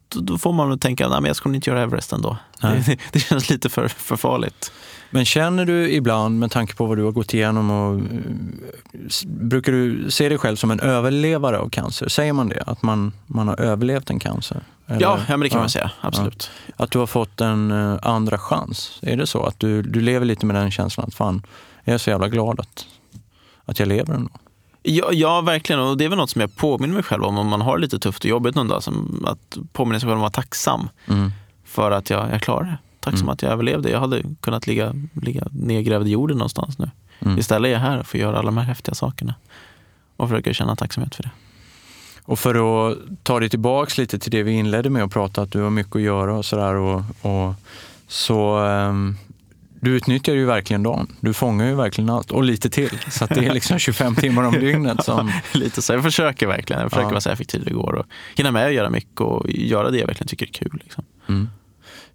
då, 0.09 0.19
då 0.21 0.37
får 0.37 0.53
man 0.53 0.69
väl 0.69 0.79
tänka 0.79 1.07
att 1.07 1.27
jag 1.27 1.35
ska 1.35 1.53
inte 1.53 1.69
göra 1.69 1.81
Everest 1.81 2.13
ändå. 2.13 2.37
Det, 2.61 2.97
det 3.11 3.19
känns 3.19 3.49
lite 3.49 3.69
för, 3.69 3.87
för 3.87 4.15
farligt. 4.15 4.71
Men 5.09 5.25
känner 5.25 5.65
du 5.65 5.91
ibland, 5.91 6.39
med 6.39 6.51
tanke 6.51 6.75
på 6.75 6.85
vad 6.85 6.97
du 6.97 7.03
har 7.03 7.11
gått 7.11 7.33
igenom, 7.33 7.71
och, 7.71 8.01
brukar 9.25 9.71
du 9.71 10.11
se 10.11 10.29
dig 10.29 10.37
själv 10.37 10.55
som 10.55 10.71
en 10.71 10.79
överlevare 10.79 11.59
av 11.59 11.69
cancer? 11.69 12.07
Säger 12.07 12.33
man 12.33 12.49
det? 12.49 12.63
Att 12.67 12.81
man, 12.81 13.13
man 13.25 13.47
har 13.47 13.59
överlevt 13.59 14.09
en 14.09 14.19
cancer? 14.19 14.61
Eller- 14.87 15.01
Ja, 15.01 15.17
ja, 15.27 15.37
men 15.37 15.39
det 15.39 15.49
kan 15.49 15.57
Ja. 15.57 15.61
man 15.63 15.69
säga. 15.69 15.91
Absolut. 16.01 16.51
Att 16.75 16.91
du 16.91 16.99
har 16.99 17.07
fått 17.07 17.41
en 17.41 17.71
eh, 17.71 17.97
andra 18.01 18.37
chans? 18.37 18.99
Är 19.01 19.17
det 19.17 19.27
så? 19.27 19.43
Att 19.43 19.59
du, 19.59 19.81
du 19.81 20.01
lever 20.01 20.25
lite 20.25 20.45
med 20.45 20.55
den 20.55 20.71
känslan 20.71 21.07
att 21.07 21.13
fan, 21.15 21.41
jag 21.83 21.93
är 21.93 21.97
så 21.97 22.09
jävla 22.09 22.27
glad 22.29 22.59
att, 22.59 22.85
att 23.65 23.79
jag 23.79 23.87
lever 23.87 24.13
ändå? 24.13 24.29
Ja, 24.83 25.09
ja, 25.11 25.41
verkligen. 25.41 25.81
Och 25.81 25.97
det 25.97 26.05
är 26.05 26.09
väl 26.09 26.17
något 26.17 26.29
som 26.29 26.41
jag 26.41 26.55
påminner 26.55 26.93
mig 26.93 27.03
själv 27.03 27.23
om 27.23 27.37
om 27.37 27.47
man 27.47 27.61
har 27.61 27.77
det 27.77 27.81
lite 27.81 27.99
tufft 27.99 28.23
och 28.23 28.29
jobbigt 28.29 28.55
någon 28.55 28.67
dag. 28.67 28.83
Som 28.83 29.25
att 29.27 29.57
påminna 29.73 29.99
sig 29.99 30.07
själv 30.07 30.19
om 30.19 30.25
att 30.25 30.37
vara 30.37 30.43
tacksam 30.43 30.89
Mm. 31.07 31.31
för 31.65 31.91
att 31.91 32.09
jag, 32.09 32.31
jag 32.31 32.41
klarade 32.41 32.65
det. 32.69 32.77
Tacksam 32.99 33.21
Mm. 33.23 33.33
att 33.33 33.41
jag 33.41 33.51
överlevde. 33.51 33.89
Jag 33.89 33.99
hade 33.99 34.23
kunnat 34.41 34.67
ligga, 34.67 34.93
ligga 35.21 35.47
nedgrävd 35.51 36.07
i 36.07 36.11
jorden 36.11 36.37
någonstans 36.37 36.79
nu. 36.79 36.91
Mm. 37.19 37.37
Istället 37.39 37.69
är 37.69 37.73
jag 37.73 37.79
här 37.79 37.99
och 37.99 38.07
får 38.07 38.19
göra 38.19 38.37
alla 38.37 38.45
de 38.45 38.57
här 38.57 38.63
häftiga 38.65 38.95
sakerna. 38.95 39.35
Och 40.17 40.29
försöker 40.29 40.53
känna 40.53 40.75
tacksamhet 40.75 41.15
för 41.15 41.23
det. 41.23 41.29
Och 42.27 42.39
för 42.39 42.89
att 42.91 42.97
ta 43.23 43.39
dig 43.39 43.49
tillbaks 43.49 43.97
lite 43.97 44.19
till 44.19 44.31
det 44.31 44.43
vi 44.43 44.51
inledde 44.51 44.89
med 44.89 45.03
att 45.03 45.11
prata, 45.11 45.41
att 45.41 45.51
du 45.51 45.61
har 45.61 45.69
mycket 45.69 45.95
att 45.95 46.01
göra 46.01 46.37
och 46.37 46.45
sådär. 46.45 46.75
Och, 46.75 47.03
och, 47.21 47.53
så 48.07 48.57
ehm, 48.57 49.15
du 49.81 49.91
utnyttjar 49.95 50.33
ju 50.33 50.45
verkligen 50.45 50.83
dagen. 50.83 51.07
Du 51.19 51.33
fångar 51.33 51.65
ju 51.67 51.75
verkligen 51.75 52.09
allt 52.09 52.31
och 52.31 52.43
lite 52.43 52.69
till. 52.69 52.99
Så 53.11 53.25
det 53.25 53.45
är 53.45 53.53
liksom 53.53 53.79
25 53.79 54.15
timmar 54.15 54.43
om 54.43 54.53
dygnet 54.53 55.03
som... 55.03 55.31
Lite 55.53 55.81
så. 55.81 55.93
Jag 55.93 56.03
försöker 56.03 56.47
verkligen. 56.47 56.81
Jag 56.81 56.91
försöker 56.91 57.05
Ja. 57.07 57.09
vara 57.09 57.21
så 57.21 57.29
effektiv 57.29 57.63
det 57.65 57.73
går 57.73 57.93
och 57.95 58.05
hinna 58.35 58.51
med 58.51 58.67
att 58.67 58.73
göra 58.73 58.89
mycket 58.89 59.21
och 59.21 59.49
göra 59.49 59.91
det 59.91 59.97
jag 59.97 60.07
verkligen 60.07 60.27
tycker 60.27 60.45
är 60.45 60.51
kul. 60.51 60.79
Liksom. 60.83 61.03
Mm. 61.29 61.49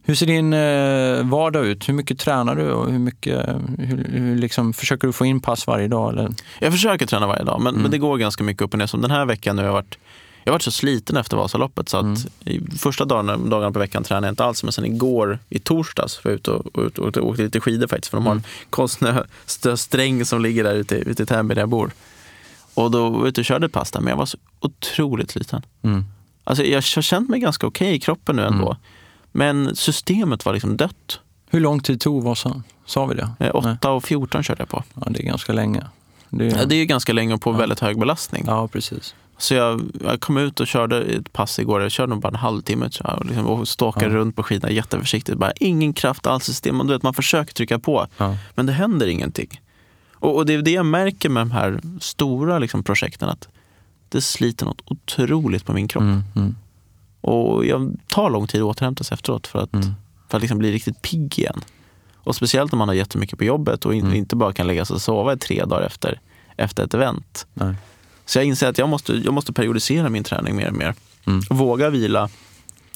Hur 0.05 0.14
ser 0.14 0.26
din 0.26 0.53
eh, 0.53 1.30
vardag 1.30 1.66
ut? 1.66 1.88
Hur 1.88 1.94
mycket 1.94 2.18
tränar 2.18 2.55
du 2.57 2.70
och 2.72 2.92
hur 2.92 2.98
mycket, 2.98 3.48
hur, 3.78 4.07
hur 4.12 4.36
liksom, 4.36 4.72
försöker 4.72 5.07
du 5.07 5.12
få 5.12 5.26
in 5.26 5.40
pass 5.40 5.66
varje 5.66 5.88
dag? 5.88 6.12
Eller? 6.12 6.30
Jag 6.59 6.72
försöker 6.72 7.07
träna 7.07 7.26
varje 7.26 7.44
dag, 7.44 7.61
men, 7.61 7.70
Mm. 7.74 7.82
men 7.82 7.90
det 7.90 7.98
går 7.98 8.16
ganska 8.18 8.44
mycket 8.44 8.62
upp 8.62 8.72
och 8.72 8.78
ner. 8.78 8.86
Som 8.86 9.00
den 9.00 9.11
här 9.11 9.24
veckan 9.26 9.57
nu 9.57 9.62
har 9.62 9.66
jag 9.66 9.72
varit 9.72 9.98
jag 10.44 10.53
har 10.53 10.55
varit 10.55 10.62
så 10.62 10.70
sliten 10.70 11.16
efter 11.16 11.36
Vasaloppet 11.36 11.88
så 11.88 11.96
att 11.96 12.05
Mm. 12.46 12.70
första 12.78 13.05
dagarna, 13.05 13.36
dagarna 13.36 13.72
på 13.72 13.78
veckan 13.78 14.05
tränade 14.05 14.26
jag 14.26 14.32
inte 14.32 14.44
alls. 14.44 14.62
Men 14.62 14.72
sen 14.72 14.84
igår, 14.84 15.38
i 15.48 15.59
torsdags, 15.59 16.24
var 16.24 16.30
jag 16.30 16.36
ute 16.36 16.50
och, 16.50 16.78
och, 16.78 16.98
och, 16.98 17.16
och 17.16 17.26
åkte 17.28 17.42
lite 17.42 17.61
skidor 17.61 17.86
faktiskt. 17.86 18.11
För 18.11 18.16
de 18.16 18.26
har 18.26 18.32
en 18.32 18.38
Mm. 18.38 18.48
konstnärssträng 18.70 20.24
som 20.24 20.42
ligger 20.42 20.64
där 20.64 20.74
ute, 20.74 20.94
ute 20.96 21.22
i 21.22 21.26
Täby 21.26 21.55
där 21.55 21.62
jag 21.62 21.68
bor. 21.68 21.90
Och 22.74 22.90
då 22.90 23.09
var 23.11 23.18
jag 23.18 23.28
ute 23.28 23.40
och 23.40 23.44
körde 23.44 23.66
ett 23.66 23.72
pass 23.72 23.90
där, 23.90 24.00
men 24.00 24.11
jag 24.11 24.16
var 24.16 24.26
så 24.26 24.38
otroligt 24.61 25.30
sliten. 25.30 25.62
Mm. 25.82 26.05
Alltså 26.44 26.64
jag 26.64 26.76
har 26.76 27.03
känt 27.03 27.28
mig 27.28 27.40
ganska 27.40 27.66
okej 27.66 27.94
i 27.94 28.00
kroppen 28.00 28.36
nu 28.36 28.42
ändå. 28.46 28.66
Mm. 28.66 28.76
Men 29.32 29.76
systemet 29.76 30.44
var 30.44 30.52
liksom 30.52 30.76
dött. 30.76 31.20
Hur 31.50 31.60
lång 31.60 31.80
tid 31.80 32.00
tog 32.00 32.22
Vasan? 32.22 32.62
Sa 32.86 33.06
vi 33.06 33.14
det? 33.14 33.22
Eh, 33.22 33.28
Nej. 33.38 33.50
8 33.50 33.90
och 33.90 34.04
14 34.04 34.42
körde 34.42 34.60
jag 34.60 34.68
på. 34.68 34.82
Ja, 34.94 35.02
det 35.10 35.20
är 35.20 35.24
ganska 35.24 35.52
länge. 35.52 35.82
Det 36.30 36.46
är, 36.46 36.58
Ja, 36.58 36.64
det 36.64 36.74
är 36.76 36.84
ganska 36.84 37.12
länge 37.12 37.34
och 37.34 37.40
på 37.42 37.50
Ja. 37.52 37.56
väldigt 37.56 37.80
hög 37.80 37.98
belastning. 37.98 38.44
ja, 38.46 38.68
precis. 38.68 39.14
Så 39.38 39.54
jag, 39.54 39.82
jag 40.04 40.20
kom 40.20 40.36
ut 40.38 40.60
och 40.60 40.66
körde 40.66 41.02
ett 41.02 41.32
pass 41.32 41.58
igår. 41.58 41.82
Jag 41.82 41.90
körde 41.92 42.10
nog 42.10 42.20
bara 42.22 42.28
en 42.28 42.34
halvtimme 42.34 42.88
jag. 43.00 43.18
Och, 43.18 43.24
liksom, 43.26 43.46
och 43.46 43.68
stalkade 43.68 44.06
Ja. 44.06 44.12
runt 44.12 44.36
på 44.36 44.42
skidorna 44.42 44.72
jätteförsiktigt. 44.72 45.38
Bara, 45.38 45.52
ingen 45.60 45.92
kraft 45.92 46.26
alls 46.26 46.48
i 46.48 46.52
systemet. 46.52 46.86
Du 46.86 46.92
vet, 46.92 47.02
man 47.02 47.14
försöker 47.14 47.54
trycka 47.54 47.78
på, 47.78 48.06
Ja. 48.16 48.36
men 48.54 48.66
det 48.66 48.72
händer 48.72 49.06
ingenting. 49.06 49.60
Och, 50.14 50.36
och 50.36 50.46
det 50.46 50.54
är 50.54 50.62
det 50.62 50.70
jag 50.70 50.86
märker 50.86 51.28
med 51.28 51.40
de 51.40 51.50
här 51.50 51.80
stora 52.00 52.58
liksom, 52.58 52.82
projekten. 52.84 53.28
Att 53.28 53.48
det 54.08 54.20
sliter 54.20 54.66
något 54.66 54.82
otroligt 54.84 55.64
på 55.66 55.72
min 55.72 55.88
kropp. 55.88 56.02
Mm, 56.02 56.22
mm, 56.36 56.56
Och 57.22 57.66
jag 57.66 57.96
tar 58.08 58.30
lång 58.30 58.46
tid 58.46 58.60
att 58.60 58.66
återhämta 58.66 59.04
sig 59.04 59.14
efteråt 59.14 59.46
för 59.46 59.58
att, 59.58 59.72
mm. 59.72 59.94
för 60.28 60.36
att 60.36 60.42
liksom 60.42 60.58
bli 60.58 60.72
riktigt 60.72 61.02
pigg 61.02 61.38
igen. 61.38 61.60
Och 62.16 62.36
speciellt 62.36 62.72
när 62.72 62.76
man 62.76 62.88
har 62.88 62.94
jättemycket 62.94 63.38
på 63.38 63.44
jobbet 63.44 63.84
och 63.86 63.94
Mm. 63.94 64.14
inte 64.14 64.36
bara 64.36 64.52
kan 64.52 64.66
lägga 64.66 64.84
sig 64.84 64.94
och 64.94 65.02
sova 65.02 65.32
i 65.32 65.36
tre 65.36 65.64
dagar 65.64 65.86
efter, 65.86 66.20
efter 66.56 66.84
ett 66.84 66.94
event. 66.94 67.46
Nej. 67.54 67.74
Så 68.26 68.38
jag 68.38 68.44
inser 68.44 68.68
att 68.68 68.78
jag 68.78 68.88
måste, 68.88 69.12
jag 69.12 69.34
måste 69.34 69.52
periodisera 69.52 70.08
min 70.08 70.24
träning 70.24 70.56
mer 70.56 70.68
och 70.68 70.76
mer. 70.76 70.94
Mm. 71.26 71.42
Våga 71.50 71.90
vila 71.90 72.28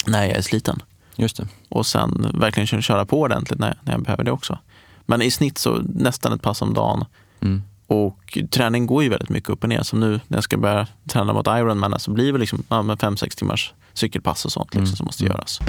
när 0.07 0.25
jag 0.27 0.37
är 0.37 0.43
sliten. 0.43 0.83
Just 1.17 1.37
det. 1.37 1.49
Och 1.69 1.87
sen 1.87 2.31
verkligen 2.35 2.83
köra 2.83 3.07
på 3.07 3.21
ordentligt 3.21 3.59
när, 3.59 3.79
när 3.83 3.93
jag 3.93 4.03
behöver 4.03 4.25
det 4.25 4.31
också. 4.31 4.59
Men 5.07 5.23
i 5.23 5.31
snitt 5.31 5.59
så 5.59 5.83
nästan 5.95 6.33
ett 6.33 6.43
pass 6.43 6.63
om 6.63 6.75
dagen. 6.75 7.05
Mm. 7.41 7.63
Och 7.87 8.39
träning 8.51 8.87
går 8.87 9.03
ju 9.03 9.09
väldigt 9.09 9.29
mycket 9.29 9.51
upp 9.51 9.63
och 9.63 9.69
ner. 9.69 9.83
Som 9.83 10.01
nu 10.01 10.11
när 10.29 10.37
jag 10.37 10.45
ska 10.45 10.57
börja 10.57 10.87
träna 11.09 11.33
mot 11.33 11.47
Ironman 11.47 12.01
så 12.01 12.11
blir 12.11 12.33
det 12.33 12.39
liksom 12.39 12.63
ja, 12.69 12.83
men 12.83 12.99
fem, 12.99 13.17
sex 13.17 13.37
timmars 13.37 13.75
cykelpass 13.93 14.45
och 14.45 14.53
sånt 14.53 14.75
liksom, 14.75 14.83
Mm. 14.85 14.97
som 14.97 15.05
måste 15.07 15.25
Mm. 15.25 15.37
göras. 15.37 15.61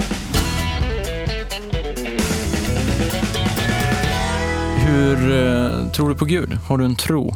Hur 4.86 5.32
eh, 5.46 5.88
tror 5.90 6.08
du 6.08 6.14
på 6.14 6.24
Gud? 6.24 6.52
Har 6.68 6.78
du 6.78 6.84
en 6.84 6.96
tro? 6.96 7.34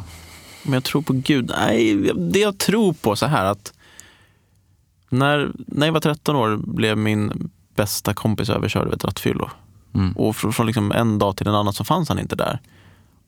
Men 0.62 0.72
jag 0.72 0.84
tror 0.84 1.02
på 1.02 1.12
Gud. 1.12 1.52
Nej, 1.58 1.94
det 2.16 2.38
jag 2.38 2.58
tror 2.58 2.92
på 2.92 3.16
så 3.16 3.26
här 3.26 3.44
att 3.44 3.72
när, 5.08 5.50
när 5.54 5.86
jag 5.86 5.92
var 5.92 6.00
13 6.00 6.36
år 6.36 6.56
blev 6.56 6.98
min 6.98 7.50
bästa 7.76 8.14
kompis 8.14 8.50
överkörd 8.50 8.86
av 8.86 8.92
ett 8.92 9.04
rattfyllo. 9.04 9.50
Mm. 9.94 10.12
Och 10.16 10.36
från, 10.36 10.52
från 10.52 10.66
liksom 10.66 10.92
en 10.92 11.18
dag 11.18 11.36
till 11.36 11.46
en 11.48 11.54
annan 11.54 11.72
så 11.72 11.84
fanns 11.84 12.08
han 12.08 12.18
inte 12.18 12.36
där. 12.36 12.58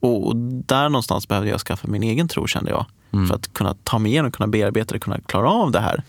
Och, 0.04 0.26
och 0.26 0.36
där 0.36 0.88
någonstans 0.88 1.28
behövde 1.28 1.50
jag 1.50 1.60
skaffa 1.60 1.88
min 1.88 2.02
egen 2.02 2.28
tro 2.28 2.46
kände 2.46 2.70
jag. 2.70 2.86
Mm. 3.12 3.26
För 3.26 3.34
att 3.34 3.52
kunna 3.52 3.74
ta 3.84 3.98
mig 3.98 4.12
igenom, 4.12 4.32
kunna 4.32 4.46
bearbeta 4.46 4.92
det, 4.92 4.98
kunna 4.98 5.20
klara 5.20 5.50
av 5.50 5.70
det 5.70 5.80
här. 5.80 6.02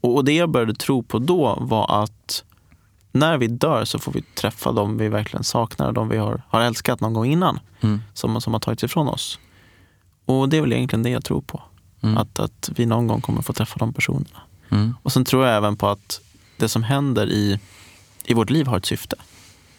Och, 0.00 0.14
och 0.14 0.24
det 0.24 0.32
jag 0.32 0.50
började 0.50 0.74
tro 0.74 1.02
på 1.02 1.18
då 1.18 1.58
var 1.60 2.02
att 2.02 2.44
när 3.12 3.38
vi 3.38 3.46
dör 3.46 3.84
så 3.84 3.98
får 3.98 4.12
vi 4.12 4.22
träffa 4.22 4.72
dem 4.72 4.98
vi 4.98 5.08
verkligen 5.08 5.44
saknar, 5.44 5.92
de 5.92 6.08
vi 6.08 6.16
har, 6.16 6.42
har 6.48 6.60
älskat 6.60 7.00
någon 7.00 7.14
gång 7.14 7.26
innan. 7.26 7.60
Mm. 7.80 8.02
Som, 8.14 8.40
som 8.40 8.52
har 8.52 8.60
tagits 8.60 8.84
ifrån 8.84 9.08
oss. 9.08 9.38
Och 10.24 10.48
det 10.48 10.56
är 10.56 10.60
väl 10.60 10.72
egentligen 10.72 11.02
det 11.02 11.10
jag 11.10 11.24
tror 11.24 11.40
på. 11.40 11.62
Mm. 12.02 12.18
Att, 12.18 12.38
att 12.38 12.70
vi 12.76 12.86
någon 12.86 13.06
gång 13.06 13.20
kommer 13.20 13.42
få 13.42 13.52
träffa 13.52 13.78
de 13.78 13.92
personerna. 13.92 14.40
Mm. 14.68 14.94
Och 15.02 15.12
sen 15.12 15.24
tror 15.24 15.46
jag 15.46 15.56
även 15.56 15.76
på 15.76 15.88
att 15.88 16.20
det 16.56 16.68
som 16.68 16.82
händer 16.82 17.26
i, 17.30 17.60
i 18.24 18.34
vårt 18.34 18.50
liv 18.50 18.66
har 18.66 18.76
ett 18.76 18.86
syfte. 18.86 19.16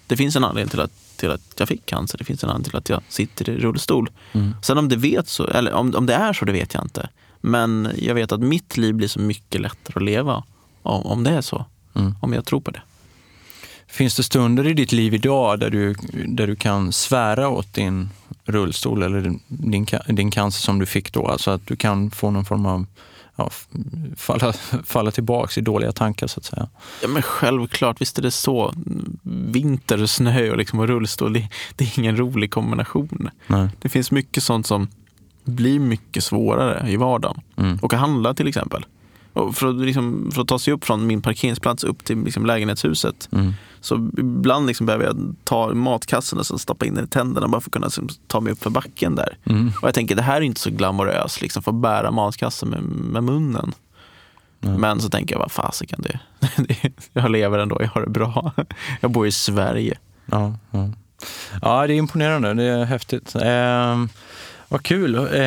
Det 0.10 0.18
finns 0.18 0.36
en 0.36 0.44
anledning 0.44 0.70
till 0.70 0.80
att, 0.80 0.92
till 1.16 1.32
att 1.32 1.42
jag 1.58 1.68
fick 1.68 1.86
cancer. 1.86 2.18
Det 2.18 2.24
finns 2.24 2.44
en 2.44 2.50
anledning 2.50 2.70
till 2.70 2.78
att 2.78 2.90
jag 2.90 3.02
sitter 3.10 3.50
i 3.50 3.58
rullstol. 3.58 4.10
Mm. 4.32 4.56
Sen 4.62 4.78
om 4.78 4.90
det, 4.90 4.96
vet 4.96 5.28
så, 5.28 5.48
eller 5.48 5.74
om, 5.74 5.96
om 5.96 6.06
det 6.06 6.14
är 6.14 6.34
så, 6.34 6.46
det 6.46 6.52
vet 6.52 6.74
jag 6.74 6.84
inte. 6.84 7.10
Men 7.42 7.92
jag 7.98 8.16
vet 8.16 8.32
att 8.32 8.40
mitt 8.40 8.78
liv 8.78 8.96
blir 8.96 9.08
så 9.08 9.20
mycket 9.20 9.62
lättare 9.62 9.94
att 9.96 10.04
leva 10.04 10.44
om, 10.84 11.06
om 11.06 11.24
det 11.24 11.32
är 11.32 11.42
så. 11.42 11.66
Mm. 11.96 12.16
Om 12.22 12.34
jag 12.34 12.46
tror 12.46 12.62
på 12.62 12.72
det. 12.72 12.82
Finns 13.88 14.16
det 14.16 14.24
stunder 14.24 14.68
i 14.68 14.74
ditt 14.74 14.92
liv 14.92 15.14
idag 15.14 15.60
där 15.60 15.70
du, 15.70 15.96
där 16.28 16.48
du 16.48 16.56
kan 16.56 16.92
svära 16.92 17.50
åt 17.50 17.74
din 17.74 18.10
rullstol 18.46 19.04
eller 19.04 19.22
din, 19.48 19.88
din 20.08 20.32
cancer 20.32 20.62
som 20.62 20.80
du 20.80 20.86
fick 20.86 21.14
då? 21.14 21.28
Alltså 21.28 21.52
att 21.52 21.68
du 21.68 21.76
kan 21.76 22.12
få 22.12 22.32
någon 22.32 22.46
form 22.46 22.66
av 22.66 22.86
ja, 23.40 23.50
falla, 24.16 24.54
falla 24.86 25.12
tillbaks 25.12 25.58
i 25.58 25.62
dåliga 25.62 25.92
tankar 25.92 26.28
så 26.28 26.40
att 26.40 26.46
säga. 26.46 26.70
Ja, 27.02 27.08
men 27.08 27.22
självklart, 27.22 28.02
visst 28.02 28.18
är 28.18 28.22
det 28.22 28.32
så. 28.32 28.74
Vinter, 29.24 30.06
snö 30.06 30.52
och, 30.52 30.58
liksom, 30.58 30.80
och 30.80 30.88
rullstol, 30.88 31.34
det, 31.34 31.50
det 31.76 31.84
är 31.84 32.00
ingen 32.00 32.18
rolig 32.18 32.52
kombination. 32.52 33.30
Nej. 33.48 33.70
Det 33.80 33.90
finns 33.90 34.12
mycket 34.12 34.44
sånt 34.44 34.68
som 34.68 34.88
blir 35.44 35.80
mycket 35.80 36.24
svårare 36.24 36.92
i 36.92 36.96
vardagen. 36.96 37.42
Mm. 37.58 37.78
Och 37.82 37.94
handla 37.94 38.34
till 38.34 38.48
exempel. 38.48 38.86
För, 39.34 39.68
att, 39.68 39.76
liksom, 39.76 40.32
för 40.34 40.42
att 40.42 40.48
ta 40.48 40.60
sig 40.60 40.74
upp 40.74 40.86
från 40.86 41.08
min 41.08 41.22
parkeringsplats 41.22 41.84
upp 41.84 42.04
till 42.04 42.24
liksom, 42.24 42.46
lägenhetshuset. 42.46 43.30
Mm. 43.32 43.54
Så 43.82 44.10
ibland 44.18 44.68
liksom 44.68 44.86
behöver 44.86 45.06
jag 45.06 45.36
ta 45.44 45.74
matkassen 45.74 46.40
och 46.40 46.46
stoppa 46.46 46.86
in 46.86 46.96
den 46.96 47.06
i 47.06 47.08
tänderna 47.08 47.48
bara 47.48 47.62
för 47.62 47.70
att 47.70 47.74
kunna 47.74 47.88
liksom, 47.88 48.10
ta 48.28 48.40
mig 48.40 48.54
upp 48.54 48.64
för 48.64 48.70
backen 48.70 49.16
där. 49.16 49.38
Mm. 49.44 49.72
Och 49.82 49.88
jag 49.88 49.94
tänker 49.94 50.16
det 50.16 50.22
här 50.22 50.38
är 50.38 50.42
inte 50.42 50.62
så 50.62 50.70
glamoröst, 50.70 51.42
liksom, 51.42 51.64
för 51.64 51.72
att 51.72 51.82
bära 51.82 52.12
matkassen 52.12 52.70
med, 52.70 52.84
med 52.84 53.24
munnen. 53.24 53.74
Nej. 54.60 54.78
Men 54.78 55.02
så 55.02 55.10
tänker 55.10 55.36
jag, 55.36 55.40
vad 55.40 55.52
fasiken 55.52 56.02
det, 56.02 56.20
det 56.68 56.92
Jag 57.14 57.32
lever 57.32 57.60
ändå, 57.60 57.78
jag 57.82 57.90
har 57.90 58.02
det 58.02 58.10
bra. 58.10 58.52
Jag 59.02 59.12
bor 59.12 59.28
i 59.28 59.32
Sverige. 59.32 59.98
Ja, 60.26 60.54
ja. 60.72 60.90
ja, 61.62 61.88
det 61.88 61.94
är 61.94 61.98
imponerande. 61.98 62.54
Det 62.54 62.64
är 62.64 62.86
häftigt. 62.86 63.36
Eh, 63.36 64.06
vad 64.70 64.84
kul. 64.84 65.16
Eh, 65.16 65.42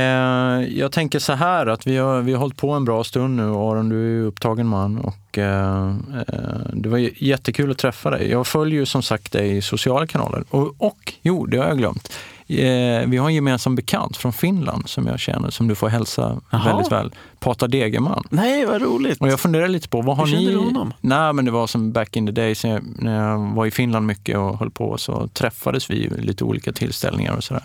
jag 0.78 0.92
tänker 0.92 1.18
så 1.18 1.32
här 1.32 1.66
att 1.66 1.86
vi 1.86 1.96
har, 1.96 2.20
vi 2.20 2.32
har 2.32 2.40
hållit 2.40 2.56
på 2.56 2.70
en 2.70 2.84
bra 2.84 3.04
stund 3.04 3.36
nu. 3.36 3.42
Aron, 3.42 3.88
du 3.88 4.04
är 4.04 4.08
ju 4.08 4.24
upptagen 4.24 4.66
man 4.66 4.98
och 4.98 5.38
eh, 5.38 5.88
eh 6.28 6.34
det 6.72 6.88
var 6.88 6.98
jättekul 7.24 7.70
att 7.70 7.78
träffa 7.78 8.10
dig. 8.10 8.30
Jag 8.30 8.46
följer 8.46 8.80
ju 8.80 8.86
som 8.86 9.02
sagt 9.02 9.32
dig 9.32 9.56
i 9.56 9.62
sociala 9.62 10.06
kanaler. 10.06 10.44
Och, 10.50 10.74
och 10.78 11.12
jo, 11.22 11.46
det 11.46 11.56
har 11.58 11.66
jag 11.66 11.78
glömt. 11.78 12.12
Eh, 12.46 13.08
vi 13.08 13.16
har 13.16 13.28
en 13.28 13.34
gemensam 13.34 13.76
bekant 13.76 14.16
från 14.16 14.32
Finland 14.32 14.88
som 14.88 15.06
jag 15.06 15.20
känner, 15.20 15.50
som 15.50 15.68
du 15.68 15.74
får 15.74 15.88
hälsa 15.88 16.40
Aha. 16.50 16.68
väldigt 16.68 16.92
väl. 16.92 17.12
Pata 17.40 17.68
Degerman. 17.68 18.24
Nej, 18.30 18.66
vad 18.66 18.82
roligt. 18.82 19.20
Och 19.20 19.28
jag 19.28 19.40
funderar 19.40 19.68
lite 19.68 19.88
på, 19.88 20.02
vad 20.02 20.16
har 20.16 20.26
Hur 20.26 20.36
ni... 20.36 20.46
du 20.46 20.56
honom? 20.56 20.92
Nej, 21.00 21.32
men 21.32 21.44
det 21.44 21.50
var 21.50 21.66
som 21.66 21.92
back 21.92 22.16
in 22.16 22.26
the 22.26 22.32
days 22.32 22.64
när 22.64 23.28
jag 23.28 23.54
var 23.54 23.66
i 23.66 23.70
Finland 23.70 24.06
mycket 24.06 24.38
och 24.38 24.58
höll 24.58 24.70
på 24.70 24.98
så 24.98 25.28
träffades 25.28 25.90
vi 25.90 26.10
lite 26.18 26.44
olika 26.44 26.72
tillställningar 26.72 27.36
och 27.36 27.44
sådär. 27.44 27.64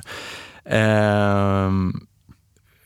Eh, 0.70 1.72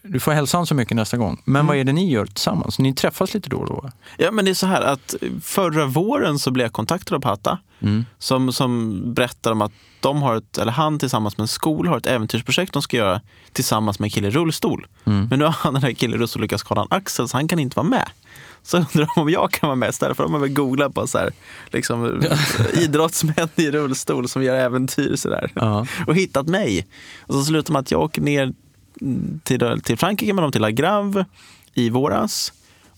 du 0.03 0.19
får 0.19 0.31
hälsa 0.31 0.57
honom 0.57 0.67
så 0.67 0.75
mycket 0.75 0.95
nästa 0.95 1.17
gång. 1.17 1.41
Men 1.45 1.55
mm. 1.55 1.67
vad 1.67 1.77
är 1.77 1.83
det 1.83 1.93
ni 1.93 2.11
gör 2.11 2.25
tillsammans? 2.25 2.79
Ni 2.79 2.93
träffas 2.93 3.33
lite 3.33 3.49
då 3.49 3.57
och 3.57 3.67
då? 3.67 3.91
Ja, 4.17 4.31
men 4.31 4.45
det 4.45 4.51
är 4.51 4.55
så 4.55 4.67
här 4.67 4.81
att 4.81 5.15
förra 5.43 5.85
våren 5.85 6.39
så 6.39 6.51
blev 6.51 6.65
jag 6.65 6.73
kontaktad 6.73 7.15
av 7.15 7.19
Patta 7.19 7.59
mm. 7.79 8.05
som, 8.17 8.53
som 8.53 9.01
berättar 9.13 9.51
om 9.51 9.61
att 9.61 9.71
de 9.99 10.21
har 10.21 10.35
ett, 10.35 10.57
eller 10.57 10.71
han 10.71 10.99
tillsammans 10.99 11.37
med 11.37 11.43
en 11.43 11.47
skola 11.47 11.89
har 11.89 11.97
ett 11.97 12.05
äventyrsprojekt 12.05 12.73
de 12.73 12.81
ska 12.81 12.97
göra 12.97 13.21
tillsammans 13.51 13.99
med 13.99 14.07
en 14.07 14.11
kille 14.11 14.27
i 14.27 14.31
rullstol. 14.31 14.87
Mm. 15.05 15.27
Men 15.29 15.39
nu 15.39 15.45
har 15.45 15.51
han 15.51 15.73
den 15.73 15.83
här 15.83 15.91
killen 15.91 16.15
i 16.15 16.21
rullstol 16.21 16.41
lyckats 16.41 16.61
skada 16.61 16.81
en 16.81 16.87
axel 16.89 17.27
så 17.27 17.37
han 17.37 17.47
kan 17.47 17.59
inte 17.59 17.75
vara 17.75 17.87
med. 17.87 18.09
Så 18.63 18.77
undrar 18.77 19.09
de 19.15 19.21
om 19.21 19.29
jag 19.29 19.51
kan 19.51 19.67
vara 19.67 19.75
med 19.75 19.89
istället. 19.89 20.17
För 20.17 20.23
de 20.23 20.33
har 20.33 20.39
väl 20.39 20.53
googlat 20.53 20.93
på 20.93 21.07
så 21.07 21.17
här, 21.17 21.31
liksom, 21.67 22.23
idrottsmän 22.73 23.49
i 23.55 23.71
rullstol 23.71 24.29
som 24.29 24.43
gör 24.43 24.55
äventyr 24.55 25.15
så 25.15 25.29
där. 25.29 25.51
Ja. 25.53 25.85
och 26.07 26.15
hittat 26.15 26.47
mig. 26.47 26.87
Och 27.19 27.33
så 27.33 27.43
slutar 27.43 27.73
med 27.73 27.79
att 27.79 27.91
jag 27.91 28.01
åker 28.01 28.21
ner 28.21 28.53
till, 29.43 29.81
till 29.83 29.97
Frankrike 29.97 30.33
med 30.33 30.43
dem 30.43 30.51
till 30.51 30.61
La 30.61 30.69
Grave 30.69 31.25
i 31.73 31.89
våras 31.89 32.53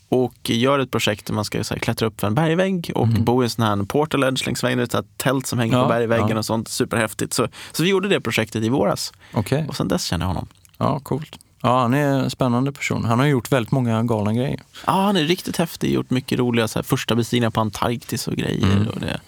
och 0.10 0.50
gör 0.50 0.80
ett 0.80 0.92
projekt 0.92 1.26
där 1.26 1.34
man 1.34 1.46
ska 1.46 1.58
här, 1.58 1.78
klättra 1.78 2.08
upp 2.08 2.20
för 2.20 2.28
en 2.28 2.36
bergvägg 2.36 2.92
och 2.96 3.08
mm. 3.08 3.24
bo 3.24 3.44
i 3.44 3.46
en 3.46 3.50
sån 3.50 3.66
här 3.66 3.84
portal 3.84 4.24
edge 4.24 4.46
längs 4.46 4.64
vägen, 4.64 4.80
ett 4.80 4.96
tält 5.18 5.48
som 5.48 5.60
hänger 5.60 5.78
ja, 5.78 5.84
på 5.84 5.90
bergväggen 5.90 6.30
ja. 6.30 6.38
och 6.38 6.46
sånt. 6.46 6.68
Superhäftigt. 6.68 7.34
Så, 7.34 7.48
så 7.72 7.84
vi 7.84 7.90
gjorde 7.90 8.08
det 8.08 8.22
projektet 8.22 8.64
i 8.64 8.70
våras. 8.70 9.14
Okay. 9.34 9.68
Och 9.68 9.76
sen 9.76 9.88
dess 9.88 10.06
känner 10.06 10.26
jag 10.26 10.28
honom. 10.28 10.48
Ja, 10.78 11.00
coolt. 11.00 11.40
Ja, 11.66 11.80
han 11.82 11.94
är 11.94 12.08
en 12.08 12.30
spännande 12.30 12.72
person. 12.72 13.06
Han 13.06 13.20
har 13.20 13.26
gjort 13.26 13.52
väldigt 13.52 13.72
många 13.72 14.04
galna 14.04 14.34
grejer. 14.34 14.60
Ja, 14.86 14.92
han 14.92 15.18
är 15.18 15.24
riktigt 15.24 15.58
häftig. 15.58 15.94
Gjort 15.94 16.10
mycket 16.10 16.40
roliga 16.40 16.68
så 16.68 16.80
här, 16.80 16.84
första 16.84 17.16
bestigningar 17.16 17.50
på 17.50 17.62
Antarktis 17.62 18.28
och 18.28 18.36
grejer. 18.36 18.72
Mm. 18.72 18.88
Och 18.88 19.00
det, 19.00 19.20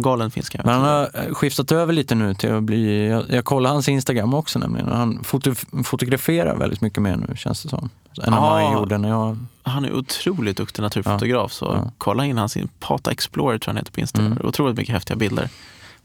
galen 0.00 0.30
finska. 0.30 0.60
Men 0.64 0.74
han 0.74 0.84
har 0.84 1.34
skiftat 1.34 1.72
över 1.72 1.92
lite 1.92 2.14
nu 2.14 2.34
till 2.34 2.52
att 2.52 2.62
bli, 2.62 3.08
jag, 3.08 3.24
jag 3.28 3.44
kollar 3.44 3.70
hans 3.70 3.88
Instagram 3.88 4.34
också 4.34 4.58
nämligen. 4.58 4.88
Han 4.88 5.24
foto, 5.24 5.54
fotograferar 5.84 6.56
väldigt 6.56 6.80
mycket 6.80 7.02
mer 7.02 7.16
nu 7.16 7.36
känns 7.36 7.62
det 7.62 7.68
som. 7.68 7.90
Än 8.22 8.32
ja, 8.32 8.62
han 8.64 8.72
gjorde 8.72 8.98
när 8.98 9.08
jag... 9.08 9.38
Han 9.62 9.84
är 9.84 9.92
otroligt 9.92 10.56
duktig 10.56 10.82
naturfotograf. 10.82 11.42
Ja, 11.42 11.48
så 11.48 11.64
ja. 11.64 11.90
kolla 11.98 12.26
in 12.26 12.38
hans 12.38 12.56
Pata 12.80 13.10
Explorer 13.10 13.58
tror 13.58 13.70
jag 13.70 13.74
han 13.74 13.76
heter 13.76 13.92
på 13.92 14.00
Instagram. 14.00 14.32
Mm. 14.32 14.46
Otroligt 14.46 14.76
mycket 14.76 14.92
häftiga 14.94 15.16
bilder. 15.16 15.48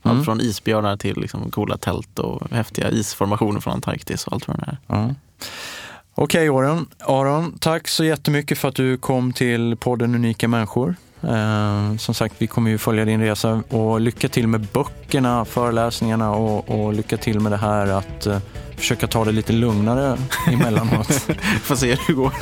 Allt 0.06 0.14
mm. 0.14 0.26
från 0.26 0.42
isbjörnar 0.42 0.98
till 0.98 1.22
liksom 1.22 1.52
coola 1.52 1.78
tält 1.78 2.20
och 2.20 2.52
häftiga 2.52 2.90
isformationer 2.90 3.60
från 3.60 3.74
Antarktis 3.74 4.28
och 4.28 4.34
allt 4.34 4.48
vad 4.48 4.58
det 4.58 4.64
är. 4.68 4.78
Ja. 4.88 5.16
Okej 6.16 6.50
okay, 6.50 6.68
Aron. 6.70 6.88
Aron, 7.00 7.58
tack 7.60 7.88
så 7.88 8.04
jättemycket 8.04 8.58
för 8.58 8.68
att 8.68 8.76
du 8.76 8.98
kom 8.98 9.34
till 9.34 9.78
podden 9.78 10.16
Unika 10.16 10.48
människor. 10.48 10.96
Eh, 11.28 11.98
som 11.98 12.14
sagt, 12.14 12.36
vi 12.38 12.48
kommer 12.48 12.72
ju 12.72 12.78
följa 12.78 13.06
din 13.06 13.22
resa 13.22 13.64
och 13.70 14.02
lycka 14.02 14.30
till 14.30 14.48
med 14.48 14.68
böckerna, 14.74 15.46
föreläsningarna 15.46 16.32
och, 16.32 16.70
och 16.70 16.94
lycka 16.94 17.18
till 17.18 17.40
med 17.40 17.52
det 17.52 17.58
här 17.58 17.88
att 17.88 18.26
eh, 18.26 18.38
försöka 18.78 19.08
ta 19.08 19.26
det 19.26 19.32
lite 19.32 19.54
lugnare 19.54 20.18
emellanåt. 20.48 21.08
Får 21.64 21.76
se 21.76 21.90
hur 21.90 22.08
det 22.08 22.14
går. 22.14 22.34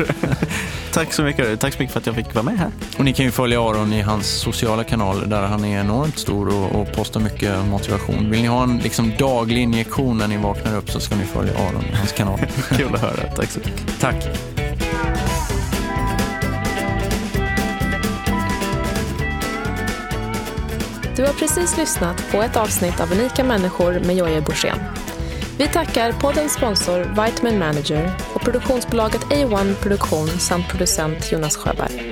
Tack 0.93 1.13
så 1.13 1.23
mycket. 1.23 1.59
Tack 1.59 1.73
så 1.73 1.79
mycket 1.79 1.93
för 1.93 1.99
att 1.99 2.05
jag 2.05 2.15
fick 2.15 2.33
vara 2.33 2.45
med 2.45 2.59
här. 2.59 2.71
Och 2.97 3.05
ni 3.05 3.13
kan 3.13 3.25
ju 3.25 3.31
följa 3.31 3.61
Aron 3.61 3.93
i 3.93 4.01
hans 4.01 4.27
sociala 4.27 4.83
kanaler 4.83 5.25
där 5.25 5.41
han 5.41 5.65
är 5.65 5.79
enormt 5.79 6.17
stor 6.17 6.47
och, 6.47 6.81
och 6.81 6.91
postar 6.91 7.19
mycket 7.19 7.65
motivation. 7.65 8.29
Vill 8.29 8.41
ni 8.41 8.47
ha 8.47 8.63
en 8.63 8.77
liksom, 8.77 9.11
daglig 9.19 9.61
injektion 9.61 10.17
när 10.17 10.27
ni 10.27 10.37
vaknar 10.37 10.77
upp 10.77 10.91
så 10.91 10.99
ska 10.99 11.15
ni 11.15 11.25
följa 11.25 11.53
Aron 11.53 11.85
i 11.93 11.95
hans 11.95 12.11
kanal. 12.11 12.39
Kul 12.77 12.95
att 12.95 13.01
höra. 13.01 13.31
Tack 13.35 13.49
så 13.49 13.59
mycket. 13.59 13.99
Tack. 13.99 14.52
Du 21.15 21.23
har 21.25 21.33
precis 21.33 21.77
lyssnat 21.77 22.31
på 22.31 22.41
ett 22.41 22.57
avsnitt 22.57 22.99
av 22.99 23.11
Unika 23.11 23.43
människor 23.43 23.99
med 23.99 24.15
Jojje 24.15 24.41
Borssén. 24.41 24.77
Vi 25.57 25.67
tackar 25.67 26.11
poddens 26.11 26.53
sponsor 26.53 26.99
Vitamin 26.99 27.59
Manager 27.59 28.11
och 28.33 28.41
produktionsbolaget 28.41 29.21
A1 29.21 29.73
Produktion 29.73 30.27
samt 30.27 30.67
producent 30.67 31.31
Jonas 31.31 31.57
Sjöberg. 31.57 32.09